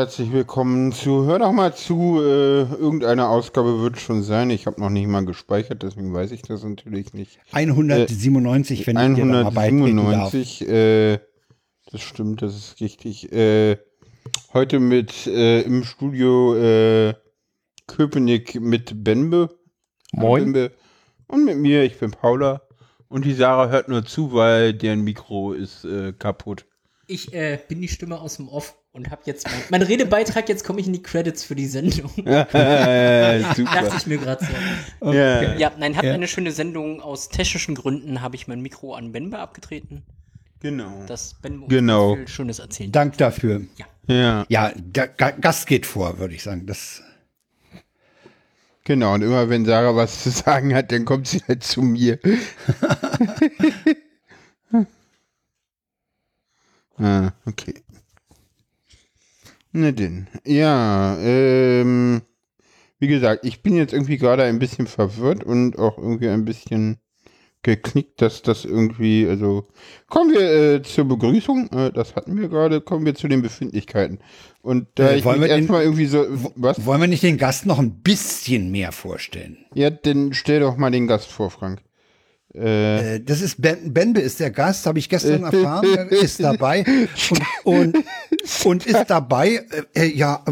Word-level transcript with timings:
herzlich 0.00 0.32
willkommen 0.32 0.92
zu 0.92 1.26
Hör 1.26 1.40
doch 1.40 1.52
mal 1.52 1.74
zu. 1.74 2.22
Äh, 2.22 2.62
irgendeine 2.62 3.28
Ausgabe 3.28 3.82
wird 3.82 4.00
schon 4.00 4.22
sein. 4.22 4.48
Ich 4.48 4.66
habe 4.66 4.80
noch 4.80 4.88
nicht 4.88 5.06
mal 5.06 5.26
gespeichert, 5.26 5.82
deswegen 5.82 6.14
weiß 6.14 6.30
ich 6.30 6.40
das 6.40 6.64
natürlich 6.64 7.12
nicht. 7.12 7.38
197, 7.52 8.80
äh, 8.80 8.86
wenn 8.86 8.96
197, 8.96 10.62
ich 10.62 10.68
äh, 10.70 11.18
das 11.92 12.00
stimmt, 12.00 12.40
das 12.40 12.56
ist 12.56 12.80
richtig. 12.80 13.30
Äh, 13.30 13.76
heute 14.54 14.80
mit 14.80 15.26
äh, 15.26 15.60
im 15.60 15.84
Studio 15.84 16.56
äh, 16.56 17.12
Köpenick 17.86 18.58
mit 18.58 19.04
Benbe. 19.04 19.50
Moin. 20.12 20.44
Benbe. 20.44 20.72
Und 21.26 21.44
mit 21.44 21.58
mir, 21.58 21.82
ich 21.82 21.98
bin 21.98 22.12
Paula. 22.12 22.62
Und 23.08 23.26
die 23.26 23.34
Sarah 23.34 23.68
hört 23.68 23.90
nur 23.90 24.06
zu, 24.06 24.32
weil 24.32 24.72
deren 24.72 25.02
Mikro 25.02 25.52
ist 25.52 25.84
äh, 25.84 26.14
kaputt. 26.14 26.64
Ich 27.06 27.34
äh, 27.34 27.58
bin 27.68 27.82
die 27.82 27.88
Stimme 27.88 28.18
aus 28.18 28.36
dem 28.36 28.48
Off 28.48 28.79
und 28.92 29.10
habe 29.10 29.22
jetzt 29.24 29.46
mein, 29.46 29.60
mein, 29.70 29.82
Redebeitrag, 29.82 30.48
jetzt 30.48 30.64
komme 30.64 30.80
ich 30.80 30.86
in 30.86 30.92
die 30.92 31.02
Credits 31.02 31.44
für 31.44 31.54
die 31.54 31.66
Sendung. 31.66 32.10
ja, 32.24 33.54
super. 33.54 33.70
Dachte 33.72 33.96
ich 33.96 34.06
mir 34.06 34.18
gerade 34.18 34.44
so. 34.44 34.52
Okay. 35.00 35.44
Ja. 35.44 35.54
ja, 35.56 35.72
nein, 35.78 35.96
hat 35.96 36.04
ja. 36.04 36.12
eine 36.12 36.26
schöne 36.26 36.52
Sendung. 36.52 37.00
Aus 37.00 37.28
technischen 37.28 37.74
Gründen 37.74 38.20
habe 38.20 38.36
ich 38.36 38.48
mein 38.48 38.60
Mikro 38.60 38.94
an 38.94 39.12
Benbe 39.12 39.38
abgetreten. 39.38 40.02
Genau. 40.60 41.04
Das 41.06 41.34
Benbe 41.34 41.68
genau. 41.68 42.16
viel 42.16 42.28
Schönes 42.28 42.58
erzählen. 42.58 42.92
Dank 42.92 43.16
dafür. 43.16 43.62
Ja. 43.76 43.86
Ja, 44.06 44.44
ja 44.48 45.06
Gast 45.06 45.66
geht 45.66 45.86
vor, 45.86 46.18
würde 46.18 46.34
ich 46.34 46.42
sagen. 46.42 46.66
Das 46.66 47.02
Genau, 48.84 49.14
und 49.14 49.22
immer 49.22 49.48
wenn 49.48 49.64
Sarah 49.64 49.94
was 49.94 50.24
zu 50.24 50.30
sagen 50.30 50.74
hat, 50.74 50.90
dann 50.90 51.04
kommt 51.04 51.28
sie 51.28 51.42
halt 51.46 51.62
zu 51.62 51.82
mir. 51.82 52.18
Ah, 57.02 57.32
okay. 57.46 57.82
Na 59.72 59.92
denn. 59.92 60.26
Ja, 60.44 61.16
ähm, 61.20 62.22
wie 62.98 63.08
gesagt, 63.08 63.44
ich 63.44 63.62
bin 63.62 63.76
jetzt 63.76 63.92
irgendwie 63.92 64.18
gerade 64.18 64.44
ein 64.44 64.58
bisschen 64.58 64.86
verwirrt 64.86 65.44
und 65.44 65.78
auch 65.78 65.96
irgendwie 65.96 66.28
ein 66.28 66.44
bisschen 66.44 66.98
geknickt, 67.62 68.22
dass 68.22 68.42
das 68.42 68.64
irgendwie, 68.64 69.26
also 69.28 69.68
kommen 70.08 70.32
wir 70.32 70.40
äh, 70.40 70.82
zur 70.82 71.04
Begrüßung, 71.04 71.68
äh, 71.72 71.92
das 71.92 72.16
hatten 72.16 72.40
wir 72.40 72.48
gerade, 72.48 72.80
kommen 72.80 73.04
wir 73.04 73.14
zu 73.14 73.28
den 73.28 73.42
Befindlichkeiten. 73.42 74.18
Und 74.62 74.86
da 74.94 75.10
äh, 75.10 75.18
ich 75.18 75.24
mich 75.24 75.50
erstmal 75.50 75.82
irgendwie 75.82 76.06
so, 76.06 76.24
was? 76.56 76.84
Wollen 76.86 77.02
wir 77.02 77.08
nicht 77.08 77.22
den 77.22 77.36
Gast 77.36 77.66
noch 77.66 77.78
ein 77.78 78.00
bisschen 78.00 78.70
mehr 78.70 78.92
vorstellen? 78.92 79.58
Ja, 79.74 79.90
dann 79.90 80.32
stell 80.32 80.60
doch 80.60 80.76
mal 80.76 80.90
den 80.90 81.06
Gast 81.06 81.30
vor, 81.30 81.50
Frank. 81.50 81.82
Äh, 82.54 83.16
äh, 83.16 83.20
das 83.20 83.42
ist 83.42 83.62
ben, 83.62 83.92
Benbe 83.92 84.20
ist 84.20 84.40
der 84.40 84.50
Gast, 84.50 84.84
habe 84.86 84.98
ich 84.98 85.08
gestern 85.08 85.44
erfahren, 85.44 85.86
er 85.94 86.10
ist 86.10 86.42
dabei 86.42 86.84
und, 87.62 87.94
und, 87.94 88.04
und 88.64 88.86
ist 88.86 89.04
dabei, 89.06 89.64
äh, 89.94 90.00
äh 90.00 90.06
ja, 90.06 90.44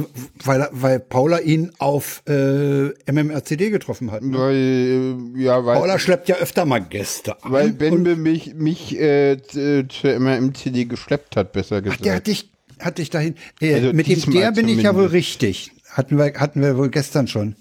weil, 0.44 0.68
weil 0.70 1.00
Paula 1.00 1.40
ihn 1.40 1.72
auf 1.78 2.22
äh, 2.28 2.90
MMRCD 3.10 3.70
getroffen 3.70 4.12
hat. 4.12 4.22
Ne? 4.22 4.38
Weil, 4.38 5.42
ja, 5.42 5.64
weil, 5.64 5.76
Paula 5.76 5.98
schleppt 5.98 6.28
ja 6.28 6.36
öfter 6.36 6.64
mal 6.66 6.80
Gäste 6.80 7.42
an. 7.42 7.50
Weil 7.50 7.72
Benbe 7.72 8.14
mich, 8.14 8.54
mich 8.54 8.96
äh, 8.96 9.38
zur 9.48 10.20
MMRCD 10.20 10.84
geschleppt 10.84 11.34
hat, 11.34 11.52
besser 11.52 11.82
gesagt. 11.82 12.00
Ach, 12.00 12.04
der 12.04 12.14
hat 12.14 12.28
dich, 12.28 12.48
hat 12.78 12.98
dich 12.98 13.10
dahin. 13.10 13.34
Äh, 13.60 13.74
also 13.74 13.92
mit 13.92 14.06
dem 14.06 14.30
der 14.30 14.52
bin 14.52 14.68
ich 14.68 14.82
ja 14.82 14.94
wohl 14.94 15.06
richtig. 15.06 15.72
Hatten 15.90 16.16
wir, 16.16 16.32
hatten 16.34 16.62
wir 16.62 16.76
wohl 16.76 16.90
gestern 16.90 17.26
schon. 17.26 17.56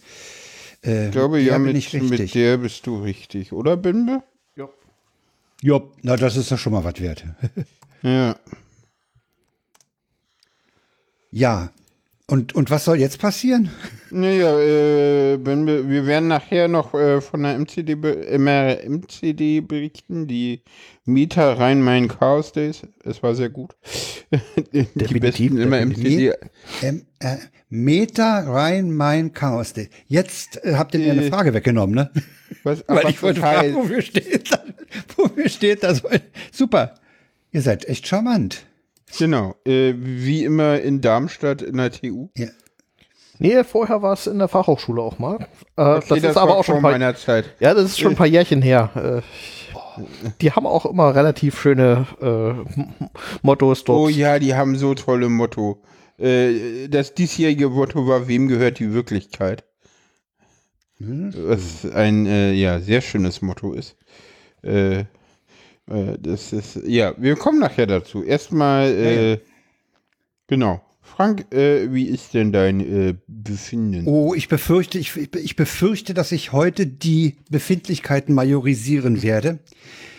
Äh, 0.83 1.07
ich 1.07 1.11
glaube, 1.11 1.39
ja, 1.39 1.57
mit, 1.57 1.93
mit, 1.93 2.35
der 2.35 2.57
bist 2.57 2.85
du 2.87 3.01
richtig, 3.01 3.51
oder, 3.51 3.77
Bimbe? 3.77 4.23
Ja. 4.55 4.69
Ja, 5.61 5.81
na, 6.01 6.15
das 6.15 6.37
ist 6.37 6.51
doch 6.51 6.57
schon 6.57 6.73
mal 6.73 6.83
was 6.83 6.99
wert. 6.99 7.25
ja. 8.03 8.35
Ja. 11.31 11.71
Und, 12.29 12.55
und 12.55 12.69
was 12.69 12.83
soll 12.83 12.99
jetzt 12.99 13.19
passieren? 13.19 13.69
Naja, 14.11 14.59
äh, 14.59 15.37
wir, 15.45 15.89
wir 15.89 16.05
werden 16.05 16.27
nachher 16.27 16.67
noch 16.67 16.93
äh, 16.93 17.21
von 17.21 17.43
der 17.43 17.57
MCD, 17.57 17.95
MCD 17.95 19.61
berichten, 19.61 20.27
die 20.27 20.61
Mieter 21.05 21.57
Rhein-Main 21.57 22.09
Chaos 22.09 22.51
Days. 22.51 22.81
Es 23.05 23.23
war 23.23 23.33
sehr 23.33 23.49
gut. 23.49 23.77
die 24.73 25.19
besten 25.19 25.57
immer 25.57 25.79
MCD. 25.79 26.33
M 26.81 27.05
äh, 27.19 27.37
Meta 27.69 28.39
Rhein-Main 28.39 29.33
Chaos 29.33 29.73
Days. 29.73 29.89
Jetzt 30.07 30.63
äh, 30.65 30.75
habt 30.75 30.93
ihr 30.93 30.99
mir 31.01 31.11
eine 31.11 31.25
äh, 31.25 31.29
Frage 31.29 31.53
weggenommen, 31.53 31.95
ne? 31.95 32.11
Was, 32.63 32.83
Weil 32.87 33.09
ich 33.09 33.21
wollte 33.21 33.39
fragen, 33.39 33.75
wofür 33.75 34.01
steht 34.01 34.51
das? 34.51 34.61
Wofür 35.17 35.49
steht 35.49 35.83
das? 35.83 36.01
Super. 36.51 36.95
Ihr 37.51 37.61
seid 37.61 37.85
echt 37.85 38.07
charmant. 38.07 38.65
Genau. 39.17 39.55
Äh, 39.65 39.93
wie 39.97 40.43
immer 40.43 40.79
in 40.81 41.01
Darmstadt 41.01 41.61
in 41.61 41.77
der 41.77 41.91
TU. 41.91 42.29
Ja. 42.35 42.47
Nee, 43.39 43.63
vorher 43.63 44.01
war 44.01 44.13
es 44.13 44.25
in 44.27 44.39
der 44.39 44.47
Fachhochschule 44.47 45.01
auch 45.01 45.19
mal. 45.19 45.35
Äh, 45.35 45.81
okay, 45.81 45.93
das, 45.99 46.07
das, 46.07 46.23
ist 46.23 46.37
aber 46.37 46.57
auch 46.57 46.63
schon 46.63 46.81
meiner 46.81 47.15
Zeit. 47.15 47.53
Ja, 47.59 47.73
das 47.73 47.85
ist 47.85 47.99
schon 47.99 48.13
ein 48.13 48.17
paar 48.17 48.27
Jährchen 48.27 48.61
her. 48.61 48.89
Äh, 48.95 50.01
die 50.41 50.51
haben 50.51 50.65
auch 50.65 50.85
immer 50.85 51.15
relativ 51.15 51.59
schöne 51.59 52.07
äh, 52.21 53.07
Mottos 53.41 53.83
dort. 53.83 53.99
Oh 53.99 54.09
ja, 54.09 54.39
die 54.39 54.55
haben 54.55 54.75
so 54.75 54.95
tolle 54.95 55.29
Motto. 55.29 55.83
Äh, 56.17 56.87
das 56.87 57.13
diesjährige 57.13 57.69
Motto 57.69 58.07
war, 58.07 58.27
wem 58.27 58.47
gehört 58.47 58.79
die 58.79 58.93
Wirklichkeit? 58.93 59.63
Hm? 60.97 61.31
Was 61.35 61.85
ein 61.91 62.25
äh, 62.25 62.53
ja, 62.53 62.79
sehr 62.79 63.01
schönes 63.01 63.41
Motto 63.43 63.73
ist. 63.73 63.95
Äh, 65.89 66.17
das 66.19 66.53
ist, 66.53 66.79
ja, 66.85 67.13
wir 67.17 67.35
kommen 67.35 67.59
nachher 67.59 67.87
dazu. 67.87 68.23
Erstmal, 68.23 68.87
äh, 68.91 69.31
ja. 69.31 69.37
genau. 70.47 70.81
Frank, 71.01 71.51
äh, 71.53 71.91
wie 71.93 72.05
ist 72.05 72.33
denn 72.33 72.51
dein 72.51 72.79
äh, 72.81 73.15
Befinden? 73.27 74.05
Oh, 74.07 74.33
ich 74.35 74.49
befürchte, 74.49 74.99
ich, 74.99 75.15
ich 75.15 75.55
befürchte, 75.55 76.13
dass 76.13 76.33
ich 76.33 76.51
heute 76.51 76.85
die 76.85 77.37
Befindlichkeiten 77.49 78.35
majorisieren 78.35 79.23
werde. 79.23 79.59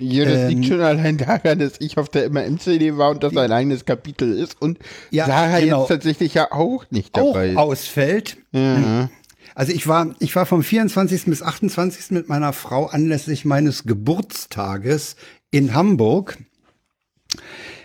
Ja, 0.01 0.25
das 0.25 0.39
ähm, 0.39 0.49
liegt 0.49 0.67
schon 0.67 0.81
allein 0.81 1.19
daran, 1.19 1.59
dass 1.59 1.75
ich 1.81 1.99
auf 1.99 2.09
der 2.09 2.31
MMCD 2.31 2.97
war 2.97 3.11
und 3.11 3.23
das 3.23 3.37
ein 3.37 3.53
eigenes 3.53 3.85
Kapitel 3.85 4.33
ist 4.33 4.61
und 4.61 4.79
ja, 5.11 5.27
Sarah 5.27 5.61
genau. 5.61 5.81
jetzt 5.81 5.89
tatsächlich 5.89 6.35
ja 6.35 6.53
auch 6.53 6.87
nicht 6.91 7.17
dabei 7.17 7.55
auch 7.57 7.69
ausfällt. 7.69 8.39
Ja. 8.53 9.11
Also 9.55 9.73
ich 9.73 9.89
war, 9.89 10.15
ich 10.21 10.37
war 10.37 10.47
vom 10.47 10.63
24. 10.63 11.25
bis 11.25 11.43
28. 11.43 12.13
mit 12.13 12.29
meiner 12.29 12.53
Frau 12.53 12.87
anlässlich 12.87 13.45
meines 13.45 13.85
Geburtstages 13.85 15.17
in 15.51 15.75
Hamburg. 15.75 16.39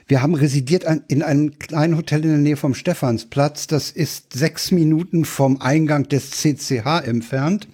Wir 0.08 0.22
haben 0.22 0.36
residiert 0.36 0.86
in 1.08 1.24
einem 1.24 1.58
kleinen 1.60 1.96
Hotel 1.96 2.24
in 2.24 2.30
der 2.30 2.38
Nähe 2.38 2.58
vom 2.58 2.76
Stephansplatz. 2.76 3.68
Das 3.68 3.90
ist 3.90 4.34
sechs 4.34 4.72
Minuten 4.72 5.26
vom 5.26 5.62
Eingang 5.62 6.08
des 6.08 6.32
CCH 6.32 7.06
entfernt. 7.06 7.68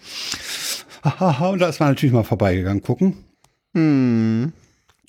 Und 1.49 1.59
da 1.59 1.69
ist 1.69 1.79
man 1.79 1.89
natürlich 1.89 2.13
mal 2.13 2.23
vorbeigegangen 2.23 2.83
gucken. 2.83 3.17
Hm. 3.73 4.53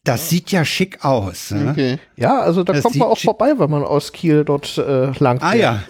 Das 0.04 0.30
sieht 0.30 0.50
ja 0.50 0.64
schick 0.64 1.04
aus. 1.04 1.50
Ne? 1.50 1.70
Okay. 1.70 1.98
Ja, 2.16 2.40
also 2.40 2.64
da 2.64 2.72
das 2.72 2.82
kommt 2.82 2.96
man 2.96 3.08
auch 3.08 3.18
vorbei, 3.18 3.54
wenn 3.58 3.70
man 3.70 3.84
aus 3.84 4.12
Kiel 4.12 4.44
dort 4.44 4.78
äh, 4.78 5.10
lang 5.18 5.42
Ah 5.42 5.54
ja. 5.54 5.82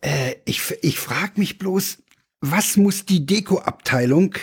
Äh, 0.00 0.36
ich 0.46 0.62
ich 0.82 0.98
frage 0.98 1.32
mich 1.36 1.58
bloß, 1.58 1.98
was 2.40 2.76
muss 2.76 3.04
die 3.04 3.26
Dekoabteilung 3.26 4.34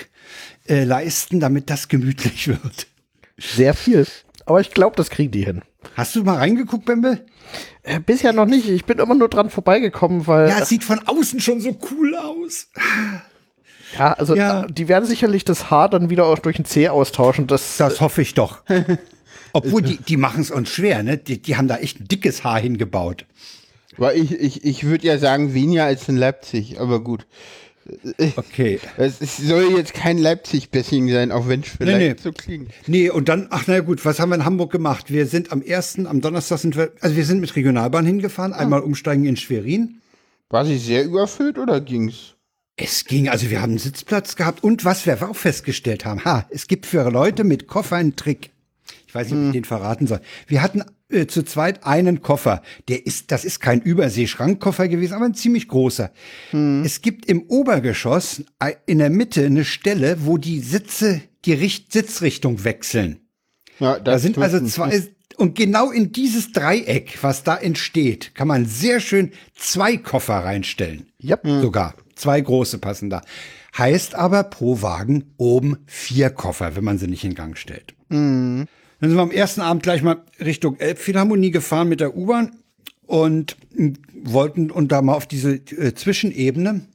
äh, 0.67 0.83
leisten, 0.83 1.39
damit 1.39 1.69
das 1.69 1.87
gemütlich 1.87 2.47
wird? 2.47 2.87
Sehr 3.41 3.73
viel. 3.73 4.05
Aber 4.45 4.61
ich 4.61 4.71
glaube, 4.71 4.95
das 4.95 5.09
kriegen 5.09 5.31
die 5.31 5.45
hin. 5.45 5.61
Hast 5.95 6.15
du 6.15 6.23
mal 6.23 6.37
reingeguckt, 6.37 6.85
Bembe? 6.85 7.25
Äh, 7.83 7.99
bisher 7.99 8.33
noch 8.33 8.45
nicht. 8.45 8.69
Ich 8.69 8.85
bin 8.85 8.99
immer 8.99 9.15
nur 9.15 9.29
dran 9.29 9.49
vorbeigekommen, 9.49 10.27
weil. 10.27 10.49
Ja, 10.49 10.59
es 10.59 10.69
sieht 10.69 10.83
von 10.83 10.99
außen 11.05 11.39
schon 11.39 11.59
so 11.59 11.77
cool 11.91 12.15
aus. 12.15 12.67
Ja, 13.97 14.13
also 14.13 14.35
ja. 14.35 14.65
die 14.67 14.87
werden 14.87 15.05
sicherlich 15.05 15.43
das 15.43 15.69
Haar 15.69 15.89
dann 15.89 16.09
wieder 16.09 16.25
auch 16.25 16.39
durch 16.39 16.59
ein 16.59 16.65
C 16.65 16.87
austauschen. 16.87 17.47
Das, 17.47 17.77
das 17.77 17.99
hoffe 17.99 18.21
ich 18.21 18.33
doch. 18.33 18.63
Obwohl, 19.53 19.81
die, 19.81 19.97
die 19.97 20.17
machen 20.17 20.41
es 20.41 20.51
uns 20.51 20.69
schwer, 20.69 21.03
ne? 21.03 21.17
Die, 21.17 21.41
die 21.41 21.57
haben 21.57 21.67
da 21.67 21.77
echt 21.77 21.99
ein 21.99 22.07
dickes 22.07 22.43
Haar 22.43 22.61
hingebaut. 22.61 23.25
Weil 23.97 24.17
ich, 24.17 24.31
ich, 24.31 24.63
ich 24.63 24.85
würde 24.85 25.07
ja 25.07 25.17
sagen, 25.17 25.53
weniger 25.53 25.83
als 25.83 26.07
in 26.07 26.15
Leipzig, 26.15 26.79
aber 26.79 27.03
gut. 27.03 27.25
Okay. 28.35 28.79
Es, 28.97 29.37
soll 29.37 29.75
jetzt 29.75 29.93
kein 29.93 30.17
Leipzig-Bashing 30.17 31.09
sein, 31.09 31.31
auch 31.31 31.47
wenn 31.47 31.61
es 31.61 31.69
vielleicht 31.69 31.97
nee, 31.97 32.09
nee. 32.09 32.15
so 32.21 32.31
klingt. 32.31 32.71
Nee, 32.87 33.09
und 33.09 33.27
dann, 33.27 33.47
ach 33.49 33.63
na 33.67 33.79
gut, 33.79 34.05
was 34.05 34.19
haben 34.19 34.29
wir 34.29 34.35
in 34.35 34.45
Hamburg 34.45 34.71
gemacht? 34.71 35.11
Wir 35.11 35.25
sind 35.25 35.51
am 35.51 35.61
ersten, 35.61 36.05
am 36.05 36.21
Donnerstag 36.21 36.59
sind 36.59 36.75
wir, 36.75 36.91
also 37.01 37.15
wir 37.15 37.25
sind 37.25 37.39
mit 37.41 37.55
Regionalbahn 37.55 38.05
hingefahren, 38.05 38.53
ah. 38.53 38.57
einmal 38.57 38.81
umsteigen 38.81 39.25
in 39.25 39.37
Schwerin. 39.37 40.01
War 40.49 40.65
sie 40.65 40.77
sehr 40.77 41.03
überfüllt 41.03 41.57
oder 41.57 41.81
ging's? 41.81 42.35
Es 42.75 43.05
ging, 43.05 43.29
also 43.29 43.49
wir 43.49 43.61
haben 43.61 43.71
einen 43.71 43.79
Sitzplatz 43.79 44.35
gehabt 44.35 44.63
und 44.63 44.85
was 44.85 45.05
wir 45.05 45.29
auch 45.29 45.35
festgestellt 45.35 46.05
haben, 46.05 46.23
ha, 46.25 46.47
es 46.49 46.67
gibt 46.67 46.85
für 46.85 47.09
Leute 47.09 47.43
mit 47.43 47.67
Koffer 47.67 47.97
einen 47.97 48.15
Trick. 48.15 48.51
Ich 49.07 49.15
weiß 49.15 49.27
nicht, 49.27 49.33
ob 49.33 49.39
ich 49.39 49.45
hm. 49.47 49.53
den 49.53 49.65
verraten 49.65 50.07
soll. 50.07 50.21
Wir 50.47 50.61
hatten 50.61 50.83
äh, 51.11 51.27
zu 51.27 51.43
zweit 51.43 51.85
einen 51.85 52.21
Koffer. 52.21 52.61
Der 52.87 53.05
ist, 53.05 53.31
das 53.31 53.45
ist 53.45 53.59
kein 53.59 53.81
Überseeschrankkoffer 53.81 54.87
gewesen, 54.87 55.13
aber 55.13 55.25
ein 55.25 55.33
ziemlich 55.33 55.67
großer. 55.67 56.11
Hm. 56.51 56.83
Es 56.83 57.01
gibt 57.01 57.25
im 57.25 57.43
Obergeschoss 57.43 58.43
in 58.85 58.99
der 58.99 59.09
Mitte 59.09 59.45
eine 59.45 59.65
Stelle, 59.65 60.25
wo 60.25 60.37
die 60.37 60.59
Sitze 60.59 61.21
die 61.45 61.53
Richt 61.53 61.91
Sitzrichtung 61.91 62.63
wechseln. 62.63 63.21
Ja, 63.79 63.99
da 63.99 64.19
sind 64.19 64.37
also 64.37 64.63
zwei, 64.65 65.01
und 65.37 65.55
genau 65.55 65.89
in 65.89 66.11
dieses 66.11 66.51
Dreieck, 66.51 67.17
was 67.21 67.43
da 67.43 67.57
entsteht, 67.57 68.35
kann 68.35 68.47
man 68.47 68.65
sehr 68.65 68.99
schön 68.99 69.31
zwei 69.55 69.97
Koffer 69.97 70.35
reinstellen. 70.35 71.07
Ja, 71.17 71.37
yep. 71.43 71.61
sogar. 71.61 71.95
Zwei 72.15 72.39
große 72.41 72.77
passen 72.77 73.09
da. 73.09 73.21
Heißt 73.75 74.15
aber 74.15 74.43
pro 74.43 74.81
Wagen 74.81 75.33
oben 75.37 75.77
vier 75.87 76.29
Koffer, 76.29 76.75
wenn 76.75 76.83
man 76.83 76.99
sie 76.99 77.07
nicht 77.07 77.23
in 77.23 77.33
Gang 77.33 77.57
stellt. 77.57 77.95
Mhm. 78.09 78.67
Dann 79.01 79.09
sind 79.09 79.17
wir 79.17 79.23
am 79.23 79.31
ersten 79.31 79.61
Abend 79.61 79.81
gleich 79.81 80.03
mal 80.03 80.21
Richtung 80.39 80.77
Elbphilharmonie 80.79 81.49
gefahren 81.49 81.89
mit 81.89 81.99
der 81.99 82.15
U-Bahn 82.15 82.55
und 83.07 83.57
wollten 84.13 84.69
und 84.69 84.91
da 84.91 85.01
mal 85.01 85.15
auf 85.15 85.25
diese 85.25 85.55
äh, 85.55 85.95
Zwischenebene 85.95 86.85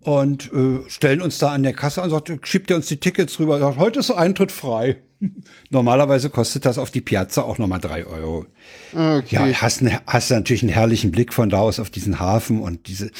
und 0.00 0.52
äh, 0.52 0.88
stellen 0.88 1.22
uns 1.22 1.38
da 1.38 1.52
an 1.52 1.62
der 1.62 1.72
Kasse 1.72 2.02
und 2.02 2.10
sagt, 2.10 2.30
schiebt 2.46 2.68
ihr 2.68 2.76
uns 2.76 2.86
die 2.86 2.98
Tickets 2.98 3.40
rüber. 3.40 3.58
Sagt, 3.58 3.78
heute 3.78 4.00
ist 4.00 4.10
Eintritt 4.10 4.52
frei. 4.52 4.98
Normalerweise 5.70 6.28
kostet 6.28 6.66
das 6.66 6.76
auf 6.76 6.90
die 6.90 7.00
Piazza 7.00 7.42
auch 7.42 7.56
nochmal 7.56 7.80
drei 7.80 8.04
Euro. 8.04 8.44
Okay. 8.92 9.24
Ja, 9.30 9.62
hast, 9.62 9.80
ne, 9.80 10.02
hast 10.06 10.30
natürlich 10.30 10.62
einen 10.62 10.72
herrlichen 10.72 11.12
Blick 11.12 11.32
von 11.32 11.48
da 11.48 11.60
aus 11.60 11.80
auf 11.80 11.88
diesen 11.88 12.20
Hafen 12.20 12.60
und 12.60 12.88
diese 12.88 13.10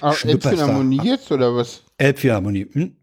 ah, 0.00 0.14
Elbphilharmonie 0.22 1.00
jetzt 1.04 1.30
oder 1.30 1.54
was? 1.54 1.82
Elbphilharmonie. 1.98 2.66
Hm? 2.72 2.96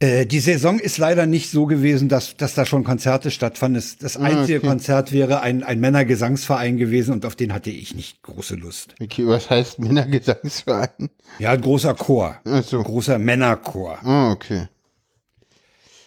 Äh, 0.00 0.26
die 0.26 0.38
Saison 0.38 0.78
ist 0.78 0.98
leider 0.98 1.26
nicht 1.26 1.50
so 1.50 1.66
gewesen, 1.66 2.08
dass, 2.08 2.36
dass 2.36 2.54
da 2.54 2.64
schon 2.64 2.84
Konzerte 2.84 3.32
stattfanden. 3.32 3.82
Das, 3.98 4.16
ah, 4.16 4.22
einzige 4.22 4.58
okay. 4.58 4.68
Konzert 4.68 5.12
wäre 5.12 5.40
ein, 5.40 5.64
ein 5.64 5.80
Männergesangsverein 5.80 6.76
gewesen 6.76 7.12
und 7.14 7.26
auf 7.26 7.34
den 7.34 7.52
hatte 7.52 7.70
ich 7.70 7.94
nicht 7.96 8.22
große 8.22 8.54
Lust. 8.54 8.94
Okay, 9.02 9.26
was 9.26 9.50
heißt 9.50 9.80
Männergesangsverein? 9.80 11.10
Ja, 11.40 11.50
ein 11.50 11.60
großer 11.60 11.94
Chor. 11.94 12.36
Ach 12.44 12.62
so. 12.62 12.80
Großer 12.80 13.18
Männerchor. 13.18 13.98
Ah, 14.04 14.30
okay. 14.30 14.68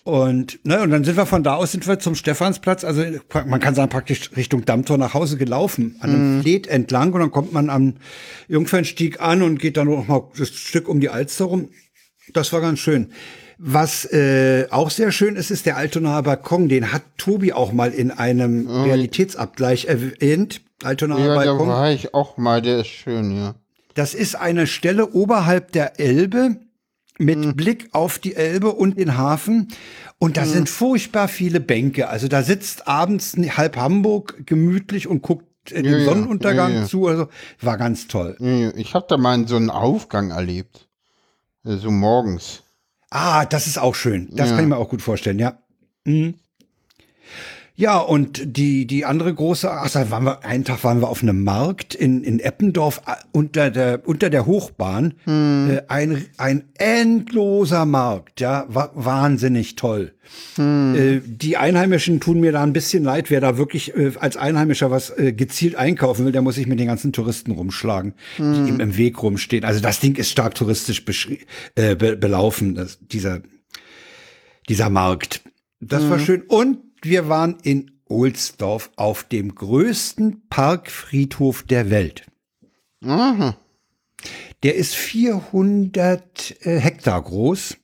Und, 0.03 0.65
ne, 0.65 0.81
und 0.81 0.89
dann 0.89 1.03
sind 1.03 1.17
wir 1.17 1.25
von 1.25 1.43
da 1.43 1.55
aus 1.55 1.73
sind 1.73 1.85
wir 1.85 1.99
zum 1.99 2.15
Stephansplatz, 2.15 2.83
also 2.83 3.03
man 3.45 3.59
kann 3.59 3.75
sagen 3.75 3.89
praktisch 3.89 4.31
Richtung 4.35 4.65
Dammtor 4.65 4.97
nach 4.97 5.13
Hause 5.13 5.37
gelaufen, 5.37 5.97
an 5.99 6.09
einem 6.09 6.39
mm. 6.39 6.41
Fleet 6.41 6.65
entlang 6.65 7.13
und 7.13 7.19
dann 7.19 7.29
kommt 7.29 7.53
man 7.53 7.69
am 7.69 7.97
Jungfernstieg 8.47 9.21
an 9.21 9.43
und 9.43 9.59
geht 9.59 9.77
dann 9.77 9.87
noch 9.87 10.07
mal 10.07 10.23
das 10.35 10.49
Stück 10.49 10.89
um 10.89 11.01
die 11.01 11.09
Alster 11.09 11.45
rum. 11.45 11.69
Das 12.33 12.51
war 12.51 12.61
ganz 12.61 12.79
schön. 12.79 13.11
Was 13.63 14.05
äh, 14.05 14.65
auch 14.71 14.89
sehr 14.89 15.11
schön 15.11 15.35
ist, 15.35 15.51
ist 15.51 15.67
der 15.67 15.77
Altonaer 15.77 16.23
Balkon. 16.23 16.67
Den 16.67 16.91
hat 16.91 17.03
Tobi 17.17 17.53
auch 17.53 17.71
mal 17.71 17.91
in 17.91 18.09
einem 18.09 18.63
mhm. 18.63 18.81
Realitätsabgleich 18.81 19.85
erwähnt. 19.85 20.61
Altonaer 20.81 21.19
ja, 21.19 21.35
Balkon. 21.35 21.67
Ja, 21.67 21.75
da 21.75 21.79
war 21.79 21.91
ich 21.91 22.15
auch 22.15 22.37
mal. 22.37 22.63
Der 22.63 22.79
ist 22.79 22.87
schön, 22.87 23.37
ja. 23.37 23.53
Das 23.93 24.15
ist 24.15 24.33
eine 24.33 24.65
Stelle 24.65 25.11
oberhalb 25.11 25.71
der 25.73 25.99
Elbe 25.99 26.55
mit 27.19 27.37
mhm. 27.37 27.55
Blick 27.55 27.89
auf 27.91 28.17
die 28.17 28.35
Elbe 28.35 28.71
und 28.71 28.97
den 28.97 29.15
Hafen. 29.15 29.67
Und 30.17 30.37
da 30.37 30.45
mhm. 30.45 30.49
sind 30.49 30.69
furchtbar 30.69 31.27
viele 31.27 31.59
Bänke. 31.59 32.09
Also 32.09 32.27
da 32.27 32.41
sitzt 32.41 32.87
abends 32.87 33.35
halb 33.37 33.77
Hamburg 33.77 34.37
gemütlich 34.47 35.07
und 35.07 35.21
guckt 35.21 35.45
den 35.69 35.85
ja, 35.85 36.03
Sonnenuntergang 36.03 36.73
ja, 36.73 36.85
zu. 36.85 37.05
Also 37.05 37.27
war 37.61 37.77
ganz 37.77 38.07
toll. 38.07 38.37
Ich 38.75 38.95
habe 38.95 39.05
da 39.07 39.17
mal 39.17 39.47
so 39.47 39.55
einen 39.55 39.69
Aufgang 39.69 40.31
erlebt. 40.31 40.87
So 41.63 41.69
also 41.69 41.91
morgens. 41.91 42.63
Ah, 43.11 43.45
das 43.45 43.67
ist 43.67 43.77
auch 43.77 43.93
schön. 43.93 44.29
Das 44.31 44.49
kann 44.51 44.61
ich 44.61 44.67
mir 44.69 44.77
auch 44.77 44.89
gut 44.89 45.01
vorstellen, 45.01 45.37
ja. 45.37 45.59
Mhm. 46.05 46.35
Ja, 47.75 47.97
und 47.97 48.57
die, 48.57 48.85
die 48.85 49.05
andere 49.05 49.33
große, 49.33 49.71
ach, 49.71 49.89
da 49.89 50.11
waren 50.11 50.25
wir, 50.25 50.45
einen 50.45 50.65
Tag 50.65 50.83
waren 50.83 50.99
wir 51.01 51.09
auf 51.09 51.23
einem 51.23 51.43
Markt 51.43 51.95
in, 51.95 52.23
in 52.23 52.39
Eppendorf 52.39 53.01
unter 53.31 53.71
der, 53.71 54.07
unter 54.07 54.29
der 54.29 54.45
Hochbahn. 54.45 55.15
Hm. 55.23 55.69
Äh, 55.71 55.81
ein, 55.87 56.25
ein 56.37 56.65
endloser 56.77 57.85
Markt, 57.85 58.41
ja, 58.41 58.65
wahnsinnig 58.67 59.77
toll. 59.77 60.13
Hm. 60.55 60.95
Äh, 60.95 61.21
die 61.25 61.57
Einheimischen 61.57 62.19
tun 62.19 62.41
mir 62.41 62.51
da 62.51 62.61
ein 62.61 62.73
bisschen 62.73 63.03
leid. 63.03 63.29
Wer 63.29 63.41
da 63.41 63.57
wirklich 63.57 63.95
äh, 63.95 64.11
als 64.19 64.37
Einheimischer 64.37 64.91
was 64.91 65.13
gezielt 65.17 65.75
einkaufen 65.75 66.25
will, 66.25 66.31
der 66.31 66.41
muss 66.41 66.55
sich 66.55 66.67
mit 66.67 66.79
den 66.79 66.87
ganzen 66.87 67.13
Touristen 67.13 67.51
rumschlagen, 67.51 68.13
hm. 68.35 68.53
die 68.53 68.69
ihm 68.69 68.79
im 68.79 68.97
Weg 68.97 69.23
rumstehen. 69.23 69.63
Also 69.63 69.79
das 69.79 69.99
Ding 69.99 70.17
ist 70.17 70.29
stark 70.29 70.55
touristisch 70.55 71.03
äh, 71.75 71.95
be 71.95 72.17
belaufen, 72.17 72.75
das, 72.75 72.99
dieser, 72.99 73.41
dieser 74.67 74.89
Markt. 74.89 75.41
Das 75.79 76.07
war 76.09 76.19
hm. 76.19 76.25
schön. 76.25 76.41
Und 76.43 76.90
wir 77.01 77.29
waren 77.29 77.57
in 77.63 77.91
Ohlsdorf 78.07 78.91
auf 78.95 79.23
dem 79.23 79.55
größten 79.55 80.47
Parkfriedhof 80.49 81.63
der 81.63 81.89
Welt. 81.89 82.25
Aha. 83.03 83.55
Der 84.63 84.75
ist 84.75 84.95
400 84.95 86.65
äh, 86.65 86.79
Hektar 86.79 87.21
groß. 87.21 87.77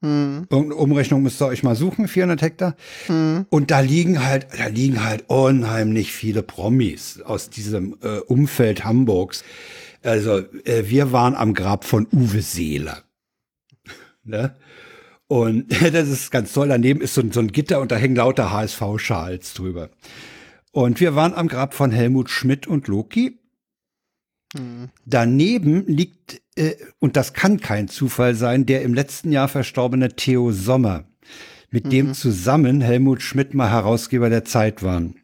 Hm. 0.00 0.46
Irgendeine 0.50 0.76
Umrechnung 0.76 1.22
müsst 1.22 1.40
ihr 1.42 1.46
euch 1.46 1.62
mal 1.62 1.74
suchen, 1.74 2.06
400 2.06 2.42
Hektar. 2.42 2.76
Hm. 3.06 3.46
Und 3.50 3.70
da 3.70 3.80
liegen 3.80 4.24
halt, 4.24 4.46
da 4.56 4.66
liegen 4.66 5.04
halt 5.04 5.24
unheimlich 5.28 6.12
viele 6.12 6.42
Promis 6.42 7.20
aus 7.22 7.50
diesem 7.50 7.96
äh, 8.02 8.18
Umfeld 8.18 8.84
Hamburgs. 8.84 9.42
Also 10.02 10.38
äh, 10.64 10.84
wir 10.86 11.12
waren 11.12 11.34
am 11.34 11.54
Grab 11.54 11.84
von 11.84 12.06
Uwe 12.12 12.42
Seeler. 12.42 13.02
ne? 14.24 14.54
Und 15.28 15.70
das 15.92 16.08
ist 16.08 16.30
ganz 16.30 16.52
toll. 16.52 16.68
Daneben 16.68 17.00
ist 17.00 17.14
so, 17.14 17.22
so 17.30 17.40
ein 17.40 17.52
Gitter 17.52 17.80
und 17.80 17.92
da 17.92 17.96
hängen 17.96 18.16
lauter 18.16 18.50
HSV-Schals 18.50 19.54
drüber. 19.54 19.90
Und 20.72 21.00
wir 21.00 21.14
waren 21.14 21.34
am 21.34 21.48
Grab 21.48 21.74
von 21.74 21.92
Helmut 21.92 22.30
Schmidt 22.30 22.66
und 22.66 22.88
Loki. 22.88 23.38
Hm. 24.56 24.88
Daneben 25.04 25.86
liegt, 25.86 26.40
äh, 26.56 26.74
und 26.98 27.16
das 27.16 27.34
kann 27.34 27.60
kein 27.60 27.88
Zufall 27.88 28.34
sein, 28.34 28.66
der 28.66 28.82
im 28.82 28.94
letzten 28.94 29.30
Jahr 29.30 29.48
verstorbene 29.48 30.16
Theo 30.16 30.52
Sommer, 30.52 31.04
mit 31.70 31.86
mhm. 31.86 31.90
dem 31.90 32.14
zusammen 32.14 32.80
Helmut 32.80 33.20
Schmidt 33.20 33.52
mal 33.52 33.70
Herausgeber 33.70 34.30
der 34.30 34.46
Zeit 34.46 34.82
waren. 34.82 35.16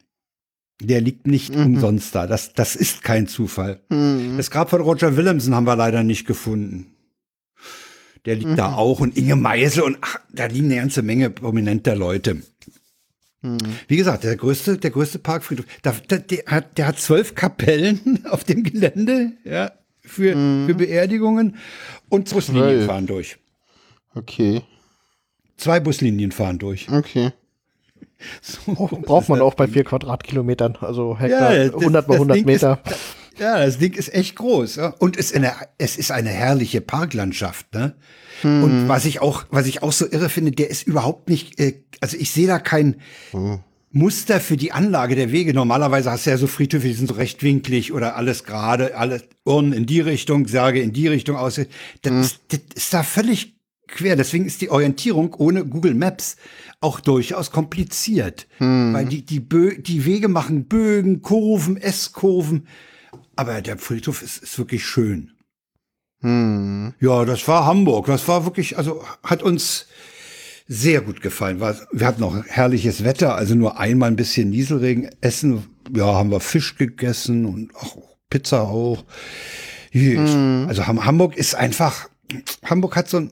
Der 0.81 1.01
liegt 1.01 1.25
nicht 1.25 1.55
mhm. 1.55 1.65
umsonst 1.65 2.13
da. 2.13 2.27
Das, 2.27 2.53
das 2.53 2.75
ist 2.75 3.01
kein 3.01 3.27
Zufall. 3.27 3.81
Mhm. 3.89 4.37
Das 4.37 4.51
Grab 4.51 4.69
von 4.69 4.81
Roger 4.81 5.17
Willemsen 5.17 5.55
haben 5.55 5.65
wir 5.65 5.75
leider 5.75 6.03
nicht 6.03 6.27
gefunden. 6.27 6.94
Der 8.25 8.35
liegt 8.35 8.51
mhm. 8.51 8.55
da 8.55 8.73
auch 8.73 8.99
und 8.99 9.17
Inge 9.17 9.35
Meisel 9.35 9.83
und 9.83 9.97
ach, 10.01 10.19
da 10.31 10.45
liegen 10.47 10.65
eine 10.65 10.77
ganze 10.77 11.01
Menge 11.01 11.29
prominenter 11.29 11.95
Leute. 11.95 12.41
Mhm. 13.41 13.57
Wie 13.87 13.97
gesagt, 13.97 14.23
der 14.23 14.35
größte, 14.35 14.77
der 14.77 14.91
größte 14.91 15.19
Parkfriedhof. 15.19 15.65
Da, 15.83 15.93
der, 16.09 16.19
der, 16.19 16.45
hat, 16.47 16.77
der 16.77 16.87
hat 16.87 16.99
zwölf 16.99 17.35
Kapellen 17.35 18.25
auf 18.29 18.43
dem 18.43 18.63
Gelände, 18.63 19.33
ja, 19.43 19.71
für, 20.01 20.35
mhm. 20.35 20.67
für 20.67 20.75
Beerdigungen 20.75 21.57
und 22.09 22.29
Buslinien 22.29 22.85
fahren 22.85 23.07
durch. 23.07 23.37
Okay. 24.15 24.61
Zwei 25.57 25.79
Buslinien 25.79 26.31
fahren 26.31 26.59
durch. 26.59 26.89
Okay. 26.89 27.31
So, 28.41 28.73
braucht 28.73 29.27
man 29.27 29.41
auch 29.41 29.55
bei 29.55 29.67
vier 29.67 29.83
Quadratkilometern, 29.83 30.77
also 30.79 31.19
Hektar, 31.19 31.53
ja, 31.53 31.65
das, 31.65 31.75
100 31.75 32.07
mal 32.07 32.13
100 32.15 32.45
Meter. 32.45 32.79
Ist, 32.85 33.14
ja, 33.37 33.63
das 33.63 33.77
Ding 33.77 33.93
ist 33.93 34.13
echt 34.13 34.35
groß. 34.35 34.77
Ja? 34.77 34.87
Und 34.99 35.17
es 35.17 35.31
ist, 35.31 35.35
eine, 35.35 35.53
es 35.77 35.97
ist 35.97 36.11
eine 36.11 36.29
herrliche 36.29 36.81
Parklandschaft. 36.81 37.73
Ne? 37.73 37.95
Mhm. 38.43 38.63
Und 38.63 38.87
was 38.87 39.05
ich 39.05 39.21
auch, 39.21 39.45
was 39.49 39.67
ich 39.67 39.83
auch 39.83 39.91
so 39.91 40.09
irre 40.09 40.29
finde, 40.29 40.51
der 40.51 40.69
ist 40.69 40.87
überhaupt 40.87 41.29
nicht, 41.29 41.59
äh, 41.59 41.81
also 42.01 42.17
ich 42.17 42.31
sehe 42.31 42.47
da 42.47 42.59
kein 42.59 42.95
mhm. 43.33 43.59
Muster 43.91 44.41
für 44.41 44.57
die 44.57 44.71
Anlage 44.71 45.15
der 45.15 45.31
Wege. 45.31 45.53
Normalerweise 45.53 46.11
hast 46.11 46.25
du 46.25 46.29
ja 46.29 46.37
so 46.37 46.47
Friedhöfe, 46.47 46.87
die 46.87 46.93
sind 46.93 47.07
so 47.07 47.15
rechtwinklig 47.15 47.93
oder 47.93 48.15
alles 48.17 48.43
gerade, 48.43 48.97
alle 48.97 49.21
Urnen 49.45 49.73
in 49.73 49.85
die 49.85 50.01
Richtung, 50.01 50.47
Särge 50.47 50.81
in 50.81 50.91
die 50.91 51.07
Richtung 51.07 51.37
aus. 51.37 51.59
Das, 52.01 52.11
mhm. 52.11 52.21
ist, 52.21 52.41
das 52.49 52.59
ist 52.75 52.93
da 52.93 53.03
völlig 53.03 53.55
quer. 53.87 54.15
Deswegen 54.15 54.45
ist 54.45 54.61
die 54.61 54.69
Orientierung 54.69 55.33
ohne 55.35 55.65
Google 55.65 55.93
Maps 55.93 56.35
auch 56.81 56.99
durchaus 56.99 57.51
kompliziert. 57.51 58.47
Mhm. 58.59 58.93
Weil 58.93 59.05
die, 59.05 59.25
die, 59.25 59.39
Bö 59.39 59.77
die 59.77 60.05
Wege 60.05 60.27
machen 60.27 60.65
Bögen, 60.65 61.21
Kurven, 61.21 61.77
S-Kurven. 61.77 62.67
Aber 63.35 63.61
der 63.61 63.77
Friedhof 63.77 64.21
ist, 64.21 64.43
ist 64.43 64.57
wirklich 64.57 64.85
schön. 64.85 65.31
Hm. 66.21 66.93
Ja, 66.99 67.25
das 67.25 67.47
war 67.47 67.65
Hamburg. 67.65 68.07
Das 68.07 68.27
war 68.27 68.45
wirklich, 68.45 68.77
also 68.77 69.03
hat 69.23 69.43
uns 69.43 69.87
sehr 70.67 71.01
gut 71.01 71.21
gefallen. 71.21 71.59
Wir 71.59 72.07
hatten 72.07 72.23
auch 72.23 72.35
herrliches 72.47 73.03
Wetter, 73.03 73.35
also 73.35 73.53
nur 73.55 73.79
einmal 73.79 74.09
ein 74.09 74.15
bisschen 74.15 74.49
Nieselregen. 74.49 75.09
Essen, 75.21 75.67
ja, 75.95 76.05
haben 76.05 76.31
wir 76.31 76.39
Fisch 76.39 76.75
gegessen 76.77 77.45
und 77.45 77.75
auch 77.75 77.97
Pizza 78.29 78.63
auch. 78.63 79.03
Hm. 79.91 80.65
Also 80.67 80.87
Hamburg 80.87 81.37
ist 81.37 81.55
einfach, 81.55 82.09
Hamburg 82.65 82.95
hat 82.95 83.09
so 83.09 83.17
ein 83.17 83.31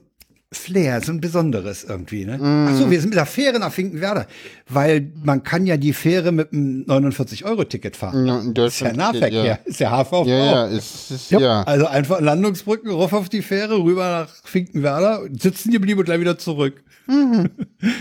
Flair, 0.54 1.00
so 1.00 1.12
ein 1.12 1.20
besonderes 1.20 1.84
irgendwie. 1.84 2.24
Ne? 2.24 2.38
Mm. 2.38 2.68
Ach 2.68 2.74
so, 2.76 2.90
wir 2.90 3.00
sind 3.00 3.10
mit 3.10 3.18
der 3.18 3.26
Fähre 3.26 3.58
nach 3.58 3.72
Finkenwerder, 3.72 4.26
weil 4.68 5.10
man 5.22 5.42
kann 5.42 5.66
ja 5.66 5.76
die 5.76 5.92
Fähre 5.92 6.32
mit 6.32 6.52
einem 6.52 6.84
49-Euro-Ticket 6.86 7.96
fahren. 7.96 8.26
Ja, 8.26 8.42
das 8.52 8.74
ist 8.74 8.80
ja 8.80 8.92
Nahverkehr, 8.92 9.44
ja. 9.44 9.58
ist 9.64 9.80
ja 9.80 9.90
HVV. 9.90 10.26
Ja, 10.26 10.44
ja, 10.44 10.66
ist, 10.66 11.10
ist, 11.10 11.30
ja. 11.30 11.40
ja. 11.40 11.62
Also 11.62 11.86
einfach 11.86 12.20
Landungsbrücken, 12.20 12.90
rauf 12.90 13.12
auf 13.12 13.28
die 13.28 13.42
Fähre, 13.42 13.82
rüber 13.82 14.26
nach 14.26 14.28
Finkenwerder, 14.44 15.22
sitzen 15.38 15.72
geblieben 15.72 16.00
und 16.00 16.06
gleich 16.06 16.20
wieder 16.20 16.38
zurück. 16.38 16.82
Mhm. 17.06 17.50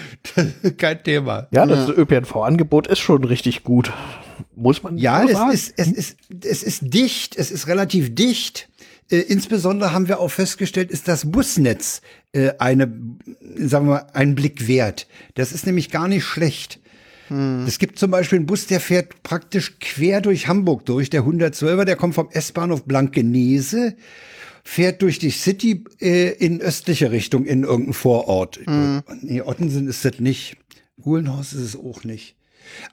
Kein 0.78 1.04
Thema. 1.04 1.48
Ja, 1.52 1.66
das 1.66 1.90
ja. 1.90 1.94
ÖPNV-Angebot 1.96 2.88
ist 2.88 3.00
schon 3.00 3.24
richtig 3.24 3.64
gut. 3.64 3.92
Muss 4.56 4.84
man 4.84 4.98
Ja, 4.98 5.24
es 5.24 5.32
sagen. 5.32 5.52
ist, 5.52 5.74
es 5.78 5.92
ist, 5.92 6.18
es 6.44 6.64
ist 6.64 6.82
dicht, 6.94 7.36
es 7.36 7.52
ist 7.52 7.68
relativ 7.68 8.16
dicht. 8.16 8.70
Äh, 9.10 9.18
insbesondere 9.18 9.94
haben 9.94 10.08
wir 10.08 10.20
auch 10.20 10.32
festgestellt, 10.32 10.92
ist 10.92 11.08
das 11.08 11.32
Busnetz 11.32 12.02
äh, 12.32 12.52
eine, 12.60 12.92
sagen 13.58 13.88
wir 13.88 13.94
mal, 13.94 14.08
einen 14.14 14.36
Blick 14.36 14.68
wert. 14.68 15.08
Das 15.36 15.52
ist 15.52 15.66
nämlich 15.66 15.90
gar 15.90 16.08
nicht 16.08 16.24
schlecht. 16.24 16.80
Hm. 17.28 17.66
Es 17.68 17.80
gibt 17.80 18.00
zum 18.00 18.12
Beispiel 18.12 18.38
einen 18.38 18.46
Bus, 18.46 18.68
der 18.68 18.80
fährt 18.80 19.24
praktisch 19.24 19.80
quer 19.80 20.22
durch 20.22 20.48
Hamburg 20.48 20.86
durch. 20.86 21.10
Der 21.10 21.24
112er, 21.24 21.86
der 21.86 21.96
kommt 21.96 22.16
vom 22.16 22.30
S-Bahnhof 22.32 22.84
Blankenese, 22.86 23.96
fährt 24.64 25.02
durch 25.02 25.20
die 25.20 25.32
City 25.32 25.84
äh, 26.00 26.32
in 26.32 26.62
östliche 26.62 27.12
Richtung, 27.12 27.46
in 27.46 27.64
irgendeinen 27.64 27.94
Vorort. 27.94 28.60
Hm. 28.66 29.02
Nee, 29.22 29.42
Ottensen 29.42 29.88
ist 29.88 30.06
das 30.06 30.20
nicht. 30.20 30.58
Uhlenhaus 31.04 31.54
ist 31.54 31.62
es 31.62 31.76
auch 31.76 32.04
nicht. 32.04 32.36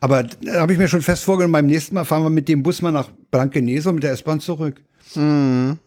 Aber 0.01 0.25
da 0.25 0.61
habe 0.61 0.73
ich 0.73 0.79
mir 0.79 0.89
schon 0.89 1.03
fest 1.03 1.25
vorgenommen, 1.25 1.53
beim 1.53 1.67
nächsten 1.67 1.95
Mal 1.95 2.05
fahren 2.05 2.23
wir 2.23 2.31
mit 2.31 2.49
dem 2.49 2.63
Bus 2.63 2.83
mal 2.83 2.91
nach 2.91 3.09
Blankenese 3.31 3.89
und 3.89 3.97
mit 3.97 4.05
der 4.05 4.13
S-Bahn 4.13 4.41
zurück. 4.41 4.83
Mhm. 5.15 5.79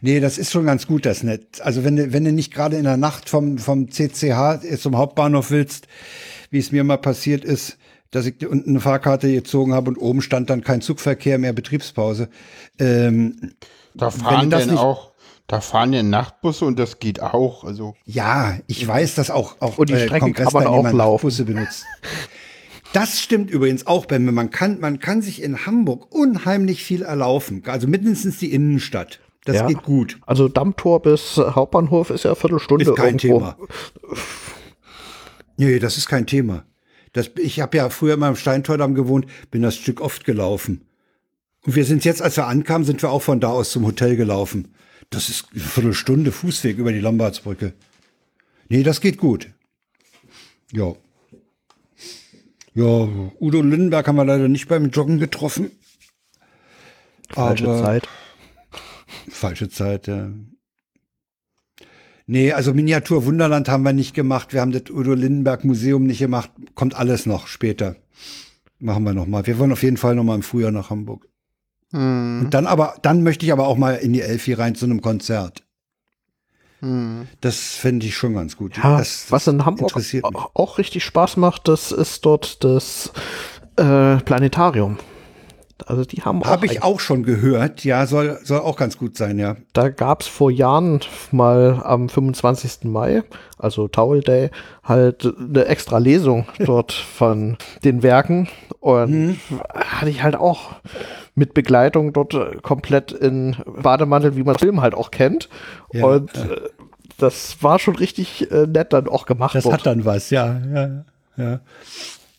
Nee, 0.00 0.20
das 0.20 0.38
ist 0.38 0.52
schon 0.52 0.66
ganz 0.66 0.86
gut, 0.86 1.06
das 1.06 1.22
Netz. 1.22 1.60
Also 1.60 1.84
wenn 1.84 1.96
du, 1.96 2.12
wenn 2.12 2.24
du 2.24 2.32
nicht 2.32 2.52
gerade 2.52 2.76
in 2.76 2.84
der 2.84 2.96
Nacht 2.96 3.28
vom, 3.28 3.58
vom 3.58 3.90
CCH 3.90 4.60
zum 4.78 4.96
Hauptbahnhof 4.96 5.50
willst, 5.50 5.88
wie 6.50 6.58
es 6.58 6.72
mir 6.72 6.84
mal 6.84 6.98
passiert 6.98 7.44
ist, 7.44 7.78
dass 8.10 8.26
ich 8.26 8.46
unten 8.46 8.70
eine 8.70 8.80
Fahrkarte 8.80 9.32
gezogen 9.32 9.72
habe 9.72 9.90
und 9.90 9.96
oben 9.96 10.20
stand 10.20 10.50
dann 10.50 10.62
kein 10.62 10.82
Zugverkehr 10.82 11.38
mehr, 11.38 11.54
Betriebspause. 11.54 12.28
Ähm, 12.78 13.54
da 13.94 14.10
fahren 14.10 14.50
denn 14.50 14.68
nicht, 14.68 14.78
auch, 14.78 15.12
da 15.46 15.60
fahren 15.60 15.92
ja 15.94 16.02
Nachtbusse 16.02 16.66
und 16.66 16.78
das 16.78 16.98
geht 16.98 17.22
auch. 17.22 17.64
Also 17.64 17.94
ja, 18.04 18.58
ich 18.66 18.86
weiß, 18.86 19.14
dass 19.14 19.30
auch 19.30 19.56
auch 19.60 19.78
und 19.78 19.88
die 19.88 19.94
äh, 19.94 20.04
Strecke 20.04 20.32
kann 20.32 20.52
man 20.52 20.66
auch 20.66 20.92
laufen. 20.92 21.22
Busse 21.22 21.44
benutzt. 21.44 21.84
Das 22.92 23.20
stimmt 23.20 23.50
übrigens 23.50 23.86
auch, 23.86 24.04
Ben. 24.04 24.26
Man 24.26 24.50
kann, 24.50 24.78
man 24.78 24.98
kann 24.98 25.22
sich 25.22 25.42
in 25.42 25.64
Hamburg 25.64 26.14
unheimlich 26.14 26.84
viel 26.84 27.02
erlaufen. 27.02 27.62
Also 27.66 27.88
mindestens 27.88 28.36
die 28.36 28.52
Innenstadt. 28.52 29.20
Das 29.44 29.56
ja. 29.56 29.66
geht 29.66 29.82
gut. 29.82 30.18
Also 30.26 30.48
Dammtor 30.48 31.02
bis 31.02 31.36
Hauptbahnhof 31.36 32.10
ist 32.10 32.24
ja 32.24 32.34
Viertelstunde 32.34 32.84
ist 32.84 32.96
kein 32.96 33.18
irgendwo. 33.18 33.38
Thema. 33.38 33.56
Nee, 35.56 35.78
das 35.78 35.96
ist 35.96 36.08
kein 36.08 36.26
Thema. 36.26 36.64
Das, 37.12 37.30
ich 37.36 37.60
habe 37.60 37.76
ja 37.76 37.90
früher 37.90 38.14
immer 38.14 38.28
im 38.28 38.36
Steintordamm 38.36 38.94
gewohnt, 38.94 39.26
bin 39.50 39.62
das 39.62 39.76
Stück 39.76 40.00
oft 40.00 40.24
gelaufen. 40.24 40.86
Und 41.64 41.76
wir 41.76 41.84
sind 41.84 42.04
jetzt, 42.04 42.22
als 42.22 42.36
wir 42.36 42.46
ankamen, 42.46 42.84
sind 42.84 43.02
wir 43.02 43.10
auch 43.10 43.22
von 43.22 43.40
da 43.40 43.48
aus 43.48 43.70
zum 43.70 43.84
Hotel 43.84 44.16
gelaufen. 44.16 44.74
Das 45.10 45.28
ist 45.28 45.46
eine 45.52 45.60
Viertelstunde 45.60 46.32
Fußweg 46.32 46.78
über 46.78 46.92
die 46.92 47.00
Lombardsbrücke. 47.00 47.74
Nee, 48.68 48.82
das 48.82 49.00
geht 49.00 49.18
gut. 49.18 49.50
Ja. 50.72 50.94
Ja, 52.74 53.08
Udo 53.38 53.60
Lindenberg 53.60 54.08
haben 54.08 54.16
wir 54.16 54.24
leider 54.24 54.48
nicht 54.48 54.68
beim 54.68 54.88
Joggen 54.88 55.18
getroffen. 55.18 55.70
Falsche 57.28 57.68
Aber 57.68 57.82
Zeit. 57.82 58.08
Falsche 59.28 59.68
Zeit, 59.68 60.06
ja. 60.06 60.30
Nee, 62.26 62.52
also 62.52 62.72
Miniatur 62.72 63.26
Wunderland 63.26 63.68
haben 63.68 63.82
wir 63.82 63.92
nicht 63.92 64.14
gemacht. 64.14 64.52
Wir 64.52 64.60
haben 64.60 64.72
das 64.72 64.90
Udo 64.90 65.14
Lindenberg 65.14 65.64
Museum 65.64 66.04
nicht 66.04 66.20
gemacht. 66.20 66.50
Kommt 66.74 66.94
alles 66.94 67.26
noch 67.26 67.46
später. 67.46 67.96
Machen 68.78 69.04
wir 69.04 69.12
noch 69.12 69.26
mal. 69.26 69.46
Wir 69.46 69.58
wollen 69.58 69.72
auf 69.72 69.82
jeden 69.82 69.96
Fall 69.96 70.14
noch 70.14 70.24
mal 70.24 70.36
im 70.36 70.42
Frühjahr 70.42 70.70
nach 70.70 70.90
Hamburg. 70.90 71.28
Hm. 71.92 72.42
Und 72.44 72.54
dann 72.54 72.66
aber, 72.66 72.96
dann 73.02 73.22
möchte 73.22 73.44
ich 73.44 73.52
aber 73.52 73.66
auch 73.66 73.76
mal 73.76 73.94
in 73.96 74.12
die 74.12 74.22
Elfi 74.22 74.54
rein 74.54 74.74
zu 74.74 74.86
einem 74.86 75.02
Konzert. 75.02 75.64
Hm. 76.80 77.28
Das 77.40 77.74
fände 77.76 78.06
ich 78.06 78.16
schon 78.16 78.34
ganz 78.34 78.56
gut. 78.56 78.76
Ja, 78.76 78.98
das, 78.98 79.30
was 79.30 79.46
in 79.46 79.64
Hamburg 79.64 79.92
auch 80.54 80.78
richtig 80.78 81.04
Spaß 81.04 81.36
macht, 81.36 81.68
das 81.68 81.92
ist 81.92 82.24
dort 82.24 82.64
das 82.64 83.12
äh, 83.76 84.16
Planetarium. 84.16 84.98
Also 85.86 86.04
die 86.04 86.22
haben 86.22 86.44
Habe 86.44 86.66
ich 86.66 86.82
auch 86.82 87.00
schon 87.00 87.22
gehört. 87.22 87.84
Ja, 87.84 88.06
soll, 88.06 88.38
soll 88.42 88.60
auch 88.60 88.76
ganz 88.76 88.98
gut 88.98 89.16
sein, 89.16 89.38
ja. 89.38 89.56
Da 89.72 89.88
gab 89.88 90.22
es 90.22 90.26
vor 90.26 90.50
Jahren 90.50 91.00
mal 91.30 91.82
am 91.84 92.08
25. 92.08 92.84
Mai, 92.84 93.22
also 93.58 93.88
Towel 93.88 94.20
Day, 94.20 94.50
halt 94.84 95.32
eine 95.38 95.64
extra 95.66 95.98
Lesung 95.98 96.46
dort 96.58 96.92
von 96.92 97.56
den 97.84 98.02
Werken. 98.02 98.48
Und 98.80 99.10
mhm. 99.10 99.40
hatte 99.74 100.10
ich 100.10 100.22
halt 100.22 100.36
auch 100.36 100.72
mit 101.34 101.54
Begleitung 101.54 102.12
dort 102.12 102.62
komplett 102.62 103.12
in 103.12 103.56
Bademantel, 103.82 104.36
wie 104.36 104.42
man 104.42 104.56
Film 104.56 104.80
halt 104.80 104.94
auch 104.94 105.10
kennt. 105.10 105.48
Ja, 105.92 106.06
und 106.06 106.36
ja. 106.36 106.44
Äh, 106.44 106.68
das 107.18 107.62
war 107.62 107.78
schon 107.78 107.96
richtig 107.96 108.50
äh, 108.50 108.66
nett 108.66 108.92
dann 108.92 109.08
auch 109.08 109.26
gemacht. 109.26 109.54
Das 109.54 109.64
wird. 109.64 109.74
hat 109.74 109.86
dann 109.86 110.04
was, 110.04 110.30
ja, 110.30 110.60
ja, 110.74 111.04
ja. 111.36 111.60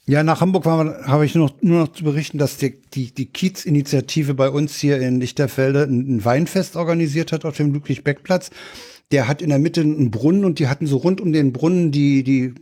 Ja, 0.06 0.22
nach 0.22 0.42
Hamburg 0.42 0.66
habe 0.66 1.26
ich 1.26 1.34
nur 1.34 1.48
noch, 1.48 1.62
nur 1.62 1.80
noch 1.80 1.94
zu 1.94 2.04
berichten, 2.04 2.38
dass 2.38 2.58
die, 2.58 2.82
die, 2.94 3.14
die 3.14 3.28
Kiez-Initiative 3.28 4.34
bei 4.34 4.50
uns 4.50 4.78
hier 4.78 5.00
in 5.00 5.22
Lichterfelde 5.22 5.84
ein, 5.84 6.18
ein 6.18 6.26
Weinfest 6.26 6.76
organisiert 6.76 7.32
hat 7.32 7.46
auf 7.46 7.56
dem 7.56 7.74
Ludwig-Beck-Platz. 7.74 8.50
Der 9.12 9.30
hat 9.30 9.42
in 9.42 9.48
der 9.50 9.60
Mitte 9.60 9.80
einen 9.80 10.12
Brunnen 10.12 10.44
und 10.44 10.60
die 10.60 10.68
hatten 10.68 10.88
so 10.88 10.98
rund 10.98 11.22
um 11.22 11.32
den 11.32 11.54
Brunnen 11.54 11.92
die, 11.92 12.24
die 12.24 12.54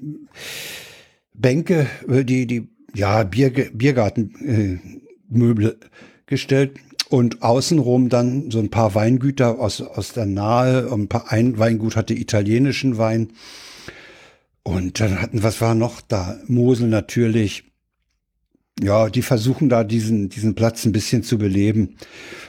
Bänke, 1.33 1.87
äh, 2.07 2.23
die, 2.23 2.45
die, 2.45 2.69
ja, 2.93 3.23
Bier, 3.23 3.49
Biergartenmöbel 3.73 5.67
äh, 5.67 5.75
gestellt 6.27 6.77
und 7.09 7.41
außenrum 7.41 8.09
dann 8.09 8.51
so 8.51 8.59
ein 8.59 8.69
paar 8.69 8.93
Weingüter 8.93 9.59
aus, 9.59 9.81
aus 9.81 10.13
der 10.13 10.27
Nahe. 10.27 10.91
Ein 10.91 11.07
paar 11.07 11.31
ein 11.31 11.57
Weingut 11.57 11.95
hatte 11.95 12.13
italienischen 12.13 12.99
Wein. 12.99 13.33
Und 14.63 14.99
dann 14.99 15.21
hatten, 15.21 15.43
was 15.43 15.61
war 15.61 15.75
noch 15.75 16.01
da? 16.01 16.39
Mosel 16.47 16.87
natürlich. 16.87 17.63
Ja, 18.81 19.09
die 19.09 19.21
versuchen 19.21 19.69
da 19.69 19.83
diesen, 19.83 20.29
diesen 20.29 20.55
Platz 20.55 20.85
ein 20.85 20.91
bisschen 20.91 21.23
zu 21.23 21.37
beleben 21.37 21.97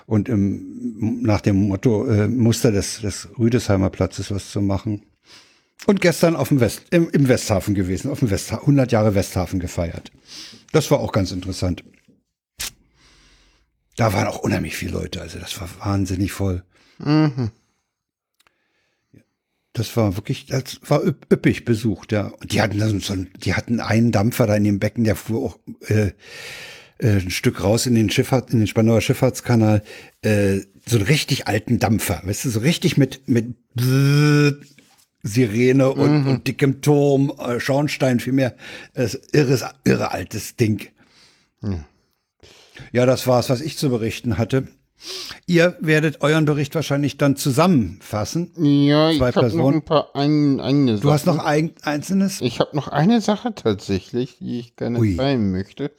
und 0.07 0.29
im, 0.29 1.21
nach 1.23 1.41
dem 1.41 1.69
Motto, 1.69 2.07
äh, 2.07 2.29
Muster 2.29 2.71
des, 2.71 3.01
des 3.01 3.29
Rüdesheimer 3.39 3.91
Platzes 3.91 4.31
was 4.31 4.51
zu 4.51 4.61
machen. 4.61 5.03
Und 5.87 6.01
gestern 6.01 6.37
auf 6.37 6.49
dem 6.49 6.61
West, 6.61 6.83
im, 6.91 7.11
im 7.11 7.29
Westhafen 7.29 7.75
gewesen, 7.75 8.11
auf 8.11 8.21
dem 8.21 8.31
West, 8.31 8.53
100 8.53 8.93
Jahre 8.93 9.15
Westhafen 9.15 9.59
gefeiert. 9.59 10.13
Das 10.71 10.91
war 10.91 11.01
auch 11.01 11.13
ganz 11.13 11.33
interessant. 11.33 11.83
Da 13.97 14.13
waren 14.13 14.29
auch 14.29 14.39
unheimlich 14.39 14.77
viele 14.77 14.93
Leute, 14.93 15.21
also 15.21 15.39
das 15.39 15.61
war 15.61 15.69
wahnsinnig 15.81 16.33
voll. 16.33 16.63
Mhm. 16.99 17.51
Das 19.73 19.97
war 19.97 20.17
wirklich, 20.17 20.47
das 20.47 20.81
war 20.87 21.03
üppig 21.03 21.65
besucht, 21.65 22.13
ja. 22.13 22.27
Und 22.27 22.53
die 22.53 22.61
hatten 22.61 22.79
dann 22.79 23.01
so, 23.01 23.15
die 23.17 23.55
hatten 23.55 23.81
einen 23.81 24.13
Dampfer 24.13 24.47
da 24.47 24.55
in 24.55 24.65
dem 24.65 24.79
Becken, 24.79 25.05
der 25.05 25.17
fuhr 25.17 25.43
auch 25.43 25.59
äh, 25.89 26.13
äh, 26.99 27.21
ein 27.21 27.31
Stück 27.31 27.63
raus 27.63 27.87
in 27.87 27.95
den 27.95 28.11
Schifffahrt, 28.11 28.53
in 28.53 28.59
den 28.59 28.67
Spanauer 28.67 29.01
Schifffahrtskanal, 29.01 29.83
äh, 30.21 30.61
so 30.87 30.97
einen 30.97 31.07
richtig 31.07 31.47
alten 31.47 31.79
Dampfer, 31.79 32.21
weißt 32.25 32.45
du, 32.45 32.51
so 32.51 32.61
richtig 32.61 32.99
mit 32.99 33.29
mit 33.29 33.55
Bzzz, 33.75 34.75
Sirene 35.23 35.91
und, 35.91 36.23
mhm. 36.23 36.27
und 36.29 36.49
dickem 36.49 36.83
Turm, 36.83 37.33
äh, 37.39 37.61
Schornstein 37.61 38.21
vielmehr, 38.21 38.57
äh, 38.95 39.09
irres, 39.33 39.65
irre 39.85 40.11
altes 40.11 40.57
Ding. 40.57 40.89
Mhm. 41.61 41.85
Ja, 42.93 43.07
das 43.07 43.27
war's, 43.27 43.49
was 43.49 43.61
ich 43.61 43.79
zu 43.79 43.91
berichten 43.91 44.39
hatte. 44.39 44.67
Ihr 45.47 45.77
werdet 45.81 46.23
euren 46.23 46.45
Bericht 46.45 46.75
wahrscheinlich 46.75 47.19
dann 47.19 47.37
zusammenfassen. 47.37 48.53
Ja, 48.57 49.11
ich 49.11 49.21
habe 49.21 49.57
noch 49.57 49.73
ein 49.73 49.83
paar 49.83 50.15
ein, 50.15 50.61
eigene 50.61 50.93
Sachen. 50.97 51.03
Du 51.03 51.13
hast 51.13 51.27
noch 51.27 51.39
ein, 51.39 51.73
Einzelnes? 51.83 52.41
Ich 52.41 52.61
habe 52.61 52.75
noch 52.77 52.89
eine 52.89 53.21
Sache 53.21 53.55
tatsächlich, 53.55 54.39
die 54.39 54.61
ich 54.61 54.77
gerne 54.77 54.99
Ui. 54.99 55.17
teilen 55.17 55.51
möchte. 55.51 55.91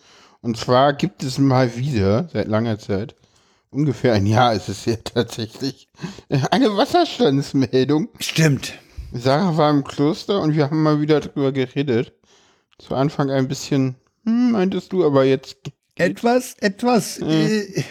Und 0.41 0.57
zwar 0.57 0.93
gibt 0.93 1.24
es 1.24 1.38
mal 1.38 1.77
wieder, 1.77 2.29
seit 2.33 2.48
langer 2.48 2.79
Zeit, 2.79 3.15
ungefähr 3.69 4.13
ein 4.13 4.25
Jahr 4.25 4.53
ist 4.53 4.69
es 4.69 4.86
ja 4.86 4.95
tatsächlich, 5.03 5.89
eine 6.51 6.75
Wasserstandsmeldung. 6.75 8.10
Stimmt. 8.19 8.74
Sarah 9.12 9.57
war 9.57 9.69
im 9.69 9.83
Kloster 9.83 10.41
und 10.41 10.55
wir 10.55 10.65
haben 10.65 10.81
mal 10.81 11.00
wieder 11.00 11.19
drüber 11.19 11.51
geredet. 11.51 12.13
Zu 12.79 12.95
Anfang 12.95 13.29
ein 13.29 13.48
bisschen, 13.48 13.95
hm, 14.25 14.51
meintest 14.51 14.91
du, 14.91 15.05
aber 15.05 15.24
jetzt. 15.24 15.57
Etwas, 15.95 16.55
etwas. 16.60 17.19
Hm. 17.19 17.29
Äh, 17.29 17.83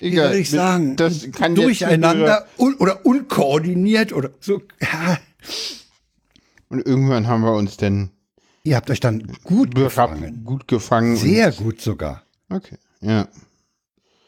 Egal, 0.00 0.30
wie 0.30 0.32
soll 0.32 0.40
ich 0.40 0.50
sagen, 0.50 0.96
das 0.96 1.30
kann 1.32 1.54
durcheinander 1.54 2.46
un 2.58 2.74
oder 2.74 3.04
unkoordiniert 3.04 4.12
oder 4.12 4.30
so. 4.40 4.62
Und 6.68 6.86
irgendwann 6.86 7.26
haben 7.26 7.42
wir 7.42 7.54
uns 7.54 7.76
denn. 7.76 8.10
Ihr 8.62 8.76
habt 8.76 8.90
euch 8.90 9.00
dann 9.00 9.22
gut 9.44 9.74
gefangen. 9.74 10.44
Gut 10.44 10.68
gefangen. 10.68 11.16
Sehr 11.16 11.52
gut 11.52 11.80
sogar. 11.80 12.22
Okay, 12.50 12.76
ja. 13.00 13.28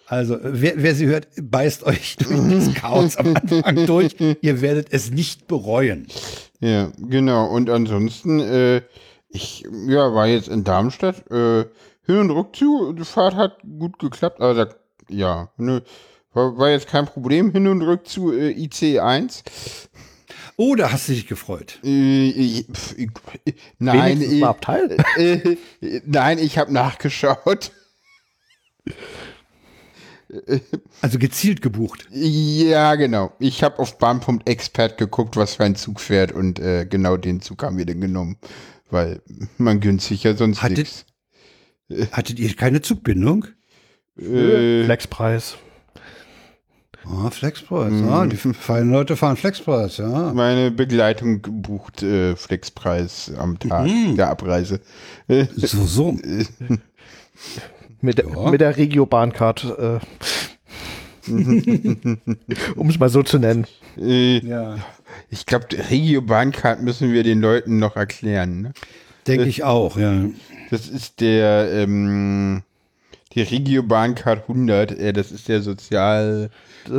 Also, 0.06 0.38
wer, 0.42 0.72
wer 0.76 0.94
sie 0.96 1.06
hört, 1.06 1.28
beißt 1.40 1.84
euch 1.84 2.16
durch 2.18 2.50
das 2.50 2.74
Chaos 2.74 3.16
am 3.16 3.36
Anfang 3.36 3.86
durch. 3.86 4.16
Ihr 4.40 4.60
werdet 4.60 4.88
es 4.90 5.12
nicht 5.12 5.46
bereuen. 5.46 6.08
Ja, 6.58 6.90
genau. 6.98 7.46
Und 7.46 7.70
ansonsten, 7.70 8.40
äh, 8.40 8.82
ich 9.28 9.64
ja, 9.86 10.12
war 10.12 10.26
jetzt 10.26 10.48
in 10.48 10.64
Darmstadt. 10.64 11.30
Äh, 11.30 11.66
Hin- 12.06 12.18
und 12.18 12.30
Rückzug, 12.30 12.98
hat 13.16 13.58
gut 13.62 14.00
geklappt. 14.00 14.40
Aber 14.40 14.54
da 14.54 14.74
ja, 15.10 15.50
nö. 15.56 15.80
War, 16.32 16.56
war, 16.56 16.70
jetzt 16.70 16.86
kein 16.88 17.06
Problem, 17.06 17.50
hin 17.50 17.66
und 17.66 17.82
rück 17.82 18.06
zu 18.06 18.32
äh, 18.32 18.50
IC1. 18.52 19.42
Oh, 20.56 20.74
da 20.76 20.92
hast 20.92 21.08
du 21.08 21.12
dich 21.12 21.26
gefreut. 21.26 21.80
Äh, 21.82 22.64
pf, 22.72 22.94
nein, 23.78 24.20
ich, 24.20 24.44
Abteil? 24.44 24.96
Äh, 25.16 25.56
nein, 26.06 26.38
ich 26.38 26.58
habe 26.58 26.72
nachgeschaut. 26.72 27.72
Also 31.02 31.18
gezielt 31.18 31.60
gebucht. 31.62 32.06
Ja, 32.12 32.94
genau. 32.94 33.32
Ich 33.40 33.64
habe 33.64 33.80
auf 33.80 33.98
Bahn.expert 33.98 34.96
geguckt, 34.98 35.36
was 35.36 35.56
für 35.56 35.64
ein 35.64 35.74
Zug 35.74 35.98
fährt 36.00 36.30
und 36.30 36.60
äh, 36.60 36.86
genau 36.88 37.16
den 37.16 37.40
Zug 37.40 37.62
haben 37.64 37.78
wir 37.78 37.86
denn 37.86 38.00
genommen. 38.00 38.36
weil 38.90 39.22
man 39.58 39.80
günstig 39.80 40.22
ja 40.22 40.36
sonst 40.36 40.62
Hattet- 40.62 40.78
nichts. 40.78 41.06
Hattet 42.12 42.38
ihr 42.38 42.54
keine 42.54 42.80
Zugbindung? 42.82 43.46
Äh, 44.20 44.84
Flexpreis. 44.84 45.56
Ah, 47.04 47.30
Flexpreis. 47.30 47.92
Mhm. 47.92 48.08
Ah, 48.08 48.26
die 48.26 48.36
feinen 48.36 48.90
Leute 48.92 49.16
fahren 49.16 49.36
Flexpreis, 49.36 49.96
ja. 49.96 50.32
meine 50.34 50.70
Begleitung 50.70 51.40
bucht 51.40 52.02
äh, 52.02 52.36
Flexpreis 52.36 53.32
am 53.38 53.58
Tag 53.58 53.86
Mhm. 53.86 54.16
der 54.16 54.28
Abreise. 54.28 54.80
Äh, 55.26 55.46
So, 55.56 55.84
so. 55.86 56.16
Mit, 58.02 58.18
der- 58.18 58.28
Ja. 58.28 58.50
mit 58.50 58.60
der 58.60 58.76
Regio-Bahncard. 58.76 59.64
Äh, 59.78 59.98
um 62.76 62.88
es 62.88 62.98
mal 62.98 63.08
so 63.08 63.22
zu 63.22 63.38
nennen. 63.38 63.66
äh, 63.98 64.38
Ja. 64.46 64.76
ich 65.30 65.46
glaube, 65.46 65.66
Regio-Bahncard 65.90 66.82
müssen 66.82 67.12
wir 67.12 67.22
den 67.22 67.40
Leuten 67.40 67.78
noch 67.78 67.96
erklären. 67.96 68.62
Ne? 68.62 68.72
Denke 69.26 69.44
ich 69.46 69.64
auch, 69.64 69.96
ja. 69.96 70.24
Das 70.70 70.88
ist 70.88 71.20
der, 71.20 71.70
ähm, 71.72 72.62
die 73.32 73.42
Regio-Bahncard 73.42 74.42
100, 74.48 74.92
äh, 74.92 75.12
das 75.12 75.30
ist 75.32 75.48
der 75.48 75.62
Sozial... 75.62 76.50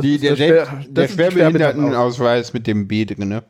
Die, 0.02 0.14
ist 0.14 0.22
der, 0.24 0.36
der, 0.36 0.66
Schwer- 0.66 0.84
der 0.88 1.08
Schwerbehindertenausweis 1.08 2.52
mit 2.54 2.66
dem 2.66 2.88
B 2.88 3.04
drin, 3.04 3.28
ne? 3.28 3.42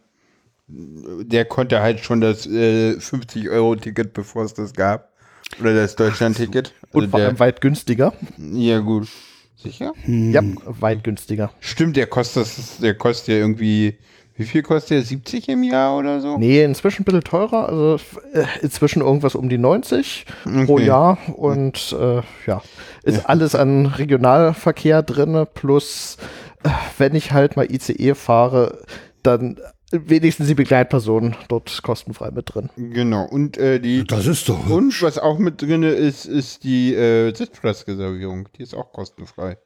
Der 0.69 1.45
konnte 1.45 1.81
halt 1.81 2.01
schon 2.01 2.21
das 2.21 2.47
äh, 2.47 2.93
50-Euro-Ticket, 2.99 4.13
bevor 4.15 4.45
es 4.45 4.55
das 4.55 4.73
gab. 4.73 5.13
Oder 5.61 5.75
das 5.75 5.97
Deutschland-Ticket. 5.97 6.73
Und 6.93 7.03
Also 7.03 7.11
vor 7.11 7.21
der, 7.21 7.29
allem 7.29 7.39
weit 7.39 7.61
günstiger. 7.61 8.15
ja, 8.39 8.79
gut. 8.79 9.09
Sicher? 9.57 9.93
Ja, 10.07 10.43
weit 10.65 11.05
günstiger. 11.05 11.53
Stimmt, 11.61 11.97
der 11.97 12.07
kostet, 12.07 12.45
das- 12.47 12.79
der 12.79 12.95
kostet 12.95 13.29
ja 13.29 13.35
irgendwie, 13.37 13.99
wie 14.43 14.47
viel 14.49 14.63
kostet 14.63 14.91
der? 14.91 15.03
70 15.03 15.49
im 15.49 15.63
Jahr 15.63 15.97
oder 15.97 16.21
so? 16.21 16.37
Nee, 16.39 16.63
inzwischen 16.65 17.03
ein 17.03 17.05
bisschen 17.05 17.25
teurer. 17.25 17.69
Also 17.69 17.97
äh, 18.33 18.45
inzwischen 18.61 19.03
irgendwas 19.03 19.35
um 19.35 19.49
die 19.49 19.59
90 19.59 20.27
pro 20.67 20.75
Okay. 20.75 20.87
Jahr. 20.87 21.19
Und 21.37 21.97
äh, 21.99 22.23
ja, 22.47 22.63
ist 23.05 23.27
alles 23.27 23.55
an 23.55 23.87
Regionalverkehr 23.87 25.03
drin. 25.03 25.47
Plus, 25.55 26.17
äh, 26.65 26.69
wenn 26.99 27.15
ich 27.15 27.33
halt 27.33 27.57
mal 27.57 27.71
ICE 27.71 28.15
fahre, 28.15 28.79
dann 29.23 29.59
wenigstens 29.93 30.47
die 30.49 30.55
Begleitperson 30.55 31.37
dort 31.49 31.83
kostenfrei 31.83 32.31
mit 32.31 32.55
drin. 32.55 32.71
Genau. 32.77 33.25
Und 33.27 33.59
äh, 33.59 33.79
die 33.79 34.05
Das 34.05 34.27
ist 34.27 34.49
doch. 34.49 34.69
und 34.71 35.01
was 35.03 35.19
auch 35.19 35.39
mit 35.39 35.61
drin 35.63 35.83
ist, 35.83 36.25
ist 36.25 36.65
die 36.65 36.95
äh, 36.95 37.35
Sitzplatzreservierung. 37.35 38.49
Die 38.57 38.63
ist 38.63 38.75
auch 38.75 38.91
kostenfrei. 38.93 39.59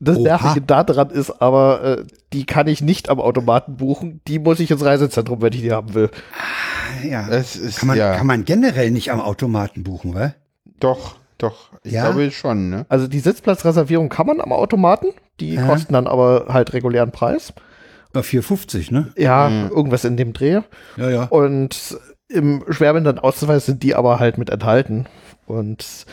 Das 0.00 0.16
Oha. 0.18 0.24
Nervige 0.24 0.60
daran 0.60 1.10
ist 1.10 1.40
aber, 1.40 1.82
äh, 1.84 2.04
die 2.32 2.44
kann 2.46 2.66
ich 2.66 2.82
nicht 2.82 3.08
am 3.08 3.20
Automaten 3.20 3.76
buchen. 3.76 4.20
Die 4.26 4.38
muss 4.38 4.60
ich 4.60 4.70
ins 4.70 4.84
Reisezentrum, 4.84 5.40
wenn 5.40 5.52
ich 5.52 5.60
die 5.62 5.72
haben 5.72 5.94
will. 5.94 6.10
Ja. 7.08 7.26
Das 7.28 7.56
ist 7.56 7.78
Kann 7.78 7.88
man, 7.88 7.96
ja 7.96 8.16
kann 8.16 8.26
man 8.26 8.44
generell 8.44 8.90
nicht 8.90 9.10
am 9.12 9.20
Automaten 9.20 9.82
buchen, 9.84 10.14
wa? 10.14 10.34
doch, 10.80 11.16
doch. 11.38 11.70
Ich 11.82 11.92
Ja? 11.92 12.04
glaube 12.10 12.30
schon, 12.30 12.70
ne? 12.70 12.86
Also 12.88 13.06
die 13.06 13.20
Sitzplatzreservierung 13.20 14.08
kann 14.08 14.26
man 14.26 14.40
am 14.40 14.52
Automaten. 14.52 15.06
Die 15.40 15.54
Ja. 15.54 15.66
kosten 15.66 15.92
dann 15.92 16.06
aber 16.06 16.46
halt 16.48 16.72
regulären 16.72 17.10
Preis. 17.12 17.52
Bei 18.12 18.20
4,50, 18.22 18.92
ne? 18.92 19.12
Ja, 19.16 19.48
Mhm. 19.48 19.70
irgendwas 19.70 20.04
in 20.04 20.16
dem 20.16 20.32
Dreh. 20.32 20.60
Ja, 20.96 21.10
ja. 21.10 21.24
Und 21.24 21.98
im 22.28 22.62
Schwerbehindertenausweis 22.68 23.66
sind 23.66 23.82
die 23.82 23.94
aber 23.94 24.18
halt 24.20 24.38
mit 24.38 24.50
enthalten. 24.50 25.06
Und 25.46 26.06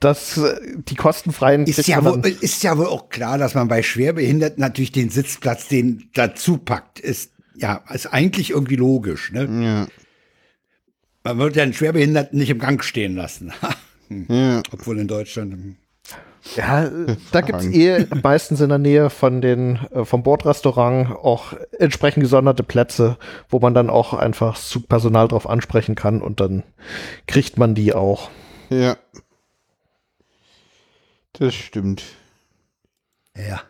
das, 0.00 0.40
die 0.88 0.94
kostenfreien 0.94 1.66
Ist 1.66 1.86
ja, 1.86 2.04
wohl, 2.04 2.22
ist 2.26 2.62
ja 2.62 2.78
wohl 2.78 2.86
auch 2.86 3.08
klar, 3.08 3.36
dass 3.38 3.54
man 3.54 3.68
bei 3.68 3.82
Schwerbehinderten 3.82 4.60
natürlich 4.60 4.92
den 4.92 5.10
Sitzplatz 5.10 5.68
den 5.68 6.08
dazu 6.14 6.58
packt. 6.58 6.98
Ist 7.00 7.32
ja 7.56 7.82
ist 7.92 8.06
eigentlich 8.06 8.50
irgendwie 8.50 8.76
logisch. 8.76 9.32
Ne? 9.32 9.48
Ja. 9.64 9.86
Man 11.24 11.38
wird 11.38 11.56
ja 11.56 11.64
einen 11.64 11.74
Schwerbehinderten 11.74 12.38
nicht 12.38 12.50
im 12.50 12.58
Gang 12.58 12.82
stehen 12.82 13.16
lassen. 13.16 13.52
ja. 14.28 14.62
Obwohl 14.72 14.98
in 14.98 15.08
Deutschland. 15.08 15.76
Ja, 16.56 16.88
da 17.32 17.40
gibt's 17.40 17.66
eh 17.66 18.06
meistens 18.22 18.60
in 18.60 18.68
der 18.68 18.78
Nähe 18.78 19.10
von 19.10 19.40
den, 19.40 19.80
äh, 19.90 20.04
vom 20.04 20.22
Bordrestaurant 20.22 21.10
auch 21.10 21.52
entsprechend 21.78 22.22
gesonderte 22.22 22.62
Plätze, 22.62 23.18
wo 23.48 23.58
man 23.58 23.74
dann 23.74 23.90
auch 23.90 24.14
einfach 24.14 24.54
das 24.54 24.68
Zugpersonal 24.68 25.28
drauf 25.28 25.48
ansprechen 25.48 25.94
kann 25.94 26.22
und 26.22 26.40
dann 26.40 26.62
kriegt 27.26 27.58
man 27.58 27.74
die 27.74 27.92
auch. 27.92 28.30
Ja. 28.70 28.96
Das 31.32 31.54
stimmt. 31.54 32.02
Ja. 33.36 33.62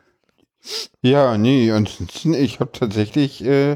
Ja, 1.03 1.39
nee, 1.39 1.71
ansonsten, 1.71 2.35
ich 2.35 2.61
habe 2.61 2.73
tatsächlich 2.73 3.45
äh, 3.45 3.73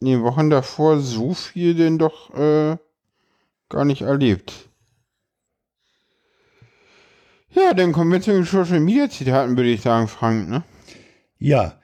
in 0.00 0.06
den 0.06 0.22
Wochen 0.22 0.50
davor 0.50 0.98
so 0.98 1.34
viel 1.34 1.74
denn 1.74 1.98
doch 1.98 2.34
äh, 2.34 2.76
gar 3.68 3.84
nicht 3.84 4.02
erlebt. 4.02 4.68
Ja, 7.50 7.74
dann 7.74 7.92
kommen 7.92 8.10
wir 8.10 8.20
zu 8.22 8.32
den 8.32 8.44
Social 8.44 8.80
Media 8.80 9.08
Zitaten, 9.10 9.56
würde 9.56 9.70
ich 9.70 9.82
sagen, 9.82 10.08
Frank, 10.08 10.48
ne? 10.48 10.64
Ja. 11.38 11.78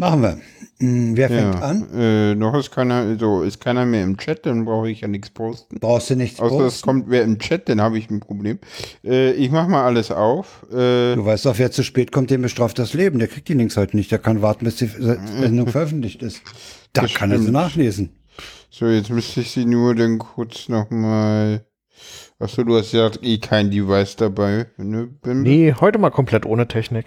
Machen 0.00 0.22
wir. 0.22 0.38
Hm, 0.78 1.14
wer 1.14 1.28
fängt 1.28 1.54
ja. 1.56 1.60
an? 1.60 1.86
Äh, 1.94 2.34
noch 2.34 2.54
ist 2.58 2.70
keiner, 2.70 3.18
so, 3.18 3.42
ist 3.42 3.60
keiner 3.60 3.84
mehr 3.84 4.02
im 4.02 4.16
Chat, 4.16 4.46
dann 4.46 4.64
brauche 4.64 4.90
ich 4.90 5.02
ja 5.02 5.08
nichts 5.08 5.28
posten. 5.28 5.78
Brauchst 5.78 6.08
du 6.08 6.16
nichts 6.16 6.40
Außer 6.40 6.54
es 6.54 6.62
posten? 6.72 6.86
kommt 6.86 7.10
wer 7.10 7.22
im 7.22 7.38
Chat, 7.38 7.68
dann 7.68 7.82
habe 7.82 7.98
ich 7.98 8.08
ein 8.08 8.20
Problem. 8.20 8.58
Äh, 9.04 9.32
ich 9.32 9.50
mach 9.50 9.68
mal 9.68 9.84
alles 9.84 10.10
auf. 10.10 10.64
Äh, 10.72 11.16
Du 11.16 11.26
weißt 11.26 11.44
doch, 11.44 11.58
wer 11.58 11.70
zu 11.70 11.82
spät 11.84 12.12
kommt, 12.12 12.30
dem 12.30 12.40
bestraft 12.40 12.78
das 12.78 12.94
Leben. 12.94 13.18
Der 13.18 13.28
kriegt 13.28 13.48
die 13.48 13.52
Links 13.54 13.76
heute 13.76 13.94
nicht. 13.94 14.10
Der 14.10 14.18
kann 14.18 14.40
warten, 14.40 14.64
bis 14.64 14.76
die 14.76 14.86
Sendung 14.86 15.66
veröffentlicht 15.66 16.22
ist. 16.22 16.40
Da 16.94 17.02
Das 17.02 17.12
kann 17.12 17.30
er 17.30 17.36
sie 17.36 17.42
stimmt. 17.44 17.52
nachlesen. 17.58 18.10
So, 18.70 18.86
jetzt 18.86 19.10
müsste 19.10 19.42
ich 19.42 19.50
sie 19.50 19.66
nur 19.66 19.94
dann 19.94 20.18
kurz 20.18 20.70
nochmal. 20.70 21.66
Achso, 22.38 22.64
du 22.64 22.78
hast 22.78 22.92
ja 22.92 23.10
eh 23.20 23.36
kein 23.36 23.70
Device 23.70 24.16
dabei. 24.16 24.64
Ne? 24.78 25.10
Nee, 25.26 25.74
heute 25.78 25.98
mal 25.98 26.08
komplett 26.08 26.46
ohne 26.46 26.66
Technik. 26.66 27.04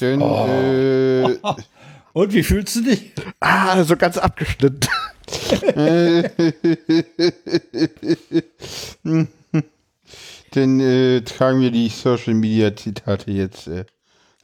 Denn, 0.00 0.20
Oh. 0.20 0.46
äh, 0.48 1.36
Und 2.12 2.32
wie 2.34 2.42
fühlst 2.42 2.76
du 2.76 2.82
dich? 2.82 3.12
Ah, 3.40 3.82
so 3.84 3.96
ganz 3.96 4.18
abgeschnitten. 4.18 4.80
dann 10.52 10.80
äh, 10.80 11.22
tragen 11.22 11.60
wir 11.60 11.70
die 11.70 11.88
Social 11.88 12.34
Media 12.34 12.74
Zitate 12.76 13.30
jetzt 13.30 13.66
äh, 13.68 13.86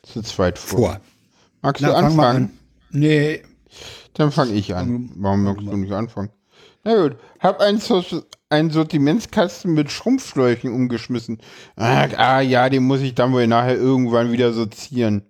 zu 0.02 0.22
zweit 0.22 0.59
vor. 0.59 0.78
Vor. 0.78 1.00
Magst 1.62 1.83
Na, 1.83 1.88
du 1.88 1.96
anfangen? 1.96 2.44
an. 2.44 2.50
Nee, 2.90 3.42
Dann 4.14 4.33
fange 4.33 4.52
ich 4.52 4.74
an. 4.74 5.11
Warum 5.16 5.44
magst 5.44 5.66
du 5.66 5.76
nicht 5.76 5.92
anfangen? 5.92 6.31
Na 6.85 6.94
gut. 7.02 7.16
Hab 7.40 7.61
einen, 7.61 7.78
so 7.81 8.02
einen 8.48 8.70
Sortimentskasten 8.70 9.74
mit 9.74 9.90
Schrumpfschläuchen 9.90 10.72
umgeschmissen. 10.72 11.38
Ah, 11.76 12.09
ah, 12.16 12.40
ja, 12.40 12.68
den 12.70 12.85
muss 12.85 13.00
ich 13.00 13.14
dann 13.14 13.33
wohl 13.33 13.46
nachher 13.46 13.76
irgendwann 13.76 14.33
wieder 14.33 14.52
sortieren. 14.52 15.22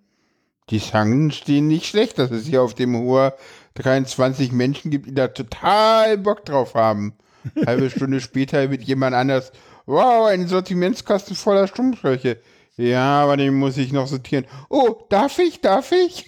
Die 0.70 0.78
Sangen 0.78 1.30
stehen 1.30 1.68
nicht 1.68 1.86
schlecht, 1.86 2.18
dass 2.18 2.30
es 2.30 2.46
hier 2.46 2.62
auf 2.62 2.74
dem 2.74 2.96
Hoher 2.96 3.34
23 3.74 4.52
Menschen 4.52 4.90
gibt, 4.90 5.06
die 5.06 5.14
da 5.14 5.28
total 5.28 6.18
Bock 6.18 6.44
drauf 6.44 6.74
haben. 6.74 7.14
Halbe 7.66 7.90
Stunde 7.90 8.20
später 8.20 8.70
wird 8.70 8.82
jemand 8.82 9.14
anders. 9.14 9.52
Wow, 9.86 10.26
ein 10.26 10.46
Sortimentskasten 10.48 11.34
voller 11.36 11.66
Schrumpfschläuche. 11.66 12.38
Ja, 12.76 13.22
aber 13.22 13.36
den 13.36 13.54
muss 13.54 13.76
ich 13.76 13.92
noch 13.92 14.06
sortieren. 14.06 14.44
Oh, 14.68 15.04
darf 15.08 15.38
ich? 15.38 15.60
Darf 15.60 15.92
ich? 15.92 16.26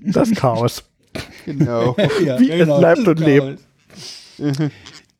Das 0.00 0.30
Chaos. 0.32 0.84
Genau. 1.44 1.96
ja, 2.24 2.38
Wie 2.38 2.50
es 2.50 2.66
bleibt 2.66 3.06
und 3.06 3.20
lebt. 3.20 3.60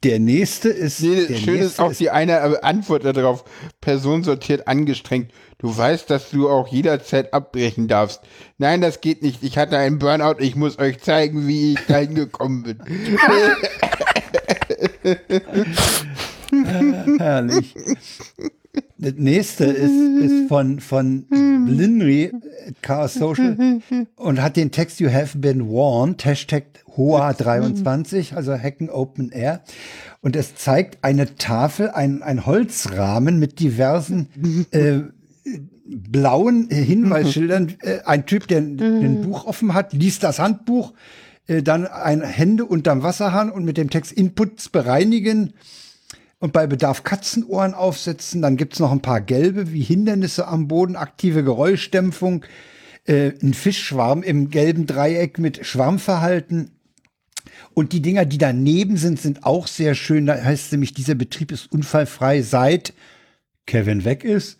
Der 0.07 0.21
nächste 0.21 0.69
ist. 0.69 1.03
Nee, 1.03 1.27
der 1.27 1.37
schön 1.37 1.59
ist 1.59 1.81
auch 1.81 1.93
die 1.93 2.11
eine 2.11 2.63
Antwort 2.63 3.05
darauf. 3.05 3.43
Person 3.81 4.23
sortiert 4.23 4.69
angestrengt. 4.69 5.33
Du 5.59 5.77
weißt, 5.77 6.09
dass 6.11 6.31
du 6.31 6.49
auch 6.49 6.69
jederzeit 6.69 7.35
abbrechen 7.35 7.89
darfst. 7.89 8.21
Nein, 8.59 8.81
das 8.81 9.01
geht 9.01 9.23
nicht. 9.23 9.43
Ich 9.43 9.59
hatte 9.59 9.77
einen 9.79 9.99
Burnout. 9.99 10.37
Ich 10.39 10.55
muss 10.55 10.79
euch 10.79 11.01
zeigen, 11.01 11.49
wie 11.49 11.73
ich 11.73 11.81
dahin 11.87 12.15
gekommen 12.15 12.63
bin. 12.63 12.79
Herrlich. 17.19 17.75
Das 18.99 19.13
nächste 19.17 19.65
ist, 19.65 19.93
ist 19.93 20.49
von, 20.49 20.81
von 20.81 21.27
Linry, 21.31 22.25
äh, 22.25 22.33
Chaos 22.81 23.15
Social, 23.15 23.81
und 24.17 24.43
hat 24.43 24.57
den 24.57 24.71
Text 24.71 25.01
You 25.01 25.11
have 25.11 25.37
been 25.37 25.69
warned, 25.69 26.25
Hashtag 26.25 26.65
HOA23, 26.97 28.35
also 28.35 28.55
Hacken 28.55 28.89
Open 28.89 29.31
Air. 29.31 29.61
Und 30.23 30.35
es 30.35 30.55
zeigt 30.55 31.05
eine 31.05 31.37
Tafel, 31.37 31.91
ein, 31.91 32.23
ein 32.23 32.47
Holzrahmen 32.47 33.39
mit 33.39 33.61
diversen 33.61 34.29
äh, 34.71 35.01
blauen 35.85 36.69
Hinweisschildern. 36.71 37.75
Äh, 37.83 37.99
ein 38.07 38.25
Typ, 38.25 38.49
der 38.49 38.59
ein 38.59 39.21
Buch 39.23 39.47
offen 39.47 39.75
hat, 39.75 39.93
liest 39.93 40.23
das 40.23 40.39
Handbuch, 40.39 40.95
äh, 41.47 41.63
dann 41.63 41.87
ein 41.87 42.23
Hände 42.23 42.65
unterm 42.65 43.03
Wasserhahn 43.03 43.51
und 43.51 43.65
mit 43.65 43.77
dem 43.77 43.91
Text 43.91 44.13
Inputs 44.13 44.71
bereinigen 44.71 45.53
und 46.39 46.53
bei 46.53 46.67
Bedarf 46.67 47.03
Katzenohren 47.03 47.75
aufsetzen. 47.75 48.43
Dann 48.43 48.57
gibt's 48.57 48.79
noch 48.79 48.93
ein 48.93 49.03
paar 49.03 49.21
gelbe 49.21 49.73
wie 49.73 49.83
Hindernisse 49.83 50.47
am 50.47 50.69
Boden, 50.69 50.97
aktive 50.97 51.43
Geräuschdämpfung, 51.43 52.45
äh, 53.05 53.33
ein 53.43 53.55
Fischschwarm 53.55 54.23
im 54.23 54.51
gelben 54.51 54.87
Dreieck 54.87 55.39
mit 55.39 55.65
Schwarmverhalten 55.67 56.73
Und 57.75 57.93
die 57.93 58.03
Dinger, 58.03 58.25
die 58.25 58.39
daneben 58.39 58.97
sind, 58.97 59.21
sind 59.21 59.45
auch 59.45 59.67
sehr 59.67 59.95
schön. 59.95 60.27
Da 60.27 60.43
heißt 60.43 60.73
nämlich, 60.73 60.95
dieser 60.95 61.15
Betrieb 61.15 61.53
ist 61.53 61.73
unfallfrei 61.73 62.43
seit 62.43 62.93
Kevin 63.67 64.05
weg 64.05 64.25
ist. 64.25 64.59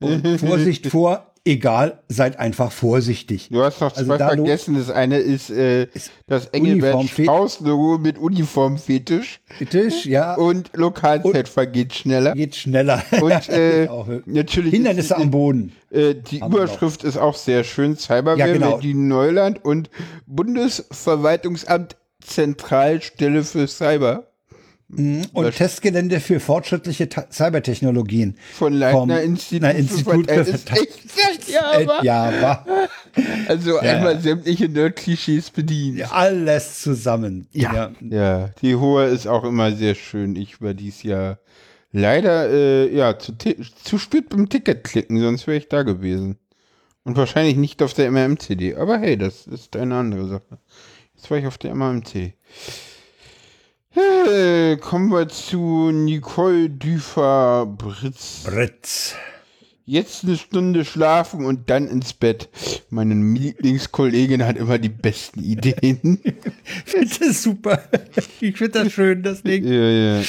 Und 0.00 0.26
Vorsicht 0.40 0.86
vor, 0.86 1.33
egal, 1.44 2.02
seid 2.08 2.38
einfach 2.38 2.72
vorsichtig. 2.72 3.48
Du 3.50 3.62
hast 3.62 3.80
noch 3.80 3.96
also 3.96 4.16
zwei 4.16 4.18
vergessen. 4.18 4.76
Das 4.76 4.90
eine 4.90 5.18
ist, 5.18 5.50
äh, 5.50 5.84
ist 5.84 6.10
das 6.26 6.46
Engelbert 6.46 7.04
Strauß-Logo 7.04 7.98
mit 7.98 8.18
Uniformfetisch. 8.18 9.40
Fetisch, 9.46 10.06
ja. 10.06 10.34
Und 10.34 10.70
Lokalzeit 10.74 11.72
geht 11.72 11.94
schneller. 11.94 12.34
Geht 12.34 12.56
schneller. 12.56 13.02
Und 13.20 13.48
äh, 13.48 13.88
natürlich 14.26 14.72
Hindernisse 14.72 15.16
am 15.16 15.30
Boden. 15.30 15.72
Äh, 15.90 16.14
die 16.14 16.38
Überschrift 16.38 17.04
ist 17.04 17.16
auch 17.16 17.34
sehr 17.34 17.64
schön. 17.64 17.96
Cyberware, 17.96 18.38
ja, 18.38 18.52
genau. 18.52 18.78
die 18.78 18.94
Neuland 18.94 19.64
und 19.64 19.90
Bundesverwaltungsamt 20.26 21.96
Zentralstelle 22.24 23.44
für 23.44 23.68
Cyber. 23.68 24.28
Mhm. 24.88 25.26
Und 25.32 25.44
das 25.44 25.56
Testgelände 25.56 26.20
für 26.20 26.40
fortschrittliche 26.40 27.08
Ta 27.08 27.26
Cybertechnologien. 27.30 28.36
Von 28.52 28.74
Leitner 28.74 29.22
Institut, 29.22 29.70
Institut 29.70 30.30
für, 30.30 30.44
für 30.44 31.52
Java. 31.52 32.02
Java. 32.02 32.66
Also 33.48 33.76
ja. 33.76 33.80
einmal 33.80 34.20
sämtliche 34.20 34.68
Nerd-Klischees 34.68 35.50
bedienen. 35.50 36.02
Alles 36.10 36.82
zusammen. 36.82 37.46
Ja. 37.52 37.72
ja. 37.74 37.92
ja. 38.10 38.50
die 38.60 38.76
hohe 38.76 39.06
ist 39.06 39.26
auch 39.26 39.44
immer 39.44 39.72
sehr 39.72 39.94
schön. 39.94 40.36
Ich 40.36 40.60
war 40.60 40.74
dies 40.74 41.02
Jahr 41.02 41.38
leider 41.92 42.50
äh, 42.50 42.94
ja 42.94 43.18
zu, 43.18 43.32
zu 43.36 43.98
spät 43.98 44.28
beim 44.28 44.48
Ticket 44.48 44.84
klicken, 44.84 45.20
sonst 45.20 45.46
wäre 45.46 45.56
ich 45.56 45.68
da 45.68 45.82
gewesen. 45.82 46.36
Und 47.04 47.16
wahrscheinlich 47.16 47.56
nicht 47.56 47.82
auf 47.82 47.94
der 47.94 48.10
MMCD. 48.10 48.76
Aber 48.76 48.98
hey, 48.98 49.16
das 49.16 49.46
ist 49.46 49.76
eine 49.76 49.96
andere 49.96 50.26
Sache. 50.26 50.58
Jetzt 51.14 51.30
war 51.30 51.38
ich 51.38 51.46
auf 51.46 51.58
der 51.58 51.74
MMC. 51.74 52.32
Hey, 53.96 54.76
kommen 54.78 55.12
wir 55.12 55.28
zu 55.28 55.92
Nicole 55.92 56.68
Düfer-Britz. 56.68 58.42
Britz. 58.42 59.14
Jetzt 59.86 60.24
eine 60.24 60.36
Stunde 60.36 60.84
schlafen 60.84 61.44
und 61.44 61.70
dann 61.70 61.86
ins 61.86 62.12
Bett. 62.12 62.48
Meine 62.90 63.14
Lieblingskollegin 63.14 64.44
hat 64.44 64.56
immer 64.56 64.78
die 64.78 64.88
besten 64.88 65.44
Ideen. 65.44 66.18
ich 66.24 66.90
finde 66.90 67.18
das 67.20 67.42
super. 67.44 67.84
Ich 68.40 68.56
finde 68.58 68.82
das 68.82 68.92
schön, 68.92 69.22
das 69.22 69.44
Ding. 69.44 69.64
Ja, 69.64 70.18
ja. 70.18 70.22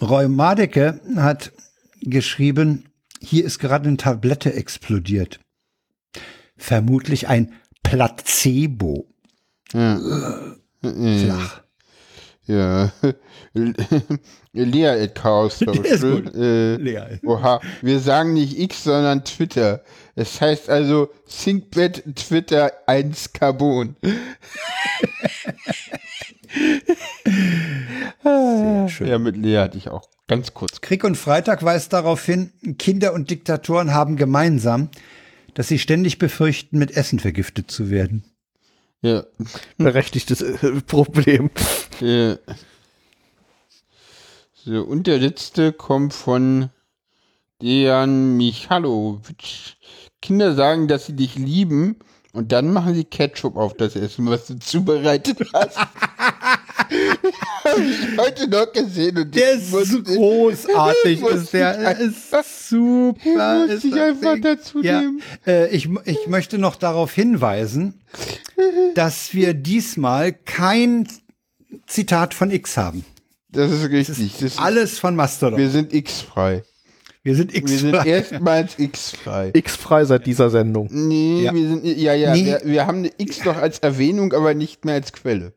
Roy 0.00 0.26
Madeke 0.26 1.00
hat 1.14 1.52
geschrieben, 2.00 2.86
hier 3.20 3.44
ist 3.44 3.60
gerade 3.60 3.86
eine 3.86 3.96
Tablette 3.96 4.54
explodiert. 4.54 5.38
Vermutlich 6.56 7.28
ein 7.28 7.52
Placebo. 7.84 9.06
Ja. 9.72 10.00
Flach. 10.82 11.67
Ja. 12.48 12.90
Lea 14.52 14.86
at 14.86 15.14
Chaos 15.14 15.58
Social. 15.58 16.34
Äh, 16.34 16.76
Lea. 16.76 17.20
Oha. 17.24 17.60
Wir 17.82 18.00
sagen 18.00 18.32
nicht 18.32 18.58
X, 18.58 18.84
sondern 18.84 19.22
Twitter. 19.24 19.82
Es 20.16 20.40
heißt 20.40 20.70
also 20.70 21.10
ThinkBet 21.28 22.16
Twitter 22.16 22.72
1 22.86 23.34
Carbon. 23.34 23.96
Sehr 28.22 28.88
schön. 28.88 29.08
Ja, 29.08 29.18
mit 29.18 29.36
Lea 29.36 29.58
hatte 29.58 29.76
ich 29.76 29.90
auch 29.90 30.08
ganz 30.26 30.54
kurz. 30.54 30.80
Krieg 30.80 31.04
und 31.04 31.16
Freitag 31.16 31.62
weist 31.62 31.92
darauf 31.92 32.24
hin, 32.24 32.52
Kinder 32.78 33.12
und 33.12 33.30
Diktatoren 33.30 33.92
haben 33.92 34.16
gemeinsam, 34.16 34.88
dass 35.52 35.68
sie 35.68 35.78
ständig 35.78 36.18
befürchten, 36.18 36.78
mit 36.78 36.96
Essen 36.96 37.18
vergiftet 37.18 37.70
zu 37.70 37.90
werden. 37.90 38.24
Ja. 39.00 39.24
Berechtigtes 39.76 40.40
äh, 40.40 40.80
Problem. 40.86 41.50
Ja. 42.00 42.36
So, 44.54 44.82
und 44.82 45.06
der 45.06 45.18
letzte 45.18 45.72
kommt 45.72 46.12
von 46.12 46.70
Dejan 47.62 48.36
Michalowitsch. 48.36 49.74
Kinder 50.20 50.54
sagen, 50.54 50.88
dass 50.88 51.06
sie 51.06 51.14
dich 51.14 51.36
lieben 51.36 51.96
und 52.32 52.52
dann 52.52 52.72
machen 52.72 52.94
sie 52.94 53.04
Ketchup 53.04 53.56
auf 53.56 53.74
das 53.74 53.96
Essen, 53.96 54.28
was 54.28 54.46
du 54.46 54.58
zubereitet 54.58 55.38
hast. 55.52 55.78
Habe 57.64 57.82
ich 57.82 58.18
heute 58.18 58.48
noch 58.48 58.72
gesehen 58.72 59.18
und 59.18 59.34
der 59.34 59.52
ist 59.52 59.70
musste, 59.70 60.02
großartig. 60.02 61.22
ist 61.34 61.52
der 61.52 61.98
ist 61.98 62.68
super. 62.68 63.66
Muss 63.66 63.84
ich 63.84 64.00
einfach 64.00 64.34
Ding. 64.34 64.42
dazu 64.42 64.82
ja. 64.82 65.00
nehmen. 65.00 65.22
Äh, 65.46 65.68
ich, 65.74 65.88
ich 66.04 66.26
möchte 66.26 66.58
noch 66.58 66.76
darauf 66.76 67.12
hinweisen, 67.12 68.00
dass 68.94 69.34
wir 69.34 69.54
diesmal 69.54 70.32
kein 70.32 71.08
Zitat 71.86 72.34
von 72.34 72.50
X 72.50 72.76
haben. 72.76 73.04
Das 73.50 73.70
ist 73.70 73.90
richtig. 73.90 74.32
Das 74.32 74.42
ist 74.42 74.60
alles 74.60 74.98
von 74.98 75.16
Mastodon. 75.16 75.58
Wir 75.58 75.70
sind 75.70 75.92
X-frei. 75.92 76.62
Wir 77.22 77.34
sind 77.34 77.54
X-frei. 77.54 77.70
Wir 77.70 77.78
sind 77.78 78.06
erstmals 78.06 78.78
X-frei. 78.78 79.50
X-frei 79.52 80.04
seit 80.04 80.26
dieser 80.26 80.50
Sendung. 80.50 80.88
Nee, 80.90 81.42
ja. 81.42 81.54
wir 81.54 81.68
sind, 81.68 81.84
ja, 81.84 82.14
ja, 82.14 82.34
nee. 82.34 82.46
wir, 82.46 82.60
wir 82.64 82.86
haben 82.86 82.98
eine 82.98 83.10
X 83.18 83.44
noch 83.44 83.56
als 83.56 83.80
Erwähnung, 83.80 84.32
aber 84.32 84.54
nicht 84.54 84.84
mehr 84.84 84.94
als 84.94 85.12
Quelle. 85.12 85.52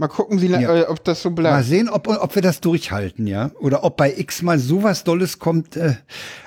Mal 0.00 0.08
gucken, 0.08 0.40
wie 0.40 0.46
ja. 0.46 0.76
äh, 0.76 0.82
ob 0.84 1.04
das 1.04 1.20
so 1.20 1.30
bleibt. 1.30 1.54
Mal 1.54 1.62
sehen, 1.62 1.90
ob, 1.90 2.08
ob 2.08 2.34
wir 2.34 2.40
das 2.40 2.62
durchhalten, 2.62 3.26
ja. 3.26 3.50
Oder 3.60 3.84
ob 3.84 3.98
bei 3.98 4.10
X 4.16 4.40
mal 4.40 4.58
sowas 4.58 5.04
Dolles 5.04 5.38
kommt. 5.38 5.76
Äh, 5.76 5.96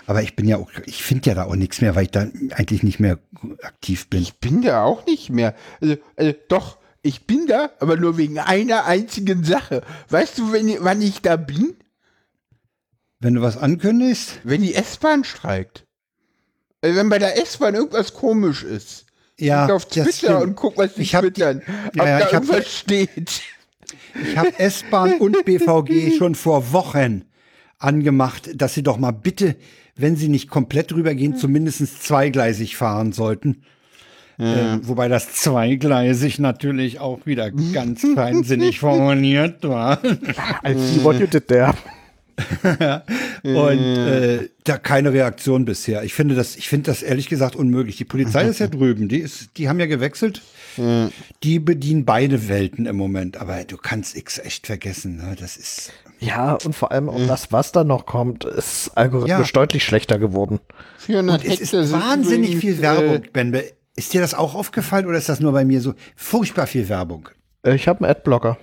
aber 0.07 0.23
ich 0.23 0.35
bin 0.35 0.47
ja 0.47 0.57
auch, 0.57 0.71
ich 0.87 1.03
finde 1.03 1.29
ja 1.29 1.35
da 1.35 1.43
auch 1.43 1.55
nichts 1.55 1.79
mehr, 1.79 1.93
weil 1.93 2.05
ich 2.05 2.09
da 2.09 2.25
eigentlich 2.55 2.81
nicht 2.81 2.99
mehr 2.99 3.19
aktiv 3.61 4.09
bin. 4.09 4.23
Ich 4.23 4.39
bin 4.39 4.63
da 4.63 4.83
auch 4.83 5.05
nicht 5.05 5.29
mehr. 5.29 5.53
Also, 5.79 5.97
also 6.15 6.33
doch, 6.47 6.79
ich 7.03 7.27
bin 7.27 7.45
da, 7.45 7.69
aber 7.79 7.95
nur 7.95 8.17
wegen 8.17 8.39
einer 8.39 8.85
einzigen 8.85 9.43
Sache. 9.43 9.83
Weißt 10.09 10.39
du, 10.39 10.51
wenn, 10.51 10.75
wann 10.79 11.03
ich 11.03 11.21
da 11.21 11.35
bin? 11.35 11.75
Wenn 13.19 13.35
du 13.35 13.43
was 13.43 13.57
ankündigst? 13.57 14.39
Wenn 14.43 14.63
die 14.63 14.73
S-Bahn 14.73 15.23
streikt. 15.23 15.85
Also 16.81 16.95
wenn 16.95 17.09
bei 17.09 17.19
der 17.19 17.39
S-Bahn 17.39 17.75
irgendwas 17.75 18.15
komisch 18.15 18.63
ist 18.63 19.05
ja, 19.39 19.67
auf 19.67 19.85
Twitter 19.85 20.41
und 20.41 20.55
guck, 20.55 20.77
was 20.77 20.95
die 20.95 21.01
ich 21.01 21.15
hab, 21.15 21.21
twittern. 21.21 21.61
Ja, 21.95 22.05
ja, 22.05 22.19
da 22.19 22.27
ich 22.27 22.33
irgendwas 22.33 22.57
hab, 22.57 22.65
steht. 22.65 23.41
Ich 24.21 24.37
habe 24.37 24.59
S-Bahn 24.59 25.13
und 25.19 25.43
BVG 25.45 26.17
schon 26.17 26.35
vor 26.35 26.71
Wochen 26.71 27.23
angemacht, 27.79 28.49
dass 28.55 28.73
sie 28.73 28.83
doch 28.83 28.97
mal 28.97 29.11
bitte, 29.11 29.55
wenn 29.95 30.15
sie 30.15 30.29
nicht 30.29 30.49
komplett 30.49 30.93
rübergehen, 30.93 31.35
zumindest 31.35 32.03
zweigleisig 32.03 32.75
fahren 32.77 33.11
sollten. 33.11 33.63
Ja. 34.37 34.75
Äh, 34.75 34.87
wobei 34.87 35.07
das 35.07 35.33
zweigleisig 35.33 36.39
natürlich 36.39 36.99
auch 36.99 37.25
wieder 37.25 37.51
ganz 37.51 38.05
feinsinnig 38.15 38.79
formuliert 38.79 39.63
war. 39.63 40.03
I 40.03 40.73
see 40.73 41.03
what 41.03 41.19
you 41.19 41.27
did 41.27 41.47
there. 41.47 41.73
und 43.43 43.79
äh, 43.79 44.49
da 44.63 44.77
keine 44.77 45.13
Reaktion 45.13 45.65
bisher. 45.65 46.03
Ich 46.03 46.13
finde 46.13 46.35
das, 46.35 46.55
ich 46.55 46.69
finde 46.69 46.91
das 46.91 47.03
ehrlich 47.03 47.29
gesagt 47.29 47.55
unmöglich. 47.55 47.97
Die 47.97 48.05
Polizei 48.05 48.45
ist 48.45 48.59
ja 48.59 48.67
drüben, 48.69 49.07
die 49.07 49.19
ist, 49.19 49.57
die 49.57 49.69
haben 49.69 49.79
ja 49.79 49.85
gewechselt. 49.85 50.41
Die 51.43 51.59
bedienen 51.59 52.03
beide 52.03 52.49
Welten 52.49 52.87
im 52.87 52.95
Moment, 52.95 53.37
aber 53.37 53.63
du 53.63 53.77
kannst 53.77 54.17
X 54.17 54.39
echt 54.39 54.65
vergessen. 54.65 55.17
Ne? 55.17 55.35
Das 55.39 55.55
ist 55.55 55.91
ja 56.19 56.57
und 56.65 56.73
vor 56.73 56.91
allem 56.91 57.09
auch 57.09 57.27
das, 57.27 57.51
was 57.51 57.71
da 57.71 57.83
noch 57.83 58.07
kommt, 58.07 58.43
ist 58.45 58.91
algorithmisch 58.95 59.49
ja. 59.49 59.53
deutlich 59.53 59.83
schlechter 59.83 60.17
geworden. 60.17 60.59
Und 61.07 61.45
es 61.45 61.59
ist 61.59 61.91
wahnsinnig 61.91 62.57
viel 62.57 62.81
Werbung, 62.81 63.15
äh, 63.15 63.21
Benbe. 63.31 63.65
Ist 63.95 64.13
dir 64.13 64.21
das 64.21 64.33
auch 64.33 64.55
aufgefallen 64.55 65.05
oder 65.05 65.17
ist 65.17 65.29
das 65.29 65.39
nur 65.39 65.51
bei 65.51 65.65
mir 65.65 65.79
so 65.79 65.93
furchtbar 66.15 66.65
viel 66.65 66.89
Werbung? 66.89 67.29
Äh, 67.63 67.75
ich 67.75 67.87
habe 67.87 68.03
einen 68.03 68.11
Adblocker. 68.11 68.57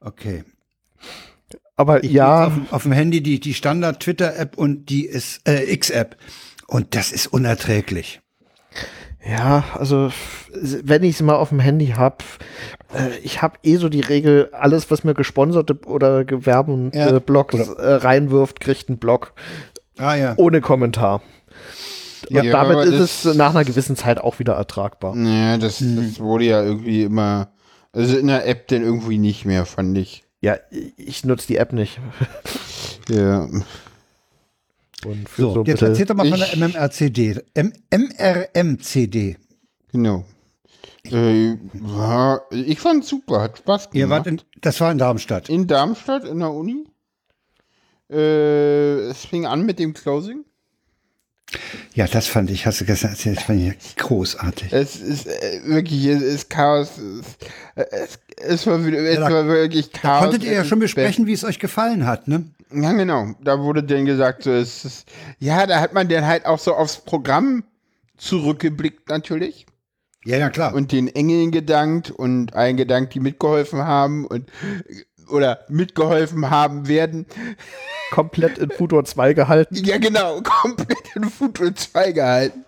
Okay. 0.00 0.44
Aber 1.78 2.02
ich 2.02 2.10
ja. 2.10 2.48
Auf, 2.48 2.52
auf, 2.70 2.82
dem 2.82 2.92
Handy 2.92 3.22
die, 3.22 3.38
die 3.38 3.54
Standard-Twitter-App 3.54 4.58
und 4.58 4.90
die 4.90 5.06
ist, 5.06 5.48
äh, 5.48 5.72
X-App. 5.72 6.16
Und 6.66 6.96
das 6.96 7.12
ist 7.12 7.28
unerträglich. 7.28 8.20
Ja, 9.24 9.64
also 9.74 10.10
wenn 10.52 11.04
ich 11.04 11.14
es 11.14 11.22
mal 11.22 11.36
auf 11.36 11.50
dem 11.50 11.60
Handy 11.60 11.88
habe, 11.88 12.16
äh, 12.92 13.16
ich 13.22 13.42
habe 13.42 13.58
eh 13.62 13.76
so 13.76 13.88
die 13.88 14.00
Regel, 14.00 14.50
alles, 14.52 14.90
was 14.90 15.04
mir 15.04 15.14
gesponserte 15.14 15.78
oder 15.86 16.24
Gewerben 16.24 16.90
ja. 16.92 17.16
äh, 17.16 17.20
Blogs 17.20 17.54
äh, 17.54 17.92
reinwirft, 17.94 18.58
kriegt 18.58 18.88
einen 18.88 18.98
Blog. 18.98 19.32
Ah, 19.98 20.14
ja. 20.14 20.34
Ohne 20.36 20.60
Kommentar. 20.60 21.22
Ja, 22.28 22.42
ja 22.42 22.52
damit 22.52 22.86
ist 22.86 23.24
es 23.24 23.36
nach 23.36 23.50
einer 23.50 23.64
gewissen 23.64 23.94
Zeit 23.94 24.20
auch 24.20 24.40
wieder 24.40 24.54
ertragbar. 24.54 25.16
Ja, 25.16 25.58
das, 25.58 25.78
hm. 25.78 25.96
das 25.96 26.18
wurde 26.18 26.44
ja 26.44 26.62
irgendwie 26.62 27.04
immer, 27.04 27.52
also 27.92 28.16
in 28.16 28.26
der 28.26 28.48
App 28.48 28.66
denn 28.66 28.82
irgendwie 28.82 29.18
nicht 29.18 29.44
mehr, 29.44 29.64
fand 29.64 29.96
ich. 29.96 30.27
Ja, 30.40 30.56
ich 30.96 31.24
nutze 31.24 31.48
die 31.48 31.56
App 31.56 31.72
nicht. 31.72 32.00
ja. 33.08 33.48
Und 35.04 35.28
für 35.28 35.42
so, 35.42 35.54
so 35.54 35.64
jetzt 35.64 35.82
erzähl 35.82 36.06
doch 36.06 36.14
mal 36.14 36.28
von 36.28 36.38
der 36.38 36.56
MMRCD. 36.56 37.42
M 37.54 37.72
MRMCD. 37.90 39.36
Genau. 39.92 40.24
Äh, 41.04 41.56
war, 41.72 42.42
ich 42.50 42.80
fand 42.80 43.04
super, 43.04 43.40
hat 43.40 43.58
Spaß 43.58 43.90
gemacht. 43.90 43.94
Ihr 43.94 44.08
wart 44.10 44.26
in, 44.26 44.42
das 44.60 44.80
war 44.80 44.92
in 44.92 44.98
Darmstadt. 44.98 45.48
In 45.48 45.66
Darmstadt, 45.66 46.24
in 46.24 46.40
der 46.40 46.52
Uni. 46.52 46.84
Äh, 48.10 49.08
es 49.08 49.24
fing 49.24 49.46
an 49.46 49.64
mit 49.64 49.78
dem 49.78 49.94
Closing. 49.94 50.44
Ja, 51.94 52.06
das 52.06 52.26
fand 52.26 52.50
ich, 52.50 52.66
hast 52.66 52.80
du 52.80 52.84
gestern 52.84 53.10
erzählt, 53.10 53.38
das 53.38 53.44
fand 53.44 53.60
ich 53.60 53.96
großartig. 53.96 54.72
Es 54.72 54.96
ist 54.96 55.26
äh, 55.26 55.60
wirklich, 55.64 56.04
es 56.06 56.22
ist 56.22 56.50
Chaos. 56.50 56.92
Es, 57.74 57.86
es, 57.90 58.18
es 58.36 58.66
war, 58.66 58.84
wieder, 58.84 58.98
es 58.98 59.14
ja, 59.14 59.28
da, 59.28 59.34
war 59.34 59.46
wirklich 59.46 59.90
Chaos. 59.92 60.20
Da 60.20 60.26
konntet 60.26 60.44
ihr 60.44 60.52
ja 60.52 60.64
schon 60.64 60.78
besprechen, 60.78 61.26
wie 61.26 61.32
es 61.32 61.44
euch 61.44 61.58
gefallen 61.58 62.06
hat, 62.06 62.28
ne? 62.28 62.44
Ja, 62.72 62.92
genau. 62.92 63.34
Da 63.42 63.60
wurde 63.60 63.82
dann 63.82 64.04
gesagt, 64.04 64.42
so, 64.42 64.52
es 64.52 64.84
ist, 64.84 65.08
ja, 65.38 65.66
da 65.66 65.80
hat 65.80 65.94
man 65.94 66.08
dann 66.08 66.26
halt 66.26 66.44
auch 66.44 66.58
so 66.58 66.74
aufs 66.74 66.98
Programm 66.98 67.64
zurückgeblickt, 68.18 69.08
natürlich. 69.08 69.66
Ja, 70.24 70.36
ja, 70.36 70.50
klar. 70.50 70.74
Und 70.74 70.92
den 70.92 71.08
Engeln 71.08 71.50
gedankt 71.50 72.10
und 72.10 72.54
allen 72.54 72.76
gedankt, 72.76 73.14
die 73.14 73.20
mitgeholfen 73.20 73.80
haben 73.80 74.26
und 74.26 74.50
oder 75.30 75.64
mitgeholfen 75.68 76.50
haben 76.50 76.88
werden. 76.88 77.26
Komplett 78.10 78.58
in 78.58 78.70
Futur 78.70 79.04
2 79.04 79.34
gehalten. 79.34 79.74
Ja, 79.84 79.98
genau, 79.98 80.40
komplett 80.42 81.14
in 81.14 81.24
Futur 81.24 81.74
2 81.74 82.12
gehalten. 82.12 82.64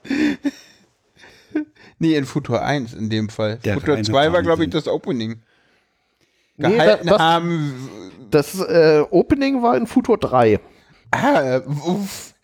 nee, 1.99 2.17
in 2.17 2.27
Futur 2.27 2.63
1 2.63 2.95
in 2.95 3.11
dem 3.11 3.29
Fall. 3.29 3.59
Der 3.65 3.75
Futur 3.75 4.03
2 4.03 4.33
war, 4.33 4.43
glaube 4.43 4.65
ich, 4.65 4.71
das 4.71 4.87
Opening. 4.87 5.41
Gehalten 6.59 7.05
nee, 7.07 7.11
das, 7.11 7.19
haben. 7.19 7.91
Das 8.31 8.61
äh, 8.61 9.05
Opening 9.11 9.63
war 9.63 9.77
in 9.77 9.87
Futur 9.87 10.19
3. 10.19 10.61
Ah, 11.11 11.59
uff. 11.59 12.35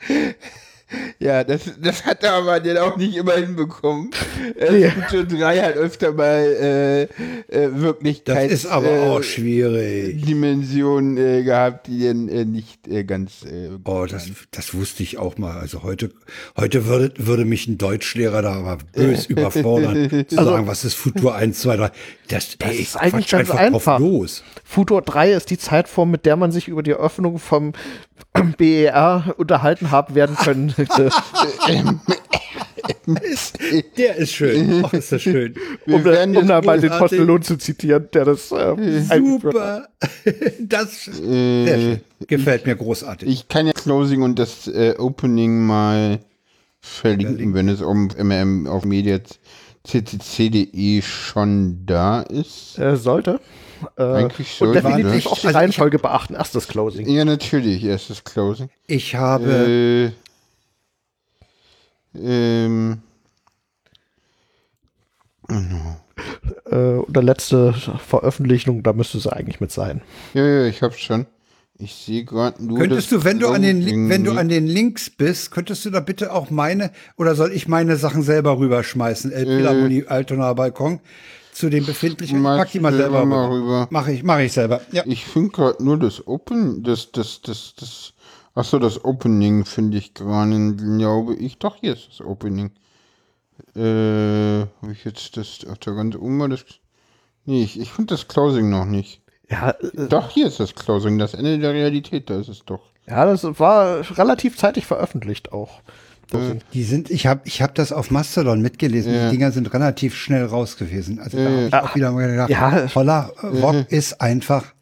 Ja, 1.18 1.42
das, 1.42 1.62
das 1.80 2.04
hat 2.04 2.22
er 2.22 2.34
aber 2.34 2.60
dann 2.60 2.78
auch 2.78 2.96
nicht 2.96 3.16
immer 3.16 3.34
hinbekommen. 3.34 4.10
Ja. 4.58 4.90
schon 5.10 5.26
drei 5.28 5.60
halt 5.60 5.76
öfter 5.76 6.12
mal 6.12 6.44
äh, 6.60 7.02
äh, 7.02 7.08
Wirklichkeit. 7.72 8.50
Das 8.50 8.52
ist 8.52 8.66
aber 8.66 8.90
äh, 8.90 9.00
auch 9.00 9.22
schwierig. 9.22 10.24
Dimensionen 10.24 11.16
äh, 11.16 11.42
gehabt, 11.42 11.88
die 11.88 12.06
dann 12.06 12.28
äh, 12.28 12.44
nicht 12.44 12.86
äh, 12.86 13.04
ganz. 13.04 13.44
Äh, 13.44 13.70
oh, 13.84 14.06
das, 14.08 14.30
das 14.50 14.74
wusste 14.74 15.02
ich 15.02 15.18
auch 15.18 15.38
mal. 15.38 15.58
Also 15.58 15.82
heute, 15.82 16.10
heute 16.56 16.86
würde, 16.86 17.12
würde 17.16 17.44
mich 17.44 17.66
ein 17.66 17.78
Deutschlehrer 17.78 18.42
da 18.42 18.54
aber 18.54 18.78
bös 18.92 19.26
überfordern, 19.26 20.26
zu 20.28 20.38
also, 20.38 20.50
sagen, 20.52 20.66
was 20.66 20.84
ist 20.84 20.94
Futur 20.94 21.34
1, 21.34 21.60
2, 21.60 21.76
3. 21.76 21.90
Das, 22.28 22.58
das 22.58 22.70
ey, 22.70 22.76
ist 22.76 22.96
eigentlich 22.96 23.28
ganz 23.28 23.50
einfach. 23.50 23.98
Los. 23.98 24.44
Futur 24.64 25.02
3 25.02 25.32
ist 25.32 25.50
die 25.50 25.58
Zeitform, 25.58 26.10
mit 26.10 26.26
der 26.26 26.36
man 26.36 26.52
sich 26.52 26.68
über 26.68 26.82
die 26.82 26.92
Eröffnung 26.92 27.38
vom 27.38 27.72
BER 28.58 29.34
unterhalten 29.36 29.90
haben 29.90 30.14
werden 30.14 30.36
können. 30.36 30.74
Der 33.96 34.16
ist 34.16 34.32
schön. 34.32 34.84
Oh, 34.84 34.88
ist 34.92 35.12
das 35.12 35.22
schön. 35.22 35.54
um, 35.86 35.94
um 35.94 36.46
da 36.46 36.60
mal 36.60 36.80
den 36.80 36.90
Postelon 36.90 37.42
zu 37.42 37.56
zitieren, 37.56 38.08
der 38.12 38.24
das 38.24 38.50
äh, 38.52 39.02
Super. 39.18 39.88
das 40.60 41.08
äh, 41.08 41.98
gefällt 42.26 42.66
mir 42.66 42.76
großartig. 42.76 43.28
Ich 43.28 43.48
kann 43.48 43.66
ja 43.66 43.72
Closing 43.72 44.22
und 44.22 44.38
das 44.38 44.68
äh, 44.68 44.94
Opening 44.98 45.66
mal 45.66 46.20
verlinken, 46.80 47.54
wenn 47.54 47.68
es 47.68 47.82
um 47.82 48.08
MM 48.16 48.66
auf 48.66 48.84
Media 48.84 49.18
ccc.de 49.86 51.02
schon 51.02 51.86
da 51.86 52.22
ist. 52.22 52.78
Äh, 52.78 52.96
sollte. 52.96 53.40
Äh, 53.96 54.02
Eigentlich 54.02 54.54
sollte. 54.54 54.78
Und 54.78 54.84
definitiv 54.84 55.24
ne? 55.24 55.30
auch 55.30 55.38
die 55.38 55.46
Reihenfolge 55.48 55.98
beachten. 55.98 56.34
Erstes 56.34 56.66
Closing. 56.68 57.08
Ja, 57.08 57.24
natürlich, 57.24 57.84
erstes 57.84 58.24
Closing. 58.24 58.68
Ich 58.86 59.14
habe. 59.14 60.12
Äh, 62.16 62.64
ähm. 62.64 62.98
Äh, 66.70 66.76
oder 66.76 67.22
letzte 67.22 67.72
Veröffentlichung, 67.72 68.82
da 68.82 68.92
müsste 68.92 69.18
es 69.18 69.26
eigentlich 69.26 69.60
mit 69.60 69.70
sein. 69.70 70.02
Ja, 70.34 70.46
ja, 70.46 70.66
ich 70.66 70.82
hab's 70.82 71.00
schon. 71.00 71.26
Ich 71.78 71.94
sehe 71.94 72.24
gerade 72.24 72.64
nur. 72.64 72.78
Könntest 72.78 73.12
du, 73.12 73.22
wenn 73.22 73.38
du 73.38 73.48
an 73.48 73.60
den 73.60 74.08
wenn 74.08 74.24
du 74.24 74.32
an 74.32 74.48
den 74.48 74.66
Links 74.66 75.10
bist, 75.10 75.50
könntest 75.50 75.84
du 75.84 75.90
da 75.90 76.00
bitte 76.00 76.32
auch 76.32 76.48
meine 76.48 76.90
oder 77.18 77.34
soll 77.34 77.52
ich 77.52 77.68
meine 77.68 77.96
Sachen 77.96 78.22
selber 78.22 78.58
rüberschmeißen? 78.58 79.30
El 79.30 79.44
Philharmonie 79.44 80.00
äh, 80.00 80.06
Altonaer 80.06 80.54
Balkon 80.54 81.00
zu 81.52 81.68
den 81.68 81.84
befindlichen. 81.84 82.38
Ich 82.38 82.44
pack 82.44 82.70
die 82.70 82.80
mal 82.80 82.94
selber 82.94 83.26
mal 83.26 83.48
rüber. 83.48 83.88
Mache 83.90 84.12
ich, 84.12 84.22
mache 84.22 84.44
ich 84.44 84.52
selber. 84.52 84.80
Ja. 84.92 85.02
Ich 85.06 85.26
finde 85.26 85.50
gerade 85.50 85.84
nur 85.84 85.98
das 85.98 86.26
Open, 86.26 86.82
das, 86.82 87.12
das, 87.12 87.42
das, 87.42 87.74
das. 87.78 88.12
Achso, 88.56 88.78
das 88.78 89.04
Opening 89.04 89.66
finde 89.66 89.98
ich 89.98 90.14
gerade, 90.14 90.74
glaube 90.76 91.34
ich. 91.34 91.58
Doch, 91.58 91.76
hier 91.76 91.92
ist 91.92 92.08
das 92.08 92.26
Opening. 92.26 92.70
Äh, 93.74 94.60
habe 94.82 94.92
ich 94.92 95.04
jetzt 95.04 95.36
das 95.36 95.66
auf 95.70 95.78
der 95.78 95.92
ganz 95.92 96.16
oben 96.16 96.50
das. 96.50 96.64
Nee, 97.44 97.62
ich, 97.62 97.78
ich 97.78 97.92
finde 97.92 98.14
das 98.14 98.28
Closing 98.28 98.70
noch 98.70 98.86
nicht. 98.86 99.20
Ja, 99.50 99.70
äh, 99.70 100.08
doch, 100.08 100.30
hier 100.30 100.46
ist 100.46 100.58
das 100.58 100.74
Closing, 100.74 101.18
das 101.18 101.34
Ende 101.34 101.58
der 101.58 101.74
Realität, 101.74 102.30
da 102.30 102.40
ist 102.40 102.48
es 102.48 102.64
doch. 102.64 102.80
Ja, 103.06 103.26
das 103.26 103.44
war 103.60 104.00
relativ 104.16 104.56
zeitig 104.56 104.86
veröffentlicht 104.86 105.52
auch. 105.52 105.82
Äh, 106.32 106.56
die 106.72 106.82
sind, 106.82 107.10
ich 107.10 107.26
habe 107.26 107.42
ich 107.44 107.60
hab 107.60 107.74
das 107.74 107.92
auf 107.92 108.10
Mastodon 108.10 108.62
mitgelesen. 108.62 109.14
Ja. 109.14 109.26
Die 109.26 109.36
Dinger 109.36 109.52
sind 109.52 109.72
relativ 109.74 110.16
schnell 110.16 110.46
raus 110.46 110.78
gewesen. 110.78 111.20
Also 111.20 111.36
da 111.36 111.44
habe 111.44 111.66
ich 111.66 111.74
auch 111.74 111.94
wieder 111.94 112.12
mal 112.12 112.26
gedacht, 112.26 112.48
ja. 112.48 112.94
Holla, 112.94 113.30
Rock 113.42 113.92
ist 113.92 114.20
einfach 114.20 114.72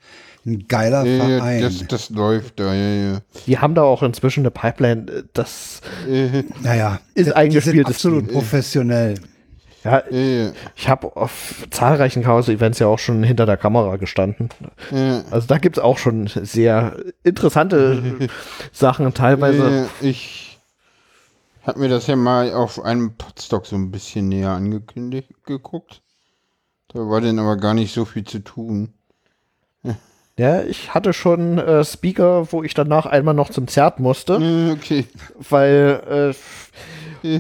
ein 0.47 0.67
geiler 0.69 1.05
ja, 1.05 1.25
Verein. 1.25 1.63
Das, 1.63 1.87
das 1.89 2.11
läuft 2.11 2.61
da, 2.61 2.75
ja, 2.75 3.13
ja. 3.13 3.21
Die 3.47 3.59
haben 3.59 3.75
da 3.75 3.83
auch 3.83 4.03
inzwischen 4.03 4.41
eine 4.41 4.51
Pipeline, 4.51 5.25
das 5.33 5.81
naja, 6.63 7.01
ist 7.15 7.35
eingespielt. 7.35 7.87
Absolut 7.87 8.33
professionell. 8.33 9.15
Ja, 9.85 10.03
ja, 10.11 10.53
ich 10.77 10.89
habe 10.89 11.15
auf 11.15 11.67
zahlreichen 11.71 12.23
Chaos-Events 12.23 12.79
ja 12.79 12.87
auch 12.87 12.99
schon 12.99 13.23
hinter 13.23 13.45
der 13.45 13.59
Kamera 13.59 13.97
gestanden. 13.97 14.49
Ja. 14.91 15.23
Also 15.31 15.47
da 15.47 15.59
gibt 15.59 15.77
es 15.77 15.83
auch 15.83 15.99
schon 15.99 16.27
sehr 16.27 16.97
interessante 17.23 18.31
Sachen 18.73 19.13
teilweise. 19.13 19.89
ich 20.01 20.59
habe 21.67 21.81
mir 21.81 21.89
das 21.89 22.07
ja 22.07 22.17
mal 22.17 22.53
auf 22.53 22.83
einem 22.83 23.17
Podstock 23.17 23.67
so 23.67 23.77
ein 23.77 23.91
bisschen 23.91 24.29
näher 24.29 24.51
angekündigt 24.51 25.31
geguckt. 25.45 26.03
Da 26.89 27.01
war 27.01 27.21
denn 27.21 27.39
aber 27.39 27.57
gar 27.57 27.75
nicht 27.75 27.93
so 27.93 28.05
viel 28.05 28.25
zu 28.25 28.39
tun. 28.39 28.95
Ja, 30.39 30.63
ich 30.63 30.93
hatte 30.93 31.13
schon 31.13 31.59
äh, 31.59 31.85
Speaker, 31.85 32.53
wo 32.53 32.63
ich 32.63 32.75
danach 32.75 33.07
einmal 33.07 33.35
noch 33.35 33.51
zum 33.51 33.69
Zert 33.69 34.01
musste. 34.01 34.35
Okay. 34.73 35.07
Weil 35.39 36.33
äh, 36.33 36.35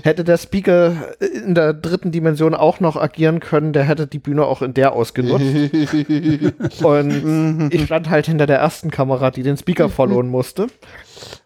Hätte 0.02 0.24
der 0.24 0.38
Speaker 0.38 1.14
in 1.20 1.54
der 1.54 1.74
dritten 1.74 2.10
Dimension 2.10 2.54
auch 2.54 2.80
noch 2.80 2.96
agieren 2.96 3.40
können, 3.40 3.74
der 3.74 3.84
hätte 3.84 4.06
die 4.06 4.18
Bühne 4.18 4.46
auch 4.46 4.62
in 4.62 4.72
der 4.72 4.94
ausgenutzt. 4.94 5.44
Und 6.82 7.68
ich 7.70 7.84
stand 7.84 8.08
halt 8.08 8.24
hinter 8.26 8.46
der 8.46 8.58
ersten 8.60 8.90
Kamera, 8.90 9.30
die 9.30 9.42
den 9.42 9.58
Speaker 9.58 9.90
followen 9.90 10.28
musste. 10.28 10.68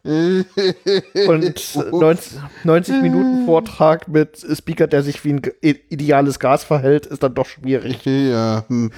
Und 0.04 0.54
90, 1.92 2.38
90, 2.62 3.02
Minuten 3.02 3.44
Vortrag 3.44 4.06
mit 4.06 4.38
Speaker, 4.38 4.86
der 4.86 5.02
sich 5.02 5.24
wie 5.24 5.32
ein 5.32 5.42
ideales 5.60 6.38
Gas 6.38 6.62
verhält, 6.62 7.06
ist 7.06 7.24
dann 7.24 7.34
doch 7.34 7.46
schwierig. 7.46 8.04
Ja, 8.04 8.64
hm. 8.68 8.92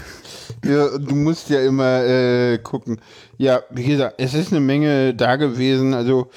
Ja 0.64 0.98
du 0.98 1.14
musst 1.14 1.50
ja 1.50 1.60
immer 1.62 2.04
äh, 2.04 2.58
gucken. 2.58 3.00
Ja, 3.38 3.62
wie 3.70 3.84
gesagt, 3.84 4.16
es 4.18 4.34
ist 4.34 4.52
eine 4.52 4.60
Menge 4.60 5.14
da 5.14 5.36
gewesen. 5.36 5.94
Also 5.94 6.30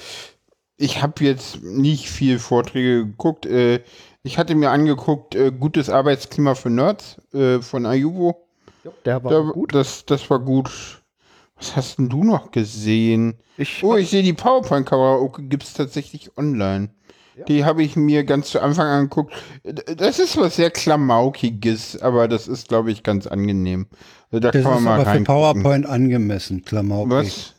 ich 0.76 1.02
habe 1.02 1.24
jetzt 1.24 1.62
nicht 1.62 2.10
viel 2.10 2.38
Vorträge 2.38 3.06
geguckt. 3.06 3.46
Äh, 3.46 3.82
ich 4.22 4.38
hatte 4.38 4.54
mir 4.54 4.70
angeguckt, 4.70 5.34
äh, 5.34 5.52
gutes 5.52 5.90
Arbeitsklima 5.90 6.54
für 6.54 6.70
Nerds 6.70 7.20
äh, 7.32 7.60
von 7.60 7.86
Ayubo. 7.86 8.48
Der 9.04 9.22
war 9.22 9.30
da, 9.30 9.40
gut. 9.40 9.74
Das, 9.74 10.04
das 10.06 10.28
war 10.30 10.40
gut. 10.40 11.02
Was 11.56 11.76
hast 11.76 11.98
denn 11.98 12.08
du 12.08 12.24
noch 12.24 12.50
gesehen? 12.50 13.38
Ich 13.56 13.84
oh, 13.84 13.96
ich 13.96 14.10
sehe 14.10 14.22
die 14.22 14.32
PowerPoint-Karaoke 14.32 15.42
gibt 15.44 15.62
es 15.62 15.74
tatsächlich 15.74 16.36
online. 16.36 16.90
Ja. 17.36 17.44
Die 17.46 17.64
habe 17.64 17.82
ich 17.82 17.96
mir 17.96 18.24
ganz 18.24 18.50
zu 18.50 18.60
Anfang 18.60 18.86
angeguckt. 18.86 19.32
Das 19.96 20.18
ist 20.18 20.36
was 20.36 20.56
sehr 20.56 20.70
Klamaukiges, 20.70 22.00
aber 22.00 22.28
das 22.28 22.46
ist, 22.48 22.68
glaube 22.68 22.92
ich, 22.92 23.02
ganz 23.02 23.26
angenehm. 23.26 23.86
Da 24.30 24.40
das 24.40 24.52
kann 24.52 24.62
man 24.64 24.74
ist 24.78 24.84
mal 24.84 25.00
aber 25.00 25.12
für 25.12 25.20
PowerPoint 25.22 25.86
angemessen, 25.86 26.64
Klamaukig. 26.64 27.10
Was? 27.10 27.54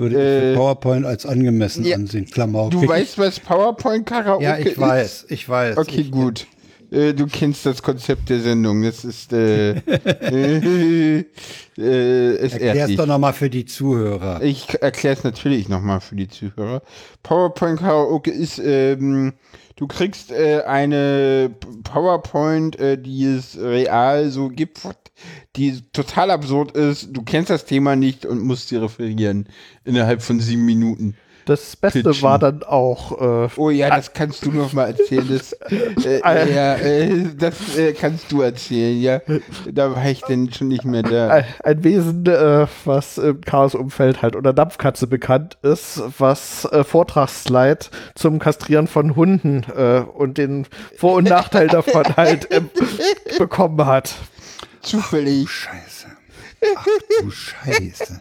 würde 0.00 0.16
ich 0.16 0.52
äh, 0.52 0.56
PowerPoint 0.56 1.06
als 1.06 1.26
angemessen 1.26 1.84
ja, 1.84 1.96
ansehen. 1.96 2.26
Klamauk. 2.26 2.72
Du 2.72 2.86
weißt, 2.86 3.18
was 3.18 3.38
PowerPoint 3.38 4.06
Karaoke 4.06 4.44
ist? 4.44 4.48
Ja, 4.48 4.58
ich 4.58 4.78
weiß, 4.78 5.26
ich 5.28 5.48
weiß. 5.48 5.76
Okay, 5.76 6.00
ich, 6.00 6.10
gut. 6.10 6.46
Äh, 6.90 7.14
du 7.14 7.26
kennst 7.26 7.66
das 7.66 7.82
Konzept 7.82 8.28
der 8.28 8.40
Sendung. 8.40 8.82
Das 8.82 9.04
ist 9.04 9.32
äh, 9.32 9.70
äh, 9.78 11.24
äh, 11.78 12.36
es 12.36 12.54
Erklär's 12.54 12.96
doch 12.96 13.06
nochmal 13.06 13.32
für 13.32 13.50
die 13.50 13.64
Zuhörer. 13.64 14.42
Ich 14.42 14.68
erkläre 14.82 15.16
es 15.16 15.24
natürlich 15.24 15.68
nochmal 15.68 16.00
für 16.00 16.16
die 16.16 16.28
Zuhörer. 16.28 16.82
PowerPoint 17.22 17.78
Karaoke 17.80 18.30
ist, 18.30 18.58
ähm, 18.58 19.34
du 19.76 19.86
kriegst 19.86 20.32
äh, 20.32 20.62
eine 20.66 21.54
PowerPoint, 21.84 22.78
äh, 22.78 22.98
die 22.98 23.24
es 23.24 23.58
real 23.58 24.30
so 24.30 24.48
gibt, 24.48 24.80
die 25.56 25.80
total 25.92 26.30
absurd 26.30 26.72
ist. 26.72 27.10
Du 27.12 27.22
kennst 27.22 27.50
das 27.50 27.66
Thema 27.66 27.94
nicht 27.94 28.26
und 28.26 28.42
musst 28.42 28.68
sie 28.68 28.76
referieren 28.76 29.48
innerhalb 29.84 30.22
von 30.22 30.40
sieben 30.40 30.64
Minuten. 30.64 31.14
Das 31.50 31.74
Beste 31.74 32.04
pitchen. 32.04 32.22
war 32.22 32.38
dann 32.38 32.62
auch. 32.62 33.46
Äh, 33.46 33.48
oh 33.56 33.70
ja, 33.70 33.90
das 33.90 34.12
kannst 34.12 34.46
du 34.46 34.52
noch 34.52 34.72
mal 34.72 34.90
erzählen. 34.96 35.26
Das, 35.28 35.52
äh, 36.04 36.20
äh, 36.20 36.54
ja, 36.54 36.76
äh, 36.76 37.24
das 37.36 37.76
äh, 37.76 37.92
kannst 37.92 38.30
du 38.30 38.42
erzählen, 38.42 39.00
ja. 39.00 39.20
Da 39.68 39.90
war 39.96 40.06
ich 40.06 40.20
denn 40.22 40.52
schon 40.52 40.68
nicht 40.68 40.84
mehr 40.84 41.02
da. 41.02 41.26
Ein, 41.28 41.44
ein 41.64 41.82
Wesen, 41.82 42.24
äh, 42.26 42.68
was 42.84 43.18
im 43.18 43.40
Chaos-Umfeld 43.40 44.22
halt 44.22 44.36
unter 44.36 44.52
Dampfkatze 44.52 45.08
bekannt 45.08 45.58
ist, 45.62 46.00
was 46.20 46.68
Vortragsslide 46.82 47.86
zum 48.14 48.38
Kastrieren 48.38 48.86
von 48.86 49.16
Hunden 49.16 49.64
und 50.14 50.38
den 50.38 50.68
Vor- 50.96 51.14
und 51.14 51.28
Nachteil 51.28 51.66
davon 51.66 52.04
halt 52.16 52.48
bekommen 53.38 53.84
hat. 53.86 54.14
Zufällig. 54.82 55.48
Ach, 55.48 55.52
Scheiße. 55.52 56.06
Ach 56.76 56.86
du 57.22 57.30
Scheiße. 57.32 58.20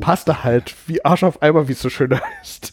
Passte 0.00 0.44
halt 0.44 0.74
wie 0.86 1.04
Arsch 1.04 1.22
auf 1.22 1.42
Eimer, 1.42 1.68
wie 1.68 1.72
es 1.72 1.80
so 1.80 1.90
schön 1.90 2.18
heißt. 2.18 2.72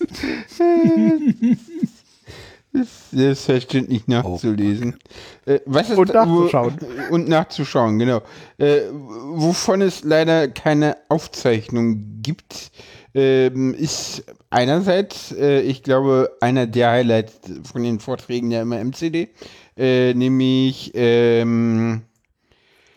Selbstverständlich 3.11 4.07
nachzulesen. 4.07 4.97
Oh. 5.45 5.51
Äh, 5.51 5.59
was 5.65 5.89
ist 5.89 5.97
und 5.97 6.13
nachzuschauen. 6.13 6.77
Wo, 6.79 7.15
und 7.15 7.27
nachzuschauen, 7.27 7.99
genau. 7.99 8.21
Äh, 8.57 8.83
wovon 8.91 9.81
es 9.81 10.03
leider 10.03 10.47
keine 10.47 10.95
Aufzeichnung 11.09 12.21
gibt, 12.21 12.71
ähm, 13.13 13.73
ist 13.73 14.23
einerseits, 14.49 15.33
äh, 15.33 15.59
ich 15.61 15.83
glaube, 15.83 16.37
einer 16.39 16.65
der 16.65 16.91
Highlights 16.91 17.41
von 17.69 17.83
den 17.83 17.99
Vorträgen 17.99 18.49
der 18.49 18.61
immer 18.61 18.79
MCD, 18.79 19.27
äh, 19.75 20.13
nämlich 20.13 20.91
ähm, 20.93 22.03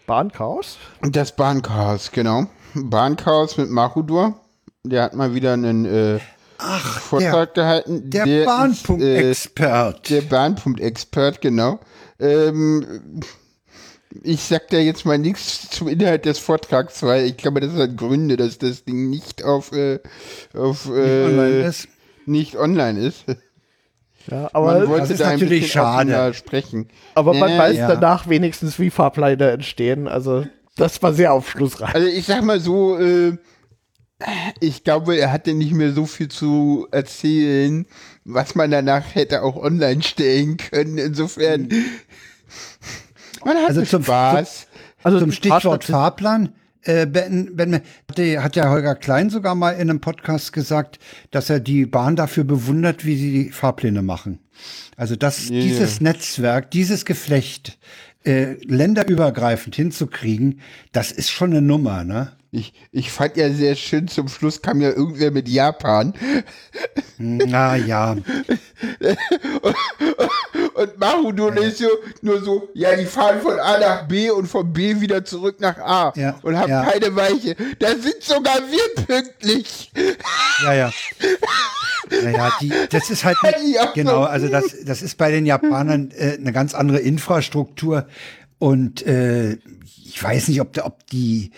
Bahnchaos? 0.07 0.79
Das 1.03 1.35
Bahnchaos, 1.35 2.13
genau. 2.13 2.47
Bahnchaos 2.75 3.57
mit 3.57 3.71
Mahudur. 3.71 4.41
Der 4.85 5.05
hat 5.05 5.15
mal 5.15 5.35
wieder 5.35 5.55
einen 5.55 5.85
äh, 5.85 6.19
Ach, 6.59 7.01
Vortrag 7.01 7.55
der, 7.55 7.65
gehalten. 7.65 8.11
Der, 8.11 8.25
der 8.25 8.45
Bahnpunktexpert. 8.45 10.11
Äh, 10.11 10.15
der 10.15 10.29
Bahnpunktexpert, 10.29 11.41
genau. 11.41 11.81
Ähm, 12.21 13.21
ich 14.23 14.43
sag 14.43 14.69
da 14.69 14.79
jetzt 14.79 15.05
mal 15.05 15.19
nichts 15.19 15.69
zum 15.71 15.89
Inhalt 15.89 16.25
des 16.25 16.39
Vortrags, 16.39 17.03
weil 17.03 17.25
ich 17.25 17.37
glaube, 17.37 17.61
das 17.61 17.73
hat 17.73 17.97
Gründe, 17.97 18.37
dass 18.37 18.59
das 18.59 18.85
Ding 18.85 19.11
nicht 19.11 19.43
auf, 19.43 19.73
äh, 19.73 20.01
auf 20.55 20.87
nicht 20.87 20.97
äh, 20.97 21.25
online 21.25 21.67
ist. 21.67 21.89
Nicht 22.27 22.57
online 22.57 23.01
ist. 23.01 23.25
Ja, 24.31 24.49
aber 24.53 24.79
man 24.79 24.89
wollte 24.89 25.01
das 25.03 25.11
ist 25.11 25.21
da 25.21 25.33
natürlich 25.33 25.71
schade. 25.71 26.33
Sprechen. 26.33 26.89
Aber 27.15 27.35
man 27.35 27.59
weiß 27.59 27.77
ja. 27.77 27.89
danach 27.89 28.29
wenigstens, 28.29 28.79
wie 28.79 28.91
Fahrpläne 28.91 29.51
entstehen. 29.51 30.09
Also 30.09 30.47
das 30.77 31.03
war 31.03 31.13
sehr 31.13 31.33
aufschlussreich. 31.33 31.95
Also 31.95 32.07
ich 32.09 32.27
sag 32.27 32.43
mal 32.43 32.61
so, 32.61 32.99
äh, 32.99 33.37
ich 34.61 34.85
glaube, 34.85 35.17
er 35.17 35.33
hatte 35.33 35.55
nicht 35.55 35.73
mehr 35.73 35.93
so 35.93 36.07
viel 36.07 36.29
zu 36.29 36.87
erzählen, 36.91 37.87
was 38.25 38.55
man 38.55 38.71
danach 38.71 39.15
hätte 39.15 39.43
auch 39.43 39.57
online 39.57 40.03
stellen 40.03 40.57
können. 40.57 40.99
Insofern, 40.99 41.69
man 43.45 43.57
hat 43.57 43.69
also 43.69 43.83
zum 43.83 44.03
Spaß. 44.03 44.67
Also 45.03 45.21
zum 45.21 45.33
Stichwort 45.33 45.85
Fahrplan. 45.85 46.55
Äh, 46.87 47.07
ben, 47.07 47.57
ben, 47.57 47.81
hat 48.43 48.57
ja 48.57 48.69
Holger 48.69 48.95
Klein 48.95 49.31
sogar 49.31 49.55
mal 49.55 49.71
in 49.73 49.89
einem 49.89 50.01
Podcast 50.01 50.53
gesagt, 50.53 50.99
dass 51.31 51.49
er 51.49 51.59
die 51.59 51.87
Bahn 51.87 52.15
dafür 52.15 52.45
bewundert, 52.45 53.07
wie 53.07 53.17
sie 53.17 53.45
die 53.45 53.51
Fahrpläne 53.51 54.03
machen. 54.03 54.41
Also 54.97 55.17
dass 55.17 55.51
yeah. 55.51 55.63
dieses 55.63 56.03
Netzwerk, 56.03 56.71
dieses 56.71 57.07
Geflecht 57.07 57.79
äh, 58.25 58.55
länderübergreifend 58.65 59.77
hinzukriegen, 59.77 60.61
das 60.93 61.13
ist 61.13 61.31
schon 61.31 61.51
eine 61.51 61.63
Nummer, 61.63 62.05
ne? 62.05 62.33
Ich, 62.55 62.73
ich 62.93 63.11
fand 63.11 63.37
ja 63.37 63.51
sehr 63.51 63.75
schön, 63.75 64.07
zum 64.07 64.29
Schluss 64.29 64.63
kam 64.63 64.81
ja 64.81 64.91
irgendwer 64.91 65.33
mit 65.33 65.49
Japan. 65.49 66.15
Na 67.19 67.75
ja. 67.75 68.13
und, 69.63 69.77
und 70.75 70.99
Mahudun 70.99 71.57
ist 71.57 71.79
so, 71.79 71.89
nur 72.23 72.41
so, 72.45 72.69
ja, 72.75 72.95
die 72.95 73.07
fahren 73.07 73.41
von 73.41 73.59
A 73.59 73.79
nach 73.79 74.07
B 74.07 74.31
und 74.31 74.47
von 74.47 74.73
B 74.73 75.01
wieder 75.01 75.25
zurück 75.25 75.57
nach 75.59 75.79
A 75.79 76.13
ja, 76.15 76.39
und 76.43 76.57
haben 76.57 76.71
ja. 76.71 76.85
keine 76.85 77.17
Weiche. 77.17 77.57
Da 77.81 77.89
sind 77.89 78.23
sogar 78.23 78.61
wir 78.71 79.05
pünktlich. 79.05 79.91
Ja, 80.63 80.75
ja. 80.75 80.93
Naja, 82.23 82.53
die, 82.61 82.73
das 82.91 83.11
ist 83.11 83.25
halt, 83.25 83.37
genau, 83.95 84.23
also 84.23 84.47
das, 84.47 84.77
das 84.85 85.03
ist 85.03 85.19
bei 85.19 85.33
den 85.33 85.45
Japanern 85.45 86.13
äh, 86.17 86.37
eine 86.39 86.53
ganz 86.53 86.75
andere 86.75 87.01
Infrastruktur 87.01 88.07
und 88.61 89.05
äh, 89.07 89.55
ich 90.05 90.23
weiß 90.23 90.47
nicht, 90.49 90.61
ob, 90.61 90.79
ob 90.85 91.05
die 91.09 91.51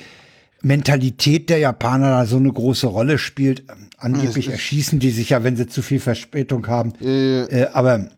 Mentalität 0.62 1.50
der 1.50 1.58
Japaner 1.58 2.10
da 2.10 2.26
so 2.26 2.36
eine 2.36 2.52
große 2.52 2.86
Rolle 2.86 3.18
spielt. 3.18 3.64
Angeblich 3.98 4.50
erschießen 4.50 4.98
die 4.98 5.10
sich 5.10 5.30
ja, 5.30 5.44
wenn 5.44 5.56
sie 5.56 5.66
zu 5.66 5.82
viel 5.82 6.00
Verspätung 6.00 6.66
haben. 6.66 6.92
Äh, 7.00 7.42
äh, 7.42 7.68
aber 7.72 8.08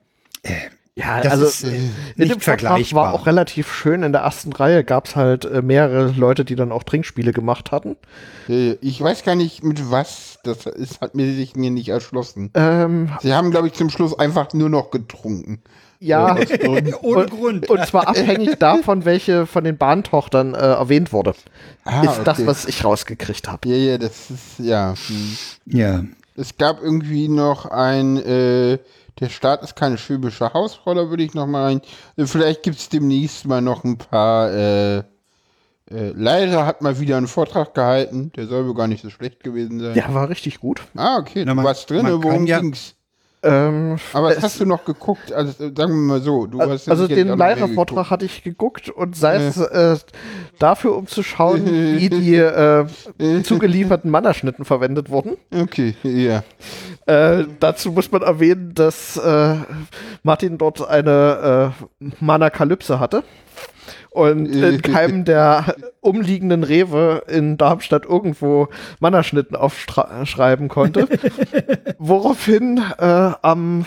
äh, 0.42 0.52
ja, 0.98 1.20
das 1.20 1.32
also 1.32 1.46
ist, 1.46 1.62
äh, 1.62 1.78
nicht 2.16 2.34
dem 2.34 2.40
vergleichbar. 2.40 3.04
war 3.04 3.14
auch 3.14 3.26
relativ 3.26 3.72
schön. 3.72 4.02
In 4.02 4.10
der 4.10 4.22
ersten 4.22 4.52
Reihe 4.52 4.82
gab 4.82 5.06
es 5.06 5.14
halt 5.14 5.44
äh, 5.44 5.62
mehrere 5.62 6.10
Leute, 6.10 6.44
die 6.44 6.56
dann 6.56 6.72
auch 6.72 6.82
Trinkspiele 6.82 7.32
gemacht 7.32 7.70
hatten. 7.70 7.96
Äh, 8.48 8.72
ich 8.80 9.00
weiß 9.00 9.22
gar 9.22 9.36
nicht 9.36 9.62
mit 9.62 9.92
was. 9.92 10.40
Das 10.42 10.66
ist, 10.66 11.00
hat 11.00 11.14
mir 11.14 11.32
sich 11.32 11.54
mir 11.54 11.70
nicht 11.70 11.88
erschlossen. 11.88 12.50
Ähm, 12.54 13.10
Sie 13.22 13.32
haben, 13.32 13.52
glaube 13.52 13.68
ich, 13.68 13.74
zum 13.74 13.90
Schluss 13.90 14.18
einfach 14.18 14.52
nur 14.54 14.70
noch 14.70 14.90
getrunken. 14.90 15.62
Ja, 16.00 16.36
ohne 17.02 17.26
Grund. 17.26 17.68
Und 17.68 17.86
zwar 17.86 18.08
abhängig 18.08 18.56
davon, 18.58 19.04
welche 19.04 19.46
von 19.46 19.64
den 19.64 19.76
Bahntochtern 19.76 20.54
äh, 20.54 20.58
erwähnt 20.58 21.12
wurde. 21.12 21.34
Ah, 21.84 22.02
ist 22.02 22.10
okay. 22.10 22.20
das, 22.24 22.46
was 22.46 22.64
ich 22.66 22.84
rausgekriegt 22.84 23.48
habe. 23.48 23.68
Ja, 23.68 23.76
ja, 23.76 23.98
das 23.98 24.30
ist, 24.30 24.58
ja. 24.58 24.94
Hm. 25.08 25.36
Ja. 25.66 26.04
Es 26.36 26.56
gab 26.56 26.80
irgendwie 26.80 27.28
noch 27.28 27.66
ein, 27.66 28.16
äh, 28.18 28.78
der 29.18 29.28
Staat 29.28 29.64
ist 29.64 29.74
keine 29.74 29.98
schwäbische 29.98 30.52
Hausrolle, 30.52 31.10
würde 31.10 31.24
ich 31.24 31.34
noch 31.34 31.46
mal 31.48 31.64
rein. 31.64 31.80
Vielleicht 32.16 32.62
gibt 32.62 32.78
es 32.78 32.88
demnächst 32.88 33.44
mal 33.46 33.60
noch 33.60 33.82
ein 33.82 33.98
paar, 33.98 34.52
äh, 34.52 34.98
äh, 35.90 36.12
Leiter 36.14 36.66
hat 36.66 36.82
mal 36.82 37.00
wieder 37.00 37.16
einen 37.16 37.26
Vortrag 37.26 37.74
gehalten, 37.74 38.30
der 38.36 38.46
soll 38.46 38.66
wohl 38.66 38.74
gar 38.74 38.86
nicht 38.86 39.02
so 39.02 39.10
schlecht 39.10 39.42
gewesen 39.42 39.80
sein. 39.80 39.96
Ja, 39.96 40.12
war 40.14 40.28
richtig 40.28 40.60
gut. 40.60 40.82
Ah, 40.94 41.16
okay, 41.18 41.44
da 41.44 41.56
warst 41.56 41.90
drin, 41.90 42.06
worum 42.06 42.46
ja, 42.46 42.60
ging's? 42.60 42.94
Ähm, 43.42 43.98
Aber 44.12 44.30
was 44.30 44.42
hast 44.42 44.60
du 44.60 44.66
noch 44.66 44.84
geguckt? 44.84 45.32
Also 45.32 45.52
sagen 45.52 45.76
wir 45.76 45.86
mal 45.88 46.20
so. 46.20 46.46
Du 46.46 46.60
hast 46.60 46.88
also 46.88 47.06
den 47.06 47.28
Leiter-Vortrag 47.28 48.10
hatte 48.10 48.24
ich 48.24 48.42
geguckt 48.42 48.90
und 48.90 49.16
sei 49.16 49.36
es 49.36 49.56
äh, 49.58 49.96
dafür, 50.58 50.96
um 50.96 51.06
zu 51.06 51.22
schauen, 51.22 51.64
wie 51.64 52.08
die 52.10 52.34
äh, 52.34 52.86
zugelieferten 53.44 54.10
Mannerschnitten 54.10 54.64
verwendet 54.64 55.10
wurden. 55.10 55.36
Okay, 55.54 55.94
ja. 56.02 56.42
Äh, 57.06 57.44
dazu 57.60 57.92
muss 57.92 58.10
man 58.10 58.22
erwähnen, 58.22 58.74
dass 58.74 59.16
äh, 59.16 59.56
Martin 60.24 60.58
dort 60.58 60.86
eine 60.86 61.72
äh, 62.00 62.04
Manakalypse 62.20 62.98
hatte 62.98 63.22
und 64.18 64.46
in 64.52 64.82
keinem 64.82 65.24
der 65.24 65.76
umliegenden 66.00 66.64
Rewe 66.64 67.22
in 67.28 67.56
Darmstadt 67.56 68.04
irgendwo 68.04 68.68
Mannerschnitten 68.98 69.56
aufschreiben 69.56 70.68
konnte. 70.68 71.08
Woraufhin 71.98 72.82
äh, 72.98 73.30
am 73.42 73.86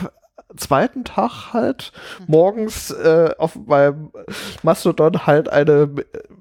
zweiten 0.55 1.03
Tag 1.03 1.53
halt 1.53 1.91
morgens 2.27 2.91
äh, 2.91 3.31
auf 3.37 3.55
meinem 3.67 4.11
Mastodon 4.63 5.27
halt 5.27 5.49
eine 5.49 5.89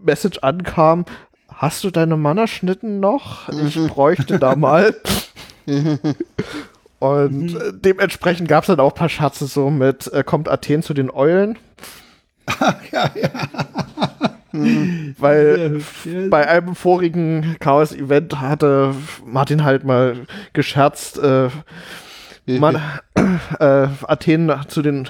Message 0.03 0.39
ankam, 0.39 1.05
hast 1.53 1.83
du 1.83 1.91
deine 1.91 2.17
Mannerschnitten 2.17 3.01
noch? 3.01 3.49
Ich 3.49 3.75
bräuchte 3.89 4.39
da 4.39 4.55
mal. 4.55 4.95
Und 7.01 7.57
äh, 7.57 7.73
dementsprechend 7.73 8.47
gab 8.47 8.63
es 8.65 8.69
dann 8.69 8.79
auch 8.79 8.93
ein 8.93 8.99
paar 8.99 9.09
Schatze 9.09 9.47
so 9.47 9.71
mit, 9.71 10.13
äh, 10.13 10.23
kommt 10.23 10.49
Athen 10.49 10.83
zu 10.83 10.95
den 10.95 11.11
Eulen. 11.11 11.59
Ja, 12.93 13.11
ja. 13.15 13.31
Weil 15.19 15.81
bei 16.29 16.49
einem 16.49 16.75
vorigen 16.75 17.57
Chaos-Event 17.61 18.41
hatte 18.41 18.95
Martin 19.25 19.63
halt 19.63 19.85
mal 19.85 20.27
gescherzt, 20.53 21.19
äh, 21.19 21.51
man, 22.47 22.83
äh, 23.61 23.87
Athen 24.09 24.53
zu 24.67 24.83
den 24.83 25.09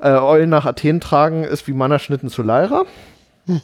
äh, 0.00 0.10
Eulen 0.10 0.50
nach 0.50 0.66
Athen 0.66 1.00
tragen 1.00 1.44
ist 1.44 1.68
wie 1.68 1.72
Mannerschnitten 1.72 2.30
zu 2.30 2.42
Lyra. 2.42 2.84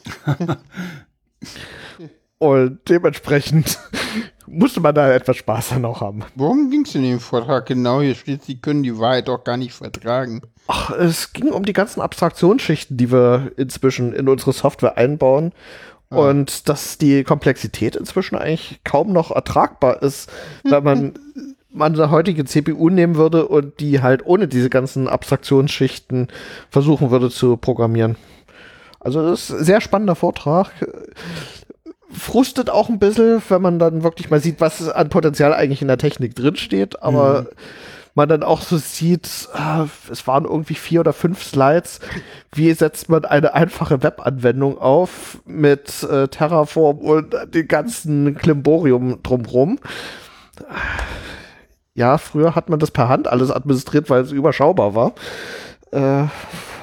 Und 2.41 2.81
dementsprechend 2.89 3.79
musste 4.47 4.81
man 4.81 4.95
da 4.95 5.13
etwas 5.13 5.37
Spaß 5.37 5.69
dann 5.71 5.85
auch 5.85 6.01
haben. 6.01 6.25
Worum 6.35 6.71
ging 6.71 6.87
es 6.87 6.95
in 6.95 7.03
dem 7.03 7.21
Vortrag 7.21 7.67
genau? 7.67 8.01
Hier 8.01 8.15
steht, 8.15 8.45
sie 8.45 8.59
können 8.59 8.83
die 8.83 8.99
Wahrheit 8.99 9.29
doch 9.29 9.45
gar 9.45 9.59
nicht 9.59 9.75
vertragen. 9.75 10.41
Ach, 10.67 10.91
es 10.91 11.35
ging 11.35 11.51
um 11.51 11.67
die 11.67 11.75
ganzen 11.75 12.01
Abstraktionsschichten, 12.01 12.97
die 12.97 13.13
wir 13.13 13.53
inzwischen 13.59 14.15
in 14.15 14.27
unsere 14.27 14.55
Software 14.55 14.97
einbauen. 14.97 15.53
Ah. 16.09 16.17
Und 16.17 16.71
dass 16.71 16.97
die 16.97 17.25
Komplexität 17.25 17.95
inzwischen 17.95 18.37
eigentlich 18.37 18.81
kaum 18.85 19.13
noch 19.13 19.31
ertragbar 19.31 20.03
ist, 20.03 20.33
wenn 20.65 20.83
man 20.83 21.19
man 21.73 21.95
eine 21.95 22.11
heutige 22.11 22.47
CPU 22.47 22.89
nehmen 22.89 23.17
würde 23.17 23.47
und 23.47 23.79
die 23.81 24.01
halt 24.01 24.25
ohne 24.25 24.49
diese 24.49 24.71
ganzen 24.71 25.09
Abstraktionsschichten 25.09 26.29
versuchen 26.71 27.11
würde 27.11 27.31
zu 27.31 27.59
programmieren. 27.59 28.17
Also 28.99 29.23
das 29.23 29.51
ist 29.51 29.59
ein 29.59 29.65
sehr 29.65 29.81
spannender 29.81 30.17
Vortrag 30.17 30.73
frustet 32.13 32.71
auch 32.71 32.89
ein 32.89 32.99
bisschen, 32.99 33.43
wenn 33.49 33.63
man 33.63 33.79
dann 33.79 34.03
wirklich 34.03 34.31
mal 34.31 34.41
sieht, 34.41 34.61
was 34.61 34.89
an 34.89 35.09
Potenzial 35.09 35.55
eigentlich 35.55 35.83
in 35.83 35.89
der 35.89 35.99
Technik 35.99 36.35
drinsteht, 36.35 37.03
aber 37.03 37.43
mhm. 37.43 37.47
man 38.15 38.29
dann 38.29 38.43
auch 38.43 38.63
so 38.63 38.79
sieht, 38.79 39.49
äh, 39.55 39.85
es 40.11 40.27
waren 40.27 40.45
irgendwie 40.45 40.75
vier 40.75 41.01
oder 41.01 41.13
fünf 41.13 41.43
Slides, 41.43 42.01
wie 42.53 42.73
setzt 42.73 43.09
man 43.09 43.25
eine 43.25 43.55
einfache 43.55 44.03
Webanwendung 44.03 44.79
auf 44.79 45.39
mit 45.47 46.03
äh, 46.03 46.29
Terraform 46.29 46.99
und 46.99 47.35
dem 47.55 47.69
ganzen 47.69 48.35
Klimborium 48.35 49.23
drumrum. 49.23 49.79
Ja, 51.95 52.19
früher 52.19 52.55
hat 52.55 52.69
man 52.69 52.79
das 52.79 52.91
per 52.91 53.09
Hand 53.09 53.29
alles 53.29 53.51
administriert, 53.51 54.11
weil 54.11 54.23
es 54.23 54.33
überschaubar 54.33 54.95
war. 54.95 55.13
Äh, 55.93 56.29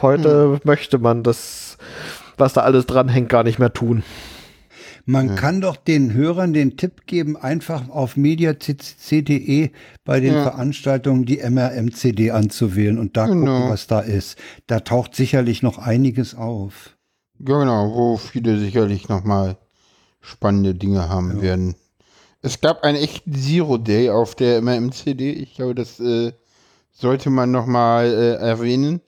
heute 0.01 0.47
mhm. 0.47 0.59
möchte 0.63 0.99
man 0.99 1.23
das, 1.23 1.78
was 2.38 2.53
da 2.53 2.61
alles 2.61 2.86
dran 2.86 3.09
hängt, 3.09 3.30
gar 3.30 3.43
nicht 3.43 3.59
mehr 3.59 3.73
tun. 3.73 4.03
Man 5.10 5.30
ja. 5.30 5.36
kann 5.36 5.62
doch 5.62 5.78
den 5.78 6.14
Hörern 6.14 6.51
den 6.51 6.76
Tipp 6.76 7.08
geben, 7.08 7.38
einfach 7.38 7.88
auf 7.88 8.18
mediaccc.de 8.18 9.72
bei 10.03 10.20
den 10.20 10.34
ja. 10.34 10.43
Veranstaltungen 10.43 11.24
die 11.24 11.38
MRMCD 11.38 12.32
anzuwählen 12.32 12.99
und 12.99 13.16
da 13.16 13.28
genau. 13.28 13.55
gucken, 13.55 13.70
was 13.70 13.88
da 13.88 14.01
ist. 14.01 14.38
Da 14.68 14.82
taucht 14.82 15.16
sicherlich 15.16 15.64
noch 15.64 15.78
einiges 15.78 16.36
auf. 16.36 16.97
Genau, 17.39 17.95
wo 17.95 18.18
viele 18.18 18.60
sicherlich 18.60 19.08
nochmal 19.08 19.55
spannende 20.20 20.76
Dinge 20.76 21.08
haben 21.08 21.38
ja. 21.38 21.41
werden. 21.41 21.76
Es 22.41 22.60
gab 22.60 22.84
einen 22.84 22.97
echten 22.97 23.34
Zero 23.34 23.78
Day 23.78 24.10
auf 24.10 24.36
der 24.36 24.62
MRMCD. 24.62 25.32
Ich 25.32 25.55
glaube, 25.55 25.74
das 25.74 26.01
äh, 26.01 26.34
sollte 26.91 27.30
man 27.30 27.51
nochmal 27.51 28.08
äh, 28.08 28.45
erwähnen. 28.45 28.99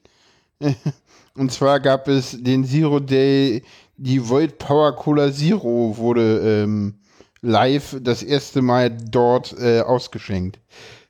Und 1.36 1.52
zwar 1.52 1.82
gab 1.82 2.08
es 2.08 2.38
den 2.42 2.64
Zero 2.64 3.02
Day 3.02 3.64
die 4.00 4.30
Void 4.30 4.58
Power 4.58 4.96
Cola 4.96 5.32
Zero 5.32 5.96
wurde 5.98 6.64
ähm, 6.64 6.96
live 7.42 7.98
das 8.02 8.24
erste 8.24 8.62
Mal 8.62 8.90
dort 8.90 9.56
äh, 9.60 9.82
ausgeschenkt. 9.82 10.60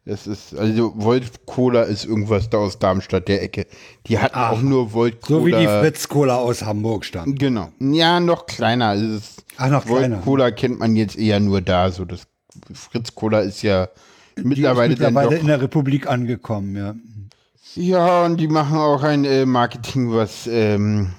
Das 0.05 0.25
ist, 0.25 0.57
also 0.57 0.93
Volt 0.95 1.45
Cola 1.45 1.83
ist 1.83 2.05
irgendwas 2.05 2.49
da 2.49 2.57
aus 2.57 2.79
Darmstadt, 2.79 3.27
der 3.27 3.43
Ecke. 3.43 3.67
Die 4.07 4.17
hatten 4.17 4.33
Ach, 4.35 4.53
auch 4.53 4.61
nur 4.61 4.91
Volt 4.91 5.21
Cola. 5.21 5.39
So 5.39 5.45
wie 5.45 5.51
die 5.51 5.67
Fritz 5.67 6.07
Cola 6.07 6.37
aus 6.37 6.63
Hamburg 6.63 7.05
stand. 7.05 7.37
Genau. 7.37 7.69
Ja, 7.79 8.19
noch 8.19 8.47
kleiner. 8.47 8.95
Ist, 8.95 9.43
Ach, 9.57 9.69
noch 9.69 9.87
Volt 9.87 9.99
kleiner. 9.99 10.17
Cola 10.17 10.49
kennt 10.49 10.79
man 10.79 10.95
jetzt 10.95 11.15
eher 11.15 11.39
nur 11.39 11.61
da. 11.61 11.91
So 11.91 12.05
das 12.05 12.23
Fritz 12.73 13.13
Cola 13.13 13.41
ist 13.41 13.61
ja 13.61 13.89
mittlerweile, 14.35 14.93
ist 14.93 14.99
mittlerweile 14.99 15.37
in 15.37 15.45
der 15.45 15.61
Republik 15.61 16.07
angekommen, 16.07 16.75
ja. 16.75 16.95
Ja, 17.75 18.25
und 18.25 18.37
die 18.37 18.47
machen 18.47 18.79
auch 18.79 19.03
ein 19.03 19.25
äh, 19.25 19.45
Marketing, 19.45 20.11
was 20.11 20.47
ähm, 20.47 21.11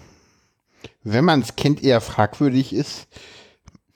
wenn 1.02 1.24
man 1.24 1.40
es 1.40 1.56
kennt, 1.56 1.82
eher 1.82 2.00
fragwürdig 2.00 2.72
ist. 2.72 3.08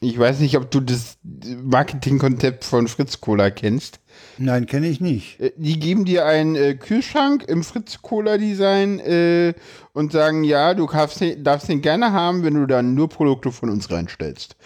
Ich 0.00 0.18
weiß 0.18 0.40
nicht, 0.40 0.56
ob 0.56 0.70
du 0.70 0.80
das 0.80 1.16
Marketingkonzept 1.22 2.64
von 2.64 2.88
Fritz 2.88 3.20
Cola 3.20 3.50
kennst. 3.50 4.00
Nein, 4.36 4.66
kenne 4.66 4.88
ich 4.88 5.00
nicht. 5.00 5.40
Äh, 5.40 5.52
die 5.56 5.78
geben 5.78 6.04
dir 6.04 6.26
einen 6.26 6.56
äh, 6.56 6.74
Kühlschrank 6.74 7.44
im 7.44 7.64
Fritz 7.64 8.02
Cola 8.02 8.36
Design 8.36 9.00
äh, 9.00 9.54
und 9.92 10.12
sagen, 10.12 10.44
ja, 10.44 10.74
du 10.74 10.86
darfst 10.86 11.20
den, 11.20 11.42
darfst 11.42 11.68
den 11.68 11.80
gerne 11.80 12.12
haben, 12.12 12.42
wenn 12.42 12.54
du 12.54 12.66
dann 12.66 12.94
nur 12.94 13.08
Produkte 13.08 13.50
von 13.50 13.70
uns 13.70 13.90
reinstellst. 13.90 14.56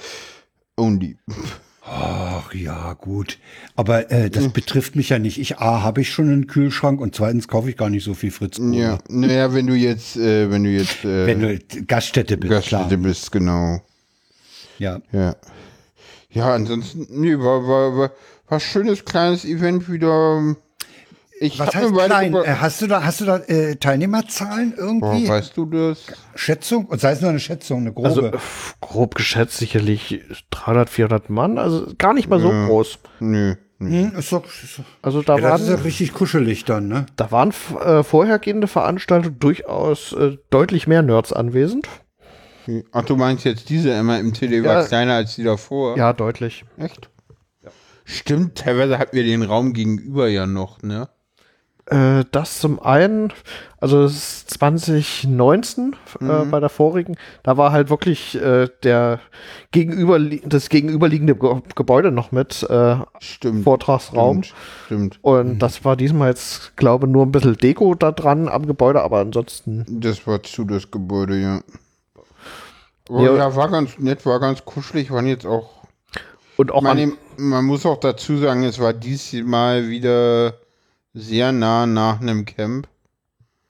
Only. 0.76 1.16
Ach 1.90 2.52
ja, 2.52 2.92
gut. 2.94 3.38
Aber 3.74 4.10
äh, 4.10 4.30
das 4.30 4.44
hm. 4.44 4.52
betrifft 4.52 4.94
mich 4.94 5.08
ja 5.08 5.18
nicht. 5.18 5.38
Ich 5.38 5.58
A, 5.58 5.82
habe 5.82 6.02
ich 6.02 6.10
schon 6.10 6.30
einen 6.30 6.46
Kühlschrank 6.46 7.00
und 7.00 7.14
zweitens 7.14 7.48
kaufe 7.48 7.70
ich 7.70 7.76
gar 7.76 7.88
nicht 7.88 8.04
so 8.04 8.14
viel 8.14 8.30
Fritz. 8.30 8.58
Ja, 8.58 8.98
naja, 9.08 9.54
wenn 9.54 9.66
du 9.66 9.74
jetzt, 9.74 10.16
äh, 10.16 10.50
wenn 10.50 10.64
du 10.64 10.70
jetzt. 10.70 11.04
Äh, 11.04 11.26
wenn 11.26 11.40
du 11.40 11.58
Gaststätte 11.86 12.36
bist. 12.36 12.50
Gaststätte 12.50 12.88
klar. 12.88 12.98
bist, 12.98 13.32
genau. 13.32 13.80
Ja. 14.78 15.00
Ja. 15.12 15.36
Ja, 16.30 16.54
ansonsten, 16.54 17.06
nee, 17.10 17.38
war, 17.38 17.66
war, 17.66 17.96
war, 17.96 18.12
war 18.48 18.60
schönes 18.60 19.04
kleines 19.04 19.44
Event 19.44 19.90
wieder. 19.90 20.56
Ich 21.40 21.58
Was 21.58 21.74
heißt 21.74 21.92
klein? 21.94 22.34
Äh, 22.34 22.56
hast 22.60 22.82
du 22.82 22.86
da, 22.86 23.04
hast 23.04 23.20
du 23.20 23.24
da 23.24 23.36
äh, 23.38 23.76
Teilnehmerzahlen 23.76 24.74
irgendwie? 24.76 25.26
Boah, 25.26 25.34
weißt 25.34 25.56
du 25.56 25.66
das? 25.66 26.06
Schätzung? 26.34 26.86
Und 26.86 27.00
sei 27.00 27.12
es 27.12 27.20
nur 27.20 27.30
eine 27.30 27.40
Schätzung, 27.40 27.80
eine 27.80 27.92
grobe? 27.92 28.08
Also, 28.08 28.30
grob 28.80 29.14
geschätzt 29.14 29.56
sicherlich 29.56 30.22
300, 30.50 30.90
400 30.90 31.30
Mann, 31.30 31.58
also 31.58 31.92
gar 31.96 32.14
nicht 32.14 32.28
mal 32.28 32.40
so 32.40 32.50
ja. 32.50 32.66
groß. 32.66 32.98
Nö. 33.20 33.54
Hm, 33.80 34.16
ist 34.18 34.32
doch, 34.32 34.44
ist 34.44 34.78
doch, 34.80 34.84
also 35.02 35.22
da 35.22 35.36
ja, 35.36 35.42
waren, 35.44 35.52
das 35.52 35.60
ist 35.62 35.68
ja 35.68 35.76
richtig 35.76 36.12
kuschelig 36.12 36.64
dann, 36.64 36.88
ne? 36.88 37.06
Da 37.14 37.30
waren 37.30 37.52
äh, 37.80 38.02
vorhergehende 38.02 38.66
Veranstaltungen 38.66 39.38
durchaus 39.38 40.12
äh, 40.14 40.36
deutlich 40.50 40.88
mehr 40.88 41.02
Nerds 41.02 41.32
anwesend. 41.32 41.88
Ach, 42.90 43.04
du 43.04 43.16
meinst 43.16 43.44
jetzt 43.44 43.68
diese 43.70 43.90
immer 43.90 44.18
im 44.18 44.34
CD 44.34 44.64
war 44.64 44.84
kleiner 44.84 45.14
als 45.14 45.36
die 45.36 45.44
davor? 45.44 45.96
Ja, 45.96 46.12
deutlich. 46.12 46.64
Echt? 46.76 47.08
Stimmt, 48.04 48.58
teilweise 48.58 48.98
hatten 48.98 49.14
wir 49.14 49.22
den 49.22 49.42
Raum 49.42 49.72
gegenüber 49.74 50.28
ja 50.28 50.46
noch, 50.46 50.82
ne? 50.82 51.08
Äh, 51.90 52.26
das 52.32 52.58
zum 52.58 52.80
einen, 52.80 53.32
also 53.80 54.06
2019 54.06 55.96
äh, 56.20 56.24
mhm. 56.24 56.30
äh, 56.30 56.44
bei 56.44 56.60
der 56.60 56.68
vorigen, 56.68 57.16
da 57.42 57.56
war 57.56 57.72
halt 57.72 57.88
wirklich 57.88 58.34
äh, 58.34 58.68
der 58.82 59.20
gegenüber 59.70 60.18
das 60.18 60.68
gegenüberliegende 60.68 61.34
Ge 61.34 61.62
Gebäude 61.74 62.10
noch 62.10 62.30
mit 62.30 62.62
äh, 62.68 62.96
stimmt, 63.20 63.64
Vortragsraum. 63.64 64.42
Stimmt, 64.42 64.58
stimmt. 64.84 65.18
Und 65.22 65.54
mhm. 65.54 65.58
das 65.60 65.82
war 65.86 65.96
diesmal 65.96 66.28
jetzt, 66.28 66.76
glaube 66.76 67.08
nur 67.08 67.24
ein 67.24 67.32
bisschen 67.32 67.56
Deko 67.56 67.94
da 67.94 68.12
dran 68.12 68.48
am 68.48 68.66
Gebäude, 68.66 69.02
aber 69.02 69.20
ansonsten. 69.20 69.86
Das 69.88 70.26
war 70.26 70.42
zu 70.42 70.64
das 70.64 70.90
Gebäude, 70.90 71.40
ja. 71.40 71.60
Aber 73.08 73.22
ja, 73.22 73.34
ja, 73.34 73.56
war 73.56 73.70
ganz 73.70 73.98
nett, 73.98 74.26
war 74.26 74.40
ganz 74.40 74.62
kuschelig, 74.62 75.10
waren 75.10 75.26
jetzt 75.26 75.46
auch. 75.46 75.70
Und 76.58 76.70
auch 76.70 76.82
man, 76.82 77.14
man 77.38 77.64
muss 77.64 77.86
auch 77.86 77.98
dazu 77.98 78.36
sagen, 78.36 78.64
es 78.64 78.78
war 78.78 78.92
diesmal 78.92 79.88
wieder 79.88 80.54
sehr 81.18 81.52
nah 81.52 81.86
nach 81.86 82.20
einem 82.20 82.44
Camp. 82.44 82.88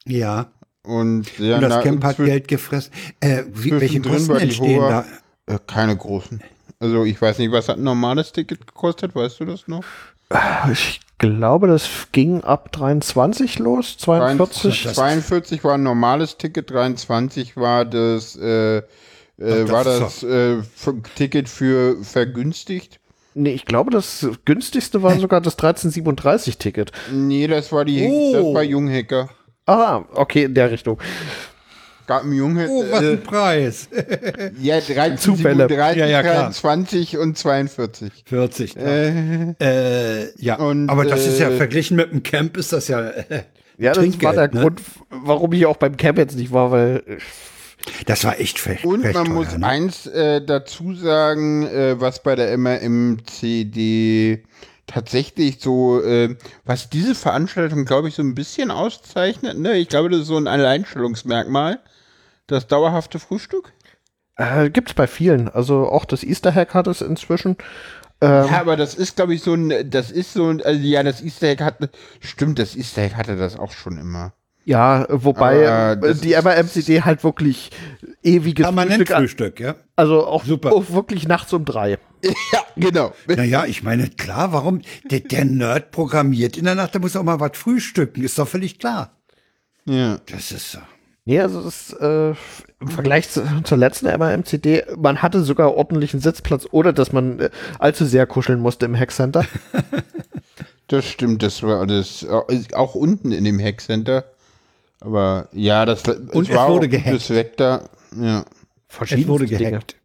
Ja. 0.05 0.51
Und, 0.83 1.29
sehr 1.37 1.57
und 1.57 1.63
das 1.63 1.71
nah 1.71 1.83
Camp 1.83 2.05
hat 2.05 2.17
Geld 2.17 2.49
gefressen. 2.49 2.93
Äh, 3.21 3.45
wie, 3.53 3.73
welche 3.73 4.01
Kosten 4.01 4.37
entstehen 4.37 4.81
Hoher, 4.81 5.05
da? 5.47 5.55
Äh, 5.55 5.59
keine 5.67 5.97
großen. 5.97 6.43
Also 6.81 7.05
ich 7.05 7.21
weiß 7.21 7.39
nicht, 7.39 7.51
was 7.51 7.69
hat 7.69 7.79
ein 7.79 7.85
normales 7.85 8.33
Ticket 8.33 8.67
gekostet, 8.67 9.15
weißt 9.15 9.41
du 9.41 9.45
das 9.47 9.67
noch? 9.67 9.85
Ich 10.71 11.01
glaube, 11.19 11.67
das 11.67 11.89
ging 12.13 12.43
ab 12.45 12.71
23 12.71 13.59
los, 13.59 13.97
42. 13.99 14.89
42 14.95 15.65
war 15.65 15.75
ein 15.75 15.83
normales 15.83 16.37
Ticket, 16.37 16.71
23 16.71 17.57
war 17.57 17.85
das, 17.85 18.37
äh, 18.37 18.79
äh, 18.79 18.83
war 19.39 19.85
das 19.85 20.23
äh, 20.23 20.59
Ticket 21.17 21.49
für 21.49 22.03
vergünstigt. 22.05 22.98
Nee, 23.39 23.53
ich 23.53 23.65
glaube, 23.65 23.93
das 23.93 24.27
günstigste 24.45 25.03
war 25.05 25.17
sogar 25.19 25.41
das 25.41 25.57
1337-Ticket. 25.59 26.91
Nee, 27.13 27.47
das 27.47 27.71
war 27.71 27.85
die, 27.85 28.05
oh. 28.05 28.33
das 28.33 28.45
war 28.55 28.63
Junghacker. 28.65 29.29
Ah, 29.65 30.03
okay, 30.15 30.45
in 30.45 30.55
der 30.55 30.73
Richtung. 30.73 30.99
Gab 32.09 32.25
einen 32.25 32.33
Junghacker. 32.33 32.73
Oh, 32.73 32.85
was 32.91 33.01
ein 33.01 33.23
Preis. 33.23 33.89
ja, 34.61 34.81
13, 34.89 35.19
Zufälle. 35.19 35.69
13, 35.69 36.01
ja, 36.01 36.07
ja, 36.07 36.23
klar. 36.23 36.51
20 36.51 37.19
und 37.19 37.39
42. 37.39 38.25
40, 38.25 38.75
klar. 38.75 38.89
Äh, 38.89 39.55
äh, 39.61 40.33
ja, 40.37 40.57
und, 40.57 40.89
aber 40.89 41.05
das 41.05 41.25
ist 41.25 41.39
ja, 41.39 41.51
äh, 41.51 41.57
verglichen 41.57 41.97
mit 41.97 42.11
dem 42.11 42.25
Camp 42.25 42.57
ist 42.57 42.73
das 42.73 42.89
ja 42.89 43.09
äh, 43.09 43.43
Ja, 43.77 43.93
das 43.93 44.21
war 44.21 44.33
der 44.33 44.53
ne? 44.53 44.61
Grund, 44.63 44.81
warum 45.11 45.53
ich 45.53 45.65
auch 45.67 45.77
beim 45.77 45.97
Camp 45.97 46.19
jetzt 46.19 46.37
nicht 46.37 46.51
war, 46.51 46.73
weil 46.73 47.05
das 48.07 48.25
war 48.25 48.39
echt 48.39 48.59
fest. 48.59 48.85
Und 48.85 49.03
man 49.03 49.13
teuer, 49.13 49.35
muss 49.35 49.57
ne? 49.57 49.67
eins 49.67 50.07
äh, 50.07 50.43
dazu 50.45 50.95
sagen, 50.95 51.67
äh, 51.67 52.01
was 52.01 52.23
bei 52.23 52.35
der 52.35 52.57
MRMCD 52.57 54.45
tatsächlich 54.87 55.59
so, 55.61 56.03
äh, 56.03 56.37
was 56.65 56.91
diese 56.91 57.15
Veranstaltung, 57.15 57.85
glaube 57.85 58.09
ich, 58.09 58.15
so 58.15 58.23
ein 58.23 58.35
bisschen 58.35 58.71
auszeichnet. 58.71 59.59
Ne? 59.59 59.77
Ich 59.77 59.89
glaube, 59.89 60.09
das 60.09 60.21
ist 60.23 60.27
so 60.27 60.37
ein 60.37 60.49
Alleinstellungsmerkmal. 60.49 61.81
Das 62.47 62.67
dauerhafte 62.67 63.19
Frühstück. 63.19 63.73
Äh, 64.37 64.71
es 64.73 64.95
bei 64.95 65.07
vielen. 65.07 65.49
Also 65.49 65.89
auch 65.89 66.05
das 66.05 66.25
Easter 66.25 66.55
Hack 66.55 66.75
hat 66.75 66.87
es 66.87 67.03
inzwischen. 67.03 67.57
Ähm, 68.21 68.47
ja, 68.47 68.61
aber 68.61 68.77
das 68.77 68.95
ist, 68.95 69.17
glaube 69.17 69.35
ich, 69.35 69.43
so 69.43 69.55
ein, 69.55 69.91
das 69.91 70.11
ist 70.11 70.33
so 70.33 70.49
ein, 70.49 70.63
also 70.63 70.81
ja, 70.81 71.03
das 71.03 71.23
Easter 71.23 71.49
Hack 71.49 71.61
hat, 71.61 71.91
stimmt, 72.21 72.59
das 72.59 72.75
Easter 72.75 73.03
Hack 73.03 73.17
hatte 73.17 73.37
das 73.37 73.59
auch 73.59 73.73
schon 73.73 73.99
immer. 73.99 74.33
Ja, 74.69 75.07
wobei 75.09 75.63
äh, 75.63 76.15
die 76.15 76.35
MRMCD 76.35 77.01
halt 77.01 77.25
wirklich 77.25 77.71
ewiges 78.23 78.67
Frühstück, 78.67 79.09
Frühstück, 79.09 79.61
ja. 79.61 79.77
Also 79.97 80.27
auch, 80.27 80.45
Super. 80.45 80.75
auch 80.75 80.91
wirklich 80.91 81.27
nachts 81.27 81.55
um 81.55 81.65
drei. 81.65 81.99
Ja, 82.53 82.61
genau. 82.77 83.15
Naja, 83.29 83.65
ich 83.65 83.83
meine, 83.83 84.11
klar, 84.11 84.53
warum? 84.53 84.83
Der, 85.11 85.21
der 85.21 85.47
Nerd 85.47 85.91
programmiert 85.91 86.59
in 86.59 86.65
der 86.65 86.75
Nacht, 86.75 86.93
der 86.93 87.01
muss 87.01 87.17
auch 87.17 87.23
mal 87.23 87.41
was 87.41 87.53
frühstücken, 87.55 88.23
ist 88.23 88.39
doch 88.39 88.47
völlig 88.47 88.79
klar. 88.79 89.17
Ja. 89.87 90.19
Das 90.27 90.53
ist 90.53 90.73
so. 90.73 90.81
Nee, 91.25 91.41
also 91.41 91.63
das, 91.63 91.93
äh, 91.93 92.35
im 92.81 92.89
Vergleich 92.89 93.31
zu, 93.31 93.47
zur 93.65 93.79
letzten 93.79 94.07
MRMCD, 94.07 94.85
man 94.99 95.23
hatte 95.23 95.45
sogar 95.45 95.77
ordentlichen 95.77 96.21
Sitzplatz, 96.21 96.67
oder 96.71 96.93
dass 96.93 97.13
man 97.13 97.41
äh, 97.41 97.51
allzu 97.79 98.05
sehr 98.05 98.27
kuscheln 98.27 98.61
musste 98.61 98.85
im 98.85 98.99
Hackcenter. 98.99 99.47
das 100.89 101.07
stimmt, 101.07 101.43
das 101.43 101.63
war 101.63 101.87
das 101.87 102.27
auch 102.75 102.95
unten 102.95 103.33
in 103.33 103.45
dem 103.45 103.59
Hackcenter 103.59 104.25
aber 105.01 105.49
ja, 105.53 105.87
das 105.87 106.03
und 106.03 106.49
es 106.49 106.55
war 106.55 106.69
wurde 106.69 106.89
gehackt. 106.89 107.31
Vector, 107.31 107.89
ja. 108.21 108.45
Es 109.01 109.29
wurde 109.29 109.47
gehackt. 109.47 109.97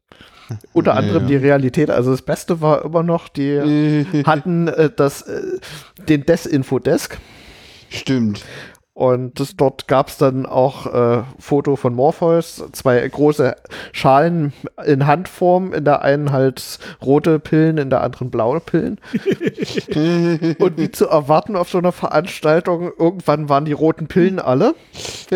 Unter 0.73 0.95
anderem 0.95 1.23
ja. 1.23 1.29
die 1.29 1.35
Realität. 1.37 1.89
Also 1.89 2.11
das 2.11 2.21
Beste 2.21 2.61
war 2.61 2.85
immer 2.85 3.01
noch, 3.01 3.29
die 3.29 4.05
hatten 4.25 4.67
äh, 4.67 4.89
das, 4.95 5.23
äh, 5.23 5.59
den 6.07 6.25
Desinfo-Desk. 6.25 7.17
Stimmt. 7.89 8.43
Und 8.95 9.39
das, 9.39 9.55
dort 9.55 9.87
gab 9.87 10.09
es 10.09 10.17
dann 10.17 10.45
auch 10.45 10.85
äh, 10.85 11.23
Foto 11.39 11.75
von 11.75 11.95
Morpheus, 11.95 12.63
zwei 12.73 13.07
große 13.07 13.55
Schalen 13.91 14.53
in 14.85 15.07
Handform, 15.07 15.73
in 15.73 15.83
der 15.83 16.03
einen 16.03 16.31
halt 16.31 16.77
rote 17.03 17.39
Pillen, 17.39 17.79
in 17.79 17.89
der 17.89 18.01
anderen 18.01 18.29
blaue 18.29 18.59
Pillen. 18.59 18.99
Und 20.59 20.77
wie 20.77 20.91
zu 20.91 21.07
erwarten 21.07 21.55
auf 21.55 21.71
so 21.71 21.79
einer 21.79 21.91
Veranstaltung, 21.91 22.91
irgendwann 22.99 23.49
waren 23.49 23.65
die 23.65 23.71
roten 23.71 24.05
Pillen 24.07 24.37
alle. 24.39 24.75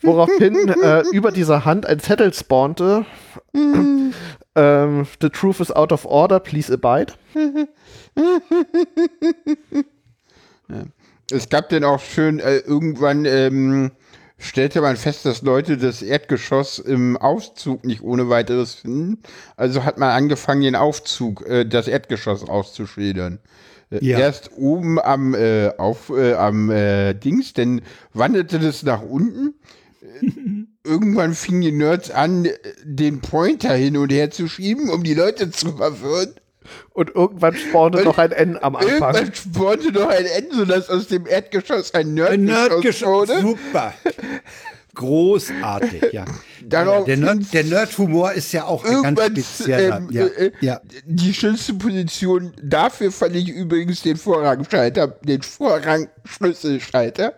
Woraufhin 0.00 0.70
äh, 0.70 1.02
über 1.12 1.32
dieser 1.32 1.66
Hand 1.66 1.84
ein 1.84 2.00
Zettel 2.00 2.32
spawnte. 2.32 3.04
ähm, 3.54 5.06
The 5.20 5.28
truth 5.28 5.60
is 5.60 5.70
out 5.70 5.92
of 5.92 6.06
order, 6.06 6.40
please 6.40 6.72
abide. 6.72 7.12
Es 11.30 11.48
gab 11.48 11.68
dann 11.68 11.84
auch 11.84 12.00
schön, 12.00 12.40
äh, 12.40 12.58
irgendwann 12.58 13.24
ähm, 13.24 13.90
stellte 14.38 14.80
man 14.80 14.96
fest, 14.96 15.26
dass 15.26 15.42
Leute 15.42 15.76
das 15.76 16.00
Erdgeschoss 16.00 16.78
im 16.78 17.16
Aufzug 17.16 17.84
nicht 17.84 18.02
ohne 18.02 18.28
weiteres 18.28 18.74
finden. 18.74 19.18
Also 19.56 19.84
hat 19.84 19.98
man 19.98 20.10
angefangen, 20.10 20.62
den 20.62 20.76
Aufzug, 20.76 21.46
äh, 21.46 21.64
das 21.64 21.88
Erdgeschoss 21.88 22.48
auszuschildern. 22.48 23.40
Äh, 23.90 24.04
ja. 24.04 24.18
Erst 24.18 24.52
oben 24.56 25.00
am, 25.00 25.34
äh, 25.34 25.70
auf, 25.76 26.10
äh, 26.10 26.34
am 26.34 26.70
äh, 26.70 27.14
Dings, 27.14 27.52
dann 27.52 27.82
wanderte 28.14 28.58
das 28.58 28.82
nach 28.82 29.02
unten. 29.02 29.54
Irgendwann 30.84 31.34
fingen 31.34 31.60
die 31.60 31.72
Nerds 31.72 32.10
an, 32.10 32.48
den 32.84 33.20
Pointer 33.20 33.74
hin 33.74 33.96
und 33.96 34.10
her 34.10 34.30
zu 34.30 34.48
schieben, 34.48 34.88
um 34.88 35.02
die 35.02 35.14
Leute 35.14 35.50
zu 35.50 35.76
verwirren. 35.76 36.34
Und 36.92 37.14
irgendwann 37.14 37.56
spawnte 37.56 38.04
noch 38.04 38.18
ein 38.18 38.32
N 38.32 38.58
am 38.60 38.76
Anfang. 38.76 39.14
Irgendwann 39.14 39.34
spawnte 39.34 39.92
noch 39.92 40.08
ein 40.08 40.26
N, 40.26 40.46
sodass 40.52 40.88
aus 40.90 41.08
dem 41.08 41.26
Erdgeschoss 41.26 41.94
ein 41.94 42.14
Nerdgeschoss 42.14 43.28
Nerd 43.28 43.40
wurde. 43.40 43.40
Super. 43.40 43.94
Großartig, 44.98 46.12
ja. 46.12 46.24
ja 46.24 47.04
der, 47.04 47.16
Nerd, 47.16 47.52
der 47.52 47.62
Nerd-Humor 47.62 48.32
ist 48.32 48.50
ja 48.50 48.64
auch 48.64 48.82
ganz 48.82 49.20
speziell. 49.20 49.92
Ähm, 49.92 50.08
ja, 50.10 50.26
äh, 50.26 50.50
ja. 50.60 50.80
Die 51.04 51.32
schönste 51.32 51.74
Position 51.74 52.52
dafür 52.60 53.12
fand 53.12 53.36
ich 53.36 53.48
übrigens 53.48 54.02
den 54.02 54.16
Vorrangschalter, 54.16 55.06
den 55.22 55.42
Vorrangschlüsselschalter. 55.42 57.34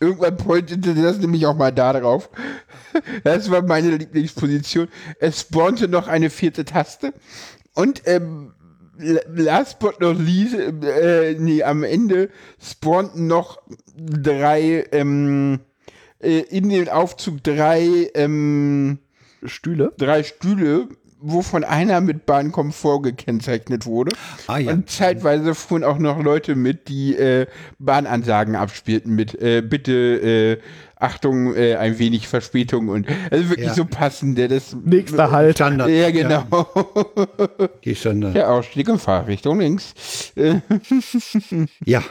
Irgendwann 0.00 0.36
pointete 0.36 0.94
das 0.94 1.18
nämlich 1.18 1.46
auch 1.46 1.54
mal 1.54 1.70
da 1.70 1.92
drauf. 1.92 2.28
Das 3.22 3.50
war 3.52 3.62
meine 3.62 3.96
Lieblingsposition. 3.96 4.88
Es 5.20 5.42
spawnte 5.42 5.86
noch 5.86 6.08
eine 6.08 6.28
vierte 6.28 6.64
Taste. 6.64 7.12
Und 7.74 8.02
ähm, 8.06 8.52
last 8.98 9.78
but 9.78 10.00
not 10.00 10.18
least, 10.18 10.54
äh, 10.54 11.36
nee, 11.38 11.62
am 11.62 11.82
Ende 11.82 12.30
spawnten 12.60 13.26
noch 13.26 13.60
drei, 13.96 14.84
ähm, 14.92 15.60
äh, 16.20 16.40
in 16.40 16.68
den 16.68 16.88
Aufzug 16.88 17.42
drei, 17.42 18.10
ähm, 18.14 18.98
Stühle. 19.44 19.92
Drei 19.98 20.22
Stühle, 20.22 20.88
wovon 21.20 21.64
einer 21.64 22.00
mit 22.00 22.26
Bahnkomfort 22.26 23.02
gekennzeichnet 23.02 23.86
wurde. 23.86 24.12
Ah, 24.46 24.58
ja. 24.58 24.72
Und 24.72 24.90
zeitweise 24.90 25.54
fuhren 25.54 25.84
auch 25.84 25.98
noch 25.98 26.22
Leute 26.22 26.54
mit, 26.54 26.88
die 26.88 27.16
äh, 27.16 27.46
Bahnansagen 27.78 28.56
abspielten 28.56 29.14
mit 29.14 29.34
äh, 29.40 29.62
bitte 29.62 29.92
äh, 29.92 30.58
Achtung, 31.06 31.54
äh, 31.54 31.76
ein 31.76 31.98
wenig 31.98 32.26
Verspätung 32.26 32.88
und 32.88 33.06
also 33.30 33.48
wirklich 33.48 33.68
ja. 33.68 33.74
so 33.74 33.84
passend. 33.84 34.38
Das 34.38 34.76
Nächster 34.84 35.30
Halt. 35.30 35.56
Standard. 35.56 35.88
Ja, 35.88 36.10
genau. 36.10 36.44
Ja. 36.50 37.68
Geh 37.80 37.94
Standard. 37.94 38.34
Der 38.34 38.50
Ausstieg 38.50 38.88
in 38.88 38.98
Fahrrichtung 38.98 39.60
links. 39.60 40.32
ja. 41.84 42.02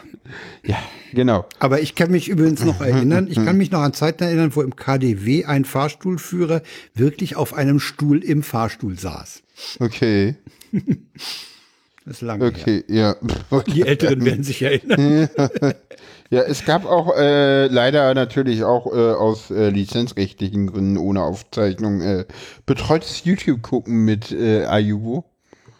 Ja, 0.63 0.77
genau. 1.13 1.45
Aber 1.59 1.81
ich 1.81 1.95
kann 1.95 2.11
mich 2.11 2.29
übrigens 2.29 2.63
noch 2.63 2.81
erinnern, 2.81 3.27
ich 3.29 3.35
kann 3.35 3.57
mich 3.57 3.71
noch 3.71 3.81
an 3.81 3.93
Zeiten 3.93 4.23
erinnern, 4.23 4.55
wo 4.55 4.61
im 4.61 4.75
KDW 4.75 5.45
ein 5.45 5.65
Fahrstuhlführer 5.65 6.61
wirklich 6.93 7.35
auf 7.35 7.53
einem 7.53 7.79
Stuhl 7.79 8.23
im 8.23 8.43
Fahrstuhl 8.43 8.97
saß. 8.97 9.43
Okay. 9.79 10.35
Das 12.05 12.17
ist 12.17 12.21
lange 12.21 12.45
Okay, 12.45 12.83
her. 12.87 13.17
ja. 13.49 13.59
Die 13.67 13.81
Älteren 13.81 14.23
werden 14.23 14.43
sich 14.43 14.61
erinnern. 14.61 15.27
Ja, 15.35 15.49
es 16.29 16.65
gab 16.65 16.85
auch 16.85 17.15
äh, 17.15 17.67
leider 17.67 18.13
natürlich 18.13 18.63
auch 18.63 18.87
äh, 18.87 19.13
aus 19.13 19.51
äh, 19.51 19.69
lizenzrechtlichen 19.69 20.67
Gründen 20.67 20.97
ohne 20.97 21.21
Aufzeichnung 21.21 22.01
äh, 22.01 22.25
betreutes 22.65 23.23
YouTube-Gucken 23.25 24.05
mit 24.05 24.31
äh, 24.31 24.65
Ayubo. 24.65 25.25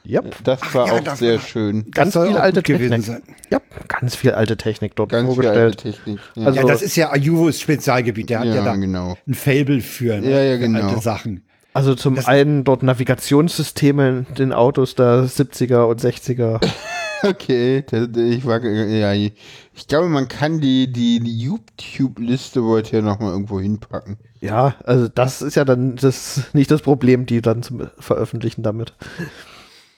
Yep. 0.07 0.43
Das 0.43 0.59
Ach, 0.61 0.75
war 0.75 0.87
ja, 0.87 0.93
auch 0.93 0.99
das 0.99 1.19
sehr 1.19 1.35
war 1.35 1.41
schön. 1.41 1.89
Ganz 1.91 2.13
viel 2.13 2.37
alte 2.37 2.61
Technik. 2.61 3.03
Sein. 3.03 3.23
Ja, 3.49 3.59
ganz 3.87 4.15
viel 4.15 4.31
alte 4.31 4.55
Technik 4.55 4.95
dort 4.95 5.09
ganz 5.09 5.25
vorgestellt. 5.25 5.81
Viel 5.81 5.91
alte 5.91 6.03
Technik, 6.03 6.19
ja. 6.35 6.45
Also, 6.45 6.59
ja, 6.59 6.65
das 6.67 6.81
ist 6.81 6.95
ja 6.95 7.11
Ayuvos 7.11 7.59
Spezialgebiet. 7.59 8.29
Der 8.29 8.39
hat 8.39 8.47
ja, 8.47 8.55
ja 8.55 8.63
da 8.63 8.75
genau. 8.75 9.17
ein 9.27 9.33
Fable 9.33 9.81
für, 9.81 10.19
ne, 10.21 10.29
ja, 10.29 10.43
ja, 10.43 10.57
genau. 10.57 10.87
alte 10.87 11.01
Sachen. 11.01 11.43
Also 11.73 11.95
zum 11.95 12.15
das 12.15 12.27
einen 12.27 12.63
dort 12.63 12.83
Navigationssysteme 12.83 14.25
in 14.29 14.35
den 14.35 14.53
Autos 14.53 14.95
der 14.95 15.25
70er 15.25 15.85
und 15.85 15.99
60er. 15.99 16.61
Okay, 17.27 17.83
ich 17.89 18.45
war, 18.45 18.63
ja, 18.63 19.13
ich 19.13 19.87
glaube, 19.87 20.09
man 20.09 20.27
kann 20.27 20.61
die, 20.61 20.91
die 20.91 21.17
YouTube-Liste 21.17 22.63
wollte 22.63 22.97
ja 22.97 23.01
nochmal 23.01 23.31
irgendwo 23.31 23.59
hinpacken. 23.59 24.17
Ja, 24.41 24.75
also 24.83 25.07
das 25.07 25.41
ist 25.41 25.55
ja 25.55 25.65
dann 25.65 25.95
das 25.95 26.43
nicht 26.53 26.69
das 26.69 26.81
Problem, 26.81 27.25
die 27.25 27.41
dann 27.41 27.63
zu 27.63 27.89
veröffentlichen 27.99 28.63
damit. 28.63 28.93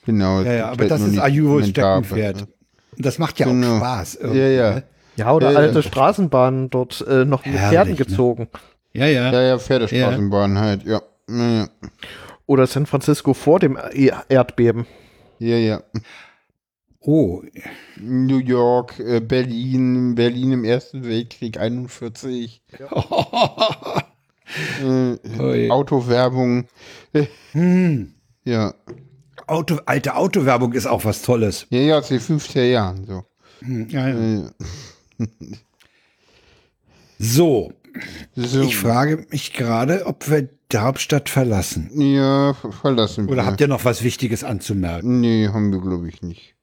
Genau. 0.06 0.40
Ja, 0.40 0.52
ja 0.52 0.70
aber 0.70 0.80
halt 0.82 0.90
das 0.90 1.02
ist 1.02 1.18
Ayuvos 1.18 1.68
Steckenpferd. 1.68 2.46
Das 2.96 3.18
macht 3.18 3.38
ja 3.38 3.46
genau. 3.46 3.74
auch 3.74 3.78
Spaß. 3.78 4.18
Ja, 4.22 4.32
ja. 4.32 4.74
Ne? 4.76 4.82
Ja, 5.16 5.32
oder 5.32 5.50
ja, 5.50 5.58
alte. 5.58 5.82
Straßenbahnen 5.82 6.70
dort 6.70 7.04
äh, 7.06 7.24
noch 7.24 7.44
mit 7.44 7.54
Herrlich, 7.54 7.70
Pferden 7.70 7.92
ne? 7.92 7.98
gezogen. 7.98 8.48
Ne? 8.52 8.60
Ja, 9.00 9.06
ja. 9.06 9.32
Ja, 9.32 9.42
ja, 9.42 9.58
Pferdestraßenbahnen 9.58 10.56
ja. 10.56 10.62
halt, 10.62 10.84
ja. 10.84 11.02
ja. 11.28 11.68
Oder 12.46 12.66
San 12.66 12.86
Francisco 12.86 13.34
vor 13.34 13.58
dem 13.58 13.76
Erdbeben. 14.28 14.86
Ja, 15.38 15.56
ja. 15.56 15.82
Oh. 17.10 17.42
New 17.98 18.36
York, 18.36 18.98
äh, 18.98 19.20
Berlin, 19.20 20.14
Berlin 20.14 20.52
im 20.52 20.64
Ersten 20.64 21.04
Weltkrieg 21.04 21.58
41. 21.58 22.60
Ja. 22.78 24.04
äh, 25.40 25.70
Autowerbung. 25.70 26.68
Hm. 27.52 28.12
Ja. 28.44 28.74
Auto, 29.46 29.78
alte 29.86 30.16
Autowerbung 30.16 30.74
ist 30.74 30.84
auch 30.84 31.06
was 31.06 31.22
Tolles. 31.22 31.66
Ja, 31.70 31.80
ja, 31.80 31.98
aus 31.98 32.08
den 32.08 32.20
50er 32.20 32.64
Jahren. 32.64 33.06
So. 33.06 33.24
Hm, 33.60 33.88
ja, 33.88 34.08
ja. 34.08 34.50
so. 37.18 37.72
so. 38.36 38.60
Ich 38.60 38.76
frage 38.76 39.24
mich 39.30 39.54
gerade, 39.54 40.04
ob 40.04 40.28
wir 40.28 40.50
die 40.70 40.76
Hauptstadt 40.76 41.30
verlassen. 41.30 41.88
Ja, 41.98 42.52
verlassen. 42.52 43.28
Oder 43.28 43.44
wir. 43.44 43.46
habt 43.46 43.62
ihr 43.62 43.68
noch 43.68 43.86
was 43.86 44.04
Wichtiges 44.04 44.44
anzumerken? 44.44 45.20
Nee, 45.22 45.48
haben 45.48 45.72
wir, 45.72 45.80
glaube 45.80 46.06
ich, 46.06 46.20
nicht. 46.20 46.57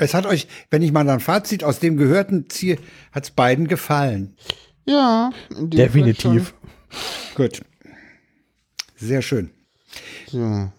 Es 0.00 0.14
hat 0.14 0.24
euch, 0.24 0.48
wenn 0.70 0.80
ich 0.80 0.92
mal 0.92 1.08
ein 1.08 1.20
Fazit 1.20 1.62
aus 1.62 1.78
dem 1.78 1.98
Gehörten 1.98 2.48
ziehe, 2.48 2.78
hat 3.12 3.24
es 3.24 3.30
beiden 3.30 3.68
gefallen. 3.68 4.34
Ja, 4.86 5.30
definitiv. 5.50 6.54
Gut. 7.34 7.60
Sehr 8.96 9.20
schön. 9.20 9.50
So. 10.26 10.70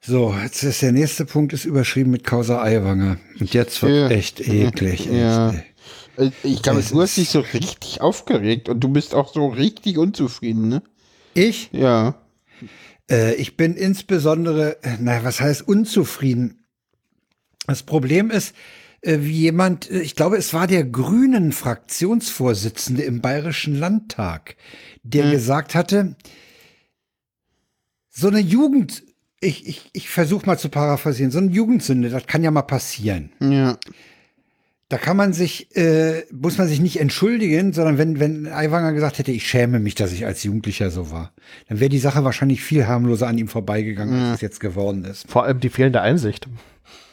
So, 0.00 0.34
jetzt 0.42 0.62
ist 0.62 0.80
der 0.80 0.92
nächste 0.92 1.26
Punkt 1.26 1.52
ist 1.52 1.66
überschrieben 1.66 2.10
mit 2.10 2.24
Causa 2.24 2.62
Eiwanger. 2.62 3.18
Und 3.38 3.52
jetzt 3.52 3.82
wird 3.82 4.10
ja. 4.10 4.16
echt 4.16 4.40
eklig. 4.40 5.06
Ja. 5.06 5.54
Echt, 6.16 6.32
ich 6.42 6.62
glaube, 6.62 6.82
du 6.82 7.00
hast 7.00 7.16
dich 7.18 7.28
so 7.28 7.40
richtig 7.40 8.00
aufgeregt 8.00 8.68
und 8.70 8.80
du 8.80 8.88
bist 8.88 9.14
auch 9.14 9.32
so 9.32 9.48
richtig 9.48 9.98
unzufrieden, 9.98 10.68
ne? 10.68 10.82
Ich? 11.34 11.68
Ja. 11.72 12.14
Äh, 13.10 13.34
ich 13.34 13.56
bin 13.56 13.74
insbesondere, 13.76 14.78
naja, 14.98 15.24
was 15.24 15.40
heißt 15.40 15.68
unzufrieden? 15.68 16.61
Das 17.66 17.82
Problem 17.82 18.30
ist, 18.30 18.54
äh, 19.02 19.18
wie 19.20 19.32
jemand, 19.32 19.90
äh, 19.90 20.00
ich 20.00 20.16
glaube, 20.16 20.36
es 20.36 20.54
war 20.54 20.66
der 20.66 20.84
Grünen 20.84 21.52
Fraktionsvorsitzende 21.52 23.02
im 23.02 23.20
Bayerischen 23.20 23.78
Landtag, 23.78 24.56
der 25.02 25.24
hm. 25.24 25.30
gesagt 25.32 25.74
hatte, 25.74 26.16
so 28.08 28.28
eine 28.28 28.40
Jugend, 28.40 29.02
ich, 29.40 29.66
ich, 29.66 29.90
ich 29.92 30.08
versuche 30.08 30.46
mal 30.46 30.58
zu 30.58 30.68
paraphrasieren, 30.68 31.30
so 31.30 31.38
eine 31.38 31.50
Jugendsünde, 31.50 32.10
das 32.10 32.26
kann 32.26 32.44
ja 32.44 32.50
mal 32.50 32.62
passieren. 32.62 33.32
Ja. 33.40 33.76
Da 34.88 34.98
kann 34.98 35.16
man 35.16 35.32
sich, 35.32 35.74
äh, 35.74 36.24
muss 36.30 36.58
man 36.58 36.68
sich 36.68 36.78
nicht 36.78 37.00
entschuldigen, 37.00 37.72
sondern 37.72 37.96
wenn, 37.96 38.20
wenn 38.20 38.46
Aiwanger 38.46 38.92
gesagt 38.92 39.18
hätte, 39.18 39.32
ich 39.32 39.48
schäme 39.48 39.80
mich, 39.80 39.94
dass 39.94 40.12
ich 40.12 40.26
als 40.26 40.42
Jugendlicher 40.42 40.90
so 40.90 41.10
war, 41.10 41.32
dann 41.68 41.80
wäre 41.80 41.88
die 41.88 41.98
Sache 41.98 42.24
wahrscheinlich 42.24 42.62
viel 42.62 42.86
harmloser 42.86 43.26
an 43.26 43.38
ihm 43.38 43.48
vorbeigegangen, 43.48 44.14
ja. 44.14 44.24
als 44.26 44.34
es 44.36 44.40
jetzt 44.42 44.60
geworden 44.60 45.06
ist. 45.06 45.26
Vor 45.30 45.44
allem 45.44 45.60
die 45.60 45.70
fehlende 45.70 46.02
Einsicht. 46.02 46.46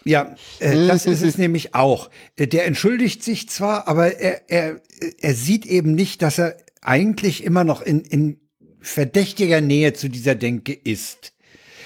Ja, 0.09 0.35
äh, 0.57 0.87
das 0.87 1.05
ist 1.05 1.21
es 1.21 1.37
nämlich 1.37 1.75
auch. 1.75 2.09
Äh, 2.35 2.47
der 2.47 2.65
entschuldigt 2.65 3.23
sich 3.23 3.47
zwar, 3.47 3.87
aber 3.87 4.19
er, 4.19 4.49
er, 4.49 4.81
er 5.19 5.35
sieht 5.35 5.67
eben 5.67 5.93
nicht, 5.93 6.23
dass 6.23 6.39
er 6.39 6.57
eigentlich 6.81 7.43
immer 7.43 7.63
noch 7.63 7.83
in, 7.83 8.01
in 8.01 8.39
verdächtiger 8.81 9.61
Nähe 9.61 9.93
zu 9.93 10.09
dieser 10.09 10.33
Denke 10.33 10.73
ist. 10.73 11.33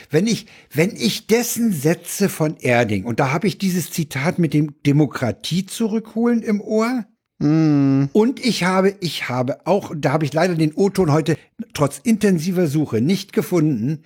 Wenn 0.10 0.26
ich, 0.26 0.46
wenn 0.74 0.96
ich 0.96 1.28
dessen 1.28 1.74
Sätze 1.74 2.30
von 2.30 2.56
Erding, 2.56 3.04
und 3.04 3.20
da 3.20 3.34
habe 3.34 3.48
ich 3.48 3.58
dieses 3.58 3.92
Zitat 3.92 4.40
mit 4.40 4.54
dem 4.54 4.82
Demokratie 4.86 5.66
zurückholen 5.66 6.44
im 6.44 6.62
Ohr, 6.62 7.04
mm. 7.40 8.06
und 8.14 8.40
ich 8.40 8.64
habe, 8.64 8.96
ich 9.02 9.28
habe 9.28 9.68
auch, 9.68 9.92
da 9.98 10.14
habe 10.14 10.24
ich 10.24 10.32
leider 10.32 10.56
den 10.56 10.74
O-Ton 10.74 11.12
heute 11.12 11.36
trotz 11.74 12.00
intensiver 12.02 12.68
Suche 12.68 13.02
nicht 13.02 13.34
gefunden, 13.34 14.04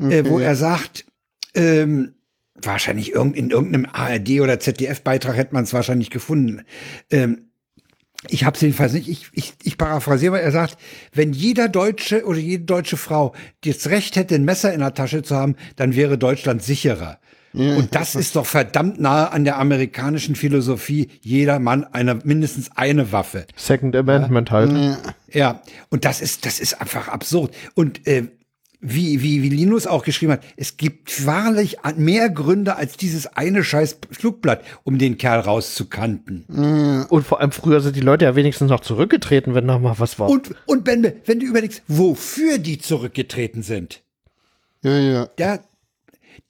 okay. 0.00 0.18
äh, 0.18 0.28
wo 0.28 0.40
er 0.40 0.56
sagt, 0.56 1.04
ähm, 1.54 2.14
wahrscheinlich 2.62 3.14
in 3.14 3.50
irgendeinem 3.50 3.86
ARD 3.90 4.40
oder 4.40 4.60
ZDF-Beitrag 4.60 5.36
hätte 5.36 5.54
man 5.54 5.64
es 5.64 5.72
wahrscheinlich 5.72 6.10
gefunden. 6.10 6.62
Ähm, 7.10 7.50
ich 8.28 8.44
habe 8.44 8.54
es 8.54 8.60
jedenfalls 8.60 8.92
nicht, 8.92 9.08
ich, 9.08 9.28
ich, 9.32 9.54
ich 9.62 9.78
paraphrasiere, 9.78 10.40
er 10.40 10.52
sagt, 10.52 10.76
wenn 11.12 11.32
jeder 11.32 11.68
Deutsche 11.68 12.24
oder 12.26 12.38
jede 12.38 12.64
deutsche 12.64 12.98
Frau 12.98 13.34
das 13.64 13.88
Recht 13.88 14.16
hätte, 14.16 14.34
ein 14.34 14.44
Messer 14.44 14.74
in 14.74 14.80
der 14.80 14.94
Tasche 14.94 15.22
zu 15.22 15.36
haben, 15.36 15.56
dann 15.76 15.96
wäre 15.96 16.18
Deutschland 16.18 16.62
sicherer. 16.62 17.18
Ja. 17.52 17.76
Und 17.76 17.94
das 17.94 18.14
ist 18.14 18.36
doch 18.36 18.46
verdammt 18.46 19.00
nahe 19.00 19.32
an 19.32 19.44
der 19.44 19.58
amerikanischen 19.58 20.36
Philosophie, 20.36 21.08
jeder 21.20 21.58
Mann 21.58 21.84
eine, 21.84 22.16
mindestens 22.22 22.70
eine 22.76 23.10
Waffe. 23.10 23.46
Second 23.56 23.96
Amendment 23.96 24.50
ja. 24.50 24.54
halt. 24.54 24.98
Ja, 25.32 25.62
und 25.88 26.04
das 26.04 26.20
ist, 26.20 26.46
das 26.46 26.60
ist 26.60 26.80
einfach 26.80 27.08
absurd. 27.08 27.54
Und 27.74 28.06
äh, 28.06 28.28
wie, 28.80 29.22
wie, 29.22 29.42
wie 29.42 29.48
Linus 29.50 29.86
auch 29.86 30.04
geschrieben 30.04 30.32
hat, 30.32 30.42
es 30.56 30.76
gibt 30.76 31.26
wahrlich 31.26 31.78
mehr 31.96 32.30
Gründe 32.30 32.76
als 32.76 32.96
dieses 32.96 33.26
eine 33.26 33.62
scheiß 33.62 33.98
Flugblatt, 34.10 34.62
um 34.84 34.98
den 34.98 35.18
Kerl 35.18 35.40
rauszukanten. 35.40 37.06
Und 37.08 37.26
vor 37.26 37.40
allem 37.40 37.52
früher 37.52 37.80
sind 37.80 37.96
die 37.96 38.00
Leute 38.00 38.24
ja 38.24 38.36
wenigstens 38.36 38.70
noch 38.70 38.80
zurückgetreten, 38.80 39.54
wenn 39.54 39.66
noch 39.66 39.80
mal 39.80 39.98
was 39.98 40.18
war. 40.18 40.28
Und, 40.28 40.54
und 40.66 40.84
Ben, 40.84 41.12
wenn 41.26 41.40
du 41.40 41.46
überlegst, 41.46 41.82
wofür 41.88 42.58
die 42.58 42.78
zurückgetreten 42.78 43.62
sind. 43.62 44.02
Ja, 44.82 44.98
ja. 44.98 45.28
Da, 45.36 45.58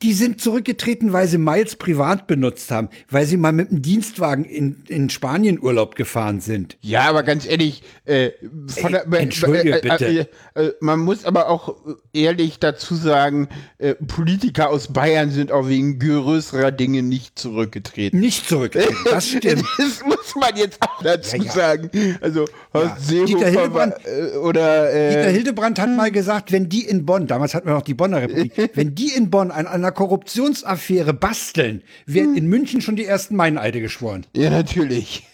die 0.02 0.14
sind 0.14 0.40
zurückgetreten, 0.40 1.12
weil 1.12 1.28
sie 1.28 1.36
Miles 1.36 1.76
privat 1.76 2.26
benutzt 2.26 2.70
haben, 2.70 2.88
weil 3.10 3.26
sie 3.26 3.36
mal 3.36 3.52
mit 3.52 3.70
dem 3.70 3.82
Dienstwagen 3.82 4.44
in, 4.44 4.84
in 4.88 5.10
Spanien 5.10 5.60
Urlaub 5.60 5.94
gefahren 5.94 6.40
sind. 6.40 6.78
Ja, 6.80 7.02
aber 7.02 7.22
ganz 7.22 7.46
ehrlich, 7.46 7.82
äh, 8.06 8.30
von 8.68 8.94
Ey, 8.94 9.02
der, 9.10 9.20
Entschuldige, 9.20 9.78
äh, 9.78 9.80
bitte. 9.82 10.28
Äh, 10.54 10.64
äh, 10.66 10.72
man 10.80 11.00
muss 11.00 11.26
aber 11.26 11.50
auch 11.50 11.76
ehrlich 12.14 12.58
dazu 12.58 12.94
sagen, 12.94 13.48
äh, 13.78 13.94
Politiker 13.94 14.70
aus 14.70 14.88
Bayern 14.88 15.30
sind 15.30 15.52
auch 15.52 15.68
wegen 15.68 15.98
größerer 15.98 16.72
Dinge 16.72 17.02
nicht 17.02 17.38
zurückgetreten. 17.38 18.18
Nicht 18.18 18.48
zurückgetreten, 18.48 18.96
das 19.04 19.28
stimmt. 19.28 19.64
das 19.76 20.02
muss 20.04 20.19
man 20.36 20.56
jetzt 20.56 20.78
auch 20.80 21.02
dazu 21.02 21.36
ja, 21.36 21.42
ja. 21.44 21.52
sagen. 21.52 21.90
Also 22.20 22.44
Horst 22.72 23.10
ja. 23.10 23.24
Dieter 23.24 23.48
Hildebrand, 23.48 23.94
äh, 24.04 24.36
oder 24.36 24.86
Dieter 24.86 25.30
Hildebrand 25.30 25.78
hat 25.78 25.90
mal 25.90 26.10
gesagt, 26.10 26.52
wenn 26.52 26.68
die 26.68 26.84
in 26.84 27.06
Bonn, 27.06 27.26
damals 27.26 27.54
hatten 27.54 27.66
wir 27.66 27.74
noch 27.74 27.82
die 27.82 27.94
Bonner 27.94 28.22
Republik, 28.22 28.52
wenn 28.74 28.94
die 28.94 29.08
in 29.08 29.30
Bonn 29.30 29.50
an 29.50 29.66
einer 29.66 29.92
Korruptionsaffäre 29.92 31.14
basteln, 31.14 31.82
werden 32.06 32.36
in 32.36 32.46
München 32.46 32.80
schon 32.80 32.96
die 32.96 33.04
ersten 33.04 33.36
Meineide 33.36 33.80
geschworen. 33.80 34.26
Ja, 34.34 34.50
natürlich. 34.50 35.24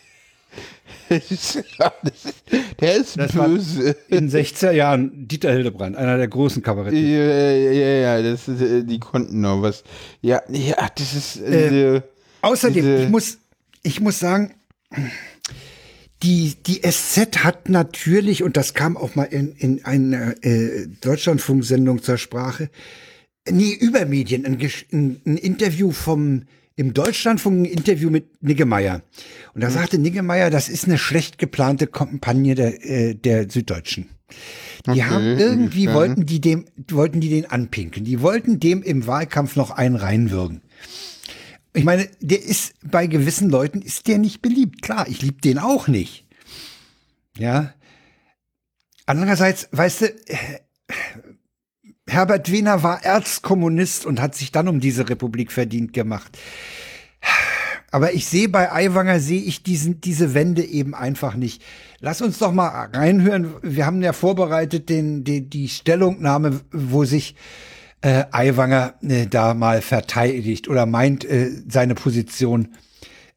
der 2.80 2.96
ist 2.96 3.18
das 3.18 3.32
böse. 3.32 3.96
in 4.08 4.30
60er 4.30 4.72
Jahren 4.72 5.28
Dieter 5.28 5.52
Hildebrand, 5.52 5.96
einer 5.96 6.16
der 6.16 6.28
großen 6.28 6.62
Kabarettisten. 6.62 7.12
Ja, 7.12 7.50
ja, 7.50 8.18
ja, 8.18 8.22
das 8.22 8.48
ist, 8.48 8.60
äh, 8.60 8.82
die 8.82 8.98
konnten 8.98 9.40
noch 9.40 9.62
was. 9.62 9.84
Ja, 10.20 10.42
ja, 10.48 10.88
das 10.94 11.14
ist. 11.14 11.36
Äh, 11.40 11.96
äh, 11.96 12.02
außerdem, 12.42 12.74
diese, 12.74 13.02
ich 13.04 13.08
muss, 13.08 13.38
ich 13.82 14.00
muss 14.00 14.18
sagen, 14.18 14.54
die, 16.22 16.54
die 16.66 16.80
SZ 16.82 17.44
hat 17.44 17.68
natürlich, 17.68 18.42
und 18.42 18.56
das 18.56 18.74
kam 18.74 18.96
auch 18.96 19.14
mal 19.14 19.24
in, 19.24 19.52
in 19.52 19.84
einer 19.84 20.34
äh, 20.44 20.86
Deutschlandfunksendung 21.00 22.02
zur 22.02 22.18
Sprache, 22.18 22.70
nee, 23.48 23.72
über 23.72 24.06
Medien, 24.06 24.46
ein, 24.46 24.58
ein, 25.24 25.36
Interview 25.36 25.92
vom 25.92 26.44
im 26.78 26.92
Deutschlandfunk 26.92 27.60
ein 27.60 27.64
Interview 27.64 28.10
mit 28.10 28.42
Niggemeier. 28.42 29.02
Und 29.54 29.62
da 29.62 29.68
mhm. 29.68 29.74
sagte 29.74 29.98
Niggemeier, 29.98 30.50
das 30.50 30.68
ist 30.68 30.84
eine 30.84 30.98
schlecht 30.98 31.38
geplante 31.38 31.86
Kampagne 31.86 32.54
der, 32.54 32.84
äh, 32.84 33.14
der 33.14 33.48
Süddeutschen. 33.50 34.10
Die 34.86 34.90
okay, 34.90 35.02
haben 35.04 35.38
irgendwie 35.38 35.84
ja. 35.84 35.94
wollten 35.94 36.26
die 36.26 36.40
dem, 36.40 36.66
wollten 36.90 37.20
die 37.20 37.30
den 37.30 37.46
anpinkeln. 37.46 38.04
Die 38.04 38.20
wollten 38.20 38.60
dem 38.60 38.82
im 38.82 39.06
Wahlkampf 39.06 39.56
noch 39.56 39.70
einen 39.70 39.96
reinwürgen. 39.96 40.60
Ich 41.76 41.84
meine, 41.84 42.08
der 42.20 42.42
ist 42.42 42.72
bei 42.82 43.06
gewissen 43.06 43.50
Leuten 43.50 43.82
ist 43.82 44.08
der 44.08 44.16
nicht 44.16 44.40
beliebt. 44.40 44.80
Klar, 44.80 45.06
ich 45.08 45.20
lieb 45.20 45.42
den 45.42 45.58
auch 45.58 45.88
nicht. 45.88 46.24
Ja. 47.36 47.74
Andererseits, 49.04 49.68
weißt 49.72 50.00
du, 50.00 50.14
Herbert 52.08 52.50
Wiener 52.50 52.82
war 52.82 53.04
Erzkommunist 53.04 54.06
und 54.06 54.22
hat 54.22 54.34
sich 54.34 54.52
dann 54.52 54.68
um 54.68 54.80
diese 54.80 55.10
Republik 55.10 55.52
verdient 55.52 55.92
gemacht. 55.92 56.38
Aber 57.90 58.14
ich 58.14 58.24
sehe 58.24 58.48
bei 58.48 58.72
Aiwanger 58.72 59.20
sehe 59.20 59.42
ich 59.42 59.62
diesen, 59.62 60.00
diese 60.00 60.32
Wende 60.32 60.64
eben 60.64 60.94
einfach 60.94 61.34
nicht. 61.34 61.62
Lass 62.00 62.22
uns 62.22 62.38
doch 62.38 62.52
mal 62.52 62.88
reinhören. 62.94 63.52
Wir 63.60 63.84
haben 63.84 64.00
ja 64.00 64.14
vorbereitet 64.14 64.88
den, 64.88 65.24
die, 65.24 65.42
die 65.42 65.68
Stellungnahme, 65.68 66.62
wo 66.72 67.04
sich 67.04 67.36
äh, 68.00 68.24
Aiwanger 68.30 68.94
äh, 69.02 69.26
da 69.26 69.54
mal 69.54 69.82
verteidigt 69.82 70.68
oder 70.68 70.86
meint, 70.86 71.24
äh, 71.24 71.50
seine 71.68 71.94
Position 71.94 72.74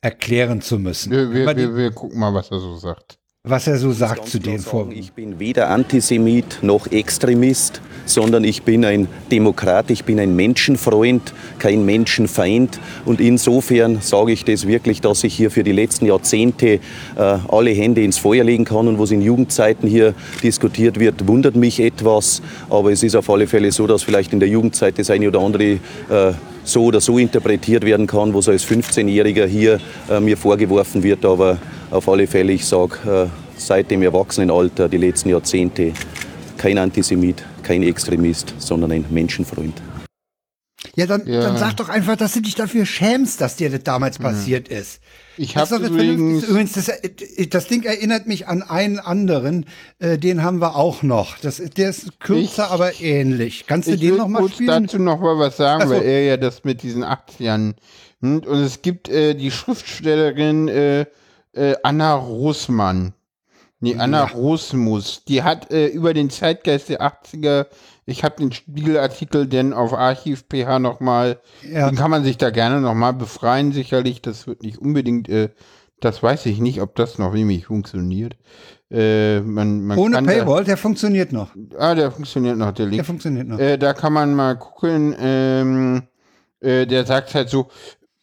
erklären 0.01 0.61
zu 0.61 0.79
müssen. 0.79 1.11
Wir, 1.11 1.31
wir, 1.31 1.55
wir, 1.55 1.75
wir 1.75 1.91
gucken 1.91 2.19
mal, 2.19 2.33
was 2.33 2.51
er 2.51 2.59
so 2.59 2.75
sagt 2.77 3.18
was 3.45 3.67
er 3.67 3.77
so 3.77 3.93
sagt 3.93 4.27
zu 4.27 4.37
den 4.37 4.59
Vorwürfen. 4.59 4.99
Ich 4.99 5.13
bin 5.13 5.39
weder 5.39 5.69
Antisemit 5.69 6.59
noch 6.61 6.91
Extremist, 6.91 7.79
sondern 8.05 8.43
ich 8.43 8.63
bin 8.63 8.83
ein 8.83 9.07
Demokrat, 9.31 9.89
ich 9.91 10.03
bin 10.03 10.19
ein 10.19 10.35
Menschenfreund, 10.35 11.33
kein 11.57 11.85
Menschenfeind. 11.85 12.81
Und 13.05 13.21
insofern 13.21 14.01
sage 14.01 14.33
ich 14.33 14.43
das 14.43 14.67
wirklich, 14.67 14.99
dass 14.99 15.23
ich 15.23 15.33
hier 15.33 15.51
für 15.51 15.63
die 15.63 15.71
letzten 15.71 16.05
Jahrzehnte 16.05 16.67
äh, 16.67 16.79
alle 17.15 17.69
Hände 17.69 18.03
ins 18.03 18.17
Feuer 18.17 18.43
legen 18.43 18.65
kann. 18.65 18.89
Und 18.89 18.99
was 18.99 19.09
in 19.09 19.21
Jugendzeiten 19.21 19.87
hier 19.87 20.15
diskutiert 20.43 20.99
wird, 20.99 21.25
wundert 21.25 21.55
mich 21.55 21.79
etwas. 21.79 22.41
Aber 22.69 22.91
es 22.91 23.03
ist 23.03 23.15
auf 23.15 23.29
alle 23.29 23.47
Fälle 23.47 23.71
so, 23.71 23.87
dass 23.87 24.03
vielleicht 24.03 24.33
in 24.33 24.41
der 24.41 24.49
Jugendzeit 24.49 24.99
das 24.99 25.09
eine 25.09 25.29
oder 25.29 25.39
andere 25.39 25.63
äh, 26.09 26.33
so 26.65 26.83
oder 26.83 26.99
so 26.99 27.17
interpretiert 27.17 27.85
werden 27.85 28.05
kann, 28.05 28.33
was 28.33 28.49
als 28.49 28.65
15-Jähriger 28.67 29.45
hier 29.45 29.79
äh, 30.09 30.19
mir 30.19 30.35
vorgeworfen 30.35 31.03
wird. 31.03 31.23
Aber 31.23 31.57
auf 31.91 32.07
alle 32.07 32.27
Fälle, 32.27 32.53
ich 32.53 32.65
sage, 32.65 33.29
äh, 33.29 33.59
seit 33.59 33.91
dem 33.91 34.01
Erwachsenenalter, 34.01 34.89
die 34.89 34.97
letzten 34.97 35.29
Jahrzehnte, 35.29 35.93
kein 36.57 36.77
Antisemit, 36.77 37.43
kein 37.63 37.83
Extremist, 37.83 38.53
sondern 38.57 38.91
ein 38.91 39.05
Menschenfreund. 39.09 39.81
Ja, 40.95 41.05
dann, 41.05 41.27
ja. 41.27 41.41
dann 41.41 41.57
sag 41.57 41.75
doch 41.77 41.89
einfach, 41.89 42.15
dass 42.15 42.33
du 42.33 42.41
dich 42.41 42.55
dafür 42.55 42.85
schämst, 42.85 43.41
dass 43.41 43.57
dir 43.57 43.69
das 43.69 43.83
damals 43.83 44.17
ja. 44.17 44.23
passiert 44.23 44.69
ist. 44.69 45.01
Ich 45.37 45.55
habe 45.55 45.75
übrigens, 45.77 46.43
übrigens 46.43 46.73
das, 46.73 46.91
das, 47.49 47.67
Ding 47.67 47.83
erinnert 47.83 48.27
mich 48.27 48.47
an 48.47 48.61
einen 48.61 48.99
anderen, 48.99 49.65
äh, 49.99 50.17
den 50.17 50.43
haben 50.43 50.59
wir 50.59 50.75
auch 50.75 51.03
noch. 51.03 51.37
Das, 51.37 51.57
der 51.57 51.89
ist 51.89 52.19
kürzer, 52.19 52.65
ich, 52.65 52.71
aber 52.71 53.01
ähnlich. 53.01 53.65
Kannst 53.67 53.87
du 53.87 53.97
den 53.97 54.17
noch 54.17 54.27
mal 54.27 54.49
spielen? 54.49 54.85
Ich 54.85 54.91
dazu 54.91 55.01
noch 55.01 55.19
mal 55.19 55.37
was 55.37 55.57
sagen, 55.57 55.87
so. 55.87 55.95
weil 55.95 56.03
er 56.03 56.23
ja 56.23 56.37
das 56.37 56.63
mit 56.63 56.81
diesen 56.83 57.03
80ern 57.03 57.75
hm, 58.21 58.39
und 58.39 58.59
es 58.59 58.81
gibt 58.81 59.07
äh, 59.09 59.33
die 59.35 59.51
Schriftstellerin 59.51 60.67
äh, 60.67 61.05
äh, 61.59 61.75
Anna 61.83 62.13
Rosmann. 62.15 63.13
Nee, 63.81 63.95
Anna 63.95 64.25
ja. 64.25 64.33
Rosmus. 64.33 65.23
Die 65.25 65.43
hat 65.43 65.71
äh, 65.71 65.87
über 65.87 66.13
den 66.13 66.29
Zeitgeist 66.29 66.89
der 66.89 67.01
80er, 67.01 67.67
ich 68.05 68.23
habe 68.23 68.35
den 68.37 68.51
Spiegelartikel 68.51 69.47
denn 69.47 69.71
auf 69.71 69.93
Archiv.ph 69.93 70.79
nochmal, 70.79 71.39
ja. 71.69 71.89
den 71.89 71.95
kann 71.95 72.11
man 72.11 72.23
sich 72.23 72.37
da 72.37 72.49
gerne 72.49 72.81
nochmal 72.81 73.13
befreien, 73.13 73.71
sicherlich. 73.71 74.21
Das 74.21 74.47
wird 74.47 74.63
nicht 74.63 74.79
unbedingt, 74.79 75.29
äh, 75.29 75.49
das 76.01 76.21
weiß 76.21 76.45
ich 76.47 76.59
nicht, 76.59 76.81
ob 76.81 76.95
das 76.95 77.19
noch 77.19 77.33
nämlich 77.33 77.67
funktioniert. 77.67 78.35
Äh, 78.91 79.41
man, 79.41 79.83
man 79.83 79.97
Ohne 79.97 80.23
Paywall, 80.23 80.61
da, 80.61 80.69
der 80.69 80.77
funktioniert 80.77 81.31
noch. 81.31 81.51
Ah, 81.77 81.93
der 81.93 82.11
funktioniert 82.11 82.57
noch, 82.57 82.71
der 82.71 82.87
Link. 82.87 82.97
Der 82.97 83.05
funktioniert 83.05 83.47
noch. 83.47 83.59
Äh, 83.59 83.77
da 83.77 83.93
kann 83.93 84.11
man 84.11 84.33
mal 84.33 84.55
gucken, 84.55 85.15
ähm, 85.19 86.03
äh, 86.59 86.85
der 86.85 87.05
sagt 87.05 87.33
halt 87.35 87.49
so, 87.49 87.69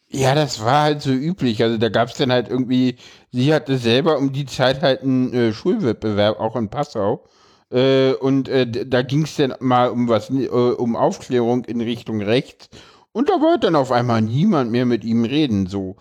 ja, 0.09 0.35
das 0.35 0.63
war 0.63 0.83
halt 0.83 1.01
so 1.01 1.11
üblich. 1.11 1.61
Also 1.63 1.77
da 1.77 1.89
gab 1.89 2.09
es 2.09 2.15
dann 2.15 2.31
halt 2.31 2.49
irgendwie, 2.49 2.95
sie 3.31 3.53
hatte 3.53 3.77
selber 3.77 4.17
um 4.17 4.31
die 4.31 4.45
Zeit 4.45 4.81
halt 4.81 5.03
einen 5.03 5.33
äh, 5.33 5.53
Schulwettbewerb, 5.53 6.39
auch 6.39 6.55
in 6.55 6.69
Passau. 6.69 7.25
Äh, 7.69 8.13
und 8.13 8.47
äh, 8.47 8.65
da 8.87 9.01
ging 9.01 9.23
es 9.23 9.35
dann 9.35 9.53
mal 9.59 9.89
um 9.89 10.07
was, 10.07 10.29
äh, 10.29 10.47
um 10.47 10.95
Aufklärung 10.95 11.65
in 11.65 11.81
Richtung 11.81 12.21
rechts. 12.21 12.69
Und 13.11 13.29
da 13.29 13.41
wollte 13.41 13.67
dann 13.67 13.75
auf 13.75 13.91
einmal 13.91 14.21
niemand 14.21 14.71
mehr 14.71 14.85
mit 14.85 15.03
ihm 15.03 15.25
reden. 15.25 15.67
So, 15.67 15.97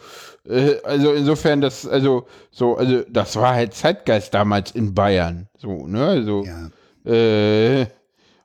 äh, 0.49 0.77
also 0.85 1.13
insofern, 1.13 1.61
das, 1.61 1.87
also 1.87 2.27
so, 2.51 2.77
also 2.77 3.03
das 3.09 3.35
war 3.37 3.55
halt 3.55 3.75
Zeitgeist 3.75 4.35
damals 4.35 4.71
in 4.71 4.95
Bayern. 4.95 5.49
So, 5.57 5.87
ne, 5.87 6.07
also. 6.07 6.45
Ja. 6.45 6.71
Äh, 7.11 7.87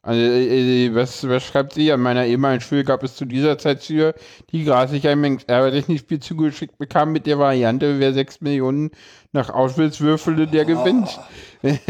also, 0.03 0.19
äh, 0.19 0.87
äh, 0.87 0.95
was, 0.95 1.27
was 1.27 1.43
schreibt 1.43 1.73
sie? 1.73 1.91
An 1.91 2.01
meiner 2.01 2.25
ehemaligen 2.25 2.61
Schule 2.61 2.83
gab 2.83 3.03
es 3.03 3.15
zu 3.15 3.25
dieser 3.25 3.59
Zeit 3.59 3.83
Schüler, 3.83 4.15
die 4.51 4.63
gratis 4.63 5.05
ein 5.05 5.39
Erbrechnungsspiel 5.45 6.19
zugeschickt 6.19 6.77
bekamen 6.79 7.13
mit 7.13 7.27
der 7.27 7.37
Variante, 7.37 7.99
wer 7.99 8.11
sechs 8.13 8.41
Millionen 8.41 8.89
nach 9.31 9.51
Auschwitz 9.51 10.01
würfele, 10.01 10.47
der 10.47 10.65
gewinnt. 10.65 11.19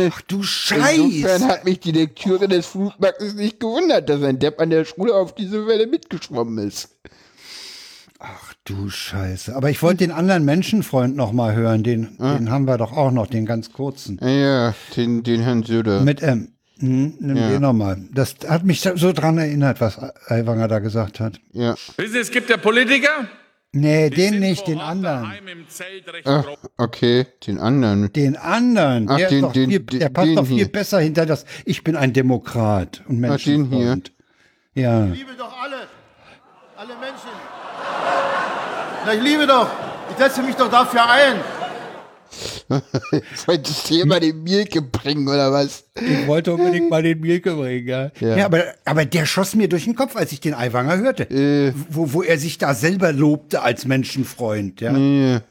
Ach 0.10 0.22
du 0.28 0.44
Scheiße. 0.44 1.02
Insofern 1.02 1.48
hat 1.48 1.64
mich 1.64 1.80
die 1.80 1.94
Lektüre 1.94 2.50
des 2.50 2.66
Flugmarktes 2.66 3.36
nicht 3.36 3.62
gewundert, 3.62 4.10
dass 4.10 4.22
ein 4.24 4.40
Depp 4.40 4.60
an 4.60 4.70
der 4.70 4.84
Schule 4.84 5.16
auf 5.16 5.34
diese 5.34 5.66
Welle 5.66 5.88
mitgeschwommen 5.88 6.68
ist. 6.68 6.90
Ach 8.20 8.54
du 8.66 8.90
Scheiße. 8.90 9.56
Aber 9.56 9.70
ich 9.70 9.82
wollte 9.82 10.00
den 10.00 10.12
anderen 10.12 10.44
Menschenfreund 10.44 11.16
noch 11.16 11.32
mal 11.32 11.56
hören. 11.56 11.84
Den, 11.84 12.20
ah. 12.20 12.36
den 12.36 12.52
haben 12.52 12.68
wir 12.68 12.78
doch 12.78 12.92
auch 12.92 13.12
noch, 13.12 13.28
den 13.28 13.46
ganz 13.46 13.72
kurzen. 13.72 14.20
Ja, 14.22 14.76
den, 14.98 15.24
den 15.24 15.42
Herrn 15.42 15.64
Söder. 15.64 16.02
Mit 16.02 16.22
M. 16.22 16.50
Hm, 16.82 17.14
nimm 17.20 17.38
ja. 17.38 17.50
den 17.50 17.62
nochmal. 17.62 17.98
Das 18.12 18.36
hat 18.48 18.64
mich 18.64 18.82
so 18.82 19.14
dran 19.14 19.38
erinnert, 19.38 19.80
was 19.82 20.00
Aiwanger 20.28 20.68
da 20.68 20.80
gesagt 20.80 21.20
hat. 21.20 21.40
Ja. 21.54 21.76
Wissen 21.98 22.14
Sie, 22.14 22.20
es 22.20 22.32
gibt 22.32 22.50
ja 22.50 22.58
Politiker. 22.58 23.28
Nee, 23.74 24.10
die 24.10 24.16
den 24.18 24.40
nicht, 24.40 24.68
den 24.68 24.80
anderen. 24.80 25.32
Ach, 26.26 26.46
okay, 26.78 27.26
den 27.48 27.58
anderen. 27.58 28.12
Den 28.12 28.36
anderen. 28.36 29.10
Ach, 29.10 29.18
der, 29.18 29.30
den, 29.30 29.52
den, 29.54 29.70
viel, 29.70 29.80
der 29.80 30.10
den, 30.10 30.14
passt 30.14 30.36
doch 30.36 30.46
viel 30.46 30.58
hier. 30.58 30.72
besser 30.72 31.00
hinter 31.00 31.26
das. 31.26 31.46
Ich 31.64 31.84
bin 31.84 31.96
ein 31.96 32.12
Demokrat 32.12 33.02
und 33.08 33.20
Menschenfreund. 33.20 34.12
Ach, 34.12 34.74
den 34.74 34.74
hier. 34.74 34.84
Ja. 34.84 35.06
Ich 35.06 35.20
liebe 35.20 35.36
doch 35.38 35.54
alle. 35.62 35.88
Alle 36.76 36.96
Menschen. 37.00 37.30
Na, 39.06 39.14
ich 39.14 39.22
liebe 39.22 39.48
doch. 39.48 39.70
Ich 40.10 40.18
setze 40.18 40.42
mich 40.42 40.56
doch 40.56 40.70
dafür 40.70 41.10
ein. 41.10 41.61
Wolltest 43.46 43.90
du 43.90 43.96
hier 43.96 44.06
mal 44.06 44.20
den 44.20 44.44
Mielke 44.44 44.82
bringen, 44.82 45.28
oder 45.28 45.52
was? 45.52 45.84
Ich 45.96 46.28
wollte 46.28 46.54
unbedingt 46.54 46.90
mal 46.90 47.04
den 47.04 47.20
Mielke 47.20 47.54
bringen, 47.54 47.88
ja. 47.88 48.12
Ja, 48.20 48.38
ja 48.38 48.46
aber, 48.46 48.64
aber 48.86 49.06
der 49.06 49.26
schoss 49.26 49.56
mir 49.56 49.68
durch 49.68 49.86
den 49.86 49.96
Kopf, 49.96 50.16
als 50.16 50.32
ich 50.32 50.40
den 50.40 50.54
Aiwanger 50.54 50.98
hörte. 50.98 51.24
Äh. 51.24 51.74
Wo, 51.90 52.14
wo 52.14 52.22
er 52.24 52.38
sich 52.38 52.58
da 52.58 52.74
selber 52.74 53.12
lobte 53.12 53.62
als 53.62 53.86
Menschenfreund, 53.86 54.82
ja. 54.82 54.96
Ja, 54.96 55.42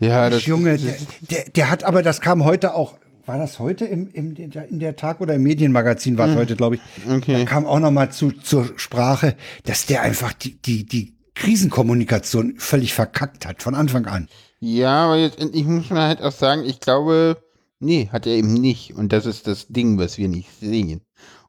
ja 0.00 0.30
das 0.30 0.46
Junge, 0.46 0.78
der, 0.78 0.94
der, 1.30 1.44
der 1.50 1.70
hat 1.70 1.84
aber, 1.84 2.02
das 2.02 2.20
kam 2.20 2.44
heute 2.44 2.74
auch, 2.74 2.98
war 3.24 3.38
das 3.38 3.58
heute 3.58 3.84
im, 3.84 4.08
im, 4.12 4.34
in 4.34 4.80
der 4.80 4.96
Tag- 4.96 5.20
oder 5.20 5.34
im 5.34 5.42
Medienmagazin 5.42 6.18
war 6.18 6.26
es 6.26 6.32
hm. 6.32 6.40
heute, 6.40 6.56
glaube 6.56 6.76
ich. 6.76 6.80
Okay. 7.08 7.38
Da 7.38 7.44
kam 7.44 7.66
auch 7.66 7.78
noch 7.78 7.92
mal 7.92 8.10
zu, 8.10 8.32
zur 8.32 8.72
Sprache, 8.76 9.36
dass 9.64 9.86
der 9.86 10.02
einfach 10.02 10.32
die, 10.32 10.60
die, 10.60 10.84
die 10.84 11.14
Krisenkommunikation 11.34 12.54
völlig 12.58 12.94
verkackt 12.94 13.46
hat, 13.46 13.62
von 13.62 13.74
Anfang 13.74 14.06
an. 14.06 14.28
Ja, 14.64 15.06
aber 15.06 15.16
jetzt 15.16 15.40
endlich 15.40 15.66
muss 15.66 15.90
man 15.90 16.02
halt 16.02 16.22
auch 16.22 16.30
sagen, 16.30 16.64
ich 16.64 16.78
glaube, 16.78 17.42
nee, 17.80 18.08
hat 18.12 18.28
er 18.28 18.34
eben 18.34 18.54
nicht. 18.54 18.94
Und 18.94 19.12
das 19.12 19.26
ist 19.26 19.48
das 19.48 19.66
Ding, 19.66 19.98
was 19.98 20.18
wir 20.18 20.28
nicht 20.28 20.50
sehen. 20.60 21.00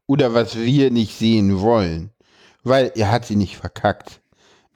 Oder 0.08 0.34
was 0.34 0.58
wir 0.58 0.90
nicht 0.90 1.16
sehen 1.16 1.60
wollen. 1.62 2.10
Weil 2.64 2.92
er 2.96 3.12
hat 3.12 3.28
sie 3.28 3.36
nicht 3.36 3.56
verkackt. 3.56 4.20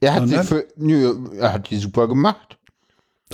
Er 0.01 0.13
hat 0.13 0.27
sie 0.29 0.37
für, 0.43 0.67
nö, 0.75 1.31
er 1.39 1.51
hat 1.51 1.71
die 1.71 1.77
super 1.77 2.07
gemacht. 2.07 2.59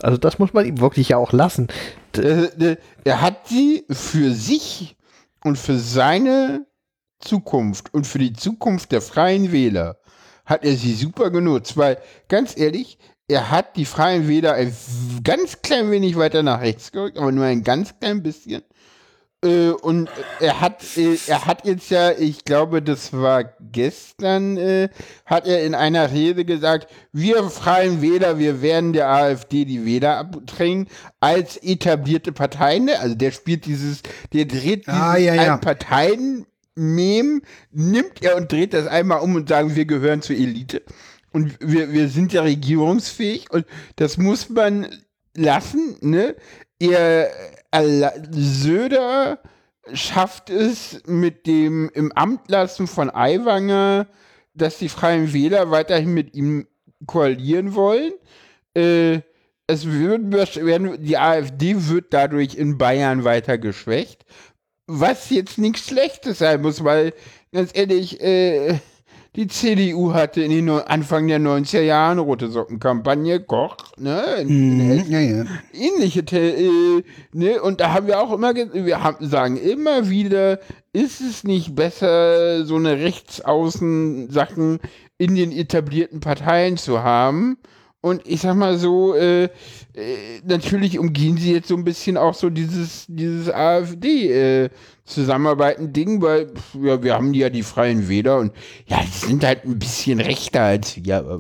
Also 0.02 0.18
das 0.18 0.40
muss 0.40 0.54
man 0.54 0.66
ihm 0.66 0.80
wirklich 0.80 1.10
ja 1.10 1.18
auch 1.18 1.34
lassen. 1.34 1.68
Äh, 2.16 2.78
er 3.04 3.20
hat 3.20 3.50
sie 3.50 3.84
für 3.90 4.32
sich 4.32 4.96
und 5.44 5.58
für 5.58 5.80
seine 5.80 6.66
Zukunft 7.20 7.94
und 7.94 8.08
für 8.08 8.20
die 8.20 8.32
Zukunft 8.32 8.94
der 8.94 9.02
Freien 9.02 9.52
Wähler 9.52 9.98
hat 10.46 10.64
er 10.64 10.78
sie 10.78 10.94
super 10.94 11.30
genutzt, 11.30 11.76
weil 11.76 11.98
ganz 12.30 12.58
ehrlich, 12.58 12.98
er 13.28 13.52
hat 13.52 13.76
die 13.76 13.86
Freien 13.86 14.28
Wähler 14.28 14.54
ein 14.54 14.76
ganz 15.24 15.62
klein 15.62 15.92
wenig 15.92 16.18
weiter 16.18 16.44
nach 16.44 16.62
rechts 16.62 16.92
gerückt, 16.92 17.18
aber 17.18 17.32
nur 17.32 17.46
ein 17.46 17.64
ganz 17.64 17.98
klein 18.00 18.22
bisschen. 18.22 18.64
Äh, 19.44 19.70
und 19.70 20.10
er 20.40 20.62
hat, 20.62 20.84
äh, 20.98 21.18
er 21.28 21.46
hat 21.46 21.66
jetzt 21.66 21.90
ja, 21.90 22.12
ich 22.12 22.46
glaube, 22.46 22.82
das 22.82 23.12
war 23.14 23.44
gestern, 23.72 24.58
äh, 24.58 24.90
hat 25.26 25.48
er 25.48 25.64
in 25.66 25.76
einer 25.76 26.12
Rede 26.12 26.46
gesagt, 26.46 26.88
wir 27.12 27.44
Freien 27.50 28.02
Wähler, 28.02 28.40
wir 28.40 28.62
werden 28.62 28.94
der 28.94 29.10
AfD 29.10 29.66
die 29.66 29.86
Wähler 29.86 30.18
abdrängen 30.18 30.88
als 31.20 31.58
etablierte 31.58 32.32
Parteien. 32.32 32.90
Also 32.90 33.16
der 33.16 33.32
spielt 33.32 33.66
dieses, 33.66 34.02
der 34.32 34.46
dreht 34.46 34.88
ah, 34.88 35.16
dieses 35.16 35.28
ja, 35.28 35.36
ja. 35.36 35.58
Parteien 35.58 36.46
Mem 36.76 37.44
nimmt 37.72 38.24
er 38.24 38.36
und 38.36 38.52
dreht 38.52 38.74
das 38.74 38.88
einmal 38.88 39.20
um 39.20 39.36
und 39.36 39.50
sagen, 39.50 39.76
wir 39.76 39.86
gehören 39.86 40.22
zur 40.22 40.36
Elite. 40.36 40.82
Und 41.34 41.58
wir, 41.60 41.92
wir 41.92 42.08
sind 42.10 42.32
ja 42.32 42.44
regierungsfähig 42.44 43.52
und 43.52 43.66
das 43.98 44.18
muss 44.18 44.50
man 44.50 44.88
lassen, 45.36 45.98
ne? 46.02 46.36
Er, 46.80 47.32
Söder 48.32 49.40
schafft 49.94 50.50
es 50.50 51.02
mit 51.06 51.48
dem 51.48 51.90
im 51.94 52.12
Amt 52.12 52.50
lassen 52.50 52.88
von 52.88 53.10
Aiwanger, 53.10 54.08
dass 54.54 54.78
die 54.78 54.90
Freien 54.90 55.34
Wähler 55.34 55.72
weiterhin 55.72 56.14
mit 56.14 56.34
ihm 56.36 56.68
koalieren 57.06 57.74
wollen. 57.74 58.14
Äh, 58.76 59.22
es 59.66 59.90
wird, 59.90 60.32
werden, 60.32 61.04
die 61.04 61.18
AfD 61.18 61.88
wird 61.88 62.14
dadurch 62.14 62.56
in 62.56 62.78
Bayern 62.78 63.24
weiter 63.24 63.58
geschwächt 63.58 64.26
was 64.88 65.30
jetzt 65.30 65.58
nichts 65.58 65.88
Schlechtes 65.88 66.40
sein 66.40 66.62
muss, 66.62 66.84
weil 66.84 67.14
ganz 67.52 67.72
ehrlich, 67.74 68.22
äh, 68.22 68.80
die 69.36 69.48
CDU 69.48 70.14
hatte 70.14 70.44
in 70.44 70.52
den 70.52 70.70
Anfang 70.70 71.28
der 71.28 71.40
90er 71.40 71.82
Jahre 71.82 72.12
eine 72.12 72.22
rote 72.22 72.50
Sockenkampagne, 72.50 73.40
Koch, 73.40 73.78
ne? 73.98 74.44
Mhm, 74.46 75.06
ja, 75.10 75.20
ja. 75.20 75.46
Ähnliche, 75.74 76.22
äh, 76.32 77.04
ne? 77.34 77.62
Und 77.62 77.80
da 77.80 77.94
haben 77.94 78.06
wir 78.06 78.20
auch 78.20 78.32
immer, 78.32 78.54
wir 78.54 79.04
haben, 79.04 79.28
sagen 79.28 79.58
immer 79.58 80.10
wieder, 80.10 80.60
ist 80.92 81.20
es 81.22 81.44
nicht 81.44 81.74
besser, 81.74 82.64
so 82.66 82.76
eine 82.76 83.00
Rechtsaußen-Sachen 83.00 84.80
in 85.18 85.36
den 85.36 85.52
etablierten 85.52 86.20
Parteien 86.20 86.78
zu 86.78 87.02
haben? 87.02 87.58
Und 88.04 88.28
ich 88.28 88.42
sag 88.42 88.56
mal 88.58 88.78
so, 88.78 89.16
äh, 89.16 89.46
äh, 89.46 89.50
natürlich 90.46 91.00
umgehen 91.00 91.38
sie 91.38 91.54
jetzt 91.54 91.70
so 91.70 91.78
ein 91.78 91.86
bisschen 91.86 92.18
auch 92.18 92.34
so 92.34 92.50
dieses, 92.50 93.06
dieses 93.08 93.50
AfD-Zusammenarbeiten-Ding, 93.50 96.18
äh, 96.18 96.22
weil 96.22 96.52
ja, 96.84 97.02
wir 97.02 97.14
haben 97.14 97.34
ja 97.34 97.50
die 97.50 97.64
Freien 97.64 98.10
Wähler 98.10 98.40
und 98.40 98.52
ja, 98.88 99.00
die 99.02 99.28
sind 99.28 99.46
halt 99.46 99.64
ein 99.64 99.80
bisschen 99.80 100.20
rechter 100.20 100.64
als 100.64 100.98
wir. 100.98 101.40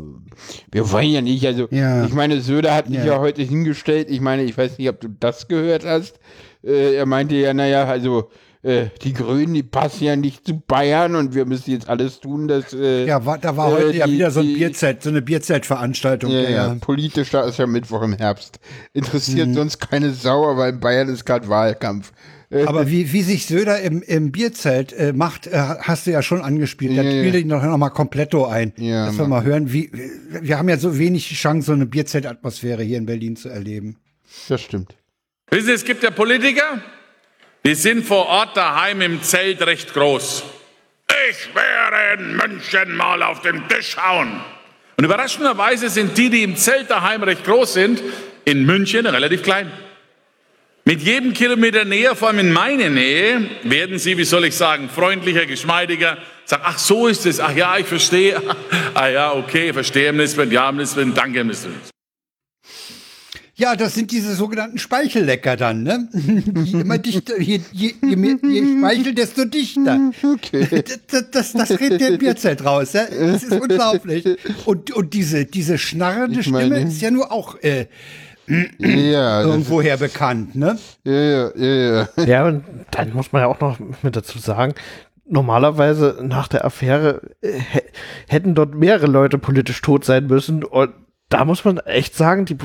Wir 0.71 0.89
wollen 0.89 1.09
ja 1.09 1.19
nicht, 1.19 1.45
also 1.45 1.67
ja. 1.69 2.05
ich 2.05 2.13
meine, 2.13 2.39
Söder 2.39 2.73
hat 2.73 2.89
mich 2.89 2.99
ja. 2.99 3.07
ja 3.07 3.19
heute 3.19 3.41
hingestellt, 3.41 4.09
ich 4.09 4.21
meine, 4.21 4.43
ich 4.43 4.57
weiß 4.57 4.77
nicht, 4.77 4.87
ob 4.87 5.01
du 5.01 5.09
das 5.09 5.49
gehört 5.49 5.83
hast. 5.83 6.17
Äh, 6.63 6.95
er 6.95 7.05
meinte 7.05 7.35
ja, 7.35 7.53
naja, 7.53 7.83
also 7.83 8.29
äh, 8.63 8.85
die 9.01 9.13
Grünen, 9.13 9.53
die 9.53 9.63
passen 9.63 10.05
ja 10.05 10.15
nicht 10.15 10.47
zu 10.47 10.59
Bayern 10.59 11.15
und 11.15 11.35
wir 11.35 11.45
müssen 11.45 11.71
jetzt 11.71 11.89
alles 11.89 12.19
tun, 12.19 12.47
dass. 12.47 12.73
Äh, 12.73 13.05
ja, 13.05 13.25
war, 13.25 13.37
da 13.37 13.55
war 13.57 13.71
heute 13.71 13.91
die, 13.91 13.97
ja 13.99 14.07
wieder 14.09 14.31
so 14.31 14.39
ein 14.39 14.53
Bierzelt, 14.53 15.03
so 15.03 15.09
eine 15.09 15.21
Bierzeltveranstaltung. 15.21 16.31
Ja, 16.31 16.49
ja, 16.49 16.75
politisch, 16.79 17.29
da 17.29 17.41
ist 17.41 17.59
ja 17.59 17.67
Mittwoch 17.67 18.01
im 18.01 18.13
Herbst. 18.13 18.59
Interessiert 18.93 19.49
mhm. 19.49 19.53
sonst 19.53 19.79
keine 19.79 20.11
Sau, 20.11 20.57
weil 20.57 20.73
in 20.73 20.79
Bayern 20.79 21.09
ist 21.09 21.25
gerade 21.25 21.47
Wahlkampf. 21.49 22.13
Äh, 22.49 22.65
Aber 22.65 22.89
wie, 22.89 23.11
wie 23.11 23.23
sich 23.23 23.47
Söder 23.47 23.81
im, 23.81 24.01
im 24.03 24.31
Bierzelt 24.31 24.93
äh, 24.93 25.11
macht, 25.11 25.47
äh, 25.47 25.57
hast 25.57 26.05
du 26.05 26.11
ja 26.11 26.21
schon 26.21 26.41
angespielt. 26.41 26.97
Da 26.97 27.01
ja, 27.01 27.11
spielt 27.11 27.35
ihn 27.35 27.49
doch 27.49 27.63
noch 27.63 27.77
mal 27.77 27.89
kompletto 27.89 28.45
ein. 28.45 28.73
Ja, 28.77 29.07
dass 29.07 29.17
wir 29.17 29.27
mal 29.27 29.43
hören, 29.43 29.73
wie 29.73 29.91
wir 30.29 30.57
haben 30.57 30.69
ja 30.69 30.77
so 30.77 30.97
wenig 30.97 31.27
Chance, 31.29 31.65
so 31.67 31.73
eine 31.73 31.85
Bierzeltatmosphäre 31.85 32.83
hier 32.83 32.97
in 32.97 33.07
Berlin 33.07 33.35
zu 33.35 33.49
erleben. 33.49 33.97
Das 34.47 34.61
stimmt. 34.61 34.95
Wissen 35.49 35.67
Sie, 35.67 35.73
es 35.73 35.83
gibt 35.83 36.03
ja 36.03 36.11
Politiker, 36.11 36.81
die 37.65 37.75
sind 37.75 38.05
vor 38.05 38.27
Ort 38.27 38.57
daheim 38.57 39.01
im 39.01 39.21
Zelt 39.21 39.61
recht 39.65 39.93
groß. 39.93 40.43
Ich 41.29 41.55
werde 41.55 42.21
in 42.21 42.35
München 42.35 42.95
mal 42.95 43.23
auf 43.23 43.41
den 43.41 43.67
Tisch 43.67 43.95
hauen. 43.97 44.41
Und 44.97 45.05
überraschenderweise 45.05 45.89
sind 45.89 46.17
die, 46.17 46.29
die 46.29 46.43
im 46.43 46.55
Zelt 46.55 46.89
daheim 46.89 47.23
recht 47.23 47.43
groß 47.45 47.73
sind, 47.73 48.01
in 48.45 48.65
München 48.65 49.05
relativ 49.05 49.43
klein. 49.43 49.71
Mit 50.85 51.01
jedem 51.01 51.33
Kilometer 51.33 51.85
näher, 51.85 52.13
vor 52.15 52.27
allem 52.27 52.39
in 52.39 52.51
meine 52.51 52.89
Nähe, 52.89 53.49
werden 53.63 53.97
sie, 53.97 54.17
wie 54.17 54.25
soll 54.25 54.43
ich 54.45 54.55
sagen, 54.55 54.89
freundlicher, 54.89 55.45
geschmeidiger, 55.45 56.17
sagen, 56.43 56.63
ach 56.65 56.77
so 56.77 57.07
ist 57.07 57.25
es, 57.25 57.39
ach 57.39 57.55
ja, 57.55 57.77
ich 57.77 57.85
verstehe, 57.85 58.41
ah 58.93 59.07
ja, 59.07 59.33
okay, 59.33 59.71
verstehe, 59.71 60.11
Ministerin, 60.11 60.51
ja, 60.51 60.69
Ministerin, 60.71 61.13
danke, 61.13 61.41
Ministerin. 61.43 61.92
Ja, 63.55 63.75
das 63.75 63.93
sind 63.93 64.11
diese 64.11 64.33
sogenannten 64.33 64.79
Speichellecker 64.79 65.55
dann, 65.55 65.83
ne? 65.83 66.09
Je 66.63 66.81
immer 66.81 66.97
dichter, 66.97 67.39
je, 67.39 67.61
je, 67.71 67.93
je, 68.01 68.15
mehr, 68.15 68.37
je 68.41 68.77
Speichel, 68.79 69.13
desto 69.13 69.45
dichter. 69.45 69.99
Okay. 70.23 70.83
Das, 71.11 71.29
das, 71.29 71.53
das 71.53 71.79
redet 71.79 72.01
der 72.01 72.17
Bierzelt 72.17 72.65
raus, 72.65 72.93
ja? 72.93 73.05
Das 73.05 73.43
ist 73.43 73.51
unglaublich. 73.51 74.25
Und, 74.65 74.91
und 74.91 75.13
diese, 75.13 75.45
diese 75.45 75.77
schnarrende 75.77 76.39
ich 76.39 76.47
Stimme 76.47 76.81
ist 76.81 77.01
ja 77.01 77.11
nur 77.11 77.31
auch 77.31 77.61
äh, 77.61 77.85
ja, 78.79 79.41
irgendwoher 79.43 79.97
bekannt, 79.97 80.55
ne? 80.55 80.79
Ja, 81.03 81.13
ja, 81.13 81.51
ja, 81.55 82.07
ja. 82.17 82.23
Ja, 82.25 82.45
und 82.47 82.63
dann 82.91 83.13
muss 83.13 83.31
man 83.31 83.43
ja 83.43 83.47
auch 83.47 83.59
noch 83.59 83.77
mit 84.01 84.15
dazu 84.15 84.39
sagen, 84.39 84.73
normalerweise 85.25 86.19
nach 86.21 86.47
der 86.47 86.65
Affäre 86.65 87.21
äh, 87.41 87.59
hätten 88.27 88.55
dort 88.55 88.73
mehrere 88.75 89.07
Leute 89.07 89.37
politisch 89.37 89.81
tot 89.81 90.05
sein 90.05 90.27
müssen 90.27 90.63
und 90.63 90.91
da 91.29 91.45
muss 91.45 91.65
man 91.65 91.77
echt 91.79 92.15
sagen, 92.15 92.45
die 92.45 92.57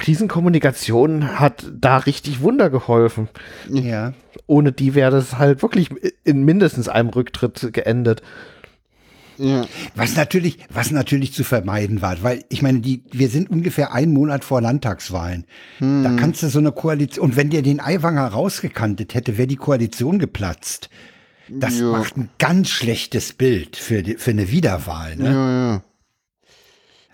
Krisenkommunikation 0.00 1.38
hat 1.38 1.70
da 1.78 1.98
richtig 1.98 2.40
Wunder 2.40 2.70
geholfen. 2.70 3.28
Ja. 3.68 4.14
Ohne 4.46 4.72
die 4.72 4.94
wäre 4.94 5.10
das 5.10 5.38
halt 5.38 5.62
wirklich 5.62 5.90
in 6.24 6.42
mindestens 6.44 6.88
einem 6.88 7.10
Rücktritt 7.10 7.72
geendet. 7.72 8.22
Ja. 9.36 9.66
Was 9.94 10.16
natürlich, 10.16 10.58
was 10.68 10.90
natürlich 10.90 11.32
zu 11.32 11.44
vermeiden 11.44 12.02
war, 12.02 12.22
weil 12.22 12.44
ich 12.48 12.62
meine, 12.62 12.80
die, 12.80 13.04
wir 13.10 13.28
sind 13.28 13.50
ungefähr 13.50 13.92
einen 13.92 14.12
Monat 14.12 14.44
vor 14.44 14.60
Landtagswahlen. 14.60 15.46
Hm. 15.78 16.02
Da 16.02 16.12
kannst 16.16 16.42
du 16.42 16.48
so 16.48 16.58
eine 16.58 16.72
Koalition, 16.72 17.24
und 17.24 17.36
wenn 17.36 17.50
der 17.50 17.62
den 17.62 17.80
Aiwanger 17.80 18.26
rausgekantet 18.26 19.14
hätte, 19.14 19.38
wäre 19.38 19.48
die 19.48 19.56
Koalition 19.56 20.18
geplatzt. 20.18 20.90
Das 21.48 21.78
ja. 21.78 21.90
macht 21.90 22.16
ein 22.16 22.30
ganz 22.38 22.68
schlechtes 22.68 23.32
Bild 23.32 23.76
für, 23.76 24.02
die, 24.02 24.14
für 24.16 24.30
eine 24.30 24.50
Wiederwahl. 24.50 25.16
Ne? 25.16 25.32
Ja, 25.32 25.72
ja. 25.72 25.82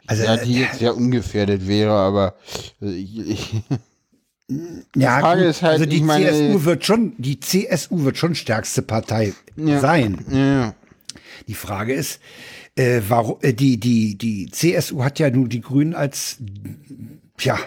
Also, 0.06 0.24
ja, 0.24 0.36
die 0.36 0.60
jetzt 0.60 0.80
ja 0.80 0.92
ungefährdet 0.92 1.66
wäre, 1.66 1.92
aber 1.92 2.34
ich, 2.80 3.18
ich 3.18 3.54
ja, 4.96 5.20
Frage 5.20 5.42
gut, 5.42 5.50
ist 5.50 5.62
halt, 5.62 5.72
also 5.74 5.86
die 5.86 6.00
meine, 6.00 6.30
CSU 6.30 6.64
wird 6.64 6.84
schon, 6.84 7.14
die 7.18 7.40
CSU 7.40 8.04
wird 8.04 8.16
schon 8.16 8.34
stärkste 8.34 8.82
Partei 8.82 9.34
ja, 9.56 9.80
sein. 9.80 10.24
Ja. 10.30 10.74
Die 11.48 11.54
Frage 11.54 11.94
ist, 11.94 12.20
äh, 12.76 13.00
warum 13.08 13.38
äh, 13.42 13.52
die 13.52 13.78
die 13.78 14.16
die 14.16 14.50
CSU 14.50 15.02
hat 15.02 15.18
ja 15.18 15.30
nun 15.30 15.48
die 15.48 15.60
Grünen 15.60 15.94
als 15.94 16.38
ja 17.40 17.58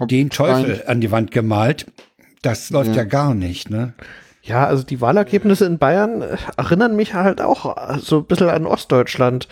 den 0.00 0.30
Teufel 0.30 0.84
an 0.86 1.00
die 1.00 1.10
Wand 1.10 1.30
gemalt. 1.30 1.86
Das 2.42 2.70
läuft 2.70 2.90
ja, 2.90 2.96
ja 2.96 3.04
gar 3.04 3.34
nicht, 3.34 3.70
ne? 3.70 3.92
Ja, 4.42 4.66
also 4.66 4.82
die 4.82 5.00
Wahlergebnisse 5.00 5.66
in 5.66 5.78
Bayern 5.78 6.22
äh, 6.22 6.36
erinnern 6.56 6.96
mich 6.96 7.14
halt 7.14 7.40
auch 7.40 7.98
so 7.98 8.18
ein 8.18 8.24
bisschen 8.24 8.48
an 8.48 8.66
Ostdeutschland. 8.66 9.48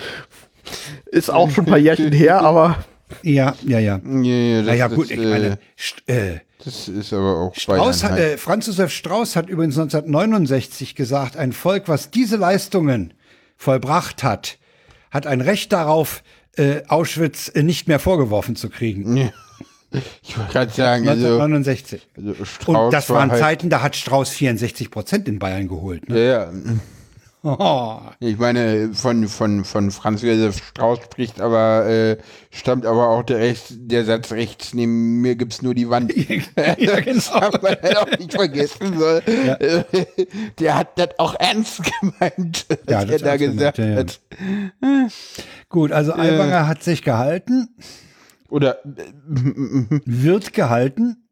Ist 1.11 1.31
auch 1.31 1.51
schon 1.51 1.65
ein 1.65 1.71
paar 1.71 1.79
Jährchen 1.79 2.13
her, 2.13 2.41
aber. 2.41 2.85
Ja, 3.23 3.55
ja, 3.65 3.79
ja. 3.79 4.01
Ja, 4.05 4.21
ja, 4.21 4.63
naja, 4.63 4.89
gut, 4.89 5.11
ich 5.11 5.19
meine, 5.19 5.59
äh, 6.07 6.35
äh, 6.35 6.39
das 6.65 6.89
ist 6.89 7.13
aber 7.13 7.37
auch 7.37 7.55
Strauß 7.55 8.05
hat, 8.05 8.19
äh, 8.19 8.37
Franz 8.37 8.67
Josef 8.67 8.93
Strauß 8.93 9.37
hat 9.37 9.49
übrigens 9.49 9.79
1969 9.79 10.95
gesagt, 10.95 11.37
ein 11.37 11.53
Volk, 11.53 11.85
was 11.87 12.11
diese 12.11 12.37
Leistungen 12.37 13.15
vollbracht 13.57 14.23
hat, 14.23 14.59
hat 15.11 15.27
ein 15.27 15.41
Recht 15.41 15.73
darauf, 15.73 16.23
äh, 16.57 16.83
Auschwitz 16.89 17.49
äh, 17.55 17.63
nicht 17.63 17.89
mehr 17.89 17.99
vorgeworfen 17.99 18.57
zu 18.57 18.69
kriegen. 18.69 19.17
Ja. 19.17 19.31
Ich 20.23 20.37
wollte 20.37 20.53
gerade 20.53 20.73
sagen, 20.73 21.09
1969. 21.09 22.09
Also, 22.15 22.35
also 22.39 22.73
Und 22.73 22.93
das 22.93 23.09
waren 23.09 23.31
halt 23.31 23.41
Zeiten, 23.41 23.71
da 23.71 23.81
hat 23.81 23.97
Strauß 23.97 24.29
64 24.29 24.91
Prozent 24.91 25.29
in 25.29 25.39
Bayern 25.39 25.67
geholt. 25.67 26.09
Ne? 26.11 26.19
Ja, 26.19 26.31
ja. 26.45 26.53
Ich 28.21 28.39
meine, 28.39 28.91
von, 28.95 29.29
von, 29.29 29.65
von 29.65 29.91
Franz 29.91 30.23
Josef 30.23 30.59
Strauß 30.59 30.99
spricht 31.05 31.41
aber, 31.41 31.87
äh, 31.87 32.17
stammt 32.51 32.85
aber 32.85 33.09
auch 33.09 33.23
der, 33.23 33.39
Rechts, 33.39 33.75
der 33.77 34.05
Satz 34.05 34.33
rechts, 34.33 34.75
neben 34.75 35.21
mir 35.21 35.37
gibt's 35.37 35.63
nur 35.63 35.75
die 35.75 35.89
Wand. 35.89 36.13
ja, 36.57 36.75
genau. 37.01 37.41
das 37.41 37.63
man 37.63 37.77
halt 37.83 37.97
auch 37.97 38.19
nicht 38.19 38.33
vergessen 38.33 38.99
soll. 38.99 39.23
Ja. 39.27 39.57
Der 40.59 40.75
hat 40.77 40.99
das 40.99 41.11
auch 41.19 41.35
ernst 41.39 41.83
gemeint, 42.01 42.67
was 42.69 42.79
ja, 42.89 43.03
er 43.03 43.19
da 43.19 43.37
gesagt 43.37 43.77
gemeint, 43.77 44.21
ja, 44.81 44.91
hat. 44.91 45.13
Gut, 45.69 45.93
also 45.93 46.15
Aiwanger 46.15 46.67
hat 46.67 46.83
sich 46.83 47.03
gehalten. 47.03 47.69
Oder 48.51 48.79
wird 48.85 50.55
gehalten 50.55 51.28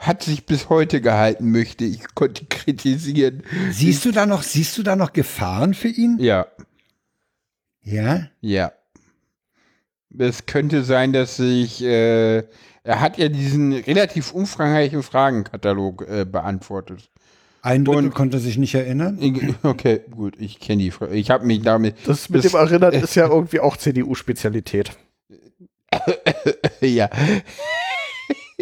hat 0.00 0.22
sich 0.22 0.46
bis 0.46 0.70
heute 0.70 1.00
gehalten, 1.00 1.52
möchte 1.52 1.84
ich 1.84 2.02
konnte 2.14 2.46
kritisieren. 2.46 3.44
Siehst 3.70 4.04
du 4.04 4.10
da 4.10 4.26
noch, 4.26 4.42
siehst 4.42 4.76
du 4.78 4.82
da 4.82 4.96
noch 4.96 5.12
Gefahren 5.12 5.74
für 5.74 5.88
ihn? 5.88 6.16
Ja. 6.18 6.46
Ja? 7.82 8.26
Ja. 8.40 8.72
Es 10.18 10.46
könnte 10.46 10.82
sein, 10.82 11.12
dass 11.12 11.36
sich, 11.36 11.84
äh, 11.84 12.38
er 12.82 13.00
hat 13.00 13.18
ja 13.18 13.28
diesen 13.28 13.72
relativ 13.72 14.32
umfangreichen 14.32 15.02
Fragenkatalog 15.02 16.08
äh, 16.08 16.24
beantwortet. 16.24 17.10
Ein 17.62 17.84
Drittel 17.84 18.06
Und, 18.06 18.14
konnte 18.14 18.38
sich 18.38 18.56
nicht 18.56 18.74
erinnern. 18.74 19.18
Okay, 19.62 20.00
gut, 20.10 20.34
ich 20.38 20.60
kenne 20.60 20.82
die 20.82 20.90
Frage. 20.90 21.14
Ich 21.14 21.30
habe 21.30 21.44
mich 21.44 21.60
damit. 21.60 21.94
Das 22.06 22.30
mit 22.30 22.42
das, 22.42 22.52
dem 22.52 22.58
Erinnern 22.58 22.94
äh, 22.94 23.02
ist 23.02 23.14
ja 23.14 23.26
irgendwie 23.30 23.60
auch 23.60 23.76
CDU-Spezialität. 23.76 24.92
ja. 26.80 27.10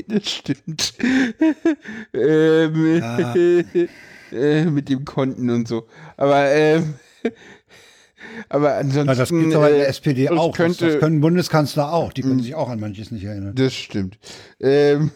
das 0.08 0.30
stimmt. 0.30 0.94
ähm, 2.12 3.02
ah. 3.02 3.34
äh, 4.32 4.64
mit 4.64 4.88
dem 4.88 5.04
Konten 5.04 5.50
und 5.50 5.68
so. 5.68 5.86
Aber, 6.16 6.50
ähm, 6.50 6.94
aber 8.48 8.74
ansonsten. 8.76 9.06
Na, 9.06 9.14
das 9.14 9.30
gibt 9.30 9.54
aber 9.54 9.70
in 9.70 9.76
der 9.76 9.88
SPD 9.88 10.26
äh, 10.26 10.30
auch. 10.30 10.54
Könnte, 10.54 10.84
das, 10.84 10.94
das, 10.94 11.00
können 11.00 11.20
Bundeskanzler 11.20 11.92
auch. 11.92 12.12
Die 12.12 12.22
können 12.22 12.42
sich 12.42 12.54
auch 12.54 12.68
an 12.68 12.80
manches 12.80 13.10
nicht 13.10 13.24
erinnern. 13.24 13.54
Das 13.54 13.74
stimmt. 13.74 14.18
Ähm, 14.60 15.10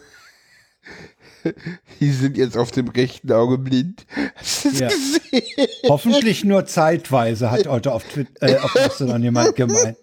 die 1.99 2.11
sind 2.11 2.37
jetzt 2.37 2.57
auf 2.57 2.71
dem 2.71 2.87
rechten 2.87 3.31
Auge 3.31 3.57
blind. 3.57 4.05
Hast 4.35 4.65
du 4.65 4.69
das 4.69 4.79
ja. 4.79 4.87
gesehen? 4.87 5.67
Hoffentlich 5.87 6.43
nur 6.43 6.65
zeitweise, 6.65 7.51
hat 7.51 7.67
heute 7.67 7.91
auf 7.91 8.03
Twitter, 8.05 8.47
äh, 8.47 8.57
auf 8.57 8.73
jemand 8.99 9.55
gemeint. 9.55 9.97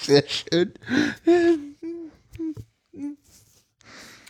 Sehr 0.00 0.24
schön. 0.26 0.72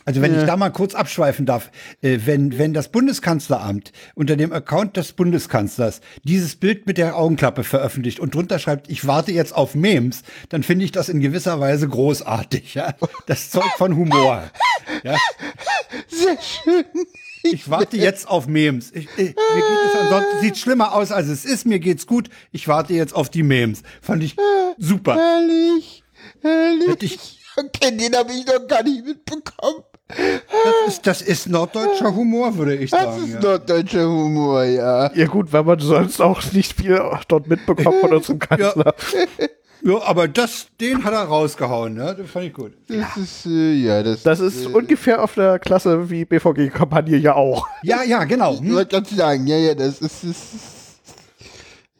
Also 0.04 0.20
wenn 0.20 0.34
ja. 0.34 0.40
ich 0.40 0.46
da 0.46 0.56
mal 0.56 0.70
kurz 0.70 0.94
abschweifen 0.94 1.46
darf, 1.46 1.70
äh, 2.00 2.18
wenn, 2.24 2.58
wenn 2.58 2.74
das 2.74 2.88
Bundeskanzleramt 2.88 3.92
unter 4.14 4.36
dem 4.36 4.52
Account 4.52 4.96
des 4.96 5.12
Bundeskanzlers 5.12 6.00
dieses 6.24 6.56
Bild 6.56 6.86
mit 6.86 6.98
der 6.98 7.16
Augenklappe 7.16 7.64
veröffentlicht 7.64 8.20
und 8.20 8.34
drunter 8.34 8.58
schreibt, 8.58 8.90
ich 8.90 9.06
warte 9.06 9.32
jetzt 9.32 9.54
auf 9.54 9.74
Memes, 9.74 10.22
dann 10.48 10.62
finde 10.62 10.84
ich 10.84 10.92
das 10.92 11.08
in 11.08 11.20
gewisser 11.20 11.60
Weise 11.60 11.88
großartig. 11.88 12.74
Ja? 12.74 12.94
Das 13.26 13.50
Zeug 13.50 13.70
von 13.76 13.96
Humor. 13.96 14.50
Ja? 15.04 15.16
Sehr 16.08 16.38
schön. 16.40 16.84
Ich 17.44 17.68
warte 17.68 17.96
jetzt 17.96 18.28
auf 18.28 18.46
Memes. 18.46 18.92
Ich, 18.92 19.08
ich, 19.16 19.18
mir 19.18 19.24
geht 19.26 19.92
es 19.92 20.00
ansonsten 20.00 20.40
sieht 20.40 20.58
schlimmer 20.58 20.94
aus, 20.94 21.10
als 21.10 21.28
es 21.28 21.44
ist. 21.44 21.66
Mir 21.66 21.80
geht's 21.80 22.06
gut. 22.06 22.28
Ich 22.52 22.68
warte 22.68 22.94
jetzt 22.94 23.14
auf 23.14 23.30
die 23.30 23.42
Memes. 23.42 23.82
Fand 24.00 24.22
ich 24.22 24.36
super. 24.78 25.16
Herrlich. 25.16 26.04
Herrlich. 26.40 26.88
Hätte 26.88 27.06
ich 27.06 27.42
Okay, 27.56 27.96
den 27.96 28.16
habe 28.16 28.32
ich 28.32 28.46
noch 28.46 28.66
gar 28.66 28.82
nicht 28.82 29.04
mitbekommen. 29.04 29.84
Das 30.08 30.88
ist, 30.94 31.06
das 31.06 31.22
ist 31.22 31.48
norddeutscher 31.48 32.14
Humor, 32.14 32.56
würde 32.56 32.76
ich 32.76 32.90
sagen. 32.90 33.06
Das 33.06 33.28
ist 33.28 33.34
ja. 33.34 33.40
norddeutscher 33.40 34.06
Humor, 34.06 34.64
ja. 34.64 35.12
Ja 35.14 35.26
gut, 35.26 35.52
wenn 35.52 35.64
man 35.64 35.78
sonst 35.78 36.20
auch 36.20 36.42
nicht 36.52 36.74
viel 36.74 37.00
dort 37.28 37.46
mitbekommt 37.48 37.96
von 38.00 38.12
unserem 38.12 38.38
Kanzler. 38.38 38.94
Ja. 39.12 39.46
ja, 39.92 40.02
aber 40.02 40.28
das, 40.28 40.66
den 40.80 41.02
hat 41.02 41.14
er 41.14 41.24
rausgehauen, 41.24 41.94
ne? 41.94 42.14
Das 42.18 42.30
fand 42.30 42.46
ich 42.46 42.52
gut. 42.52 42.72
Das 42.88 43.16
ist, 43.16 43.46
äh, 43.46 43.72
ja, 43.74 44.02
das, 44.02 44.22
das 44.22 44.40
ist 44.40 44.66
äh, 44.66 44.68
ungefähr 44.68 45.22
auf 45.22 45.34
der 45.34 45.58
Klasse 45.58 46.10
wie 46.10 46.24
BVG-Kampagne 46.24 47.16
ja 47.16 47.34
auch. 47.34 47.66
Ja, 47.82 48.02
ja, 48.02 48.24
genau. 48.24 48.58
Hm? 48.58 48.66
Ich 48.66 48.72
wollte 48.74 48.96
ganz 48.96 49.10
sagen, 49.10 49.46
ja, 49.46 49.56
ja, 49.56 49.74
das 49.74 50.00
ist, 50.00 50.02
das 50.02 50.24
ist 50.24 50.81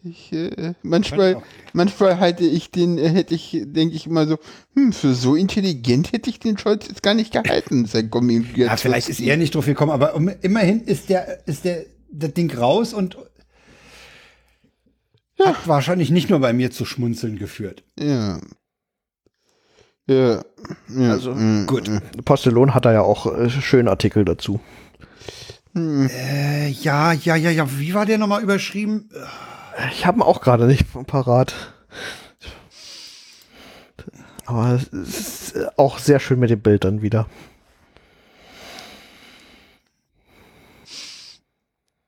ich, 0.05 0.33
äh, 0.33 0.75
manchmal, 0.83 1.43
manchmal 1.73 2.19
halte 2.19 2.45
ich 2.45 2.71
den, 2.71 2.99
äh, 2.99 3.09
hätte 3.09 3.35
ich, 3.35 3.63
denke 3.65 3.95
ich 3.95 4.07
immer 4.07 4.27
so, 4.27 4.39
hm, 4.75 4.93
für 4.93 5.15
so 5.15 5.37
intelligent 5.37 6.13
hätte 6.13 6.29
ich 6.29 6.41
den 6.41 6.59
Scholz 6.59 6.89
jetzt 6.89 7.03
gar 7.03 7.15
nicht 7.15 7.33
gehalten, 7.33 7.87
sein 7.87 8.11
Ja, 8.57 8.77
vielleicht 8.77 9.09
ist 9.09 9.21
er 9.21 9.37
nicht 9.37 9.55
drauf 9.55 9.67
gekommen, 9.67 9.93
aber 9.93 10.15
um, 10.15 10.29
immerhin 10.29 10.81
ist 10.83 11.09
der, 11.09 11.47
ist 11.47 11.65
der, 11.65 11.85
das 12.11 12.33
Ding 12.35 12.53
raus 12.57 12.93
und 12.93 13.17
ja. 15.39 15.47
hat 15.47 15.69
wahrscheinlich 15.69 16.11
nicht 16.11 16.31
nur 16.31 16.41
bei 16.41 16.53
mir 16.53 16.71
zu 16.71 16.85
schmunzeln 16.85 17.39
geführt. 17.39 17.85
Ja. 17.99 18.41
Ja. 20.07 20.43
ja. 20.89 21.13
Also, 21.13 21.35
mhm. 21.35 21.67
gut. 21.67 21.89
Postelon 22.25 22.75
hat 22.75 22.85
da 22.85 22.93
ja 22.93 23.03
auch 23.03 23.27
äh, 23.33 23.49
schönen 23.51 23.89
Artikel 23.89 24.25
dazu. 24.25 24.61
Hm. 25.75 26.11
Äh, 26.11 26.69
ja, 26.69 27.13
ja, 27.13 27.37
ja, 27.37 27.51
ja. 27.51 27.67
Wie 27.79 27.95
war 27.95 28.05
der 28.05 28.19
nochmal 28.19 28.43
überschrieben? 28.43 29.09
Ich 29.91 30.07
habe 30.07 30.19
ihn 30.19 30.23
auch 30.23 30.41
gerade 30.41 30.67
nicht 30.67 30.87
parat. 31.07 31.55
Aber 34.45 34.75
es 34.75 35.53
ist 35.53 35.79
auch 35.79 35.99
sehr 35.99 36.21
schön 36.21 36.41
mit 36.41 36.51
den 36.51 36.61
Bildern 36.61 37.03
wieder. 37.03 37.29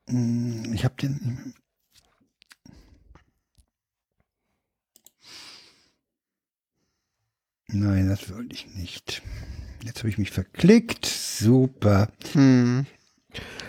Ich 0.07 0.85
habe 0.85 0.95
den. 1.01 1.53
Nein, 7.67 8.09
das 8.09 8.31
wollte 8.31 8.53
ich 8.53 8.67
nicht. 8.75 9.21
Jetzt 9.83 9.99
habe 9.99 10.09
ich 10.09 10.17
mich 10.17 10.31
verklickt. 10.31 11.05
Super. 11.05 12.09
Hm. 12.33 12.85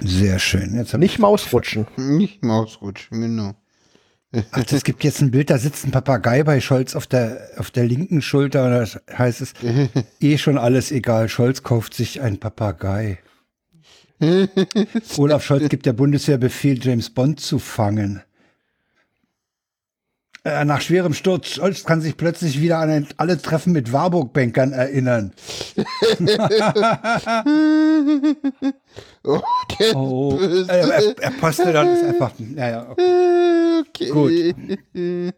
Sehr 0.00 0.38
schön. 0.38 0.76
Jetzt 0.76 0.94
nicht 0.94 1.18
Mausrutschen. 1.18 1.86
Nicht 1.96 2.44
Mausrutschen, 2.44 3.20
genau. 3.20 3.54
Ach, 4.50 4.64
es 4.70 4.84
gibt 4.84 5.04
jetzt 5.04 5.20
ein 5.20 5.30
Bild, 5.30 5.50
da 5.50 5.58
sitzt 5.58 5.84
ein 5.84 5.90
Papagei 5.90 6.42
bei 6.42 6.60
Scholz 6.60 6.94
auf 6.94 7.06
der, 7.06 7.50
auf 7.58 7.70
der 7.70 7.84
linken 7.84 8.22
Schulter 8.22 8.64
und 8.64 8.70
da 8.72 9.18
heißt 9.18 9.40
es, 9.40 9.52
eh 10.20 10.38
schon 10.38 10.58
alles 10.58 10.90
egal, 10.90 11.28
Scholz 11.28 11.62
kauft 11.62 11.94
sich 11.94 12.20
ein 12.20 12.38
Papagei. 12.38 13.18
Olaf 15.18 15.44
Scholz 15.44 15.68
gibt 15.68 15.86
der 15.86 15.92
Bundeswehr 15.92 16.38
Befehl, 16.38 16.78
James 16.82 17.10
Bond 17.10 17.40
zu 17.40 17.58
fangen. 17.58 18.22
Äh, 20.46 20.64
nach 20.64 20.80
schwerem 20.80 21.12
Sturz, 21.12 21.48
Scholz 21.48 21.82
kann 21.82 22.00
sich 22.00 22.16
plötzlich 22.16 22.60
wieder 22.60 22.78
an 22.78 23.08
alle 23.16 23.36
Treffen 23.36 23.72
mit 23.72 23.92
Warburg-Bankern 23.92 24.70
erinnern. 24.70 25.32
oh, 29.24 29.40
der 29.80 29.96
oh, 29.96 30.38
er, 30.68 30.88
er, 30.88 31.18
er 31.18 31.30
postet 31.32 31.74
dann 31.74 31.88
ist 31.88 32.04
einfach, 32.04 32.30
naja, 32.38 32.86
okay. 32.88 33.02
Okay. 33.80 34.10
Gut. 34.10 35.34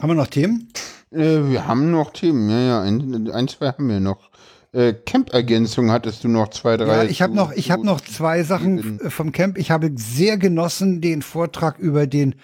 haben 0.00 0.08
wir 0.08 0.14
noch 0.14 0.28
Themen? 0.28 0.68
Äh, 1.10 1.50
wir 1.50 1.66
haben 1.66 1.90
noch 1.90 2.14
Themen, 2.14 2.48
ja, 2.48 2.60
ja. 2.60 2.80
Ein, 2.80 3.30
ein 3.30 3.48
zwei 3.48 3.66
haben 3.66 3.86
wir 3.90 4.00
noch. 4.00 4.30
Äh, 4.72 4.94
Camp-Ergänzung 4.94 5.90
hattest 5.92 6.24
du 6.24 6.28
noch 6.28 6.48
zwei, 6.48 6.78
drei. 6.78 6.86
Ja, 6.86 7.02
ich 7.04 7.20
habe 7.20 7.34
noch, 7.34 7.52
ich 7.52 7.70
habe 7.70 7.84
noch 7.84 8.00
zwei 8.00 8.44
Sachen 8.44 8.98
vom 9.10 9.30
Camp. 9.30 9.58
Ich 9.58 9.70
habe 9.70 9.92
sehr 9.94 10.38
genossen 10.38 11.02
den 11.02 11.20
Vortrag 11.20 11.78
über 11.78 12.06
den 12.06 12.34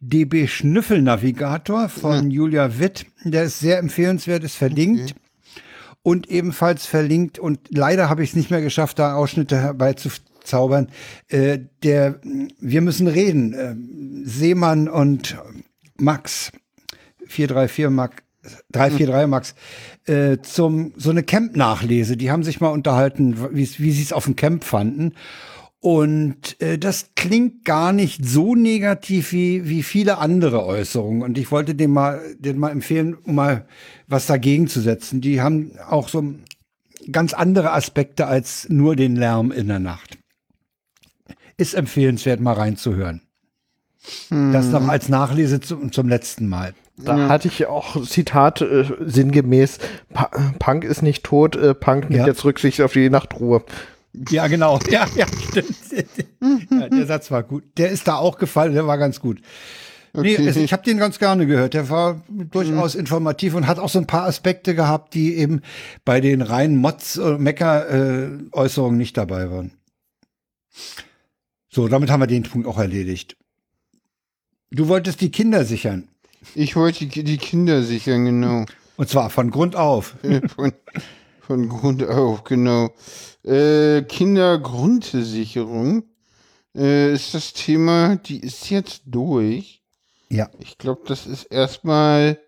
DB 0.00 0.46
Schnüffel-Navigator 0.46 1.88
von 1.88 2.30
ja. 2.30 2.36
Julia 2.36 2.78
Witt. 2.78 3.06
Der 3.24 3.44
ist 3.44 3.60
sehr 3.60 3.78
empfehlenswert, 3.78 4.44
ist 4.44 4.56
verlinkt. 4.56 5.12
Okay. 5.12 5.20
Und 6.02 6.30
ebenfalls 6.30 6.86
verlinkt, 6.86 7.38
und 7.38 7.60
leider 7.70 8.08
habe 8.08 8.22
ich 8.22 8.30
es 8.30 8.36
nicht 8.36 8.50
mehr 8.50 8.62
geschafft, 8.62 8.98
da 8.98 9.14
Ausschnitte 9.14 9.58
herbeizuzaubern. 9.58 10.88
Äh, 11.28 11.58
der 11.82 12.20
Wir 12.60 12.80
müssen 12.80 13.08
reden. 13.08 13.52
Äh, 13.52 13.74
Seemann 14.24 14.88
und 14.88 15.36
Max, 15.96 16.52
434 17.26 17.90
Max, 17.90 18.16
343 18.72 19.28
Max, 19.28 19.54
äh, 20.06 20.38
zum 20.42 20.92
so 20.96 21.10
eine 21.10 21.22
Camp-Nachlese. 21.22 22.16
Die 22.16 22.30
haben 22.30 22.44
sich 22.44 22.60
mal 22.60 22.68
unterhalten, 22.68 23.36
wie, 23.52 23.68
wie 23.78 23.90
sie 23.90 24.02
es 24.02 24.12
auf 24.12 24.24
dem 24.24 24.36
Camp 24.36 24.64
fanden. 24.64 25.14
Und 25.80 26.60
äh, 26.60 26.76
das 26.76 27.10
klingt 27.14 27.64
gar 27.64 27.92
nicht 27.92 28.24
so 28.24 28.56
negativ 28.56 29.32
wie, 29.32 29.68
wie 29.68 29.84
viele 29.84 30.18
andere 30.18 30.64
Äußerungen. 30.64 31.22
Und 31.22 31.38
ich 31.38 31.52
wollte 31.52 31.74
dem 31.74 31.92
mal, 31.92 32.20
den 32.38 32.58
mal 32.58 32.70
empfehlen, 32.70 33.14
um 33.14 33.36
mal 33.36 33.66
was 34.08 34.26
dagegen 34.26 34.66
zu 34.66 34.80
setzen. 34.80 35.20
Die 35.20 35.40
haben 35.40 35.72
auch 35.88 36.08
so 36.08 36.24
ganz 37.12 37.32
andere 37.32 37.72
Aspekte 37.72 38.26
als 38.26 38.68
nur 38.68 38.96
den 38.96 39.14
Lärm 39.14 39.52
in 39.52 39.68
der 39.68 39.78
Nacht. 39.78 40.18
Ist 41.56 41.74
empfehlenswert, 41.74 42.40
mal 42.40 42.54
reinzuhören. 42.54 43.22
Hm. 44.28 44.52
Das 44.52 44.66
noch 44.68 44.88
als 44.88 45.08
Nachlese 45.08 45.60
zum, 45.60 45.92
zum 45.92 46.08
letzten 46.08 46.48
Mal. 46.48 46.74
Da 46.96 47.16
ja. 47.16 47.28
hatte 47.28 47.46
ich 47.46 47.66
auch 47.66 48.04
Zitat 48.04 48.60
äh, 48.60 48.84
sinngemäß, 49.00 49.78
Punk 50.58 50.82
ist 50.82 51.02
nicht 51.02 51.24
tot, 51.24 51.54
äh, 51.54 51.74
Punk 51.74 52.10
nimmt 52.10 52.20
ja. 52.20 52.26
jetzt 52.26 52.44
Rücksicht 52.44 52.80
auf 52.80 52.92
die 52.92 53.08
Nachtruhe. 53.08 53.62
Ja, 54.30 54.46
genau. 54.46 54.78
Ja, 54.90 55.06
ja, 55.16 55.26
stimmt. 55.50 55.76
ja, 56.70 56.88
der 56.88 57.06
Satz 57.06 57.30
war 57.30 57.42
gut. 57.42 57.64
Der 57.76 57.90
ist 57.90 58.08
da 58.08 58.16
auch 58.16 58.38
gefallen, 58.38 58.74
der 58.74 58.86
war 58.86 58.98
ganz 58.98 59.20
gut. 59.20 59.40
Okay. 60.14 60.36
Nee, 60.38 60.46
also 60.46 60.60
ich 60.60 60.72
habe 60.72 60.82
den 60.82 60.98
ganz 60.98 61.18
gerne 61.18 61.46
gehört. 61.46 61.74
Der 61.74 61.90
war 61.90 62.22
durchaus 62.28 62.94
mhm. 62.94 63.00
informativ 63.00 63.54
und 63.54 63.66
hat 63.66 63.78
auch 63.78 63.88
so 63.88 63.98
ein 63.98 64.06
paar 64.06 64.24
Aspekte 64.24 64.74
gehabt, 64.74 65.14
die 65.14 65.36
eben 65.36 65.60
bei 66.04 66.20
den 66.20 66.42
reinen 66.42 66.76
Mods- 66.76 67.18
und 67.18 67.40
Mecker-Äußerungen 67.40 68.96
nicht 68.96 69.16
dabei 69.16 69.50
waren. 69.50 69.72
So, 71.68 71.88
damit 71.88 72.10
haben 72.10 72.20
wir 72.20 72.26
den 72.26 72.44
Punkt 72.44 72.66
auch 72.66 72.78
erledigt. 72.78 73.36
Du 74.70 74.88
wolltest 74.88 75.20
die 75.20 75.30
Kinder 75.30 75.64
sichern. 75.64 76.08
Ich 76.54 76.76
wollte 76.76 77.06
die 77.06 77.38
Kinder 77.38 77.82
sichern, 77.82 78.24
genau. 78.24 78.64
Und 78.96 79.08
zwar 79.08 79.30
von 79.30 79.50
Grund 79.50 79.76
auf. 79.76 80.16
von, 81.48 81.68
Grund 81.70 82.06
auf, 82.06 82.44
genau. 82.44 82.90
Äh, 83.42 84.02
Kindergrundsicherung 84.02 86.04
äh, 86.76 87.14
ist 87.14 87.32
das 87.32 87.54
Thema, 87.54 88.16
die 88.16 88.40
ist 88.40 88.68
jetzt 88.68 89.00
durch. 89.06 89.82
Ja. 90.28 90.50
Ich 90.58 90.76
glaube, 90.76 91.04
das 91.06 91.26
ist 91.26 91.44
erstmal 91.44 92.38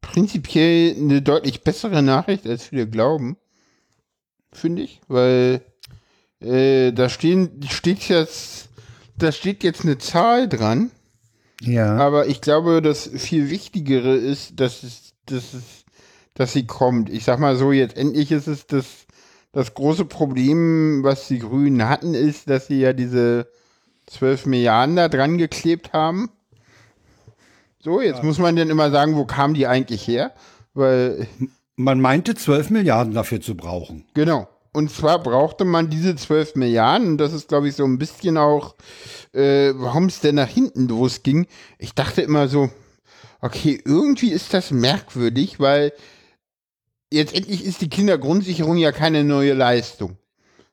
prinzipiell 0.00 0.94
eine 0.96 1.22
deutlich 1.22 1.64
bessere 1.64 2.02
Nachricht, 2.02 2.46
als 2.46 2.66
viele 2.66 2.88
glauben. 2.88 3.36
Finde 4.52 4.82
ich, 4.82 5.00
weil 5.08 5.62
äh, 6.40 6.92
da 6.92 7.08
stehen, 7.08 7.60
steht 7.68 8.08
jetzt, 8.08 8.68
da 9.18 9.32
steht 9.32 9.64
jetzt 9.64 9.82
eine 9.82 9.98
Zahl 9.98 10.48
dran. 10.48 10.92
Ja. 11.60 11.96
Aber 11.96 12.28
ich 12.28 12.40
glaube, 12.40 12.80
das 12.80 13.10
viel 13.12 13.50
Wichtigere 13.50 14.14
ist, 14.14 14.60
dass 14.60 14.84
es, 14.84 15.14
dass 15.26 15.52
es, 15.52 15.79
dass 16.40 16.54
sie 16.54 16.66
kommt. 16.66 17.10
Ich 17.10 17.24
sag 17.24 17.38
mal 17.38 17.54
so, 17.54 17.70
jetzt 17.70 17.98
endlich 17.98 18.32
ist 18.32 18.48
es 18.48 18.66
das 18.66 18.86
das 19.52 19.74
große 19.74 20.04
Problem, 20.04 21.02
was 21.02 21.28
die 21.28 21.40
Grünen 21.40 21.88
hatten, 21.88 22.14
ist, 22.14 22.48
dass 22.48 22.68
sie 22.68 22.80
ja 22.80 22.92
diese 22.92 23.48
12 24.06 24.46
Milliarden 24.46 24.96
da 24.96 25.08
dran 25.08 25.38
geklebt 25.38 25.92
haben. 25.92 26.30
So, 27.80 28.00
jetzt 28.00 28.18
ja. 28.18 28.24
muss 28.24 28.38
man 28.38 28.56
dann 28.56 28.70
immer 28.70 28.90
sagen, 28.90 29.16
wo 29.16 29.24
kamen 29.24 29.54
die 29.54 29.66
eigentlich 29.66 30.06
her? 30.06 30.32
Weil. 30.72 31.26
Man 31.76 32.00
meinte 32.00 32.34
12 32.34 32.70
Milliarden 32.70 33.12
dafür 33.12 33.40
zu 33.40 33.54
brauchen. 33.54 34.04
Genau. 34.14 34.48
Und 34.72 34.90
zwar 34.90 35.22
brauchte 35.22 35.64
man 35.64 35.90
diese 35.90 36.14
12 36.14 36.54
Milliarden, 36.54 37.08
und 37.08 37.18
das 37.18 37.32
ist, 37.32 37.48
glaube 37.48 37.68
ich, 37.68 37.74
so 37.74 37.84
ein 37.84 37.98
bisschen 37.98 38.36
auch, 38.36 38.76
äh, 39.32 39.72
warum 39.74 40.06
es 40.06 40.20
denn 40.20 40.36
nach 40.36 40.48
hinten 40.48 40.88
losging. 40.88 41.46
Ich 41.78 41.94
dachte 41.94 42.22
immer 42.22 42.48
so, 42.48 42.70
okay, 43.40 43.80
irgendwie 43.84 44.30
ist 44.30 44.54
das 44.54 44.70
merkwürdig, 44.70 45.58
weil 45.58 45.92
jetzt 47.12 47.34
endlich 47.34 47.64
ist 47.64 47.80
die 47.80 47.88
Kindergrundsicherung 47.88 48.76
ja 48.76 48.92
keine 48.92 49.24
neue 49.24 49.54
Leistung, 49.54 50.16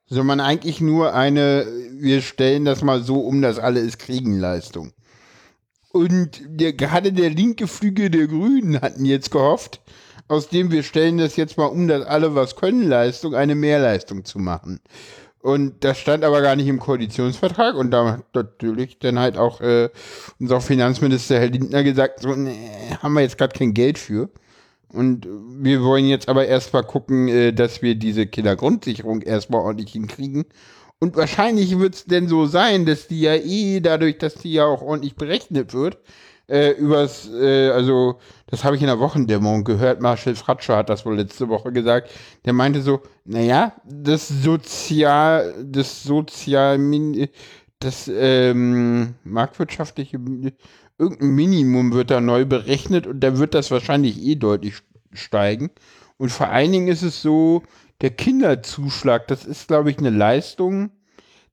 sondern 0.06 0.40
eigentlich 0.40 0.82
nur 0.82 1.14
eine, 1.14 1.66
wir 1.92 2.22
stellen 2.22 2.66
das 2.66 2.82
mal 2.82 3.04
so 3.04 3.20
um, 3.22 3.42
dass 3.42 3.60
alle 3.60 3.80
es 3.82 3.98
kriegen 3.98 4.40
Leistung. 4.40 4.94
Und 5.92 6.42
der, 6.46 6.74
gerade 6.74 7.12
der 7.12 7.30
linke 7.30 7.68
Flügel 7.68 8.10
der 8.10 8.28
Grünen 8.28 8.82
hatten 8.82 9.06
jetzt 9.06 9.32
gehofft, 9.32 9.82
aus 10.28 10.50
dem 10.50 10.72
wir 10.72 10.84
stellen 10.84 11.18
das 11.18 11.38
jetzt 11.38 11.58
mal 11.58 11.66
um, 11.66 11.88
dass 11.88 12.06
alle 12.06 12.36
was 12.36 12.56
können 12.56 12.88
Leistung, 12.88 13.34
eine 13.34 13.56
Mehrleistung 13.56 14.26
zu 14.26 14.40
machen. 14.40 14.80
Und 15.40 15.84
das 15.84 15.98
stand 15.98 16.24
aber 16.24 16.42
gar 16.42 16.56
nicht 16.56 16.68
im 16.68 16.80
Koalitionsvertrag 16.80 17.76
und 17.76 17.92
da 17.92 18.14
hat 18.14 18.36
natürlich 18.36 19.00
dann 19.00 19.18
halt 19.18 19.38
auch 19.38 19.62
äh, 19.62 19.90
unser 20.40 20.60
Finanzminister 20.60 21.40
Herr 21.40 21.50
Lindner 21.50 21.84
gesagt, 21.84 22.22
so, 22.22 22.36
nee, 22.36 22.70
haben 23.02 23.14
wir 23.14 23.22
jetzt 23.22 23.38
gerade 23.38 23.58
kein 23.58 23.74
Geld 23.74 23.98
für. 23.98 24.30
Und 24.94 25.28
wir 25.60 25.84
wollen 25.84 26.06
jetzt 26.06 26.30
aber 26.30 26.48
erstmal 26.48 26.84
gucken, 26.84 27.28
äh, 27.28 27.54
dass 27.54 27.82
wir 27.82 27.96
diese 27.96 28.26
Kindergrundsicherung 28.26 29.22
erstmal 29.22 29.62
ordentlich 29.62 29.92
hinkriegen. 29.92 30.46
Und 31.00 31.16
wahrscheinlich 31.16 31.78
wird 31.78 31.96
es 31.96 32.06
denn 32.06 32.28
so 32.28 32.46
sein, 32.46 32.86
dass 32.86 33.08
die 33.08 33.22
ja 33.22 33.36
eh, 33.36 33.82
dadurch, 33.82 34.18
dass 34.18 34.36
die 34.36 34.54
ja 34.54 34.66
auch 34.66 34.82
ordentlich 34.82 35.16
berechnet 35.16 35.74
wird, 35.74 35.98
äh, 36.48 36.72
übers, 36.72 37.30
äh, 37.30 37.70
also 37.70 38.20
das 38.48 38.64
habe 38.64 38.76
ich 38.78 38.82
in 38.82 38.88
der 38.88 39.00
Wochendämmerung 39.00 39.64
gehört, 39.64 40.02
Marshall 40.02 40.36
Fratscher 40.36 40.78
hat 40.78 40.90
das 40.90 41.06
wohl 41.06 41.18
letzte 41.18 41.50
Woche 41.50 41.72
gesagt, 41.72 42.10
der 42.46 42.54
meinte 42.54 42.82
so, 42.82 43.02
naja, 43.26 43.74
das 43.86 44.30
Sozial, 44.30 45.54
das 45.64 46.04
Sozial, 46.04 46.80
das 47.80 48.10
ähm, 48.12 49.16
marktwirtschaftliche 49.24 50.20
irgendein 50.98 51.30
Minimum 51.30 51.94
wird 51.94 52.12
da 52.12 52.22
neu 52.22 52.46
berechnet 52.46 53.08
und 53.08 53.20
da 53.20 53.38
wird 53.38 53.54
das 53.54 53.72
wahrscheinlich 53.72 54.22
eh 54.22 54.36
deutlich 54.36 54.76
steigen. 55.14 55.70
Und 56.18 56.32
vor 56.32 56.50
allen 56.50 56.72
Dingen 56.72 56.88
ist 56.88 57.04
es 57.04 57.22
so, 57.22 57.64
der 58.02 58.12
Kinderzuschlag, 58.12 59.28
das 59.28 59.46
ist, 59.46 59.68
glaube 59.68 59.92
ich, 59.92 59.98
eine 59.98 60.10
Leistung, 60.10 60.92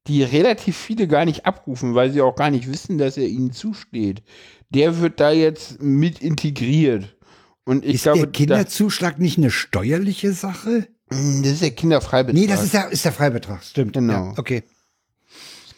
die 0.07 0.23
relativ 0.23 0.77
viele 0.77 1.09
gar 1.09 1.25
nicht 1.25 1.47
abrufen, 1.47 1.95
weil 1.95 2.11
sie 2.11 2.21
auch 2.21 2.37
gar 2.37 2.51
nicht 2.51 2.71
wissen, 2.71 2.99
dass 2.99 3.17
er 3.17 3.27
ihnen 3.27 3.53
zusteht. 3.53 4.23
Der 4.71 5.01
wird 5.01 5.21
da 5.21 5.31
jetzt 5.31 5.83
mit 5.83 6.21
integriert. 6.21 7.17
Und 7.65 7.85
ich 7.85 7.95
ist 7.95 8.03
glaube, 8.03 8.21
der 8.21 8.31
Kinderzuschlag 8.31 9.19
nicht 9.19 9.39
eine 9.39 9.51
steuerliche 9.51 10.33
Sache? 10.33 10.87
Hm, 11.11 11.43
das 11.43 11.53
ist 11.53 11.63
der 11.63 11.71
Kinderfreibetrag. 11.71 12.41
Nee, 12.41 12.47
das 12.47 12.63
ist 12.63 12.75
der, 12.75 12.91
ist 12.91 13.05
der 13.05 13.13
Freibetrag, 13.13 13.63
stimmt. 13.63 13.95
Genau. 13.95 14.13
Ja, 14.13 14.35
okay. 14.37 14.65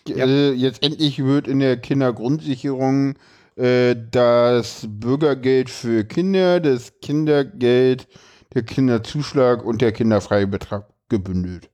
Also 0.08 0.52
jetzt 0.52 0.82
endlich 0.82 1.18
wird 1.18 1.48
in 1.48 1.58
der 1.58 1.76
Kindergrundsicherung 1.76 3.12
äh, 3.12 3.18
das 3.56 4.86
Bürgergeld 4.86 5.70
für 5.70 6.04
Kinder, 6.04 6.60
das 6.60 6.92
Kindergeld, 7.00 8.06
der 8.54 8.62
Kinderzuschlag 8.62 9.64
und 9.64 9.80
der 9.80 9.92
Kinderfreibetrag 9.92 10.86
gebündelt. 11.08 11.70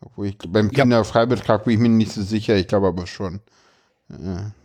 Obwohl 0.00 0.28
ich, 0.28 0.38
beim 0.48 0.70
Kinderfreibetrag 0.70 1.64
bin 1.64 1.74
ich 1.74 1.80
mir 1.80 1.90
nicht 1.90 2.12
so 2.12 2.22
sicher, 2.22 2.56
ich 2.56 2.66
glaube 2.66 2.88
aber 2.88 3.06
schon. 3.06 3.40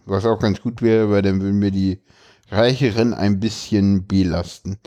Was 0.05 0.25
auch 0.25 0.39
ganz 0.39 0.61
gut 0.61 0.81
wäre, 0.81 1.09
weil 1.11 1.21
dann 1.21 1.41
würden 1.41 1.61
wir 1.61 1.71
die 1.71 2.01
Reicheren 2.49 3.13
ein 3.13 3.39
bisschen 3.39 4.07
belasten, 4.07 4.77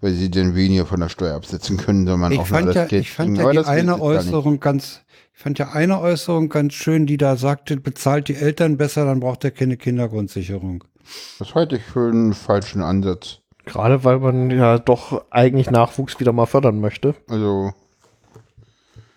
weil 0.00 0.12
sie 0.14 0.30
dann 0.30 0.54
weniger 0.54 0.86
von 0.86 1.00
der 1.00 1.10
Steuer 1.10 1.36
absetzen 1.36 1.76
können, 1.76 2.06
sondern 2.06 2.38
auch 2.38 2.46
fand 2.46 2.74
ja, 2.74 2.86
Geld 2.86 3.02
Ich 3.02 3.12
fand 3.12 3.36
ja 3.36 3.52
die 3.52 3.58
eine 3.58 4.00
Äußerung 4.00 4.60
ganz, 4.60 5.02
fand 5.42 5.58
ja 5.58 5.70
eine 5.70 6.00
Äußerung 6.00 6.48
ganz 6.48 6.74
schön, 6.74 7.06
die 7.06 7.16
da 7.16 7.36
sagte, 7.36 7.76
bezahlt 7.76 8.28
die 8.28 8.36
Eltern 8.36 8.76
besser, 8.76 9.04
dann 9.04 9.20
braucht 9.20 9.44
er 9.44 9.50
keine 9.50 9.76
Kindergrundsicherung. 9.76 10.84
Das 11.38 11.54
halte 11.54 11.76
ich 11.76 11.82
für 11.82 12.08
einen 12.08 12.32
falschen 12.32 12.82
Ansatz. 12.82 13.38
Gerade 13.64 14.04
weil 14.04 14.18
man 14.18 14.50
ja 14.50 14.78
doch 14.78 15.24
eigentlich 15.30 15.70
Nachwuchs 15.70 16.18
wieder 16.18 16.32
mal 16.32 16.46
fördern 16.46 16.80
möchte. 16.80 17.14
Also, 17.28 17.72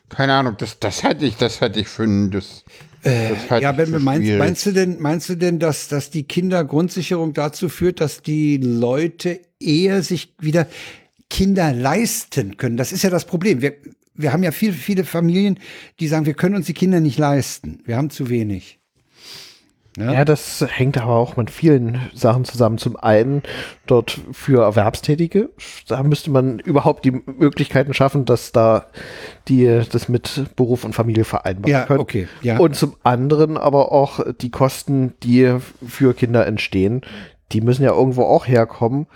keine 0.10 0.34
Ahnung, 0.34 0.56
das, 0.58 0.80
das 0.80 1.04
halte 1.04 1.26
ich, 1.26 1.38
das 1.38 1.62
halte 1.62 1.80
ich 1.80 1.88
für 1.88 2.04
ein, 2.04 2.32
das, 2.32 2.64
äh, 3.04 3.30
das 3.50 3.62
ja, 3.62 3.76
wenn 3.78 4.04
meinst, 4.04 4.32
meinst 4.34 4.66
du 4.66 4.72
denn, 4.72 5.02
meinst 5.02 5.30
du 5.30 5.36
denn, 5.36 5.60
dass, 5.60 5.88
dass 5.88 6.10
die 6.10 6.24
Kindergrundsicherung 6.24 7.34
dazu 7.34 7.70
führt, 7.70 8.02
dass 8.02 8.22
die 8.22 8.58
Leute 8.58 9.42
eher 9.60 10.04
sich 10.04 10.34
wieder 10.40 10.68
Kinder 11.30 11.74
leisten 11.74 12.58
können? 12.58 12.78
Das 12.78 12.92
ist 12.92 13.04
ja 13.04 13.10
das 13.10 13.26
Problem. 13.26 13.62
Wir, 13.62 13.74
wir 14.16 14.34
haben 14.34 14.44
ja 14.44 14.52
viele, 14.52 14.74
viele 14.74 15.04
Familien, 15.04 15.60
die 16.00 16.08
sagen, 16.08 16.26
wir 16.26 16.34
können 16.34 16.56
uns 16.56 16.66
die 16.66 16.74
Kinder 16.74 17.00
nicht 17.00 17.18
leisten. 17.18 17.82
Wir 17.86 17.98
haben 17.98 18.10
zu 18.10 18.30
wenig. 18.30 18.80
Ja? 19.98 20.12
ja, 20.12 20.26
das 20.26 20.66
hängt 20.68 20.98
aber 20.98 21.14
auch 21.14 21.38
mit 21.38 21.50
vielen 21.50 22.00
Sachen 22.14 22.44
zusammen. 22.44 22.78
Zum 22.78 22.98
einen 22.98 23.44
dort 23.86 24.20
für 24.34 24.64
Erwerbstätige, 24.64 25.52
da 25.88 26.04
müsste 26.04 26.32
man 26.32 26.60
überhaupt 26.60 27.06
die 27.06 27.12
Möglichkeiten 27.12 27.94
schaffen, 27.94 28.26
dass 28.26 28.52
da 28.52 28.88
die 29.48 29.82
das 29.90 30.10
mit 30.10 30.44
Beruf 30.56 30.84
und 30.84 30.94
Familie 30.94 31.24
vereinbaren 31.24 31.72
ja, 31.72 31.86
können. 31.86 32.00
Okay, 32.00 32.28
ja. 32.42 32.58
Und 32.58 32.76
zum 32.76 32.96
anderen 33.04 33.58
aber 33.58 33.92
auch 33.92 34.20
die 34.42 34.52
Kosten, 34.52 35.14
die 35.24 35.58
für 35.86 36.14
Kinder 36.14 36.46
entstehen, 36.46 37.02
die 37.54 37.62
müssen 37.62 37.84
ja 37.84 37.94
irgendwo 37.94 38.24
auch 38.24 38.48
herkommen. 38.48 39.08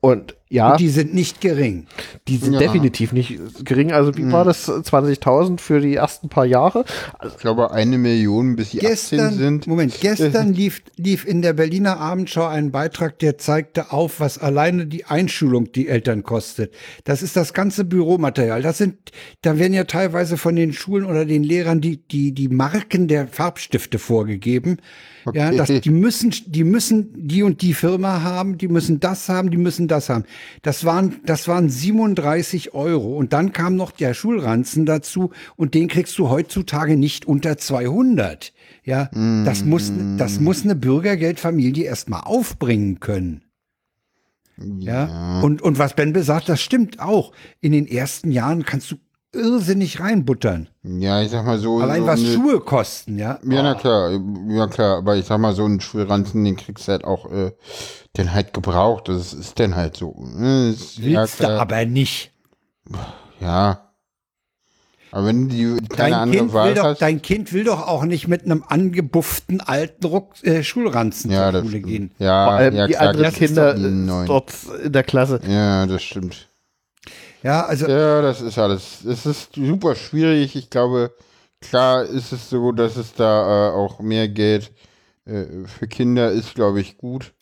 Und 0.00 0.36
ja. 0.50 0.72
Und 0.72 0.80
die 0.80 0.88
sind 0.88 1.14
nicht 1.14 1.40
gering. 1.40 1.86
Die 2.26 2.36
sind 2.38 2.54
ja. 2.54 2.58
definitiv 2.58 3.12
nicht 3.12 3.38
gering. 3.64 3.92
Also 3.92 4.16
wie 4.16 4.22
mhm. 4.22 4.32
war 4.32 4.44
das? 4.44 4.68
20.000 4.68 5.60
für 5.60 5.80
die 5.80 5.94
ersten 5.94 6.28
paar 6.28 6.46
Jahre? 6.46 6.84
Also, 7.18 7.34
ich 7.36 7.40
glaube 7.40 7.70
eine 7.70 7.98
Million, 7.98 8.56
bis 8.56 8.70
sie 8.70 8.78
gestern, 8.78 9.20
18 9.20 9.38
sind. 9.38 9.66
Moment, 9.66 10.00
gestern 10.00 10.52
lief, 10.54 10.82
lief 10.96 11.26
in 11.26 11.42
der 11.42 11.52
Berliner 11.52 11.98
Abendschau 11.98 12.46
ein 12.46 12.70
Beitrag, 12.70 13.18
der 13.18 13.36
zeigte 13.36 13.92
auf, 13.92 14.20
was 14.20 14.38
alleine 14.38 14.86
die 14.86 15.04
Einschulung 15.04 15.70
die 15.72 15.88
Eltern 15.88 16.22
kostet. 16.22 16.74
Das 17.04 17.22
ist 17.22 17.36
das 17.36 17.52
ganze 17.52 17.84
Büromaterial. 17.84 18.62
Das 18.62 18.78
sind, 18.78 18.96
da 19.42 19.58
werden 19.58 19.74
ja 19.74 19.84
teilweise 19.84 20.38
von 20.38 20.56
den 20.56 20.72
Schulen 20.72 21.04
oder 21.04 21.26
den 21.26 21.42
Lehrern 21.42 21.80
die, 21.80 21.98
die, 21.98 22.32
die 22.32 22.48
Marken 22.48 23.06
der 23.08 23.28
Farbstifte 23.28 23.98
vorgegeben. 23.98 24.78
Okay. 25.26 25.38
Ja, 25.38 25.50
das, 25.50 25.68
die 25.68 25.90
müssen, 25.90 26.32
die 26.46 26.64
müssen 26.64 27.10
die 27.14 27.42
und 27.42 27.60
die 27.60 27.74
Firma 27.74 28.22
haben, 28.22 28.56
die 28.56 28.68
müssen 28.68 28.98
das 28.98 29.28
haben, 29.28 29.50
die 29.50 29.58
müssen 29.58 29.88
das 29.88 30.08
haben. 30.08 30.24
Das 30.62 30.84
waren, 30.84 31.20
das 31.24 31.48
waren 31.48 31.68
37 31.68 32.74
Euro. 32.74 33.16
Und 33.16 33.32
dann 33.32 33.52
kam 33.52 33.76
noch 33.76 33.90
der 33.90 34.14
Schulranzen 34.14 34.86
dazu 34.86 35.30
und 35.56 35.74
den 35.74 35.88
kriegst 35.88 36.18
du 36.18 36.28
heutzutage 36.28 36.96
nicht 36.96 37.26
unter 37.26 37.58
200. 37.58 38.52
Ja, 38.84 39.10
mm. 39.12 39.44
das 39.44 39.64
muss, 39.64 39.92
das 40.16 40.40
muss 40.40 40.64
eine 40.64 40.74
Bürgergeldfamilie 40.74 41.84
erstmal 41.84 42.22
aufbringen 42.22 43.00
können. 43.00 43.42
Ja. 44.56 45.06
ja. 45.06 45.40
Und, 45.40 45.62
und 45.62 45.78
was 45.78 45.94
Ben 45.94 46.12
besagt, 46.12 46.48
das 46.48 46.60
stimmt 46.60 47.00
auch. 47.00 47.32
In 47.60 47.72
den 47.72 47.86
ersten 47.86 48.30
Jahren 48.30 48.64
kannst 48.64 48.90
du 48.90 48.96
irrsinnig 49.32 50.00
reinbuttern. 50.00 50.68
Ja, 50.82 51.22
ich 51.22 51.30
sag 51.30 51.44
mal 51.44 51.58
so. 51.58 51.78
Allein 51.78 52.02
so 52.02 52.06
was 52.06 52.20
eine, 52.20 52.32
Schuhe 52.32 52.60
kosten, 52.60 53.18
ja. 53.18 53.38
Ja, 53.42 53.62
na 53.62 53.74
klar, 53.74 54.18
ja 54.48 54.66
klar, 54.66 54.98
aber 54.98 55.16
ich 55.16 55.26
sag 55.26 55.38
mal, 55.38 55.54
so 55.54 55.64
einen 55.64 55.80
Schulranzen, 55.80 56.44
den 56.44 56.56
kriegst 56.56 56.88
du 56.88 56.92
halt 56.92 57.04
auch, 57.04 57.30
äh, 57.30 57.52
den 58.16 58.32
halt 58.32 58.54
gebraucht. 58.54 59.08
Das 59.08 59.32
ist 59.32 59.58
denn 59.58 59.76
halt 59.76 59.96
so. 59.96 60.14
Ne? 60.18 60.70
Ist, 60.70 61.02
Willst 61.02 61.40
ja, 61.40 61.48
du 61.48 61.60
aber 61.60 61.84
nicht. 61.84 62.32
Ja. 63.40 63.84
Aber 65.10 65.26
wenn 65.26 65.48
die 65.48 65.76
keine 65.88 66.10
dein 66.10 66.14
andere 66.14 66.40
kind 66.40 66.52
Wahl 66.52 66.74
doch, 66.74 66.84
hast, 66.84 67.02
Dein 67.02 67.22
Kind 67.22 67.52
will 67.52 67.64
doch 67.64 67.86
auch 67.86 68.04
nicht 68.04 68.28
mit 68.28 68.44
einem 68.44 68.62
angebufften 68.66 69.60
alten 69.60 70.04
Ruck, 70.06 70.34
äh, 70.44 70.62
Schulranzen 70.62 71.30
ja, 71.30 71.50
zur 71.50 71.62
Schule 71.62 71.80
gehen. 71.80 72.10
Ja, 72.18 72.44
Vor 72.44 72.52
allem 72.54 72.74
ja, 72.74 72.86
die 72.86 72.92
klar, 72.92 73.08
anderen 73.08 73.32
Kinder 73.32 73.74
dort 74.26 74.52
in 74.84 74.92
der 74.92 75.04
Klasse. 75.04 75.40
Ja, 75.48 75.86
das 75.86 76.02
stimmt. 76.02 76.47
Ja, 77.42 77.64
also. 77.66 77.88
Ja, 77.88 78.22
das 78.22 78.40
ist 78.40 78.58
alles. 78.58 79.04
Es 79.04 79.26
ist 79.26 79.54
super 79.54 79.94
schwierig. 79.94 80.56
Ich 80.56 80.70
glaube, 80.70 81.12
klar 81.60 82.04
ist 82.04 82.32
es 82.32 82.50
so, 82.50 82.72
dass 82.72 82.96
es 82.96 83.14
da 83.14 83.68
äh, 83.68 83.72
auch 83.72 84.00
mehr 84.00 84.28
Geld 84.28 84.72
äh, 85.28 85.66
für 85.66 85.86
Kinder 85.86 86.30
ist, 86.30 86.54
glaube 86.54 86.80
ich, 86.80 86.96
gut. 86.96 87.34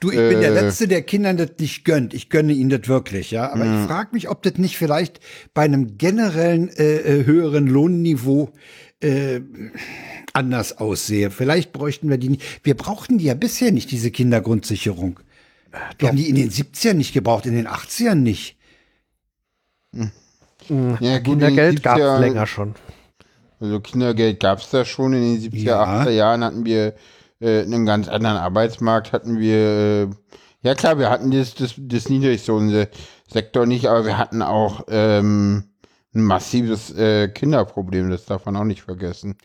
Du, 0.00 0.10
ich 0.10 0.18
äh, 0.18 0.30
bin 0.30 0.40
der 0.40 0.50
äh, 0.50 0.60
Letzte, 0.60 0.88
der 0.88 1.02
Kindern 1.02 1.36
das 1.36 1.52
nicht 1.58 1.84
gönnt. 1.84 2.12
Ich 2.14 2.30
gönne 2.30 2.52
ihnen 2.52 2.70
das 2.70 2.88
wirklich, 2.88 3.30
ja. 3.30 3.50
Aber 3.52 3.64
ja. 3.64 3.80
ich 3.80 3.86
frage 3.86 4.10
mich, 4.12 4.28
ob 4.28 4.42
das 4.42 4.54
nicht 4.54 4.76
vielleicht 4.76 5.20
bei 5.54 5.62
einem 5.62 5.96
generellen 5.98 6.68
äh, 6.68 6.96
äh 6.96 7.24
höheren 7.24 7.66
Lohnniveau 7.66 8.50
anders 10.32 10.78
aussehe. 10.78 11.30
Vielleicht 11.30 11.72
bräuchten 11.72 12.10
wir 12.10 12.18
die 12.18 12.30
nicht. 12.30 12.42
Wir 12.64 12.76
brauchten 12.76 13.18
die 13.18 13.26
ja 13.26 13.34
bisher 13.34 13.70
nicht, 13.70 13.92
diese 13.92 14.10
Kindergrundsicherung. 14.10 15.20
Wir 16.00 16.08
haben 16.08 16.16
die 16.16 16.28
in 16.28 16.34
den 16.34 16.50
70ern 16.50 16.94
nicht 16.94 17.14
gebraucht, 17.14 17.46
in 17.46 17.54
den 17.54 17.68
80ern 17.68 18.16
nicht. 18.16 18.57
Hm. 19.94 20.98
Ja, 21.00 21.18
Kindergeld 21.20 21.82
gab 21.82 21.98
es 21.98 22.20
länger 22.20 22.46
schon. 22.46 22.74
Also 23.60 23.80
Kindergeld 23.80 24.40
gab 24.40 24.58
es 24.58 24.70
da 24.70 24.84
schon. 24.84 25.12
In 25.12 25.22
den 25.22 25.50
70er, 25.50 25.64
ja. 25.64 26.02
80er 26.02 26.10
Jahren 26.10 26.44
hatten 26.44 26.64
wir 26.64 26.94
äh, 27.40 27.62
einen 27.62 27.86
ganz 27.86 28.08
anderen 28.08 28.36
Arbeitsmarkt, 28.36 29.12
hatten 29.12 29.38
wir, 29.38 29.56
äh, 29.56 30.08
ja 30.62 30.74
klar, 30.74 30.98
wir 30.98 31.10
hatten 31.10 31.30
das, 31.30 31.54
das, 31.54 31.74
das 31.76 32.08
Niedriglohnsektor 32.08 33.66
nicht, 33.66 33.86
aber 33.86 34.04
wir 34.04 34.18
hatten 34.18 34.42
auch 34.42 34.84
ähm, 34.88 35.64
ein 36.14 36.22
massives 36.22 36.90
äh, 36.96 37.28
Kinderproblem, 37.28 38.10
das 38.10 38.24
darf 38.24 38.46
man 38.46 38.56
auch 38.56 38.64
nicht 38.64 38.82
vergessen. 38.82 39.36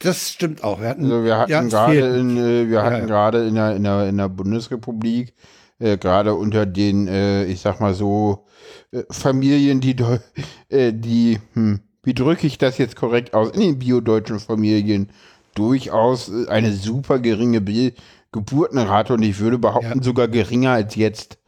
Das 0.00 0.30
stimmt 0.30 0.62
auch. 0.64 0.80
Wir 0.80 0.88
hatten, 0.88 1.04
also 1.04 1.24
wir 1.24 1.38
hatten 1.38 1.50
ja, 1.50 1.62
gerade 1.62 1.98
in, 1.98 2.36
äh, 2.36 2.68
wir 2.68 2.82
hatten 2.82 3.00
ja, 3.00 3.06
gerade 3.06 3.46
in 3.46 3.54
der, 3.54 3.76
in 3.76 3.84
der, 3.84 4.08
in 4.08 4.16
der 4.18 4.28
Bundesrepublik, 4.28 5.34
äh, 5.78 5.96
gerade 5.96 6.34
unter 6.34 6.66
den, 6.66 7.08
äh, 7.08 7.44
ich 7.44 7.60
sag 7.60 7.80
mal 7.80 7.94
so, 7.94 8.44
äh, 8.92 9.02
Familien, 9.10 9.80
die, 9.80 9.96
äh, 10.68 10.92
die, 10.92 11.38
hm, 11.54 11.80
wie 12.02 12.14
drücke 12.14 12.46
ich 12.46 12.58
das 12.58 12.78
jetzt 12.78 12.96
korrekt 12.96 13.34
aus, 13.34 13.50
in 13.50 13.60
den 13.60 13.78
biodeutschen 13.78 14.40
Familien 14.40 15.10
durchaus 15.54 16.28
äh, 16.28 16.48
eine 16.48 16.72
super 16.72 17.18
geringe 17.18 17.60
Be 17.60 17.92
Geburtenrate 18.32 19.14
und 19.14 19.22
ich 19.22 19.40
würde 19.40 19.58
behaupten, 19.58 19.98
ja. 19.98 20.04
sogar 20.04 20.28
geringer 20.28 20.70
als 20.70 20.94
jetzt. 20.94 21.38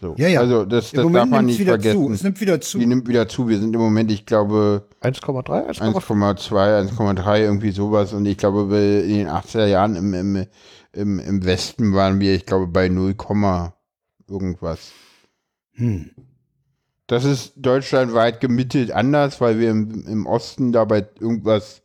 So. 0.00 0.14
Ja, 0.16 0.28
ja. 0.28 0.40
Also 0.40 0.64
das, 0.64 0.90
das 0.90 1.12
darf 1.12 1.28
man 1.28 1.44
nicht 1.44 1.62
vergessen. 1.62 2.06
Zu. 2.06 2.12
Es 2.12 2.22
nimmt 2.22 2.40
wieder 2.40 2.60
zu. 2.60 2.78
Die 2.78 2.86
nimmt 2.86 3.06
wieder 3.06 3.28
zu. 3.28 3.48
Wir 3.48 3.58
sind 3.58 3.74
im 3.74 3.80
Moment, 3.80 4.10
ich 4.10 4.24
glaube 4.24 4.88
1,3, 5.02 5.78
1,2, 5.78 6.88
1,3, 6.88 7.38
irgendwie 7.38 7.70
sowas. 7.70 8.14
Und 8.14 8.24
ich 8.24 8.38
glaube, 8.38 8.62
in 9.06 9.18
den 9.18 9.28
80er 9.28 9.66
Jahren 9.66 9.94
im, 9.94 10.14
im, 10.14 10.46
im, 10.94 11.18
im 11.18 11.44
Westen 11.44 11.92
waren 11.92 12.18
wir, 12.18 12.34
ich 12.34 12.46
glaube, 12.46 12.66
bei 12.66 12.88
0, 12.88 13.14
irgendwas. 14.26 14.90
Hm. 15.74 16.10
Das 17.12 17.26
ist 17.26 17.52
deutschlandweit 17.56 18.40
gemittelt 18.40 18.90
anders, 18.90 19.38
weil 19.42 19.58
wir 19.58 19.70
im, 19.70 20.06
im 20.06 20.24
Osten 20.24 20.72
dabei 20.72 21.06
irgendwas, 21.20 21.82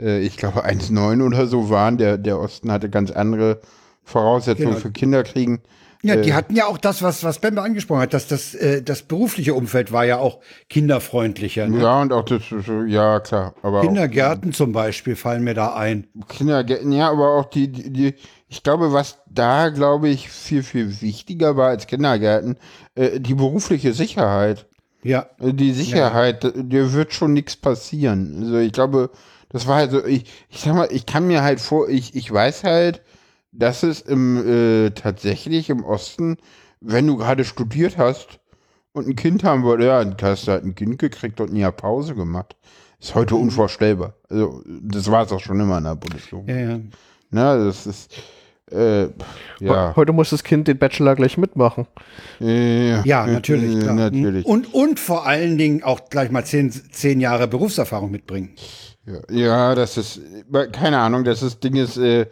äh, 0.00 0.20
ich 0.20 0.38
glaube 0.38 0.64
1,9 0.64 1.22
oder 1.22 1.46
so 1.46 1.68
waren. 1.68 1.98
Der, 1.98 2.16
der 2.16 2.40
Osten 2.40 2.72
hatte 2.72 2.88
ganz 2.88 3.10
andere 3.10 3.60
Voraussetzungen 4.02 4.70
genau. 4.70 4.80
für 4.80 4.90
Kinderkriegen. 4.90 5.60
Ja, 6.04 6.16
die 6.16 6.30
äh, 6.30 6.32
hatten 6.32 6.56
ja 6.56 6.66
auch 6.66 6.78
das, 6.78 7.02
was, 7.02 7.22
was 7.22 7.38
Bembe 7.38 7.62
angesprochen 7.62 8.00
hat, 8.00 8.12
dass 8.12 8.26
das, 8.26 8.54
äh, 8.54 8.82
das 8.82 9.02
berufliche 9.02 9.54
Umfeld 9.54 9.92
war 9.92 10.04
ja 10.04 10.18
auch 10.18 10.40
kinderfreundlicher. 10.68 11.68
Ne? 11.68 11.80
Ja, 11.80 12.02
und 12.02 12.12
auch 12.12 12.24
das, 12.24 12.42
ja, 12.88 13.20
klar. 13.20 13.54
Aber 13.62 13.82
Kindergärten 13.82 14.50
auch, 14.50 14.56
zum 14.56 14.72
Beispiel 14.72 15.14
fallen 15.14 15.44
mir 15.44 15.54
da 15.54 15.74
ein. 15.74 16.08
Kindergärten, 16.28 16.90
ja, 16.90 17.08
aber 17.08 17.36
auch 17.36 17.46
die, 17.46 17.68
die, 17.68 17.90
die 17.90 18.14
ich 18.48 18.62
glaube, 18.62 18.92
was 18.92 19.18
da, 19.30 19.70
glaube 19.70 20.08
ich, 20.08 20.28
viel, 20.28 20.62
viel 20.62 21.00
wichtiger 21.00 21.56
war 21.56 21.68
als 21.68 21.86
Kindergärten, 21.86 22.58
äh, 22.96 23.20
die 23.20 23.34
berufliche 23.34 23.94
Sicherheit. 23.94 24.66
Ja. 25.04 25.30
Äh, 25.40 25.54
die 25.54 25.72
Sicherheit, 25.72 26.44
ja. 26.44 26.50
dir 26.50 26.92
wird 26.92 27.14
schon 27.14 27.32
nichts 27.32 27.56
passieren. 27.56 28.42
Also 28.42 28.58
ich 28.58 28.72
glaube, 28.72 29.10
das 29.50 29.66
war 29.68 29.76
halt 29.76 29.92
so, 29.92 30.04
ich, 30.04 30.24
ich 30.50 30.60
sag 30.60 30.74
mal, 30.74 30.88
ich 30.90 31.06
kann 31.06 31.28
mir 31.28 31.42
halt 31.42 31.60
vor, 31.60 31.88
ich, 31.88 32.14
ich 32.14 32.30
weiß 32.30 32.64
halt, 32.64 33.02
dass 33.52 33.82
es 33.82 34.00
im 34.00 34.36
äh, 34.46 34.90
tatsächlich 34.90 35.70
im 35.70 35.84
Osten, 35.84 36.38
wenn 36.80 37.06
du 37.06 37.16
gerade 37.16 37.44
studiert 37.44 37.98
hast 37.98 38.40
und 38.92 39.06
ein 39.06 39.16
Kind 39.16 39.44
haben 39.44 39.62
wolltest, 39.62 39.86
ja, 39.86 40.04
hast 40.22 40.46
du 40.46 40.52
halt 40.52 40.64
ein 40.64 40.74
Kind 40.74 40.98
gekriegt 40.98 41.40
und 41.40 41.52
nie 41.52 41.68
Pause 41.70 42.14
gemacht. 42.14 42.56
Ist 43.00 43.14
heute 43.14 43.34
mhm. 43.34 43.42
unvorstellbar. 43.42 44.14
Also, 44.28 44.62
das 44.66 45.10
war 45.10 45.24
es 45.24 45.32
auch 45.32 45.40
schon 45.40 45.60
immer 45.60 45.78
in 45.78 45.84
der 45.84 45.96
Bundeswehr. 45.96 46.42
Ja, 46.46 46.56
ja. 46.56 46.80
Na, 47.30 47.56
das 47.56 47.86
ist, 47.86 48.14
äh, 48.70 49.08
ja. 49.60 49.94
Heute 49.96 50.12
muss 50.12 50.30
das 50.30 50.44
Kind 50.44 50.68
den 50.68 50.78
Bachelor 50.78 51.16
gleich 51.16 51.36
mitmachen. 51.36 51.86
Ja, 52.38 53.02
ja 53.04 53.26
natürlich, 53.26 53.80
klar. 53.80 53.94
natürlich. 53.94 54.46
Und, 54.46 54.72
und 54.72 55.00
vor 55.00 55.26
allen 55.26 55.58
Dingen 55.58 55.82
auch 55.82 56.08
gleich 56.10 56.30
mal 56.30 56.44
zehn, 56.44 56.70
zehn 56.70 57.20
Jahre 57.20 57.48
Berufserfahrung 57.48 58.10
mitbringen. 58.10 58.50
Ja, 59.04 59.20
ja, 59.30 59.74
das 59.74 59.96
ist, 59.96 60.20
keine 60.70 60.98
Ahnung, 60.98 61.24
das 61.24 61.42
ist 61.42 61.64
Ding 61.64 61.74
ist 61.74 61.96
äh, 61.96 62.26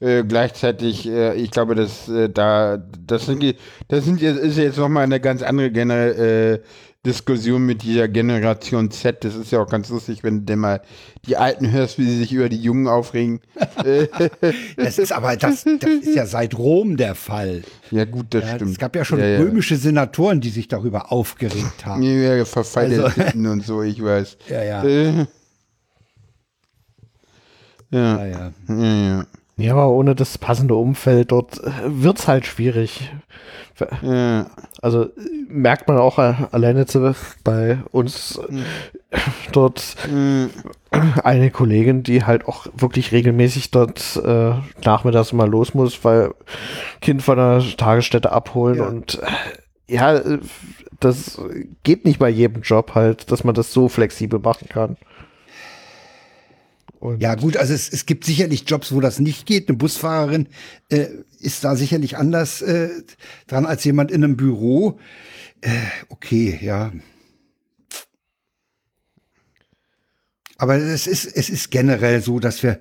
äh, 0.00 0.24
gleichzeitig, 0.24 1.08
äh, 1.08 1.34
ich 1.36 1.52
glaube, 1.52 1.76
dass 1.76 2.08
äh, 2.08 2.28
da, 2.28 2.78
das 2.78 3.26
sind, 3.26 3.44
das 3.88 4.04
sind 4.04 4.20
jetzt, 4.20 4.40
ist 4.40 4.58
jetzt 4.58 4.78
nochmal 4.78 5.04
eine 5.04 5.20
ganz 5.20 5.42
andere 5.42 5.70
Gener 5.70 6.58
Diskussion 7.06 7.64
mit 7.64 7.82
dieser 7.82 8.08
Generation 8.08 8.90
Z. 8.90 9.24
Das 9.24 9.36
ist 9.36 9.52
ja 9.52 9.60
auch 9.60 9.68
ganz 9.68 9.88
lustig, 9.88 10.24
wenn 10.24 10.44
du 10.44 10.56
mal 10.56 10.82
die 11.26 11.36
Alten 11.36 11.70
hörst, 11.70 11.98
wie 11.98 12.04
sie 12.04 12.18
sich 12.18 12.32
über 12.32 12.48
die 12.48 12.60
Jungen 12.60 12.88
aufregen. 12.88 13.40
das 14.76 14.98
ist 14.98 15.12
aber, 15.12 15.36
das, 15.36 15.64
das 15.64 15.90
ist 15.90 16.14
ja 16.16 16.26
seit 16.26 16.58
Rom 16.58 16.96
der 16.96 17.14
Fall. 17.14 17.62
Ja, 17.92 18.04
gut, 18.04 18.26
das 18.30 18.42
ja, 18.42 18.56
stimmt. 18.56 18.72
Es 18.72 18.78
gab 18.78 18.96
ja 18.96 19.04
schon 19.04 19.20
ja, 19.20 19.38
römische 19.38 19.76
Senatoren, 19.76 20.40
die 20.40 20.50
sich 20.50 20.66
darüber 20.66 21.12
aufgeregt 21.12 21.86
haben. 21.86 22.02
Ja, 22.02 22.34
ja 22.34 22.44
Verfall 22.44 22.92
also, 22.92 23.48
und 23.50 23.64
so, 23.64 23.82
ich 23.82 24.02
weiß. 24.02 24.36
Ja, 24.48 24.62
ja. 24.62 25.26
Ja. 27.96 28.26
ja. 28.26 28.52
ja. 28.68 28.84
ja. 28.84 29.26
Ja, 29.58 29.72
aber 29.72 29.88
ohne 29.88 30.14
das 30.14 30.36
passende 30.36 30.74
Umfeld 30.74 31.32
dort 31.32 31.64
äh, 31.64 31.70
wird 31.86 32.18
es 32.18 32.28
halt 32.28 32.44
schwierig 32.44 33.10
Ja. 34.02 34.46
Also 34.82 35.08
merkt 35.48 35.88
man 35.88 35.98
auch 35.98 36.18
äh, 36.18 36.34
alleine 36.52 36.86
zu, 36.86 37.14
bei 37.42 37.78
uns 37.90 38.40
mhm. 38.48 38.64
dort 39.52 39.96
mhm. 40.10 40.50
eine 41.22 41.50
Kollegin, 41.50 42.02
die 42.02 42.24
halt 42.24 42.46
auch 42.46 42.66
wirklich 42.76 43.12
regelmäßig 43.12 43.70
dort 43.70 44.20
äh, 44.22 44.52
nachmittags 44.84 45.32
mal 45.32 45.48
los 45.48 45.72
muss, 45.72 46.04
weil 46.04 46.34
Kind 47.00 47.22
von 47.22 47.36
der 47.36 47.62
Tagesstätte 47.76 48.32
abholen 48.32 48.76
ja. 48.76 48.86
und 48.86 49.20
ja, 49.88 50.20
das 50.98 51.40
geht 51.82 52.04
nicht 52.04 52.18
bei 52.18 52.28
jedem 52.28 52.62
Job 52.62 52.94
halt, 52.94 53.30
dass 53.30 53.44
man 53.44 53.54
das 53.54 53.72
so 53.72 53.88
flexibel 53.88 54.40
machen 54.40 54.68
kann. 54.68 54.96
Und 56.98 57.22
ja, 57.22 57.34
gut, 57.34 57.56
also 57.56 57.72
es, 57.74 57.88
es 57.92 58.06
gibt 58.06 58.24
sicherlich 58.24 58.64
Jobs, 58.66 58.92
wo 58.92 59.00
das 59.00 59.18
nicht 59.18 59.46
geht. 59.46 59.68
Eine 59.68 59.76
Busfahrerin 59.76 60.48
äh, 60.88 61.06
ist 61.40 61.62
da 61.64 61.76
sicherlich 61.76 62.16
anders 62.16 62.62
äh, 62.62 62.90
dran 63.46 63.66
als 63.66 63.84
jemand 63.84 64.10
in 64.10 64.24
einem 64.24 64.36
Büro. 64.36 64.98
Äh, 65.60 65.70
okay, 66.08 66.58
ja. 66.62 66.92
Aber 70.58 70.76
es 70.76 71.06
ist, 71.06 71.26
es 71.26 71.50
ist 71.50 71.70
generell 71.70 72.22
so, 72.22 72.40
dass 72.40 72.62
wir, 72.62 72.80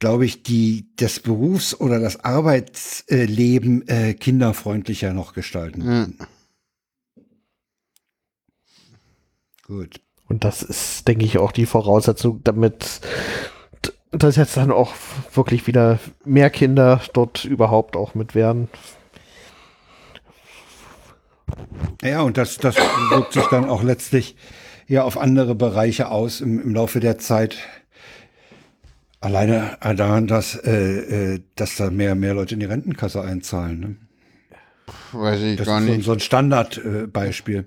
glaube 0.00 0.24
ich, 0.26 0.42
die, 0.42 0.88
das 0.96 1.20
Berufs- 1.20 1.78
oder 1.78 2.00
das 2.00 2.24
Arbeitsleben 2.24 3.86
äh, 3.88 4.14
kinderfreundlicher 4.14 5.12
noch 5.12 5.32
gestalten. 5.32 5.84
Mhm. 5.84 6.18
Gut. 9.62 10.00
Und 10.28 10.44
das 10.44 10.62
ist, 10.62 11.06
denke 11.08 11.24
ich, 11.24 11.38
auch 11.38 11.52
die 11.52 11.66
Voraussetzung, 11.66 12.40
damit 12.44 13.00
dass 14.12 14.36
jetzt 14.36 14.56
dann 14.56 14.70
auch 14.70 14.92
wirklich 15.32 15.66
wieder 15.66 15.98
mehr 16.24 16.50
Kinder 16.50 17.00
dort 17.14 17.44
überhaupt 17.44 17.96
auch 17.96 18.14
mit 18.14 18.34
werden. 18.34 18.68
Ja, 22.02 22.22
und 22.22 22.36
das, 22.36 22.58
das 22.58 22.76
wirkt 23.10 23.32
sich 23.32 23.46
dann 23.46 23.68
auch 23.68 23.82
letztlich 23.82 24.36
ja 24.86 25.04
auf 25.04 25.18
andere 25.18 25.54
Bereiche 25.54 26.10
aus 26.10 26.40
im, 26.40 26.60
im 26.60 26.74
Laufe 26.74 27.00
der 27.00 27.18
Zeit. 27.18 27.56
Alleine 29.20 29.78
daran, 29.80 30.26
dass, 30.26 30.56
äh, 30.56 31.34
äh 31.34 31.40
dass 31.56 31.76
da 31.76 31.90
mehr, 31.90 32.14
mehr 32.14 32.34
Leute 32.34 32.54
in 32.54 32.60
die 32.60 32.66
Rentenkasse 32.66 33.22
einzahlen. 33.22 33.80
Ne? 33.80 33.96
Weiß 35.12 35.40
ich 35.40 35.56
das 35.56 35.66
gar 35.66 35.80
ist 35.80 35.88
nicht. 35.88 36.04
So, 36.04 36.12
ein 36.12 36.20
Standardbeispiel. 36.20 37.66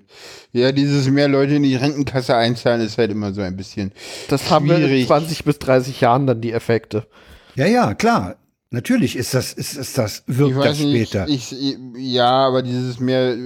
Äh, 0.52 0.60
ja, 0.60 0.72
dieses 0.72 1.08
mehr 1.08 1.28
Leute 1.28 1.54
in 1.54 1.62
die 1.62 1.76
Rentenkasse 1.76 2.34
einzahlen 2.36 2.80
ist 2.80 2.98
halt 2.98 3.10
immer 3.10 3.32
so 3.32 3.40
ein 3.40 3.56
bisschen. 3.56 3.92
Das 4.28 4.40
schwierig. 4.42 4.52
haben 4.52 4.68
wir 4.68 4.88
in 4.88 5.06
20 5.06 5.44
bis 5.44 5.58
30 5.58 6.00
Jahren 6.00 6.26
dann 6.26 6.40
die 6.40 6.52
Effekte. 6.52 7.06
Ja, 7.54 7.66
ja, 7.66 7.94
klar. 7.94 8.36
Natürlich 8.70 9.16
ist 9.16 9.32
das, 9.32 9.52
ist, 9.52 9.76
ist 9.76 9.96
das, 9.96 10.24
wirkt 10.26 10.64
das 10.64 10.78
später. 10.78 11.26
Nicht, 11.26 11.52
ich, 11.52 11.78
ja, 11.96 12.28
aber 12.28 12.62
dieses 12.62 12.98
mehr, 12.98 13.36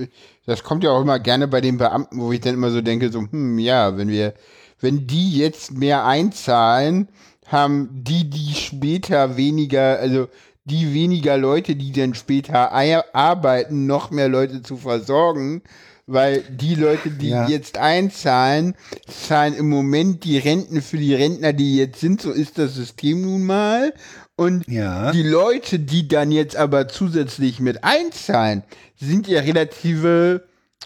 das 0.47 0.65
kommt 0.65 0.82
ja 0.82 0.90
auch 0.90 1.02
immer 1.02 1.20
gerne 1.20 1.47
bei 1.47 1.61
den 1.61 1.77
Beamten, 1.77 2.20
wo 2.20 2.32
ich 2.32 2.40
dann 2.40 2.55
immer 2.55 2.70
so 2.70 2.81
denke, 2.81 3.12
so, 3.12 3.20
hm, 3.31 3.59
ja, 3.59 3.98
wenn 3.98 4.09
wir, 4.09 4.32
wenn 4.81 5.07
die 5.07 5.36
jetzt 5.36 5.73
mehr 5.73 6.07
einzahlen, 6.07 7.09
haben 7.47 7.90
die, 7.93 8.31
die 8.31 8.55
später 8.55 9.36
weniger, 9.36 9.98
also 9.98 10.28
die 10.70 10.94
weniger 10.94 11.36
Leute, 11.36 11.76
die 11.76 11.92
dann 11.92 12.14
später 12.14 12.72
arbeiten, 13.12 13.86
noch 13.86 14.10
mehr 14.10 14.28
Leute 14.28 14.62
zu 14.62 14.76
versorgen, 14.76 15.62
weil 16.06 16.42
die 16.42 16.74
Leute, 16.74 17.10
die 17.10 17.30
ja. 17.30 17.48
jetzt 17.48 17.78
einzahlen, 17.78 18.74
zahlen 19.06 19.55
im 19.55 19.68
Moment 19.68 20.24
die 20.24 20.38
Renten 20.38 20.82
für 20.82 20.98
die 20.98 21.14
Rentner, 21.14 21.52
die 21.52 21.76
jetzt 21.76 22.01
sind, 22.01 22.20
so 22.20 22.32
ist 22.32 22.59
das 22.59 22.74
System 22.74 23.22
nun 23.22 23.44
mal. 23.44 23.92
Und 24.36 24.66
ja. 24.68 25.12
die 25.12 25.22
Leute, 25.22 25.78
die 25.78 26.09
dann 26.09 26.32
jetzt 26.32 26.56
aber 26.56 26.88
zusätzlich 26.88 27.60
mit 27.60 27.84
einzahlen, 27.84 28.62
sind 28.97 29.28
ja 29.28 29.40
relative 29.40 30.44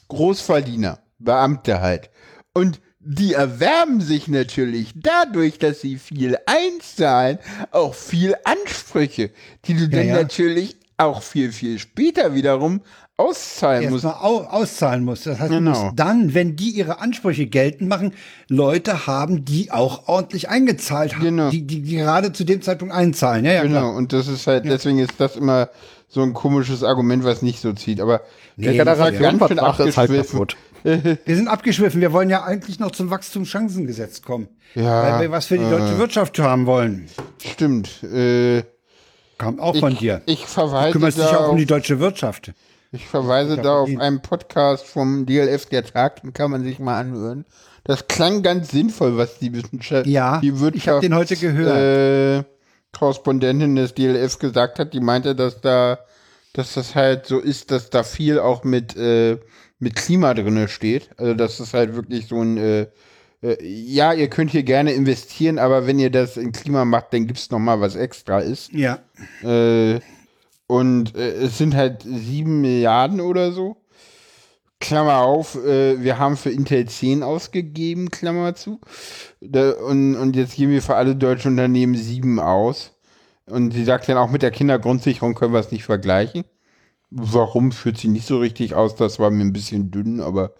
Großverdiener, 0.09 0.99
Beamte 1.19 1.81
halt. 1.81 2.11
Und 2.53 2.81
die 3.05 3.35
erwerben 3.35 4.01
sich 4.01 4.29
natürlich 4.29 4.93
dadurch, 4.95 5.59
dass 5.59 5.81
sie 5.81 5.99
viel 5.99 6.39
einzahlen, 6.47 7.39
auch 7.71 7.95
viel 7.95 8.35
Ansprüche, 8.45 9.31
die 9.67 9.75
du 9.75 9.85
ja, 9.85 9.89
dann 9.89 10.07
ja. 10.07 10.15
natürlich 10.15 10.77
auch 10.97 11.23
viel, 11.23 11.53
viel 11.53 11.79
später 11.79 12.35
wiederum 12.35 12.81
auszahlen 13.17 13.91
musst. 13.91 14.05
Au 14.07 14.43
auszahlen 14.45 15.05
musst. 15.05 15.27
Das 15.27 15.39
heißt, 15.39 15.51
genau. 15.51 15.73
du 15.73 15.79
musst 15.79 15.93
dann, 15.99 16.35
wenn 16.35 16.57
die 16.57 16.71
ihre 16.71 17.01
Ansprüche 17.01 17.47
geltend 17.47 17.89
machen, 17.89 18.13
Leute 18.49 19.07
haben, 19.07 19.45
die 19.45 19.71
auch 19.71 20.09
ordentlich 20.09 20.49
eingezahlt 20.49 21.15
haben, 21.15 21.25
genau. 21.25 21.51
die, 21.51 21.63
die, 21.67 21.83
die 21.83 21.97
gerade 21.97 22.33
zu 22.33 22.45
dem 22.45 22.63
Zeitpunkt 22.63 22.95
einzahlen. 22.95 23.45
Ja, 23.45 23.53
ja, 23.53 23.63
genau, 23.63 23.81
klar. 23.81 23.95
und 23.95 24.13
das 24.13 24.29
ist 24.29 24.47
halt, 24.47 24.65
deswegen 24.65 24.99
ist 24.99 25.15
das 25.19 25.37
immer 25.37 25.69
so 26.09 26.23
ein 26.23 26.33
komisches 26.33 26.83
Argument, 26.83 27.25
was 27.25 27.43
nicht 27.43 27.61
so 27.61 27.73
zieht. 27.73 28.01
Aber 28.01 28.23
nee, 28.57 28.65
der 28.65 28.75
Generationsvertrag 28.75 29.81
ist 29.81 29.97
halt 29.97 30.13
kaputt. 30.13 30.57
wir 31.25 31.37
sind 31.37 31.49
abgeschwiffen. 31.49 32.01
Wir 32.01 32.13
wollen 32.13 32.29
ja 32.29 32.45
eigentlich 32.45 32.79
noch 32.79 32.91
zum 32.91 33.11
Wachstumschancengesetz 33.11 34.23
kommen. 34.23 34.49
Ja. 34.75 35.03
Weil 35.03 35.23
wir 35.23 35.31
was 35.31 35.47
für 35.47 35.57
die 35.57 35.69
deutsche 35.69 35.95
äh, 35.95 35.99
Wirtschaft 35.99 36.39
haben 36.39 36.67
wollen. 36.67 37.09
Stimmt. 37.43 38.03
Äh, 38.03 38.65
Kam 39.39 39.59
auch 39.59 39.75
ich, 39.75 39.81
von 39.81 39.97
dir. 39.97 40.23
Ich 40.27 40.47
verweise. 40.47 40.89
Du 40.89 40.93
kümmerst 40.93 41.19
dich 41.19 41.25
auch 41.25 41.49
um 41.49 41.57
die 41.57 41.67
deutsche 41.67 42.01
Wirtschaft. 42.01 42.53
Ich 42.93 43.07
verweise 43.07 43.57
da 43.57 43.81
auf 43.81 43.89
einen 43.99 44.23
Podcast 44.23 44.87
vom 44.87 45.27
DLF 45.27 45.67
der 45.67 45.85
Tag, 45.85 46.23
den 46.23 46.33
kann 46.33 46.53
man 46.53 46.63
sich 46.63 46.79
mal 46.79 47.01
anhören. 47.01 47.45
Das 47.83 48.07
klang 48.07 48.43
ganz 48.43 48.71
sinnvoll, 48.71 49.17
was 49.17 49.39
die 49.41 49.53
Wissenschaft, 49.53 50.07
ja, 50.07 50.41
die 50.41 50.61
Wirtschaft, 50.61 50.77
ich 50.77 50.89
habe 50.89 51.01
den 51.01 51.15
heute 51.15 51.37
gehört. 51.37 51.77
Äh, 51.77 52.45
Korrespondentin 52.93 53.75
des 53.75 53.95
DLF 53.95 54.39
gesagt 54.39 54.79
hat, 54.79 54.95
die 54.95 55.01
meinte, 55.01 55.35
dass 55.35 55.61
da, 55.61 55.99
dass 56.53 56.75
das 56.75 56.95
halt 56.95 57.27
so 57.27 57.41
ist, 57.41 57.73
dass 57.73 57.91
da 57.91 58.05
viel 58.05 58.39
auch 58.39 58.63
mit 58.63 58.97
äh, 58.97 59.39
mit 59.85 59.95
Klima 59.95 60.35
drinne 60.35 60.67
steht. 60.67 61.11
Also 61.17 61.35
das 61.35 61.61
ist 61.61 61.75
halt 61.75 61.95
wirklich 61.95 62.27
so 62.27 62.43
ein 62.43 62.57
äh, 62.57 62.87
äh, 63.45 63.63
ja, 63.63 64.13
ihr 64.13 64.29
könnt 64.29 64.51
hier 64.51 64.63
gerne 64.63 64.93
investieren, 64.93 65.59
aber 65.59 65.87
wenn 65.87 65.99
ihr 65.99 66.11
das 66.11 66.37
in 66.37 66.53
Klima 66.53 66.85
macht, 66.85 67.13
dann 67.13 67.27
gibt 67.27 67.39
es 67.39 67.51
nochmal 67.51 67.81
was 67.81 67.95
extra 67.95 68.41
ist. 68.41 68.73
Ja. 68.73 69.01
Äh, 69.43 70.01
und 70.67 71.15
äh, 71.15 71.33
es 71.33 71.59
sind 71.59 71.77
halt 71.77 72.03
sieben 72.03 72.63
Milliarden 72.63 73.21
oder 73.21 73.53
so. 73.53 73.77
Klammer 74.81 75.19
auf, 75.19 75.57
äh, 75.57 76.03
wir 76.03 76.19
haben 76.19 76.37
für 76.37 76.51
Intel 76.51 76.87
10 76.87 77.23
ausgegeben, 77.23 78.11
Klammer 78.11 78.55
zu. 78.55 78.81
Da, 79.41 79.73
und, 79.73 80.17
und 80.17 80.37
jetzt 80.37 80.57
geben 80.57 80.73
wir 80.73 80.83
für 80.83 80.97
alle 80.97 81.15
deutschen 81.15 81.53
Unternehmen 81.53 81.95
sieben 81.95 82.41
aus. 82.41 82.93
Und 83.47 83.73
sie 83.73 83.85
sagt 83.85 84.09
dann 84.09 84.17
auch 84.17 84.31
mit 84.31 84.43
der 84.43 84.51
Kindergrundsicherung 84.51 85.35
können 85.35 85.53
wir 85.53 85.61
es 85.61 85.71
nicht 85.71 85.85
vergleichen. 85.85 86.45
Warum 87.17 87.71
führt 87.71 87.99
sie 87.99 88.09
nicht 88.09 88.27
so 88.27 88.39
richtig 88.39 88.75
aus? 88.75 88.97
Das 88.97 89.21
war 89.21 89.31
mir 89.31 89.45
ein 89.45 89.53
bisschen 89.53 89.93
dünn, 89.93 90.21
aber 90.21 90.53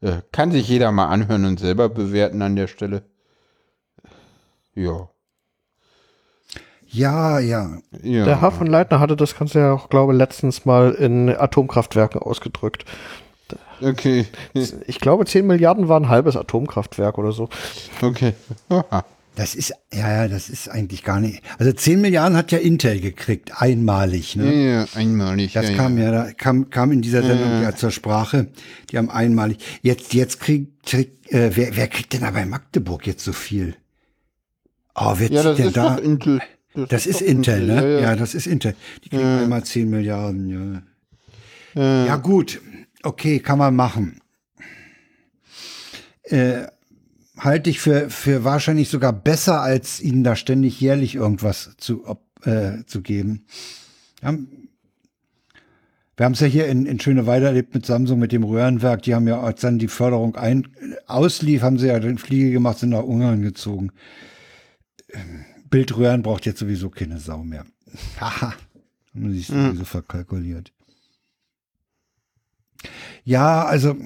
äh, 0.00 0.22
kann 0.32 0.50
sich 0.50 0.66
jeder 0.66 0.90
mal 0.90 1.08
anhören 1.08 1.44
und 1.44 1.60
selber 1.60 1.88
bewerten 1.90 2.40
an 2.40 2.56
der 2.56 2.66
Stelle. 2.66 3.02
Ja. 4.74 5.10
Ja, 6.86 7.38
ja. 7.38 7.78
ja. 8.02 8.24
Der 8.24 8.40
Herr 8.40 8.50
von 8.50 8.66
Leitner 8.66 9.00
hatte 9.00 9.16
das 9.16 9.36
Ganze 9.36 9.58
ja 9.58 9.72
auch, 9.72 9.90
glaube 9.90 10.14
ich, 10.14 10.18
letztens 10.18 10.64
mal 10.64 10.92
in 10.92 11.28
Atomkraftwerken 11.28 12.22
ausgedrückt. 12.22 12.86
Okay. 13.82 14.26
Ich 14.86 15.00
glaube, 15.00 15.26
10 15.26 15.46
Milliarden 15.46 15.88
war 15.88 16.00
ein 16.00 16.08
halbes 16.08 16.36
Atomkraftwerk 16.36 17.18
oder 17.18 17.32
so. 17.32 17.48
Okay. 18.00 18.32
Das 19.38 19.54
ist, 19.54 19.72
ja, 19.94 20.10
ja, 20.10 20.28
das 20.28 20.50
ist 20.50 20.68
eigentlich 20.68 21.04
gar 21.04 21.20
nicht. 21.20 21.44
Also 21.60 21.70
10 21.70 22.00
Milliarden 22.00 22.36
hat 22.36 22.50
ja 22.50 22.58
Intel 22.58 23.00
gekriegt, 23.00 23.62
einmalig, 23.62 24.34
ne? 24.34 24.52
Ja, 24.52 24.80
ja 24.80 24.86
einmalig. 24.94 25.52
Das 25.52 25.70
ja, 25.70 25.76
kam 25.76 25.96
ja, 25.96 26.12
ja 26.12 26.32
kam, 26.32 26.70
kam 26.70 26.90
in 26.90 27.02
dieser 27.02 27.22
Sendung 27.22 27.62
ja. 27.62 27.72
zur 27.72 27.92
Sprache. 27.92 28.48
Die 28.90 28.98
haben 28.98 29.10
einmalig. 29.10 29.58
Jetzt, 29.80 30.12
jetzt 30.12 30.40
kriegt, 30.40 30.84
kriegt 30.84 31.32
äh, 31.32 31.54
wer, 31.54 31.76
wer 31.76 31.86
kriegt 31.86 32.14
denn 32.14 32.22
da 32.22 32.32
bei 32.32 32.46
Magdeburg 32.46 33.06
jetzt 33.06 33.22
so 33.22 33.32
viel? 33.32 33.76
Oh, 34.96 35.14
wer 35.18 35.30
ja, 35.30 35.54
zieht 35.54 35.66
denn 35.66 35.72
da? 35.72 35.94
Intel. 35.98 36.40
Das, 36.74 36.88
das 36.88 37.06
ist, 37.06 37.20
ist 37.20 37.28
Intel, 37.28 37.60
Intel, 37.60 37.76
ne? 37.76 37.92
Ja, 37.92 38.00
ja. 38.00 38.16
das 38.16 38.34
ist 38.34 38.48
Intel. 38.48 38.74
Die 39.04 39.08
kriegen 39.08 39.22
einmal 39.22 39.62
10 39.62 39.88
Milliarden, 39.88 40.82
ja. 41.76 42.06
Ja, 42.06 42.16
gut. 42.16 42.60
Okay, 43.04 43.38
kann 43.38 43.58
man 43.58 43.76
machen. 43.76 44.20
Äh, 46.24 46.66
halte 47.38 47.70
ich 47.70 47.80
für, 47.80 48.10
für 48.10 48.44
wahrscheinlich 48.44 48.88
sogar 48.88 49.12
besser, 49.12 49.60
als 49.60 50.00
ihnen 50.00 50.24
da 50.24 50.36
ständig 50.36 50.80
jährlich 50.80 51.14
irgendwas 51.14 51.70
zu, 51.78 52.04
äh, 52.42 52.84
zu 52.86 53.02
geben. 53.02 53.46
Ja, 54.22 54.34
wir 56.18 56.24
haben 56.24 56.32
es 56.32 56.40
ja 56.40 56.48
hier 56.48 56.66
in, 56.66 56.84
in 56.84 56.98
Schöneweide 56.98 57.46
erlebt 57.46 57.74
mit 57.74 57.86
Samsung, 57.86 58.18
mit 58.18 58.32
dem 58.32 58.42
Röhrenwerk. 58.42 59.02
Die 59.02 59.14
haben 59.14 59.28
ja, 59.28 59.40
als 59.40 59.60
dann 59.60 59.78
die 59.78 59.86
Förderung 59.86 60.34
ein, 60.34 60.66
auslief, 61.06 61.62
haben 61.62 61.78
sie 61.78 61.86
ja 61.86 62.00
den 62.00 62.18
Fliege 62.18 62.50
gemacht, 62.50 62.78
sind 62.78 62.90
nach 62.90 63.04
Ungarn 63.04 63.40
gezogen. 63.40 63.92
Bildröhren 65.70 66.22
braucht 66.22 66.44
jetzt 66.44 66.58
sowieso 66.58 66.90
keine 66.90 67.20
Sau 67.20 67.44
mehr. 67.44 67.64
Haha. 68.20 68.54
haben 69.14 69.30
sie 69.30 69.38
sich 69.38 69.46
sowieso 69.46 69.84
verkalkuliert. 69.84 70.72
Ja, 73.22 73.64
also 73.64 73.96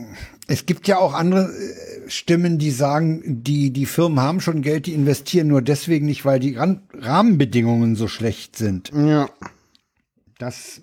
es 0.53 0.67
gibt 0.67 0.87
ja 0.87 0.99
auch 0.99 1.15
andere 1.15 1.51
äh, 1.51 2.11
Stimmen, 2.11 2.59
die 2.59 2.71
sagen, 2.71 3.43
die, 3.43 3.71
die 3.71 3.87
Firmen 3.87 4.21
haben 4.21 4.41
schon 4.41 4.61
Geld, 4.61 4.87
die 4.87 4.93
investieren 4.93 5.49
nur 5.49 5.63
deswegen 5.63 6.05
nicht, 6.07 6.25
weil 6.25 6.41
die 6.41 6.57
Rahmenbedingungen 6.57 7.97
so 7.97 8.07
schlecht 8.07 8.57
sind. 8.57 8.93
Ja. 8.95 9.31
Das 10.39 10.83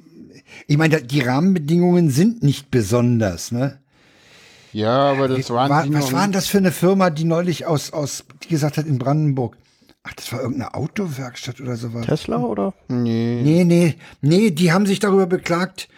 ich 0.67 0.77
meine, 0.77 1.01
die 1.01 1.21
Rahmenbedingungen 1.21 2.09
sind 2.09 2.41
nicht 2.41 2.71
besonders, 2.71 3.51
ne? 3.51 3.79
Ja, 4.71 5.11
aber 5.11 5.27
das 5.27 5.49
waren 5.49 5.69
War, 5.69 5.83
die 5.83 5.93
was 5.93 6.11
war 6.11 6.23
denn 6.23 6.31
das 6.31 6.47
für 6.47 6.59
eine 6.59 6.71
Firma, 6.71 7.09
die 7.09 7.23
neulich 7.23 7.65
aus, 7.65 7.91
aus, 7.91 8.23
die 8.43 8.49
gesagt 8.49 8.77
hat, 8.77 8.85
in 8.85 8.99
Brandenburg? 8.99 9.57
Ach, 10.03 10.13
das 10.13 10.31
war 10.31 10.41
irgendeine 10.41 10.73
Autowerkstatt 10.73 11.59
oder 11.59 11.75
sowas. 11.75 12.05
Tesla 12.05 12.37
oder? 12.37 12.73
Nee. 12.87 13.41
Nee, 13.43 13.63
nee, 13.65 13.95
nee, 14.21 14.51
die 14.51 14.71
haben 14.71 14.85
sich 14.85 14.99
darüber 14.99 15.27
beklagt, 15.27 15.89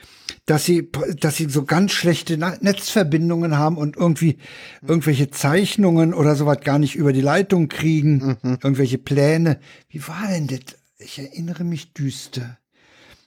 dass 0.46 0.66
sie, 0.66 0.90
dass 1.20 1.38
sie 1.38 1.50
so 1.50 1.66
ganz 1.66 1.92
schlechte 1.92 2.38
Netzverbindungen 2.38 3.58
haben 3.58 3.78
und 3.78 3.96
irgendwie 3.96 4.38
irgendwelche 4.82 5.30
Zeichnungen 5.30 6.14
oder 6.14 6.36
sowas 6.36 6.60
gar 6.62 6.80
nicht 6.80 6.96
über 6.96 7.14
die 7.14 7.22
Leitung 7.22 7.68
kriegen, 7.68 8.38
irgendwelche 8.44 8.98
Pläne. 8.98 9.60
Wie 9.88 10.06
war 10.08 10.28
denn 10.30 10.48
das? 10.48 10.78
Ich 10.98 11.20
erinnere 11.20 11.64
mich 11.64 11.94
düster. 11.94 12.58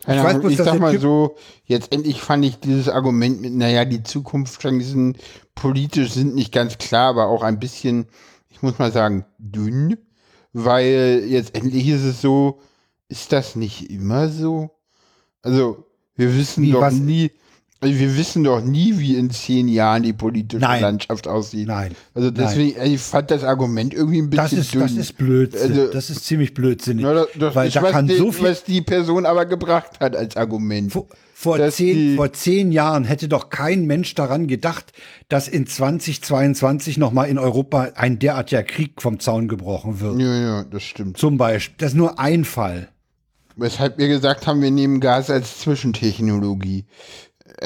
Keine 0.05 0.19
Ich 0.19 0.25
weiß 0.25 0.41
bloß, 0.41 0.53
ich 0.53 0.59
sag 0.59 0.79
mal 0.79 0.95
Typ- 0.95 1.01
so, 1.01 1.37
jetzt 1.65 1.93
endlich 1.93 2.21
fand 2.21 2.45
ich 2.45 2.61
dieses 2.61 2.89
Argument 2.89 3.41
mit, 3.41 3.55
naja, 3.55 3.85
die 3.85 4.03
Zukunftschancen 4.03 5.17
politisch 5.55 6.13
sind 6.13 6.35
nicht 6.35 6.53
ganz 6.53 6.79
klar, 6.79 7.09
aber 7.11 7.27
auch 7.29 7.43
ein 7.43 7.59
bisschen, 7.59 8.07
ich 8.51 8.61
muss 8.61 8.79
mal 8.79 8.93
sagen, 8.93 9.25
dünn, 9.39 9.97
weil 10.53 11.25
jetzt 11.27 11.57
endlich 11.57 11.89
ist 11.89 12.05
es 12.05 12.21
so, 12.21 12.61
ist 13.09 13.33
das 13.33 13.57
nicht 13.57 13.91
immer 13.91 14.29
so? 14.29 14.71
Also, 15.43 15.84
wir 16.17 16.37
wissen 16.37 16.63
Wie, 16.65 16.73
doch 16.73 16.81
was? 16.81 16.95
nie, 16.95 17.31
also 17.81 17.99
wir 17.99 18.17
wissen 18.17 18.45
doch 18.45 18.63
nie, 18.63 18.99
wie 18.99 19.17
in 19.17 19.31
zehn 19.31 19.69
Jahren 19.69 20.03
die 20.05 20.13
politische 20.15 20.61
Nein. 20.63 20.81
Landschaft 20.81 21.29
aussieht. 21.29 21.67
Nein. 21.69 21.93
Also 22.15 22.31
deswegen, 22.31 22.81
ich 22.83 23.01
fand 23.01 23.31
das 23.31 23.45
Argument 23.45 23.93
irgendwie 23.93 24.21
ein 24.23 24.31
bisschen 24.31 24.43
Das 24.43 24.53
ist, 24.53 24.73
dünn. 24.75 24.81
das 24.81 24.93
ist 24.93 25.13
Blödsinn. 25.19 25.73
Also- 25.73 25.93
das 25.93 26.09
ist 26.11 26.25
ziemlich 26.25 26.55
blödsinnig. 26.55 27.05
Na, 27.05 27.13
das, 27.15 27.27
das 27.39 27.55
weil 27.55 27.69
ist, 27.69 27.77
da 27.77 27.83
was, 27.83 27.91
kann 27.93 28.07
die, 28.07 28.17
so 28.17 28.33
viel. 28.33 28.49
was 28.49 28.65
die 28.65 28.81
Person 28.81 29.27
aber 29.27 29.45
gebracht 29.45 30.01
hat 30.01 30.17
als 30.17 30.37
Argument. 30.37 30.93
Vor, 30.93 31.07
vor, 31.35 31.69
zehn, 31.69 32.17
vor 32.17 32.33
zehn 32.33 32.73
Jahren 32.73 33.05
hätte 33.05 33.29
doch 33.29 33.51
kein 33.51 33.85
Mensch 33.87 34.15
daran 34.15 34.47
gedacht, 34.47 34.93
dass 35.29 35.47
in 35.47 35.67
2022 35.67 36.97
nochmal 36.97 37.29
in 37.29 37.39
Europa 37.39 37.91
ein 37.97 38.19
derartiger 38.19 38.63
Krieg 38.63 39.03
vom 39.03 39.21
Zaun 39.21 39.47
gebrochen 39.49 40.01
wird. 40.01 40.21
Ja, 40.21 40.35
ja, 40.41 40.65
das 40.65 40.85
stimmt. 40.85 41.19
Zum 41.19 41.37
Beispiel. 41.37 41.75
Das 41.79 41.91
ist 41.93 41.97
nur 41.99 42.19
ein 42.19 42.45
Fall. 42.47 42.89
Weshalb 43.57 43.99
wir 43.99 44.09
gesagt 44.09 44.47
haben, 44.47 44.63
wir 44.63 44.71
nehmen 44.71 45.01
Gas 45.01 45.31
als 45.31 45.61
Zwischentechnologie. 45.61 46.87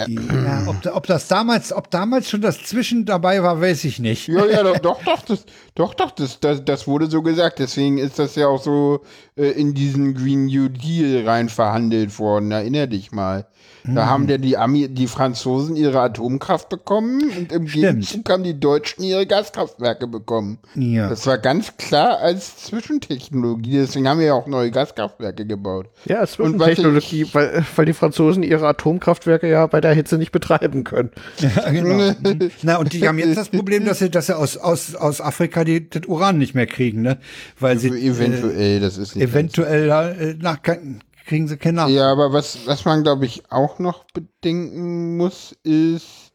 Ja, 0.07 0.65
ob, 0.67 0.77
ob 0.95 1.07
das 1.07 1.29
damals, 1.29 1.73
ob 1.73 1.91
damals 1.91 2.29
schon 2.31 2.41
das 2.41 2.63
Zwischen 2.65 3.05
dabei 3.05 3.43
war, 3.43 3.61
weiß 3.61 3.85
ich 3.85 3.99
nicht. 3.99 4.29
Ja, 4.29 4.45
ja, 4.47 4.63
doch, 4.63 4.79
doch, 4.79 5.03
doch, 5.05 5.23
das, 5.23 5.45
doch, 5.75 5.95
doch, 5.95 6.11
das, 6.13 6.41
das, 6.41 6.65
das 6.65 6.87
wurde 6.87 7.09
so 7.11 7.23
gesagt. 7.23 7.59
Deswegen 7.59 7.99
ist 7.99 8.19
das 8.19 8.35
ja 8.37 8.47
auch 8.49 8.63
so 8.63 9.01
äh, 9.37 9.51
in 9.51 9.75
diesen 9.75 10.15
Green 10.15 10.47
New 10.47 10.69
Deal 10.69 11.27
rein 11.27 11.49
verhandelt 11.49 12.19
worden. 12.19 12.51
Erinner 12.51 12.87
dich 12.87 13.13
mal. 13.13 13.47
Da 13.85 13.91
Hm. 14.03 14.11
haben 14.11 14.29
ja 14.29 14.39
die, 14.39 14.57
Ami, 14.57 14.89
die 14.89 15.07
Franzosen 15.07 15.77
ihre 15.77 16.01
Atomkraft 16.01 16.69
bekommen 16.69 17.23
und 17.39 17.53
im. 17.53 17.65
Gegenzug 17.65 18.29
haben 18.29 18.43
die 18.43 18.59
Deutschen 18.59 19.03
ihre 19.05 19.25
Gaskraftwerke 19.27 20.07
bekommen. 20.09 20.59
Ja. 20.75 21.09
Das 21.09 21.27
war 21.27 21.39
ganz 21.39 21.77
klar 21.77 22.19
als 22.19 22.57
Zwischentechnologie. 22.59 23.79
Deswegen 23.79 24.09
haben 24.09 24.19
wir 24.19 24.27
ja 24.27 24.35
auch 24.35 24.47
neue 24.47 24.71
Gaskraftwerke 24.71 25.47
gebaut. 25.47 25.87
Ja, 26.07 26.23
es 26.23 26.39
wird 26.39 26.49
Und 26.55 26.59
Technologie, 26.59 27.27
weil, 27.33 27.65
weil 27.77 27.87
die 27.87 27.93
Franzosen 27.93 28.43
ihre 28.43 28.67
Atomkraftwerke 28.67 29.49
ja 29.49 29.67
bei 29.67 29.81
der 29.81 29.88
Hitze 29.93 30.19
nicht 30.19 30.33
betreiben 30.33 30.85
können. 30.85 31.11
Ja, 31.39 31.71
genau. 31.71 32.15
Na, 32.63 32.77
und 32.77 32.93
die 32.93 33.07
haben 33.07 33.19
jetzt 33.19 33.37
das 33.37 33.49
Problem, 33.49 33.85
dass 33.85 33.99
sie, 33.99 34.11
dass 34.11 34.27
sie 34.27 34.37
aus, 34.37 34.57
aus, 34.57 34.95
aus 34.95 35.21
Afrika 35.21 35.65
die, 35.65 35.89
das 35.89 36.07
Uran 36.07 36.39
nicht 36.39 36.55
mehr 36.55 36.67
kriegen, 36.67 37.03
ne? 37.03 37.19
Weil 37.59 37.79
sie 37.79 37.89
äh, 37.89 38.09
Eventuell, 38.09 38.81
das 38.81 38.99
ist 38.99 39.17
nicht 39.17 39.25
eventuell 39.25 39.89
äh, 39.91 40.35
nach, 40.35 40.59
kriegen 40.63 41.49
sie 41.49 41.57
keine 41.57 41.77
Nach 41.77 41.89
Ja, 41.89 42.11
aber 42.11 42.33
was, 42.33 42.67
was 42.67 42.85
man, 42.85 43.03
glaube 43.03 43.27
ich, 43.27 43.51
auch 43.51 43.79
noch 43.79 44.05
bedenken 44.13 45.17
muss, 45.17 45.57
ist, 45.63 46.33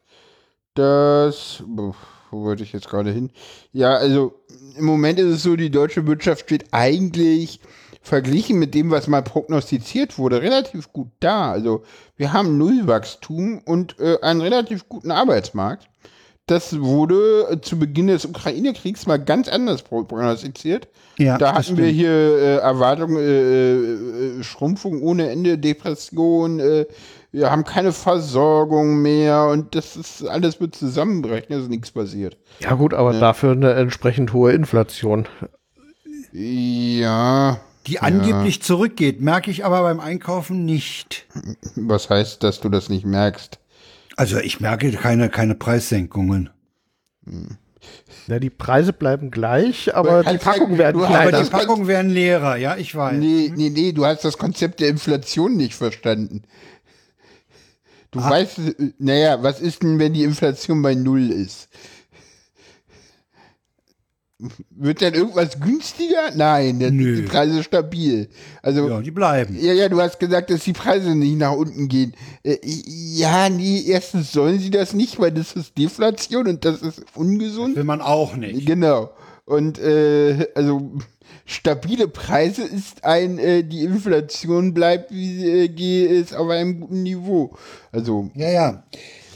dass. 0.76 1.64
Wo 1.68 1.96
wo 2.34 2.44
wollte 2.44 2.64
ich 2.64 2.74
jetzt 2.74 2.90
gerade 2.90 3.12
hin? 3.12 3.30
Ja, 3.72 3.96
also 3.96 4.34
im 4.76 4.86
Moment 4.86 5.20
ist 5.20 5.28
es 5.28 5.44
so, 5.44 5.56
die 5.56 5.70
deutsche 5.70 6.08
Wirtschaft 6.08 6.42
steht 6.42 6.66
eigentlich 6.72 7.60
verglichen 8.04 8.60
mit 8.60 8.76
dem, 8.76 8.92
was 8.92 9.08
mal 9.08 9.24
prognostiziert 9.24 10.20
wurde, 10.20 10.42
relativ 10.42 10.94
gut 10.94 11.08
da. 11.20 11.52
Also 11.52 11.84
wir 12.18 12.34
haben 12.34 12.58
Nullwachstum 12.58 13.62
und 13.66 14.00
äh, 14.00 14.20
einen 14.22 14.42
relativ 14.42 14.88
guten 14.90 15.10
Arbeitsmarkt. 15.10 15.88
Das 16.46 16.78
wurde 16.82 17.48
äh, 17.50 17.62
zu 17.62 17.80
Beginn 17.80 18.08
des 18.08 18.26
Ukraine-Kriegs 18.26 19.08
mal 19.08 19.18
ganz 19.18 19.48
anders 19.48 19.82
pro- 19.82 20.04
prognostiziert. 20.04 20.90
Ja, 21.18 21.38
da 21.38 21.56
hatten 21.56 21.78
wir 21.78 21.88
hier 21.88 22.10
äh, 22.12 22.56
Erwartungen, 22.58 23.18
äh, 23.18 24.40
äh, 24.40 24.44
Schrumpfung 24.44 25.02
ohne 25.02 25.30
Ende, 25.30 25.58
Depression, 25.58 26.60
äh, 26.60 26.86
wir 27.32 27.50
haben 27.50 27.64
keine 27.64 27.94
Versorgung 27.94 29.02
mehr 29.02 29.48
und 29.48 29.74
das 29.74 29.96
ist 29.96 30.28
alles 30.28 30.60
wird 30.60 30.76
zusammenbrechen, 30.76 31.56
ist 31.60 31.70
nichts 31.70 31.90
passiert. 31.92 32.38
Ja 32.60 32.74
gut, 32.74 32.94
aber 32.94 33.14
dafür 33.14 33.54
eine 33.54 33.74
entsprechend 33.74 34.34
hohe 34.34 34.52
Inflation. 34.52 35.28
Ja, 36.32 37.60
die 37.88 38.00
angeblich 38.00 38.62
zurückgeht, 38.62 39.22
merke 39.22 39.52
ich 39.52 39.66
aber 39.66 39.82
beim 39.84 40.00
Einkaufen 40.00 40.66
nicht. 40.66 41.26
was 41.76 42.10
heißt, 42.10 42.44
dass 42.44 42.60
du 42.62 42.70
das 42.70 42.90
nicht 42.90 43.06
merkst? 43.06 43.60
Also 44.16 44.38
ich 44.40 44.60
merke 44.60 44.92
keine, 44.92 45.30
keine 45.30 45.56
Preissenkungen. 45.56 46.50
Ja, 48.28 48.40
die 48.40 48.50
Preise 48.50 48.94
bleiben 48.94 49.32
gleich, 49.32 49.94
aber 49.96 50.24
Du 50.24 50.32
die 50.32 50.38
Packungen 50.38 50.74
ja- 50.74 50.78
werden 50.80 51.00
du- 51.00 51.06
Aber 51.06 51.24
die 51.26 51.30
kleiner. 51.32 51.50
Packungen 51.50 51.88
werden 51.88 52.12
leerer, 52.12 52.56
ja, 52.58 52.78
ich 52.78 52.96
weiß. 52.96 53.18
Nee, 53.18 53.52
nee, 53.56 53.70
nee, 53.70 53.92
du 53.92 54.06
hast 54.06 54.24
das 54.24 54.38
Konzept 54.38 54.80
der 54.80 54.90
Inflation 54.90 55.56
nicht 55.58 55.74
verstanden. 55.76 56.44
Du 58.12 58.22
weißt, 58.22 58.60
äh, 58.60 58.74
naja, 59.00 59.42
was 59.42 59.60
ist 59.60 59.82
denn, 59.84 59.98
wenn 60.00 60.14
die 60.14 60.24
Inflation 60.24 60.82
bei 60.82 60.94
Null 60.96 61.32
ist? 61.32 61.68
Wird 64.72 65.02
dann 65.02 65.14
irgendwas 65.14 65.60
günstiger? 65.60 66.32
Nein, 66.36 66.80
dann 66.80 66.96
Nö. 66.98 67.16
sind 67.16 67.26
die 67.26 67.30
Preise 67.30 67.64
stabil. 67.64 68.28
Also, 68.62 68.90
Ja, 68.90 69.02
die 69.02 69.12
bleiben. 69.12 69.58
ja, 69.60 69.74
ja, 69.74 69.88
du 69.90 70.02
hast 70.02 70.20
gesagt, 70.20 70.50
dass 70.50 70.64
die 70.64 70.74
Preise 70.74 71.16
nicht 71.16 71.38
nach 71.38 71.54
unten 71.54 71.88
gehen. 71.88 72.14
Äh, 72.44 72.58
ja, 72.64 73.50
nee, 73.50 73.84
erstens 73.88 74.32
sollen 74.32 74.60
sie 74.60 74.70
das 74.70 74.94
nicht, 74.94 75.20
weil 75.20 75.32
das 75.32 75.54
ist 75.54 75.78
Deflation 75.78 76.48
und 76.48 76.66
das 76.66 76.82
ist 76.82 77.04
ungesund. 77.16 77.76
Will 77.76 77.84
man 77.86 78.02
auch 78.02 78.36
nicht. 78.36 78.66
Genau. 78.66 79.12
Und 79.46 79.80
äh, 79.80 80.48
also 80.56 80.92
stabile 81.46 82.08
Preise 82.08 82.64
ist 82.64 83.04
ein, 83.04 83.38
äh, 83.40 83.64
die 83.64 83.84
Inflation 83.84 84.74
bleibt, 84.74 85.12
wie 85.12 85.38
sie 85.40 85.48
äh, 85.66 85.68
geht, 85.68 86.12
ist 86.12 86.36
auf 86.36 86.50
einem 86.50 86.80
guten 86.82 87.04
Niveau. 87.04 87.56
Also, 87.92 88.30
Ja, 88.36 88.50
ja. 88.50 88.84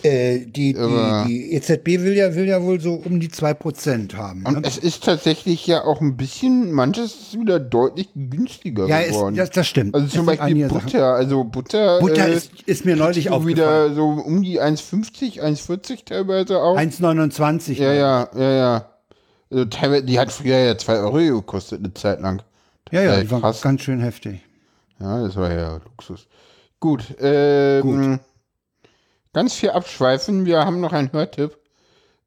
Äh, 0.03 0.39
die, 0.45 0.73
die, 0.73 1.23
die 1.27 1.53
EZB 1.53 1.85
will 2.03 2.13
ja, 2.15 2.33
will 2.35 2.45
ja 2.45 2.61
wohl 2.61 2.79
so 2.79 2.93
um 2.93 3.19
die 3.19 3.29
2% 3.29 4.13
haben. 4.15 4.43
und 4.45 4.53
Ne? 4.55 4.61
es 4.63 4.77
ist 4.77 5.03
tatsächlich 5.03 5.65
ja 5.67 5.83
auch 5.83 6.01
ein 6.01 6.17
bisschen, 6.17 6.71
manches 6.71 7.15
ist 7.15 7.39
wieder 7.39 7.59
deutlich 7.59 8.09
günstiger 8.15 8.87
Ja, 8.87 9.01
geworden. 9.01 9.35
das, 9.35 9.49
das 9.49 9.67
stimmt. 9.67 9.95
also 9.95 10.07
zum 10.07 10.25
Beispiel 10.25 10.45
einige 10.45 10.69
Sachen. 10.69 10.83
Butter, 10.85 11.13
also 11.13 11.43
Butter, 11.43 11.99
Butter 11.99 12.27
äh, 12.27 12.33
ist, 12.33 12.51
ist 12.65 12.85
mir 12.85 12.95
neulich 12.95 13.29
aufgefallen. 13.29 13.47
wieder 13.89 13.93
so 13.95 14.05
um 14.09 14.41
die 14.43 14.61
1,50, 14.61 15.41
1,40 15.41 16.05
teilweise 16.05 16.61
auch. 16.61 16.77
1,29. 16.77 17.73
ja, 17.73 17.93
ja, 17.93 18.29
ja, 18.35 18.51
ja. 18.51 18.85
Also 19.49 19.65
teilweise, 19.65 20.03
die 20.03 20.19
hat 20.19 20.31
früher 20.31 20.57
ja 20.57 20.77
2 20.77 20.93
Euro 20.99 21.17
gekostet, 21.41 21.79
eine 21.79 21.93
Zeit 21.93 22.21
lang. 22.21 22.41
Ja, 22.91 23.01
ja, 23.01 23.15
Äh, 23.17 23.21
die 23.25 23.27
krass. 23.27 23.61
ganz 23.61 23.81
schön 23.81 23.99
heftig. 24.01 24.41
Ja, 24.99 25.21
das 25.23 25.35
war 25.35 25.51
ja 25.53 25.79
Luxus. 25.83 26.27
Gut, 26.79 27.03
ähm, 27.19 28.19
ganz 29.33 29.53
viel 29.53 29.69
abschweifen. 29.71 30.45
Wir 30.45 30.59
haben 30.65 30.79
noch 30.79 30.93
einen 30.93 31.11
Hörtipp. 31.11 31.57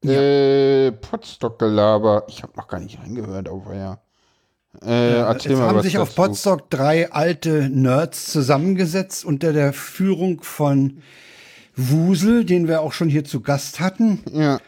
Äh, 0.03 0.91
Potstock-Gelaber. 0.93 2.25
Ich 2.27 2.41
habe 2.43 2.53
noch 2.57 2.67
gar 2.67 2.79
nicht 2.79 2.99
reingehört, 2.99 3.47
aber 3.49 3.75
ja. 3.75 3.99
Äh, 4.83 5.17
erzähl 5.19 5.51
Es 5.53 5.59
haben 5.59 5.81
sich 5.81 5.97
auf. 5.97 6.15
Podstock 6.15 6.69
drei 6.69 7.11
alte 7.11 7.69
Nerds 7.69 8.31
zusammengesetzt 8.31 9.25
unter 9.25 9.51
der 9.53 9.73
Führung 9.73 10.41
von 10.43 11.01
Wusel, 11.75 12.45
den 12.45 12.67
wir 12.67 12.81
auch 12.81 12.93
schon 12.93 13.09
hier 13.09 13.23
zu 13.25 13.41
Gast 13.41 13.79
hatten, 13.79 14.23
Ja, 14.31 14.59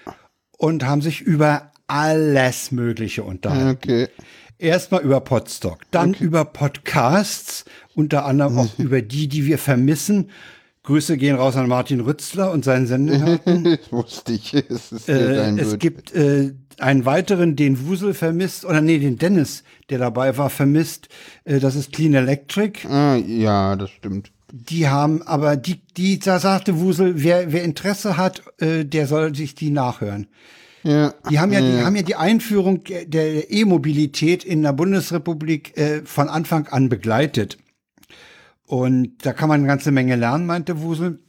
und 0.58 0.86
haben 0.86 1.02
sich 1.02 1.22
über 1.22 1.72
alles 1.88 2.72
Mögliche 2.72 3.24
unterhalten. 3.24 3.70
okay. 3.82 4.08
Erstmal 4.60 5.02
über 5.02 5.20
Podstock, 5.20 5.80
dann 5.92 6.14
über 6.14 6.46
Podcasts, 6.46 7.66
unter 7.96 8.26
anderem 8.26 8.60
auch 8.60 8.70
über 8.80 9.02
die, 9.02 9.28
die 9.28 9.46
wir 9.46 9.58
vermissen. 9.58 10.30
Grüße 10.84 11.16
gehen 11.16 11.38
raus 11.38 11.56
an 11.56 11.70
Martin 11.70 12.02
Rützler 12.02 12.52
und 12.52 12.66
seinen 12.66 12.88
Sendegarten. 12.88 13.78
wusste 13.92 14.34
ich. 14.34 14.54
Es, 14.54 14.92
ist 14.92 15.08
äh, 15.08 15.36
sein 15.36 15.58
es 15.58 15.72
wird. 15.72 15.80
gibt 15.80 16.14
äh, 16.14 16.54
einen 16.78 17.06
weiteren, 17.06 17.56
den 17.56 17.88
Wusel 17.88 18.14
vermisst, 18.14 18.66
oder 18.66 18.82
nee, 18.82 19.00
den 19.00 19.18
Dennis, 19.18 19.64
der 19.90 20.00
dabei 20.00 20.38
war, 20.38 20.50
vermisst. 20.50 21.08
Äh, 21.46 21.60
das 21.60 21.76
ist 21.76 21.94
Clean 21.94 22.14
Electric. 22.14 22.86
Ah, 22.90 23.16
ja, 23.16 23.78
das 23.78 23.92
stimmt. 23.92 24.32
Die 24.52 24.90
haben, 24.90 25.22
aber 25.22 25.56
die, 25.56 25.82
die, 25.96 26.20
da 26.20 26.40
sagte 26.40 26.80
Wusel, 26.80 27.24
wer, 27.24 27.54
wer 27.54 27.64
Interesse 27.64 28.18
hat, 28.18 28.44
äh, 28.60 28.84
der 28.84 29.08
soll 29.08 29.34
sich 29.34 29.56
die 29.56 29.70
nachhören. 29.70 30.28
Ja. 30.84 31.14
Die 31.30 31.40
haben 31.40 31.54
ja, 31.54 31.62
die 31.62 31.82
haben 31.82 31.96
ja 31.96 32.02
die 32.02 32.16
Einführung 32.16 32.84
der 32.84 33.50
E-Mobilität 33.50 34.44
in 34.44 34.64
der 34.64 34.74
Bundesrepublik 34.74 35.78
äh, 35.78 36.02
von 36.04 36.28
Anfang 36.28 36.68
an 36.68 36.90
begleitet. 36.90 37.58
Und 38.74 39.24
da 39.24 39.34
kann 39.34 39.50
man 39.50 39.60
eine 39.60 39.68
ganze 39.68 39.92
Menge 39.92 40.16
lernen, 40.16 40.48
meinte 40.48 40.82
Wusel. 40.82 41.20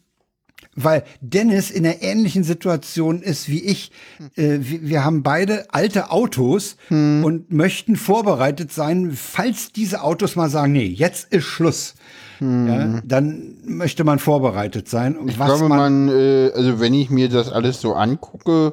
Weil 0.77 1.05
Dennis 1.21 1.71
in 1.71 1.85
einer 1.85 2.01
ähnlichen 2.01 2.43
Situation 2.43 3.21
ist 3.21 3.51
wie 3.51 3.63
ich. 3.63 3.93
Äh, 4.35 4.61
wir, 4.61 5.05
haben 5.05 5.23
beide 5.23 5.67
alte 5.75 6.11
Autos 6.11 6.79
hm. 6.89 7.23
und 7.23 7.53
möchten 7.53 7.97
vorbereitet 7.97 8.73
sein, 8.73 9.13
falls 9.13 9.73
diese 9.73 10.03
Autos 10.03 10.37
mal 10.37 10.49
sagen, 10.49 10.73
nee, 10.73 10.87
jetzt 10.87 11.35
ist 11.35 11.45
Schluss. 11.45 11.97
Hm. 12.39 12.67
Ja, 12.67 13.03
dann 13.05 13.59
möchte 13.67 14.05
man 14.05 14.21
vorbereitet 14.21 14.89
sein. 14.89 15.15
Und 15.15 15.29
ich 15.29 15.37
glaube, 15.37 15.69
man, 15.69 16.07
man 16.07 16.17
äh, 16.17 16.51
also 16.55 16.81
wenn 16.81 16.95
ich 16.95 17.11
mir 17.11 17.29
das 17.29 17.53
alles 17.53 17.79
so 17.79 17.93
angucke, 17.93 18.73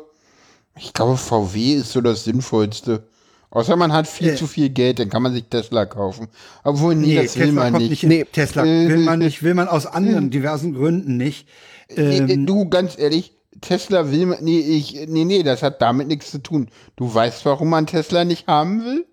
ich 0.77 0.93
glaube, 0.93 1.17
VW 1.17 1.73
ist 1.73 1.91
so 1.91 1.99
das 1.99 2.23
Sinnvollste. 2.23 3.03
Außer 3.51 3.75
man 3.75 3.91
hat 3.91 4.07
viel 4.07 4.29
äh. 4.29 4.35
zu 4.35 4.47
viel 4.47 4.69
Geld, 4.69 4.99
dann 4.99 5.09
kann 5.09 5.21
man 5.21 5.33
sich 5.33 5.43
Tesla 5.49 5.85
kaufen. 5.85 6.29
Obwohl, 6.63 6.95
nee, 6.95 7.07
nee 7.07 7.15
das 7.15 7.33
Tesla 7.33 7.45
will 7.45 7.51
man 7.51 7.73
nicht. 7.73 7.89
nicht 7.89 8.03
nee, 8.03 8.23
Tesla 8.23 8.63
äh, 8.65 8.87
will 8.87 8.97
man 8.99 9.19
nicht, 9.19 9.43
will 9.43 9.53
man 9.53 9.67
aus 9.67 9.85
anderen 9.85 10.29
diversen 10.29 10.73
Gründen 10.73 11.17
nicht. 11.17 11.49
Ähm, 11.89 12.25
nee, 12.25 12.45
du, 12.45 12.69
ganz 12.69 12.97
ehrlich, 12.97 13.33
Tesla 13.59 14.09
will 14.09 14.27
man, 14.27 14.41
nee, 14.41 14.59
ich, 14.59 15.05
nee, 15.07 15.25
nee, 15.25 15.43
das 15.43 15.63
hat 15.63 15.81
damit 15.81 16.07
nichts 16.07 16.31
zu 16.31 16.37
tun. 16.37 16.69
Du 16.95 17.13
weißt, 17.13 17.45
warum 17.45 17.69
man 17.69 17.87
Tesla 17.87 18.23
nicht 18.23 18.47
haben 18.47 18.85
will? 18.85 19.05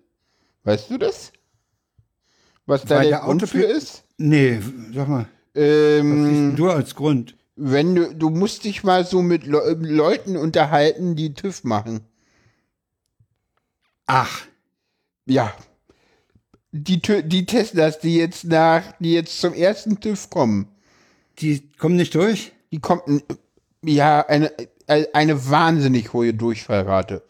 Weißt 0.63 0.89
du 0.89 0.97
das? 0.97 1.33
Was 2.65 2.85
da 2.85 3.01
der, 3.01 3.09
der 3.09 3.19
Grund 3.19 3.47
für 3.47 3.63
ist? 3.63 4.03
Nee, 4.17 4.59
sag 4.93 5.09
mal. 5.09 5.27
Ähm, 5.53 6.55
du 6.55 6.69
als 6.69 6.95
Grund? 6.95 7.35
Wenn 7.57 7.95
du, 7.95 8.15
du 8.15 8.29
musst 8.29 8.63
dich 8.63 8.85
mal 8.85 9.05
so 9.05 9.21
mit 9.21 9.45
Le 9.45 9.75
Leuten 9.81 10.37
unterhalten, 10.37 11.17
die 11.17 11.33
TÜV 11.33 11.65
machen. 11.65 12.05
Ach. 14.09 14.41
Ja. 15.27 15.53
Die, 16.71 16.99
die 16.99 17.45
Teslas, 17.45 17.99
die 17.99 18.15
jetzt 18.15 18.43
nach, 18.43 18.81
die 18.99 19.13
jetzt 19.13 19.39
zum 19.39 19.53
ersten 19.53 19.99
TÜV 19.99 20.31
kommen. 20.31 20.67
Die 21.37 21.69
kommen 21.77 21.95
nicht 21.95 22.15
durch? 22.15 22.51
Die 22.71 22.79
kommen, 22.79 23.21
ja, 23.83 24.25
eine, 24.25 24.51
eine 24.87 25.49
wahnsinnig 25.49 26.11
hohe 26.11 26.33
Durchfallrate. 26.33 27.21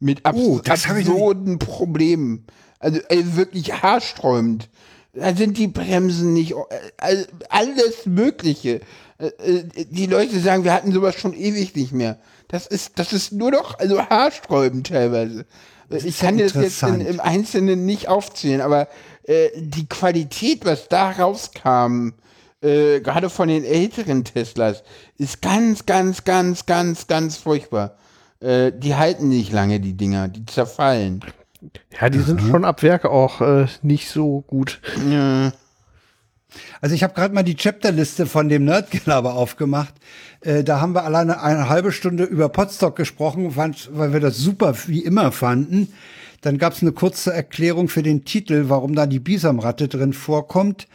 Mit 0.00 0.24
abs 0.24 0.38
oh, 0.38 0.60
absurden 0.66 1.58
Problemen. 1.58 2.46
Also, 2.78 3.00
also 3.10 3.36
wirklich 3.36 3.82
haarsträubend. 3.82 4.70
Da 5.12 5.36
sind 5.36 5.58
die 5.58 5.68
Bremsen 5.68 6.32
nicht, 6.32 6.52
äh, 6.96 7.26
alles 7.50 8.06
Mögliche. 8.06 8.80
Äh, 9.18 9.26
äh, 9.26 9.84
die 9.90 10.06
Leute 10.06 10.40
sagen, 10.40 10.64
wir 10.64 10.72
hatten 10.72 10.92
sowas 10.92 11.14
schon 11.14 11.34
ewig 11.34 11.76
nicht 11.76 11.92
mehr. 11.92 12.18
Das 12.48 12.66
ist, 12.66 12.98
das 12.98 13.12
ist 13.12 13.32
nur 13.32 13.50
noch, 13.50 13.78
also 13.78 14.00
haarsträubend 14.00 14.86
teilweise 14.86 15.44
ich 15.92 16.18
kann 16.18 16.38
das 16.38 16.54
jetzt 16.54 16.82
in, 16.82 17.00
im 17.00 17.20
Einzelnen 17.20 17.84
nicht 17.84 18.08
aufzählen, 18.08 18.60
aber 18.60 18.88
äh, 19.24 19.48
die 19.56 19.86
Qualität, 19.86 20.64
was 20.64 20.88
da 20.88 21.10
rauskam, 21.10 22.10
äh, 22.60 23.00
gerade 23.00 23.30
von 23.30 23.48
den 23.48 23.64
älteren 23.64 24.24
Teslas, 24.24 24.82
ist 25.18 25.42
ganz, 25.42 25.86
ganz, 25.86 26.24
ganz, 26.24 26.66
ganz, 26.66 27.06
ganz 27.06 27.36
furchtbar. 27.36 27.96
Äh, 28.40 28.72
die 28.72 28.94
halten 28.94 29.28
nicht 29.28 29.52
lange, 29.52 29.80
die 29.80 29.96
Dinger, 29.96 30.28
die 30.28 30.46
zerfallen. 30.46 31.24
Ja, 32.00 32.10
die 32.10 32.20
sind 32.20 32.42
mhm. 32.42 32.50
schon 32.50 32.64
ab 32.64 32.82
Werk 32.82 33.04
auch 33.04 33.40
äh, 33.40 33.66
nicht 33.82 34.08
so 34.08 34.42
gut. 34.42 34.80
Ja. 35.08 35.52
Also 36.80 36.94
ich 36.94 37.02
habe 37.02 37.14
gerade 37.14 37.34
mal 37.34 37.42
die 37.42 37.56
Chapterliste 37.56 38.26
von 38.26 38.48
dem 38.48 38.64
Nerdgelaber 38.64 39.34
aufgemacht. 39.34 39.94
Äh, 40.40 40.64
da 40.64 40.80
haben 40.80 40.94
wir 40.94 41.04
alleine 41.04 41.42
eine 41.42 41.68
halbe 41.68 41.92
Stunde 41.92 42.24
über 42.24 42.48
Podstock 42.48 42.96
gesprochen, 42.96 43.52
fand, 43.52 43.90
weil 43.92 44.12
wir 44.12 44.20
das 44.20 44.38
super 44.38 44.74
wie 44.86 45.04
immer 45.04 45.32
fanden. 45.32 45.92
Dann 46.40 46.58
gab 46.58 46.72
es 46.72 46.82
eine 46.82 46.92
kurze 46.92 47.32
Erklärung 47.32 47.88
für 47.88 48.02
den 48.02 48.24
Titel, 48.24 48.64
warum 48.68 48.94
da 48.94 49.06
die 49.06 49.20
Bisamratte 49.20 49.88
drin 49.88 50.12
vorkommt. 50.12 50.88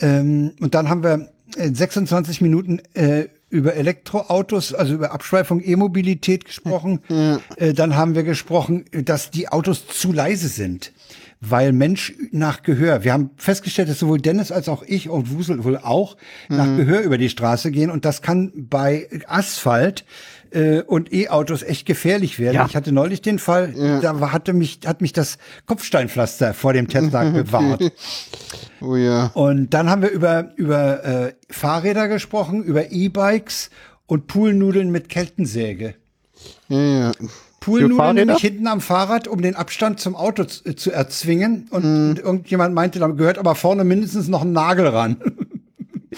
Ähm, 0.00 0.52
und 0.60 0.74
dann 0.74 0.88
haben 0.88 1.04
wir 1.04 1.28
26 1.56 2.40
äh, 2.40 2.44
Minuten 2.44 2.80
äh, 2.94 3.26
über 3.48 3.74
Elektroautos, 3.74 4.74
also 4.74 4.94
über 4.94 5.12
Abschweifung 5.12 5.62
E-Mobilität 5.62 6.46
gesprochen. 6.46 7.00
Ja. 7.08 7.40
Äh, 7.56 7.74
dann 7.74 7.94
haben 7.94 8.14
wir 8.14 8.24
gesprochen, 8.24 8.86
dass 8.90 9.30
die 9.30 9.48
Autos 9.48 9.86
zu 9.86 10.12
leise 10.12 10.48
sind 10.48 10.92
weil 11.44 11.72
Mensch 11.72 12.14
nach 12.30 12.62
Gehör, 12.62 13.02
wir 13.02 13.12
haben 13.12 13.30
festgestellt, 13.36 13.88
dass 13.88 13.98
sowohl 13.98 14.20
Dennis 14.20 14.52
als 14.52 14.68
auch 14.68 14.84
ich 14.84 15.08
und 15.08 15.32
Wusel 15.32 15.64
wohl 15.64 15.76
auch 15.76 16.16
mhm. 16.48 16.56
nach 16.56 16.76
Gehör 16.76 17.00
über 17.00 17.18
die 17.18 17.28
Straße 17.28 17.72
gehen 17.72 17.90
und 17.90 18.04
das 18.04 18.22
kann 18.22 18.52
bei 18.54 19.08
Asphalt 19.26 20.04
äh, 20.52 20.82
und 20.82 21.12
E-Autos 21.12 21.64
echt 21.64 21.84
gefährlich 21.84 22.38
werden. 22.38 22.54
Ja. 22.54 22.66
Ich 22.66 22.76
hatte 22.76 22.92
neulich 22.92 23.22
den 23.22 23.40
Fall, 23.40 23.74
ja. 23.76 24.00
da 24.00 24.32
hatte 24.32 24.52
mich, 24.52 24.80
hat 24.86 25.00
mich 25.00 25.12
das 25.12 25.38
Kopfsteinpflaster 25.66 26.54
vor 26.54 26.74
dem 26.74 26.86
Tesla 26.86 27.24
bewahrt. 27.30 27.92
oh 28.80 28.94
ja. 28.94 29.32
Und 29.34 29.70
dann 29.70 29.90
haben 29.90 30.02
wir 30.02 30.10
über, 30.10 30.52
über 30.54 31.04
äh, 31.04 31.34
Fahrräder 31.50 32.06
gesprochen, 32.06 32.62
über 32.62 32.92
E-Bikes 32.92 33.70
und 34.06 34.28
Poolnudeln 34.28 34.90
mit 34.90 35.08
Kettensäge. 35.08 35.96
Ja, 36.68 36.80
ja. 36.80 37.12
Poolnudeln 37.62 38.14
nämlich 38.16 38.40
hinten 38.40 38.66
am 38.66 38.80
Fahrrad, 38.80 39.28
um 39.28 39.40
den 39.40 39.54
Abstand 39.54 40.00
zum 40.00 40.16
Auto 40.16 40.44
zu, 40.44 40.64
äh, 40.64 40.74
zu 40.74 40.90
erzwingen. 40.90 41.68
Und 41.70 41.84
mhm. 41.84 42.16
irgendjemand 42.16 42.74
meinte, 42.74 42.98
da 42.98 43.06
gehört 43.06 43.38
aber 43.38 43.54
vorne 43.54 43.84
mindestens 43.84 44.28
noch 44.28 44.42
ein 44.42 44.52
Nagel 44.52 44.88
ran. 44.88 45.16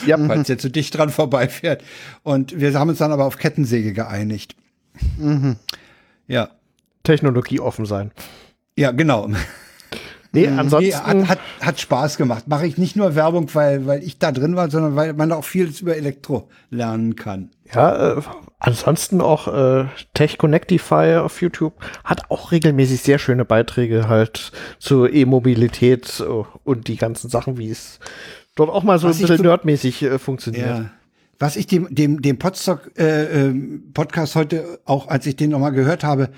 ja. 0.07 0.17
Falls 0.19 0.47
der 0.47 0.59
zu 0.59 0.71
dicht 0.71 0.97
dran 0.97 1.11
vorbeifährt. 1.11 1.85
Und 2.23 2.59
wir 2.59 2.73
haben 2.79 2.89
uns 2.89 2.99
dann 2.99 3.13
aber 3.13 3.25
auf 3.25 3.39
Kettensäge 3.39 3.93
geeinigt. 3.93 4.57
Mhm. 5.19 5.57
Ja. 6.27 6.49
Technologie 7.03 7.61
offen 7.61 7.85
sein. 7.85 8.11
Ja, 8.77 8.93
genau. 8.93 9.29
Nee, 10.35 10.49
ansonsten. 10.49 10.89
Nee, 10.89 11.23
hat, 11.25 11.29
hat, 11.29 11.39
hat 11.61 11.81
Spaß 11.81 12.17
gemacht. 12.17 12.49
Mache 12.49 12.67
ich 12.67 12.77
nicht 12.77 12.97
nur 12.97 13.15
Werbung, 13.15 13.49
weil, 13.55 13.87
weil 13.87 14.03
ich 14.03 14.19
da 14.19 14.33
drin 14.33 14.57
war, 14.57 14.71
sondern 14.71 14.97
weil 14.97 15.13
man 15.15 15.33
auch 15.33 15.45
vieles 15.45 15.81
über 15.81 15.97
Elektro 15.97 16.49
lernen 16.71 17.17
kann. 17.17 17.51
Ja, 17.73 18.19
äh, 18.19 18.23
ansonsten 18.59 19.21
auch 19.21 19.49
äh, 19.49 19.87
Tech 20.13 20.39
Connectify 20.39 21.17
auf 21.17 21.41
YouTube 21.41 21.75
hat 22.05 22.31
auch 22.31 22.53
regelmäßig 22.53 23.01
sehr 23.01 23.19
schöne 23.19 23.45
Beiträge 23.45 24.09
halt 24.09 24.53
zur 24.79 25.13
E-Mobilität 25.13 26.21
äh, 26.21 26.45
und 26.65 26.89
die 26.89 26.97
ganzen 26.97 27.31
Sachen, 27.31 27.57
wie 27.57 27.71
es 27.71 28.01
dort 28.55 28.71
auch 28.71 28.83
mal 28.83 28.99
so 28.99 29.09
Was 29.09 29.17
ein 29.17 29.23
bisschen 29.23 29.43
nerdmäßig 29.43 30.03
äh, 30.03 30.19
funktioniert. 30.19 30.67
Ja. 30.67 30.91
Was 31.39 31.57
ich 31.57 31.67
dem, 31.67 31.95
dem, 31.95 32.23
dem 32.23 32.39
Podstock 32.39 32.93
äh, 32.97 33.49
äh, 33.49 33.55
Podcast 33.93 34.35
heute, 34.37 34.81
auch 34.85 35.09
als 35.09 35.27
ich 35.27 35.37
den 35.37 35.51
nochmal 35.51 35.73
gehört 35.73 36.05
habe, 36.05 36.31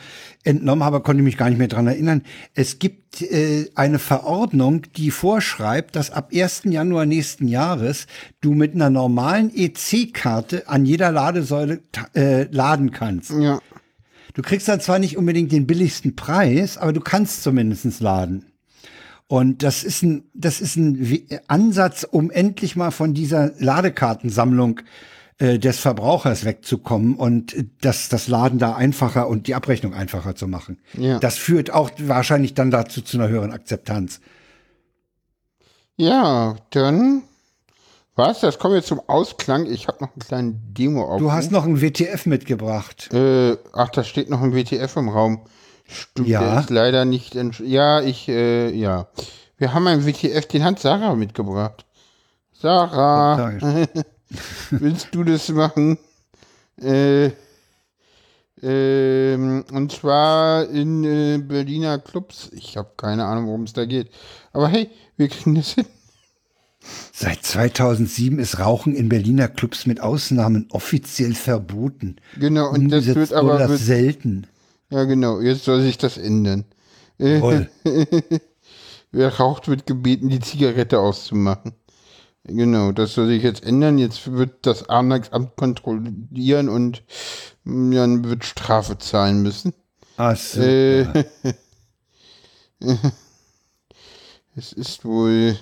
entnommen 0.44 0.84
habe, 0.84 1.00
konnte 1.00 1.20
ich 1.20 1.24
mich 1.24 1.36
gar 1.36 1.48
nicht 1.48 1.58
mehr 1.58 1.68
dran 1.68 1.86
erinnern. 1.86 2.22
Es 2.54 2.78
gibt 2.78 3.22
äh, 3.22 3.70
eine 3.74 3.98
Verordnung, 3.98 4.82
die 4.96 5.10
vorschreibt, 5.10 5.96
dass 5.96 6.10
ab 6.10 6.30
1. 6.34 6.62
Januar 6.64 7.06
nächsten 7.06 7.48
Jahres 7.48 8.06
du 8.40 8.54
mit 8.54 8.74
einer 8.74 8.90
normalen 8.90 9.50
EC-Karte 9.54 10.68
an 10.68 10.86
jeder 10.86 11.12
Ladesäule 11.12 11.80
äh, 12.14 12.44
laden 12.44 12.90
kannst. 12.90 13.30
Ja. 13.30 13.60
Du 14.34 14.42
kriegst 14.42 14.68
dann 14.68 14.80
zwar 14.80 14.98
nicht 14.98 15.16
unbedingt 15.16 15.50
den 15.50 15.66
billigsten 15.66 16.14
Preis, 16.14 16.76
aber 16.76 16.92
du 16.92 17.00
kannst 17.00 17.42
zumindest 17.42 18.00
laden. 18.00 18.44
Und 19.28 19.62
das 19.62 19.82
ist 19.82 20.02
ein, 20.02 20.24
das 20.34 20.60
ist 20.60 20.76
ein 20.76 21.26
Ansatz, 21.48 22.06
um 22.08 22.30
endlich 22.30 22.76
mal 22.76 22.92
von 22.92 23.12
dieser 23.12 23.52
Ladekartensammlung 23.58 24.80
äh, 25.38 25.58
des 25.58 25.78
Verbrauchers 25.78 26.44
wegzukommen 26.44 27.16
und 27.16 27.56
das, 27.80 28.08
das 28.08 28.28
Laden 28.28 28.58
da 28.58 28.74
einfacher 28.74 29.28
und 29.28 29.48
die 29.48 29.54
Abrechnung 29.54 29.94
einfacher 29.94 30.36
zu 30.36 30.46
machen. 30.46 30.78
Ja. 30.94 31.18
Das 31.18 31.36
führt 31.36 31.72
auch 31.72 31.90
wahrscheinlich 31.98 32.54
dann 32.54 32.70
dazu 32.70 33.02
zu 33.02 33.18
einer 33.18 33.28
höheren 33.28 33.52
Akzeptanz. 33.52 34.20
Ja, 35.96 36.56
dann 36.70 37.22
was? 38.16 38.40
Das 38.40 38.58
kommen 38.58 38.72
wir 38.72 38.82
zum 38.82 39.00
Ausklang. 39.08 39.66
Ich 39.66 39.88
habe 39.88 39.98
noch 40.00 40.12
einen 40.12 40.20
kleinen 40.20 40.74
Demo 40.74 41.04
auf. 41.04 41.20
Du 41.20 41.32
hast 41.32 41.52
noch 41.52 41.66
ein 41.66 41.82
WTF 41.82 42.24
mitgebracht. 42.24 43.12
Äh, 43.12 43.58
ach, 43.74 43.90
da 43.90 44.04
steht 44.04 44.30
noch 44.30 44.40
ein 44.40 44.54
WTF 44.54 44.96
im 44.96 45.10
Raum. 45.10 45.42
Stimmt, 45.88 46.28
ja. 46.28 46.40
der 46.40 46.60
ist 46.60 46.70
leider 46.70 47.04
nicht. 47.04 47.34
Ja, 47.60 48.00
ich, 48.00 48.28
äh, 48.28 48.70
ja. 48.70 49.08
Wir 49.58 49.72
haben 49.72 49.86
einen 49.86 50.04
WTF, 50.04 50.46
den 50.46 50.64
hat 50.64 50.80
Sarah 50.80 51.14
mitgebracht. 51.14 51.86
Sarah, 52.52 53.52
willst 54.70 55.08
du 55.12 55.24
das 55.24 55.48
machen? 55.48 55.98
Äh, 56.80 57.30
ähm, 58.62 59.64
und 59.70 59.92
zwar 59.92 60.68
in 60.68 61.04
äh, 61.04 61.38
Berliner 61.38 61.98
Clubs. 61.98 62.50
Ich 62.52 62.76
habe 62.76 62.90
keine 62.96 63.24
Ahnung, 63.24 63.46
worum 63.46 63.64
es 63.64 63.72
da 63.72 63.84
geht. 63.84 64.10
Aber 64.52 64.68
hey, 64.68 64.90
wir 65.16 65.28
kriegen 65.28 65.54
das 65.54 65.72
hin. 65.72 65.86
Seit 67.12 67.44
2007 67.44 68.38
ist 68.38 68.58
Rauchen 68.58 68.94
in 68.94 69.08
Berliner 69.08 69.48
Clubs 69.48 69.86
mit 69.86 70.00
Ausnahmen 70.00 70.66
offiziell 70.70 71.34
verboten. 71.34 72.16
Genau, 72.38 72.70
und 72.70 72.90
das 72.90 73.06
wird 73.06 73.32
aber 73.32 73.58
das 73.58 73.80
selten. 73.80 74.46
Ja, 74.90 75.04
genau. 75.04 75.40
Jetzt 75.40 75.64
soll 75.64 75.82
sich 75.82 75.98
das 75.98 76.16
ändern. 76.16 76.64
Wer 77.18 77.68
raucht, 79.36 79.68
wird 79.68 79.86
gebeten, 79.86 80.28
die 80.28 80.40
Zigarette 80.40 81.00
auszumachen. 81.00 81.72
Genau, 82.44 82.92
das 82.92 83.14
soll 83.14 83.26
sich 83.26 83.42
jetzt 83.42 83.64
ändern. 83.64 83.98
Jetzt 83.98 84.30
wird 84.30 84.66
das 84.66 84.88
Amt 84.88 85.30
kontrollieren 85.56 86.68
und 86.68 87.02
man 87.64 88.24
wird 88.24 88.44
Strafe 88.44 88.98
zahlen 88.98 89.42
müssen. 89.42 89.72
Ach 90.16 90.36
so. 90.36 90.60
Äh, 90.60 91.24
es 94.54 94.72
ist 94.72 95.04
wohl. 95.04 95.58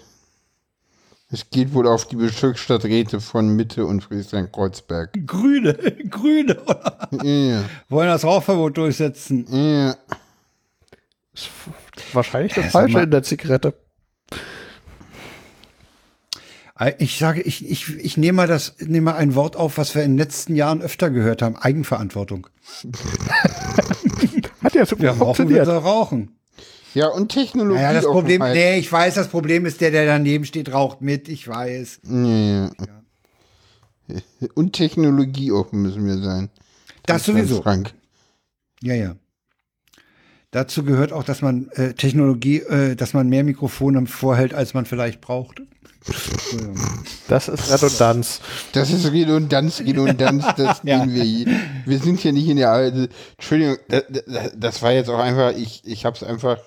Es 1.35 1.51
geht 1.51 1.75
wohl 1.75 1.89
auf 1.89 2.07
die 2.07 2.15
Bezirksstadträte 2.15 3.21
von 3.21 3.49
Mitte 3.57 3.85
und 3.87 4.03
Friedrichshain-Kreuzberg. 4.05 5.27
Grüne, 5.27 5.75
Grüne, 6.09 6.61
oder? 6.63 7.09
Ja, 7.25 7.65
Wollen 7.89 8.07
das 8.09 8.23
Rauchverbot 8.25 8.77
durchsetzen. 8.77 9.45
ja. 9.51 9.97
Wahrscheinlich 12.13 12.55
das 12.55 12.67
sag 12.67 12.71
Falsche 12.71 13.01
in 13.01 13.11
der 13.11 13.25
Zigarette. 13.25 13.75
Ich 16.99 17.19
sage, 17.19 17.41
ich, 17.43 17.69
ich, 17.69 17.97
ich 17.97 18.17
nehme 18.17 18.37
mal 18.37 18.47
das, 18.47 18.77
nehme 18.79 19.07
mal 19.11 19.17
ein 19.17 19.35
Wort 19.35 19.57
auf, 19.57 19.77
was 19.77 19.97
wir 19.97 20.05
in 20.05 20.13
den 20.13 20.19
letzten 20.19 20.55
Jahren 20.55 20.83
öfter 20.83 21.11
gehört 21.11 21.43
haben. 21.43 21.57
Eigenverantwortung. 21.57 22.47
Hat 24.63 24.75
ja 24.75 24.87
super 24.87 25.03
Wir 25.03 25.11
rauchen, 25.11 25.19
wir 25.19 25.25
funktioniert. 25.25 25.67
soll 25.67 25.79
rauchen. 25.79 26.37
Ja, 26.95 27.09
und 27.09 27.29
Technologie. 27.31 27.81
Naja, 27.81 27.93
das 27.95 28.05
Problem, 28.05 28.41
nee, 28.41 28.79
ich 28.79 28.91
weiß, 28.91 29.15
das 29.15 29.29
Problem 29.29 29.67
ist 29.67 29.81
der, 29.81 29.91
der 29.91 30.07
daneben 30.07 30.45
steht, 30.45 30.73
raucht 30.73 31.01
mit, 31.01 31.29
ich 31.29 31.47
weiß. 31.47 32.01
Ja, 32.05 32.65
ja. 32.67 32.71
Und 34.55 34.73
Technologie 34.75 35.51
offen 35.51 35.83
müssen 35.83 36.07
wir 36.07 36.19
sein. 36.19 36.51
Das 37.07 37.25
sowieso. 37.25 37.63
Frank. 37.63 37.95
Ja, 38.83 38.95
ja. 38.95 39.17
Dazu 40.51 40.85
gehört 40.85 41.13
auch, 41.13 41.25
dass 41.25 41.43
man 41.43 41.69
äh, 41.71 41.95
Technologie, 41.95 42.59
äh, 42.61 42.95
dass 42.95 43.13
man 43.13 43.29
mehr 43.29 43.43
Mikrofone 43.43 44.07
vorhält, 44.07 44.55
als 44.55 44.73
man 44.73 44.85
vielleicht 44.85 45.21
braucht. 45.21 45.63
Das 47.29 47.49
ist 47.49 47.73
Redundanz. 47.73 48.41
Das 48.73 48.91
ist 48.91 49.11
Redundanz, 49.11 49.81
Redundanz, 49.81 50.45
das 50.57 50.83
Ja. 50.85 50.99
nehmen 50.99 51.15
wir 51.15 51.25
hier. 51.25 51.47
Wir 51.87 51.99
sind 51.99 52.21
hier 52.21 52.33
nicht 52.33 52.47
in 52.47 52.59
der 52.59 52.71
alte. 52.71 53.09
Entschuldigung, 53.37 53.79
das, 53.89 54.05
das 54.57 54.83
war 54.83 54.93
jetzt 54.93 55.09
auch 55.09 55.19
einfach, 55.19 55.57
ich, 55.57 55.83
ich 55.85 56.05
hab's 56.05 56.23
einfach. 56.23 56.59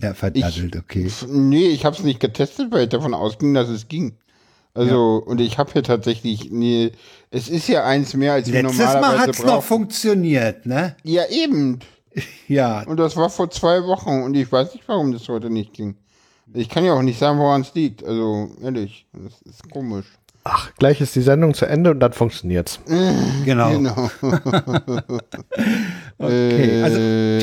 Ja, 0.00 0.14
verdattelt, 0.14 0.76
okay. 0.76 1.06
F- 1.06 1.26
Nee, 1.28 1.66
ich 1.68 1.84
hab's 1.84 2.02
nicht 2.02 2.20
getestet, 2.20 2.70
weil 2.70 2.84
ich 2.84 2.88
davon 2.90 3.14
ausging, 3.14 3.54
dass 3.54 3.68
es 3.68 3.88
ging. 3.88 4.16
Also, 4.74 5.22
und 5.26 5.40
ich 5.40 5.58
habe 5.58 5.72
hier 5.72 5.82
tatsächlich, 5.82 6.50
nee, 6.52 6.92
es 7.32 7.48
ist 7.48 7.66
ja 7.68 7.84
eins 7.84 8.14
mehr, 8.14 8.34
als 8.34 8.46
wir 8.52 8.62
Letztes 8.62 8.78
normalerweise 8.78 9.10
Mal 9.16 9.18
hat's 9.26 9.38
noch 9.40 9.46
brauchen. 9.46 9.62
funktioniert, 9.66 10.66
ne? 10.66 10.94
Ja, 11.02 11.22
eben. 11.28 11.80
Ja. 12.48 12.82
Und 12.82 12.96
das 12.98 13.16
war 13.16 13.28
vor 13.30 13.48
zwei 13.50 13.84
Wochen 13.84 14.22
und 14.22 14.34
ich 14.34 14.50
weiß 14.50 14.74
nicht, 14.74 14.88
warum 14.88 15.12
das 15.12 15.28
heute 15.28 15.50
nicht 15.50 15.72
ging. 15.74 15.96
Ich 16.54 16.68
kann 16.68 16.84
ja 16.84 16.92
auch 16.94 17.02
nicht 17.02 17.18
sagen, 17.18 17.38
woran 17.38 17.60
es 17.60 17.74
liegt. 17.74 18.02
Also, 18.02 18.50
ehrlich, 18.62 19.06
das 19.12 19.40
ist 19.42 19.70
komisch. 19.70 20.06
Ach, 20.42 20.72
gleich 20.78 21.00
ist 21.00 21.14
die 21.14 21.20
Sendung 21.20 21.54
zu 21.54 21.66
Ende 21.66 21.90
und 21.90 22.00
dann 22.00 22.12
funktioniert's. 22.12 22.80
Genau. 23.44 23.70
Genau. 23.70 24.10
Okay. 26.18 26.82
Also, 26.82 26.96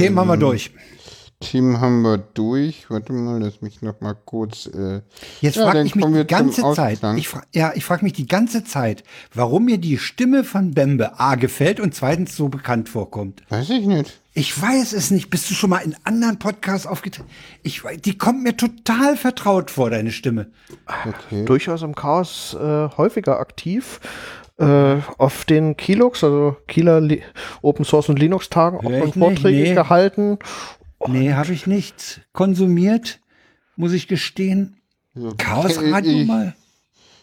Themen 0.04 0.20
haben 0.20 0.28
wir 0.28 0.38
durch. 0.38 0.72
Themen 1.40 1.82
haben 1.82 2.02
wir 2.02 2.18
durch. 2.18 2.90
Warte 2.90 3.14
mal, 3.14 3.42
lass 3.42 3.62
mich 3.62 3.82
noch 3.82 4.00
mal 4.02 4.16
kurz. 4.26 4.68
Äh, 4.68 5.02
Jetzt 5.42 5.58
ja, 5.58 5.66
frage 5.66 5.84
ich 5.84 5.96
mich 5.96 6.06
die 6.06 6.26
ganze 6.26 6.62
Zeit, 6.74 7.00
ich 7.18 7.28
fra 7.28 7.44
ja, 7.54 7.74
ich 7.76 7.84
frage 7.84 8.04
mich 8.04 8.14
die 8.14 8.28
ganze 8.28 8.64
Zeit, 8.64 9.04
warum 9.34 9.66
mir 9.66 9.78
die 9.78 9.98
Stimme 9.98 10.44
von 10.44 10.72
Bembe 10.72 11.20
A 11.20 11.36
gefällt 11.36 11.80
und 11.80 11.94
zweitens 11.94 12.36
so 12.36 12.48
bekannt 12.48 12.90
vorkommt. 12.90 13.44
Weiß 13.50 13.70
ich 13.70 13.86
nicht. 13.86 14.20
Ich 14.34 14.60
weiß 14.62 14.94
es 14.94 15.12
nicht. 15.12 15.30
Bist 15.30 15.50
du 15.50 15.54
schon 15.54 15.70
mal 15.70 15.80
in 15.80 15.96
anderen 16.04 16.40
Podcasts 16.40 16.88
aufgetreten? 16.88 17.30
Ich 17.64 17.84
die 18.04 18.18
kommt 18.18 18.44
mir 18.44 18.56
total 18.56 19.16
vertraut 19.18 19.72
vor, 19.72 19.90
deine 19.90 20.12
Stimme. 20.12 20.48
Durchaus 21.46 21.82
im 21.82 21.96
Chaos 21.96 22.56
äh, 22.60 22.90
häufiger 22.98 23.40
aktiv. 23.40 24.00
Äh, 24.58 24.98
auf 25.18 25.44
den 25.44 25.76
Kilux, 25.76 26.24
also 26.24 26.56
Kieler 26.68 27.02
Li 27.02 27.22
Open 27.62 27.84
Source 27.84 28.08
und 28.08 28.20
Linux 28.20 28.50
Tagen, 28.50 28.78
auch 28.78 28.84
Hör 28.84 29.00
schon 29.00 29.10
ich 29.10 29.16
nicht, 29.16 29.26
Vorträge 29.26 29.64
nee. 29.64 29.74
gehalten. 29.74 30.40
Nee, 31.08 31.34
habe 31.34 31.54
ich 31.54 31.68
nicht 31.68 32.22
konsumiert, 32.34 33.20
muss 33.76 33.94
ich 33.94 34.08
gestehen. 34.08 34.78
Chaos 35.38 35.78
Radio 35.82 36.22
ich- 36.22 36.28
mal. 36.28 36.56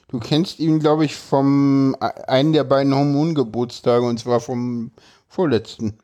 Du 0.08 0.18
kennst 0.18 0.60
ihn, 0.60 0.78
glaube 0.78 1.06
ich, 1.06 1.14
vom 1.16 1.96
einen 2.26 2.52
der 2.52 2.64
beiden 2.64 2.94
Hormongeburtstage 2.94 4.04
und 4.04 4.18
zwar 4.18 4.40
vom 4.40 4.90
vorletzten. 5.26 5.94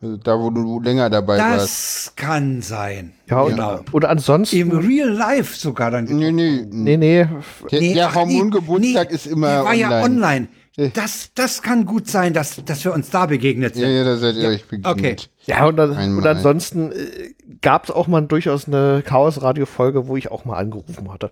Also 0.00 0.16
da, 0.16 0.38
wo 0.38 0.50
du 0.50 0.80
länger 0.80 1.10
dabei 1.10 1.36
warst. 1.38 1.64
Das 1.64 2.12
kann 2.16 2.62
sein. 2.62 3.12
Ja, 3.28 3.42
und, 3.42 3.50
genau. 3.50 3.80
und 3.92 4.04
ansonsten. 4.04 4.56
Im 4.56 4.70
Real 4.70 5.10
Life 5.10 5.58
sogar 5.58 5.90
dann. 5.90 6.04
Nee, 6.04 6.30
nee. 6.30 6.64
nee, 6.70 6.96
nee. 6.96 7.26
Der, 7.70 7.80
Nee, 7.80 7.94
der 7.94 8.14
Hormongeburtstag 8.14 9.10
nee, 9.10 9.14
ist 9.14 9.26
immer 9.26 9.48
der 9.48 9.64
war 9.64 9.72
online. 9.72 9.80
ja 9.80 10.02
online. 10.04 10.48
Das, 10.94 11.30
das 11.34 11.60
kann 11.60 11.84
gut 11.84 12.08
sein, 12.08 12.32
dass, 12.32 12.64
dass 12.64 12.84
wir 12.84 12.94
uns 12.94 13.10
da 13.10 13.26
begegnet 13.26 13.74
sind. 13.74 13.82
Ja, 13.82 13.88
ja, 13.90 14.04
da 14.04 14.16
seid 14.16 14.36
ihr 14.36 14.48
euch 14.48 14.64
begegnet. 14.64 14.86
okay. 14.90 15.16
Ja, 15.50 15.66
und, 15.66 15.76
dann, 15.76 16.16
und 16.16 16.26
ansonsten 16.26 16.92
äh, 16.92 17.34
gab 17.60 17.84
es 17.84 17.90
auch 17.90 18.06
mal 18.06 18.20
durchaus 18.20 18.66
eine 18.66 19.02
Chaos-Radio-Folge, 19.04 20.06
wo 20.06 20.16
ich 20.16 20.30
auch 20.30 20.44
mal 20.44 20.56
angerufen 20.56 21.12
hatte. 21.12 21.30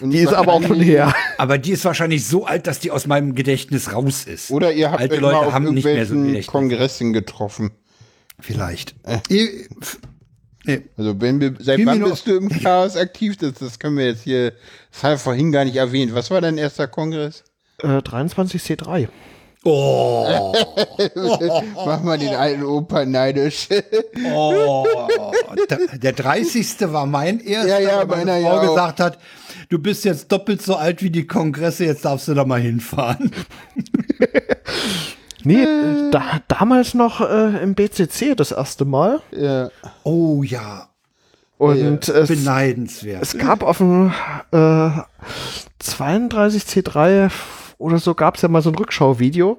Die 0.00 0.18
ist 0.18 0.32
aber 0.32 0.52
auch 0.52 0.62
schon 0.62 0.80
her. 0.80 1.12
Aber 1.38 1.58
die 1.58 1.72
ist 1.72 1.84
wahrscheinlich 1.84 2.26
so 2.26 2.46
alt, 2.46 2.66
dass 2.66 2.78
die 2.78 2.90
aus 2.90 3.06
meinem 3.06 3.34
Gedächtnis 3.34 3.92
raus 3.92 4.24
ist. 4.24 4.50
Oder 4.50 4.72
ihr 4.72 4.90
habt 4.90 5.00
Alte 5.00 5.16
euch 5.16 5.20
Leute 5.20 5.36
mal 5.36 5.46
auf 5.46 5.52
haben 5.52 5.74
nicht 5.74 5.84
mehr 5.84 6.06
so 6.06 6.14
irgendwelchen. 6.14 6.50
Kongressen 6.50 7.12
getroffen. 7.12 7.72
Vielleicht. 8.38 8.94
Äh. 9.04 9.18
Nee. 10.64 10.82
Also 10.96 11.20
wenn 11.20 11.40
wir, 11.40 11.54
seit 11.58 11.76
Fiel 11.76 11.86
wann 11.86 12.02
bist 12.02 12.26
du 12.26 12.36
im 12.36 12.48
Chaos 12.48 12.96
aktiv? 12.96 13.36
Das, 13.36 13.54
das 13.54 13.78
können 13.78 13.96
wir 13.96 14.06
jetzt 14.06 14.22
hier, 14.22 14.52
das 14.92 15.02
haben 15.02 15.12
wir 15.12 15.18
vorhin 15.18 15.52
gar 15.52 15.64
nicht 15.64 15.76
erwähnt. 15.76 16.14
Was 16.14 16.30
war 16.30 16.40
dein 16.40 16.58
erster 16.58 16.88
Kongress? 16.88 17.44
Äh, 17.82 17.98
23C3. 17.98 19.08
Oh, 19.68 20.52
Mach 21.74 22.00
mal 22.02 22.16
den 22.18 22.34
alten 22.34 22.62
Opa 22.64 23.04
neidisch. 23.04 23.68
oh. 24.32 24.86
Der, 25.68 25.98
der 25.98 26.12
30. 26.12 26.92
war 26.92 27.04
mein 27.06 27.40
erster, 27.40 27.80
Ja, 27.80 28.00
ja, 28.02 28.08
weil 28.08 28.24
meine 28.24 28.42
Frau 28.46 28.62
ja 28.62 28.68
gesagt 28.68 29.00
hat, 29.00 29.18
du 29.68 29.80
bist 29.80 30.04
jetzt 30.04 30.30
doppelt 30.30 30.62
so 30.62 30.76
alt 30.76 31.02
wie 31.02 31.10
die 31.10 31.26
Kongresse, 31.26 31.84
jetzt 31.84 32.04
darfst 32.04 32.28
du 32.28 32.34
da 32.34 32.44
mal 32.44 32.60
hinfahren. 32.60 33.32
Nee, 35.42 35.64
da, 36.10 36.40
damals 36.48 36.94
noch 36.94 37.20
äh, 37.20 37.62
im 37.62 37.76
BCC 37.76 38.34
das 38.34 38.50
erste 38.50 38.84
Mal. 38.84 39.20
ja. 39.30 39.68
Oh 40.02 40.42
ja, 40.42 40.88
Und 41.56 42.08
es, 42.08 42.26
beneidenswert. 42.28 43.22
es 43.22 43.38
gab 43.38 43.62
auf 43.62 43.78
dem 43.78 44.12
äh, 44.50 44.90
32C3 45.80 47.30
oder 47.78 47.98
so 47.98 48.14
gab 48.14 48.36
es 48.36 48.42
ja 48.42 48.48
mal 48.48 48.62
so 48.62 48.70
ein 48.70 48.74
Rückschauvideo, 48.76 49.58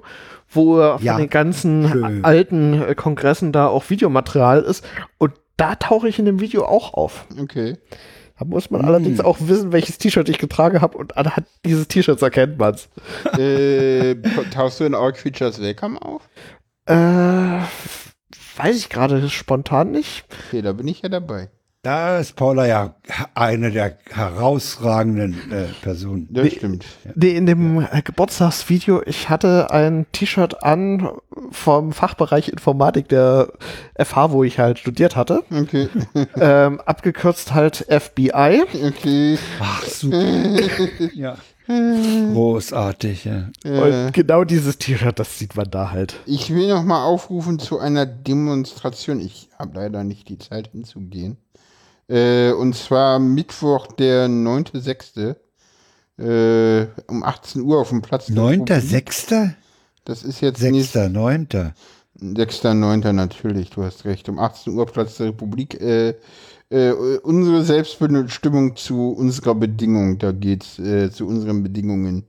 wo 0.50 0.76
von 0.76 1.02
Ja, 1.04 1.16
den 1.18 1.30
ganzen 1.30 1.88
schön. 1.88 2.24
alten 2.24 2.82
äh, 2.82 2.94
Kongressen 2.94 3.52
da 3.52 3.68
auch 3.68 3.88
Videomaterial 3.90 4.62
ist. 4.62 4.84
Und 5.18 5.32
da 5.56 5.74
tauche 5.74 6.08
ich 6.08 6.18
in 6.18 6.24
dem 6.24 6.40
Video 6.40 6.64
auch 6.64 6.94
auf. 6.94 7.26
Okay. 7.40 7.76
Da 8.38 8.44
muss 8.44 8.70
man 8.70 8.84
allerdings 8.84 9.18
auch 9.20 9.38
wissen, 9.40 9.72
welches 9.72 9.98
T-Shirt 9.98 10.28
ich 10.28 10.38
getragen 10.38 10.80
habe 10.80 10.96
und 10.96 11.16
anhand 11.16 11.46
dieses 11.64 11.88
T-Shirts 11.88 12.22
erkennt 12.22 12.56
man's. 12.58 12.88
äh, 13.36 14.14
tauchst 14.52 14.78
du 14.78 14.84
in 14.84 14.94
Org 14.94 15.16
Features 15.18 15.60
Welcome 15.60 16.00
auf? 16.00 16.28
Äh, 16.86 16.94
weiß 16.94 18.76
ich 18.76 18.88
gerade 18.90 19.28
spontan 19.28 19.90
nicht. 19.90 20.24
Okay, 20.48 20.62
da 20.62 20.72
bin 20.72 20.86
ich 20.86 21.02
ja 21.02 21.08
dabei. 21.08 21.50
Da 21.82 22.18
ist 22.18 22.34
Paula 22.34 22.66
ja 22.66 22.96
eine 23.34 23.70
der 23.70 23.96
herausragenden 24.10 25.52
äh, 25.52 25.66
Personen. 25.80 26.26
Das 26.28 26.52
stimmt. 26.52 26.84
Nee, 27.14 27.36
in 27.36 27.46
dem 27.46 27.80
äh, 27.80 28.02
Geburtstagsvideo, 28.02 29.02
ich 29.06 29.28
hatte 29.28 29.70
ein 29.70 30.06
T-Shirt 30.10 30.64
an 30.64 31.08
vom 31.52 31.92
Fachbereich 31.92 32.48
Informatik 32.48 33.08
der 33.08 33.52
FH, 33.96 34.32
wo 34.32 34.42
ich 34.42 34.58
halt 34.58 34.80
studiert 34.80 35.14
hatte. 35.14 35.44
Okay, 35.52 35.88
ähm, 36.40 36.80
abgekürzt 36.80 37.54
halt 37.54 37.86
FBI. 37.88 38.64
okay. 38.84 39.38
Ach, 39.60 39.84
super. 39.84 40.18
ja. 41.14 41.36
Großartig, 41.68 43.26
ja. 43.26 43.50
Und 43.64 44.12
genau 44.14 44.42
dieses 44.42 44.78
T-Shirt, 44.78 45.18
das 45.18 45.38
sieht 45.38 45.54
man 45.54 45.70
da 45.70 45.92
halt. 45.92 46.16
Ich 46.26 46.52
will 46.52 46.68
noch 46.68 46.82
mal 46.82 47.04
aufrufen 47.04 47.58
zu 47.58 47.78
einer 47.78 48.06
Demonstration. 48.06 49.20
Ich 49.20 49.50
habe 49.58 49.76
leider 49.76 50.02
nicht 50.02 50.28
die 50.28 50.38
Zeit 50.38 50.68
hinzugehen. 50.68 51.36
Äh, 52.08 52.52
und 52.52 52.74
zwar 52.74 53.18
Mittwoch, 53.18 53.86
der 53.88 54.28
9.6. 54.28 55.36
Äh, 56.18 56.86
um 57.06 57.22
18 57.22 57.62
Uhr 57.62 57.80
auf 57.80 57.90
dem 57.90 58.02
Platz. 58.02 58.26
der 58.26 58.34
Neunter, 58.36 58.76
Republik. 58.76 58.90
Sechster? 58.90 59.54
Das 60.04 60.22
ist 60.24 60.40
jetzt 60.40 60.62
nicht 60.62 60.90
Sechster, 60.92 61.08
neunter. 61.08 61.74
6.9. 62.20 63.12
natürlich, 63.12 63.70
du 63.70 63.84
hast 63.84 64.04
recht. 64.04 64.28
Um 64.28 64.38
18 64.38 64.72
Uhr 64.74 64.86
Platz 64.86 65.18
der 65.18 65.28
Republik. 65.28 65.80
Äh, 65.80 66.14
äh, 66.70 66.90
unsere 67.22 67.62
Selbstbestimmung 67.64 68.76
zu 68.76 69.10
unserer 69.10 69.54
Bedingung, 69.54 70.18
da 70.18 70.32
geht's 70.32 70.78
äh, 70.78 71.10
zu 71.10 71.26
unseren 71.26 71.62
Bedingungen. 71.62 72.24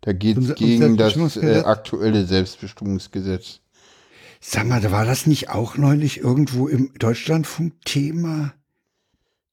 Da 0.00 0.12
geht's 0.12 0.38
Unser- 0.38 0.54
gegen 0.54 0.96
das 0.96 1.36
äh, 1.36 1.62
aktuelle 1.64 2.24
Selbstbestimmungsgesetz. 2.24 3.60
Sag 4.40 4.66
mal, 4.66 4.82
war 4.90 5.04
das 5.04 5.26
nicht 5.26 5.50
auch 5.50 5.76
neulich 5.76 6.18
irgendwo 6.18 6.68
im 6.68 6.92
Deutschlandfunk 6.98 7.72
Thema? 7.84 8.52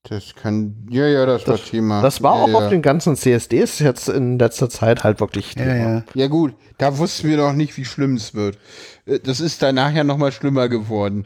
Das 0.08 0.34
kann, 0.34 0.86
ja, 0.88 1.06
ja, 1.06 1.26
das, 1.26 1.46
war 1.48 1.56
Thema. 1.58 2.00
Das 2.00 2.22
war 2.22 2.36
ja, 2.36 2.42
auch 2.44 2.48
ja. 2.48 2.54
auf 2.54 2.68
den 2.68 2.82
ganzen 2.82 3.16
CSDs 3.16 3.80
jetzt 3.80 4.08
in 4.08 4.38
letzter 4.38 4.68
Zeit 4.70 5.02
halt 5.02 5.18
wirklich 5.20 5.54
Ja, 5.56 5.64
Thema. 5.64 5.76
ja. 5.76 6.04
Ja 6.14 6.26
gut, 6.28 6.54
da 6.78 6.96
wussten 6.98 7.28
wir 7.28 7.36
noch 7.36 7.52
nicht, 7.52 7.76
wie 7.76 7.84
schlimm 7.84 8.14
es 8.14 8.34
wird. 8.34 8.58
Äh, 9.06 9.18
Das 9.18 9.40
ist 9.40 9.62
danach 9.62 9.92
ja 9.92 10.04
noch 10.04 10.16
mal 10.16 10.30
schlimmer 10.32 10.68
geworden. 10.68 11.24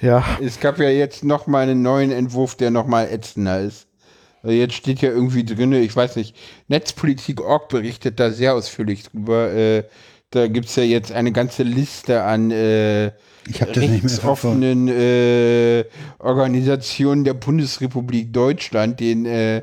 Ja, 0.00 0.24
Es 0.40 0.60
gab 0.60 0.78
ja 0.78 0.88
jetzt 0.88 1.24
noch 1.24 1.46
mal 1.46 1.64
einen 1.64 1.82
neuen 1.82 2.12
Entwurf, 2.12 2.54
der 2.54 2.70
noch 2.70 2.86
mal 2.86 3.08
ätzender 3.10 3.60
ist. 3.60 3.88
Also 4.42 4.54
jetzt 4.54 4.74
steht 4.74 5.00
ja 5.00 5.10
irgendwie 5.10 5.44
drin, 5.44 5.72
ich 5.72 5.94
weiß 5.94 6.16
nicht, 6.16 6.36
Netzpolitik.org 6.68 7.68
berichtet 7.68 8.20
da 8.20 8.30
sehr 8.30 8.54
ausführlich 8.54 9.02
drüber. 9.02 9.52
Äh, 9.52 9.84
da 10.30 10.46
gibt 10.46 10.68
es 10.68 10.76
ja 10.76 10.84
jetzt 10.84 11.10
eine 11.10 11.32
ganze 11.32 11.62
Liste 11.64 12.22
an 12.22 12.50
äh, 12.50 13.10
ich 13.50 13.58
das 13.58 13.76
nicht 13.76 14.04
mehr 14.04 14.24
offenen 14.24 14.88
äh, 14.88 15.84
Organisationen 16.18 17.24
der 17.24 17.34
Bundesrepublik 17.34 18.32
Deutschland, 18.32 19.00
den 19.00 19.26
äh, 19.26 19.62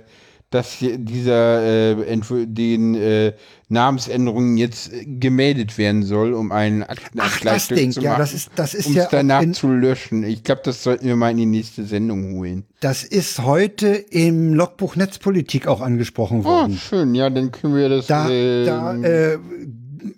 dass 0.56 0.78
dieser 0.80 1.98
äh, 2.02 2.22
den 2.46 2.96
äh, 2.96 3.34
Namensänderungen 3.68 4.58
jetzt 4.58 4.92
gemeldet 5.06 5.78
werden 5.78 6.04
soll, 6.04 6.34
um 6.34 6.52
einen 6.52 6.84
Aktenabgleich 6.84 7.66
zu 7.68 7.74
machen. 7.74 8.02
Ja, 8.02 8.18
das 8.18 8.34
ist, 8.34 8.52
das 8.56 8.74
ist 8.74 8.88
um 8.88 8.94
ja 8.94 9.08
danach 9.10 9.42
in, 9.42 9.54
zu 9.54 9.68
löschen. 9.68 10.24
Ich 10.24 10.44
glaube, 10.44 10.62
das 10.64 10.84
sollten 10.84 11.08
wir 11.08 11.16
mal 11.16 11.32
in 11.32 11.38
die 11.38 11.46
nächste 11.46 11.84
Sendung 11.84 12.36
holen. 12.36 12.64
Das 12.80 13.04
ist 13.04 13.44
heute 13.44 13.88
im 13.88 14.54
Logbuch 14.54 14.96
Netzpolitik 14.96 15.68
auch 15.68 15.82
angesprochen 15.82 16.42
oh, 16.42 16.46
worden. 16.46 16.74
Oh, 16.76 16.80
schön. 16.80 17.16
Ja, 17.16 17.30
dann 17.30 17.52
können 17.52 17.76
wir 17.76 17.90
das. 17.90 18.08
Da, 18.08 18.30
äh, 18.30 18.66
da 18.66 18.96
äh, 18.96 19.40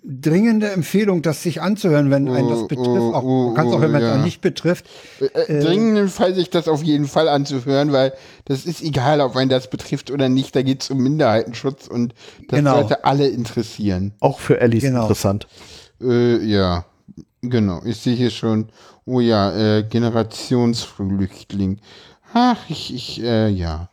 dringende 0.04 0.70
Empfehlung, 0.70 1.22
das 1.22 1.42
sich 1.42 1.62
anzuhören, 1.62 2.10
wenn 2.10 2.28
einen 2.28 2.48
das 2.48 2.60
oh, 2.60 2.68
betrifft. 2.68 2.88
Oh, 2.88 3.14
auch, 3.14 3.22
oh, 3.22 3.54
ganz 3.54 3.72
auch, 3.72 3.80
wenn 3.80 3.90
man 3.90 4.02
es 4.02 4.08
ja. 4.08 4.18
nicht 4.18 4.40
betrifft. 4.40 4.86
Äh, 5.20 5.26
äh, 5.26 5.60
dringend 5.60 6.10
Fall 6.10 6.34
sich 6.34 6.50
das 6.50 6.68
auf 6.68 6.82
jeden 6.82 7.06
Fall 7.06 7.28
anzuhören, 7.28 7.92
weil 7.92 8.12
das 8.44 8.66
ist 8.66 8.82
egal, 8.82 9.20
ob 9.20 9.36
einen 9.36 9.50
das 9.50 9.70
betrifft 9.70 10.10
oder 10.10 10.28
nicht. 10.28 10.54
Da 10.54 10.62
geht 10.62 10.82
es 10.82 10.90
um 10.90 10.98
Minderheitenschutz 10.98 11.86
und 11.86 12.14
das 12.48 12.58
genau. 12.58 12.74
sollte 12.74 13.04
alle 13.04 13.28
interessieren. 13.28 14.12
Auch 14.20 14.38
für 14.40 14.60
Alice 14.60 14.82
genau. 14.82 15.02
interessant. 15.02 15.46
Äh, 16.00 16.44
ja, 16.44 16.84
genau. 17.42 17.82
Ich 17.84 17.98
sehe 17.98 18.14
hier 18.14 18.30
schon, 18.30 18.68
oh 19.04 19.20
ja, 19.20 19.78
äh, 19.78 19.82
Generationsflüchtling. 19.82 21.80
Ach, 22.34 22.58
ich, 22.68 22.94
ich, 22.94 23.22
äh, 23.22 23.48
ja. 23.48 23.88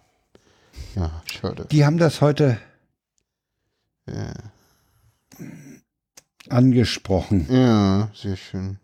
Ja, 0.96 1.12
schade. 1.26 1.68
Die 1.72 1.86
haben 1.86 1.98
das 1.98 2.22
heute. 2.22 2.58
Ja 4.08 4.34
angesprochen. 6.50 7.48
Ja, 7.50 8.10
sehr 8.14 8.36
schön. 8.36 8.78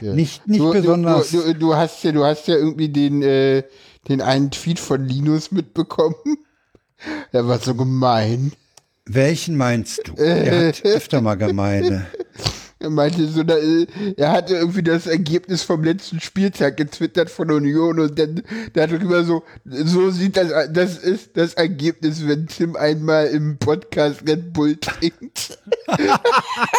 Ja. 0.00 0.12
Nicht, 0.12 0.46
nicht 0.46 0.60
du, 0.60 0.72
besonders. 0.72 1.30
Du, 1.30 1.40
du, 1.40 1.54
du, 1.54 1.74
hast 1.74 2.02
ja, 2.04 2.12
du 2.12 2.24
hast 2.24 2.46
ja 2.48 2.56
irgendwie 2.56 2.88
den, 2.88 3.22
äh, 3.22 3.62
den 4.08 4.20
einen 4.20 4.50
Tweet 4.50 4.78
von 4.78 5.04
Linus 5.04 5.50
mitbekommen. 5.50 6.14
Der 7.32 7.46
war 7.48 7.58
so 7.58 7.74
gemein. 7.74 8.52
Welchen 9.06 9.56
meinst 9.56 10.02
du? 10.06 10.14
Er 10.16 10.68
hat 10.68 10.84
öfter 10.84 11.20
mal 11.22 11.36
gemeine. 11.36 12.06
Er 12.80 12.90
meinte 12.90 13.26
so, 13.26 13.42
da, 13.42 13.56
er 14.16 14.30
hatte 14.30 14.54
irgendwie 14.54 14.84
das 14.84 15.08
Ergebnis 15.08 15.62
vom 15.62 15.82
letzten 15.82 16.20
Spieltag 16.20 16.76
getwittert 16.76 17.28
von 17.28 17.50
Union 17.50 17.98
und 17.98 18.16
dann 18.16 18.42
darüber 18.72 19.24
so, 19.24 19.42
so 19.64 20.10
sieht 20.10 20.36
das, 20.36 20.52
das 20.70 20.96
ist 20.96 21.36
das 21.36 21.54
Ergebnis, 21.54 22.26
wenn 22.28 22.46
Tim 22.46 22.76
einmal 22.76 23.26
im 23.26 23.58
Podcast 23.58 24.22
Red 24.28 24.52
Bull 24.52 24.76
trinkt. 24.76 25.58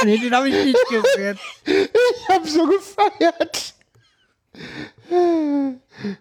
nee, 0.05 0.17
den 0.17 0.33
habe 0.33 0.47
ich 0.47 0.65
nicht 0.65 0.79
gesehen. 0.89 1.37
Ich 1.65 2.29
habe 2.29 2.47
so 2.47 2.65
gefeiert. 2.65 3.73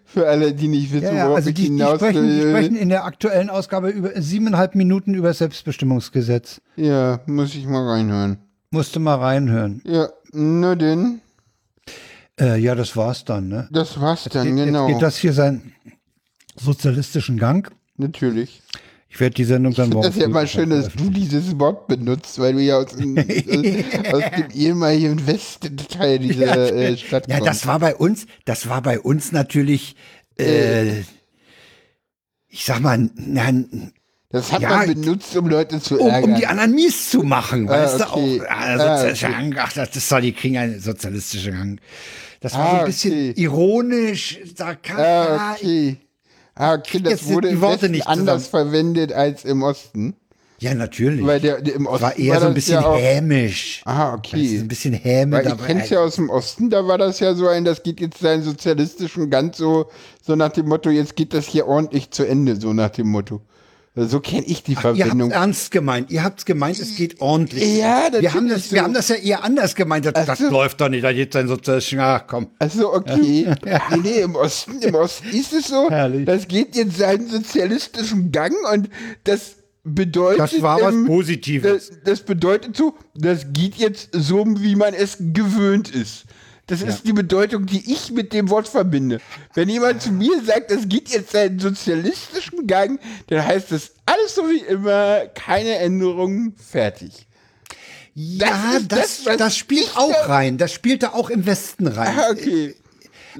Für 0.03 0.27
alle, 0.27 0.53
die 0.53 0.67
nicht 0.67 0.91
wissen, 0.91 1.05
ja, 1.05 1.13
ja, 1.13 1.25
worauf 1.25 1.37
also 1.37 1.51
die, 1.51 1.61
ich 1.61 1.67
hinaus 1.69 1.99
die 1.99 2.05
sprechen, 2.05 2.27
die 2.27 2.41
sprechen 2.41 2.75
in 2.75 2.89
der 2.89 3.05
aktuellen 3.05 3.49
Ausgabe 3.49 3.89
über 3.89 4.21
siebeneinhalb 4.21 4.75
Minuten 4.75 5.13
über 5.13 5.33
Selbstbestimmungsgesetz. 5.33 6.59
Ja, 6.75 7.21
muss 7.27 7.55
ich 7.55 7.65
mal 7.65 7.87
reinhören. 7.87 8.39
Musste 8.71 8.99
mal 8.99 9.15
reinhören. 9.15 9.81
Ja, 9.85 10.09
nur 10.31 10.75
denn. 10.75 11.21
Äh, 12.39 12.59
ja, 12.59 12.75
das 12.75 12.95
war's 12.95 13.25
dann, 13.25 13.47
ne? 13.47 13.67
Das 13.71 13.99
war's 13.99 14.25
dann, 14.25 14.57
jetzt, 14.57 14.65
genau. 14.65 14.87
Jetzt 14.87 14.95
geht 14.95 15.01
das 15.01 15.17
hier 15.17 15.33
seinen 15.33 15.73
sozialistischen 16.55 17.37
Gang. 17.37 17.71
Natürlich. 17.97 18.61
Ich 19.09 19.19
werde 19.19 19.33
die 19.33 19.43
Sendung 19.43 19.73
dann 19.73 19.89
morgen. 19.89 20.03
Das 20.03 20.15
ist 20.15 20.21
ja 20.21 20.27
mal 20.27 20.47
schön, 20.47 20.69
dass 20.69 20.89
du 20.93 21.09
dieses 21.09 21.57
Wort 21.59 21.87
benutzt, 21.87 22.37
weil 22.37 22.53
du 22.53 22.61
ja 22.61 22.77
aus, 22.77 22.95
dem, 22.95 23.17
aus 24.11 24.23
dem 24.37 24.51
ehemaligen 24.53 25.25
Westteil 25.25 26.19
dieser 26.19 26.69
ja, 26.69 26.89
äh, 26.91 26.97
Stadt 26.97 27.23
kommst. 27.23 27.39
Ja, 27.39 27.43
das 27.43 27.65
war 27.65 27.79
bei 27.79 27.95
uns, 27.95 28.27
das 28.45 28.69
war 28.69 28.83
bei 28.83 28.99
uns 28.99 29.31
natürlich, 29.31 29.95
äh, 30.37 30.99
ich 32.47 32.65
sag 32.65 32.81
mal, 32.81 33.09
na, 33.15 33.51
das 34.31 34.51
hat 34.51 34.61
ja, 34.61 34.69
man 34.69 34.87
benutzt, 34.93 35.35
um 35.35 35.47
Leute 35.47 35.81
zu 35.81 35.97
ärgern. 35.97 36.23
Um, 36.23 36.31
um 36.31 36.39
die 36.39 36.45
anderen 36.45 36.75
mies 36.75 37.09
zu 37.09 37.23
machen, 37.23 37.67
ah, 37.67 37.71
weißt 37.71 38.01
okay. 38.01 38.37
du 38.37 38.43
auch. 38.43 38.49
Ah, 38.49 38.77
sozialistische 38.77 39.27
ah, 39.27 39.39
okay. 39.39 39.55
Ach, 39.59 39.73
das 39.73 40.09
soll 40.09 40.21
die 40.21 40.33
kriegen 40.33 40.57
einen 40.57 40.79
sozialistischen 40.79 41.57
Hang. 41.57 41.81
Das 42.39 42.53
war 42.53 42.65
ah, 42.65 42.71
so 42.71 42.77
ein 42.77 42.85
bisschen 42.85 43.11
okay. 43.11 43.41
ironisch, 43.41 44.39
sarkastisch. 44.55 45.05
Ah, 45.05 45.53
okay. 45.53 45.97
Ah, 46.55 46.73
okay, 46.73 46.99
das 46.99 47.25
wurde 47.27 47.49
die 47.49 47.61
Worte 47.61 47.89
nicht 47.89 48.05
anders 48.05 48.47
verwendet 48.47 49.13
als 49.13 49.45
im 49.45 49.63
Osten. 49.63 50.15
Ja, 50.59 50.73
natürlich. 50.73 51.25
Weil 51.25 51.39
der, 51.39 51.61
der 51.61 51.73
im 51.73 51.87
Osten 51.87 52.03
war 52.03 52.17
eher 52.17 52.33
war 52.33 52.41
so 52.41 52.47
ein 52.47 52.53
bisschen 52.53 52.81
ja 52.81 52.95
hämisch. 52.95 53.81
Ah, 53.85 54.13
okay. 54.13 54.59
Ein 54.59 54.67
bisschen 54.67 54.93
hämisch. 54.93 55.45
Weil 55.45 55.53
ich 55.53 55.65
kenn's 55.65 55.89
ja 55.89 56.01
aus 56.01 56.15
dem 56.15 56.29
Osten, 56.29 56.69
da 56.69 56.85
war 56.85 56.97
das 56.97 57.19
ja 57.19 57.33
so 57.33 57.47
ein, 57.47 57.63
das 57.63 57.81
geht 57.81 58.01
jetzt 58.01 58.19
seinen 58.19 58.43
sozialistischen 58.43 59.29
ganz 59.29 59.57
so, 59.57 59.89
so 60.21 60.35
nach 60.35 60.51
dem 60.51 60.67
Motto, 60.67 60.89
jetzt 60.89 61.15
geht 61.15 61.33
das 61.33 61.47
hier 61.47 61.65
ordentlich 61.65 62.11
zu 62.11 62.27
Ende, 62.27 62.57
so 62.57 62.73
nach 62.73 62.89
dem 62.89 63.07
Motto. 63.07 63.41
So 64.07 64.19
kenne 64.19 64.45
ich 64.45 64.63
die 64.63 64.77
Ach, 64.77 64.81
Verbindung. 64.81 65.29
Ihr 65.29 65.35
habt 65.35 65.43
ernst 65.43 65.71
gemeint. 65.71 66.11
Ihr 66.11 66.23
habt 66.23 66.45
gemeint, 66.45 66.79
es 66.79 66.95
geht 66.95 67.21
ordentlich. 67.21 67.77
Ja, 67.77 68.09
wir 68.17 68.33
haben 68.33 68.47
das, 68.47 68.69
so. 68.69 68.75
wir 68.75 68.83
haben 68.83 68.93
das 68.93 69.09
ja 69.09 69.15
eher 69.15 69.43
anders 69.43 69.75
gemeint. 69.75 70.05
Das, 70.05 70.25
das 70.25 70.39
so. 70.39 70.49
läuft 70.49 70.79
doch 70.81 70.89
nicht. 70.89 71.03
Da 71.03 71.11
geht 71.13 71.33
sein 71.33 71.47
sozialistisches. 71.47 71.99
Ach, 72.03 72.23
komm. 72.27 72.47
Also 72.59 72.93
okay. 72.93 73.47
Ja. 73.65 73.81
Nee, 73.91 73.97
nee, 74.03 74.21
im 74.21 74.35
Osten, 74.35 74.81
im 74.81 74.95
Osten 74.95 75.29
ist 75.29 75.53
es 75.53 75.67
so. 75.67 75.89
Herrlich. 75.89 76.25
Das 76.25 76.47
geht 76.47 76.75
jetzt 76.75 76.97
seinen 76.97 77.27
sozialistischen 77.27 78.31
Gang 78.31 78.53
und 78.71 78.89
das 79.23 79.55
bedeutet. 79.83 80.39
Das 80.39 80.61
war 80.61 80.81
was 80.81 80.93
ähm, 80.93 81.05
Positives. 81.05 81.89
Das, 81.89 81.99
das 82.03 82.21
bedeutet 82.21 82.75
so, 82.75 82.95
das 83.15 83.47
geht 83.51 83.75
jetzt 83.75 84.09
so, 84.13 84.45
wie 84.45 84.75
man 84.75 84.93
es 84.93 85.17
gewöhnt 85.19 85.89
ist. 85.89 86.25
Das 86.69 86.81
ja. 86.81 86.87
ist 86.87 87.05
die 87.07 87.13
Bedeutung, 87.13 87.65
die 87.65 87.91
ich 87.91 88.11
mit 88.11 88.31
dem 88.31 88.49
Wort 88.51 88.67
verbinde. 88.67 89.19
Wenn 89.55 89.69
jemand 89.69 90.03
zu 90.03 90.11
mir 90.11 90.39
sagt, 90.43 90.69
es 90.69 90.87
geht 90.87 91.09
jetzt 91.09 91.31
seinen 91.31 91.59
sozialistischen 91.59 92.67
Gang, 92.67 92.99
dann 93.27 93.43
heißt 93.43 93.71
das 93.71 93.91
alles 94.05 94.35
so 94.35 94.47
wie 94.47 94.59
immer, 94.59 95.25
keine 95.33 95.79
Änderungen, 95.79 96.53
fertig. 96.55 97.27
Ja, 98.13 98.79
das, 98.87 99.23
das, 99.23 99.37
das 99.37 99.57
spielt 99.57 99.91
auch 99.95 100.29
rein. 100.29 100.59
Das 100.59 100.71
spielte 100.71 101.13
auch 101.13 101.31
im 101.31 101.45
Westen 101.47 101.87
rein. 101.87 102.15
Ah, 102.17 102.29
okay. 102.31 102.75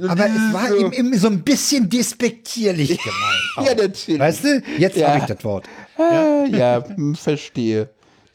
Aber 0.07 0.25
es 0.25 0.53
war 0.53 0.67
so, 0.69 0.77
ihm, 0.77 0.91
ihm 0.91 1.13
so 1.15 1.27
ein 1.27 1.43
bisschen 1.43 1.87
despektierlich 1.87 2.97
gemeint. 3.55 3.69
ja, 3.69 3.75
natürlich. 3.75 4.19
Weißt 4.19 4.43
du, 4.43 4.63
jetzt 4.77 4.97
ja. 4.97 5.09
habe 5.09 5.19
ich 5.19 5.25
das 5.25 5.43
Wort. 5.43 5.67
Ja, 5.97 6.45
ja 6.45 6.83
hm, 6.87 7.15
verstehe. 7.15 7.89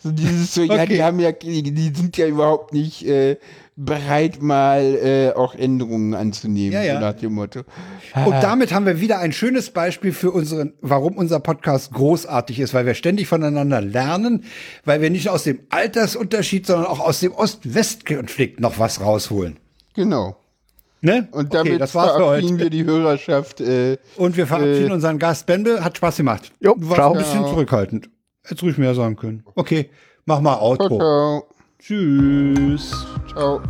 So 0.04 0.12
dieses 0.12 0.52
so, 0.52 0.64
okay. 0.64 0.76
ja, 0.76 0.84
die 0.84 1.02
haben 1.02 1.18
ja, 1.18 1.32
die, 1.32 1.92
sind 1.94 2.18
ja 2.18 2.26
überhaupt 2.26 2.74
nicht 2.74 3.06
äh, 3.06 3.38
bereit, 3.74 4.42
mal 4.42 4.82
äh, 4.82 5.32
auch 5.32 5.54
Änderungen 5.54 6.12
anzunehmen, 6.12 6.74
ja, 6.74 6.82
ja. 6.82 6.94
So 6.96 7.00
nach 7.00 7.14
dem 7.14 7.32
Motto. 7.32 7.60
Und 8.26 8.34
damit 8.42 8.74
haben 8.74 8.84
wir 8.84 9.00
wieder 9.00 9.20
ein 9.20 9.32
schönes 9.32 9.70
Beispiel 9.70 10.12
für 10.12 10.30
unseren, 10.30 10.74
warum 10.82 11.16
unser 11.16 11.40
Podcast 11.40 11.94
großartig 11.94 12.60
ist, 12.60 12.74
weil 12.74 12.84
wir 12.84 12.92
ständig 12.92 13.28
voneinander 13.28 13.80
lernen, 13.80 14.44
weil 14.84 15.00
wir 15.00 15.08
nicht 15.08 15.30
aus 15.30 15.44
dem 15.44 15.60
Altersunterschied, 15.70 16.66
sondern 16.66 16.84
auch 16.84 17.00
aus 17.00 17.20
dem 17.20 17.32
Ost-West-Konflikt 17.32 18.60
noch 18.60 18.78
was 18.78 19.00
rausholen. 19.00 19.56
Genau. 19.94 20.36
Ne? 21.00 21.28
Und 21.30 21.54
damit 21.54 21.72
okay, 21.72 21.78
das 21.78 21.92
verabschieden 21.92 22.58
wir 22.58 22.68
die 22.68 22.84
Hörerschaft. 22.84 23.62
Äh, 23.62 23.96
und 24.16 24.36
wir 24.36 24.46
verabschieden 24.46 24.90
äh, 24.90 24.94
unseren 24.94 25.18
Gast 25.18 25.46
Bende. 25.46 25.82
Hat 25.82 25.96
Spaß 25.96 26.18
gemacht. 26.18 26.52
Jo, 26.60 26.74
warst 26.76 27.00
ein 27.00 27.12
bisschen 27.14 27.46
zurückhaltend. 27.46 28.10
Hättest 28.44 28.62
ruhig 28.62 28.78
mehr 28.78 28.94
sagen 28.94 29.16
können. 29.16 29.42
Okay, 29.54 29.90
mach 30.26 30.40
mal 30.40 30.58
Outro. 30.60 30.88
Ciao, 30.88 30.98
ciao. 30.98 31.48
Tschüss. 31.78 33.06
Ciao. 33.32 33.60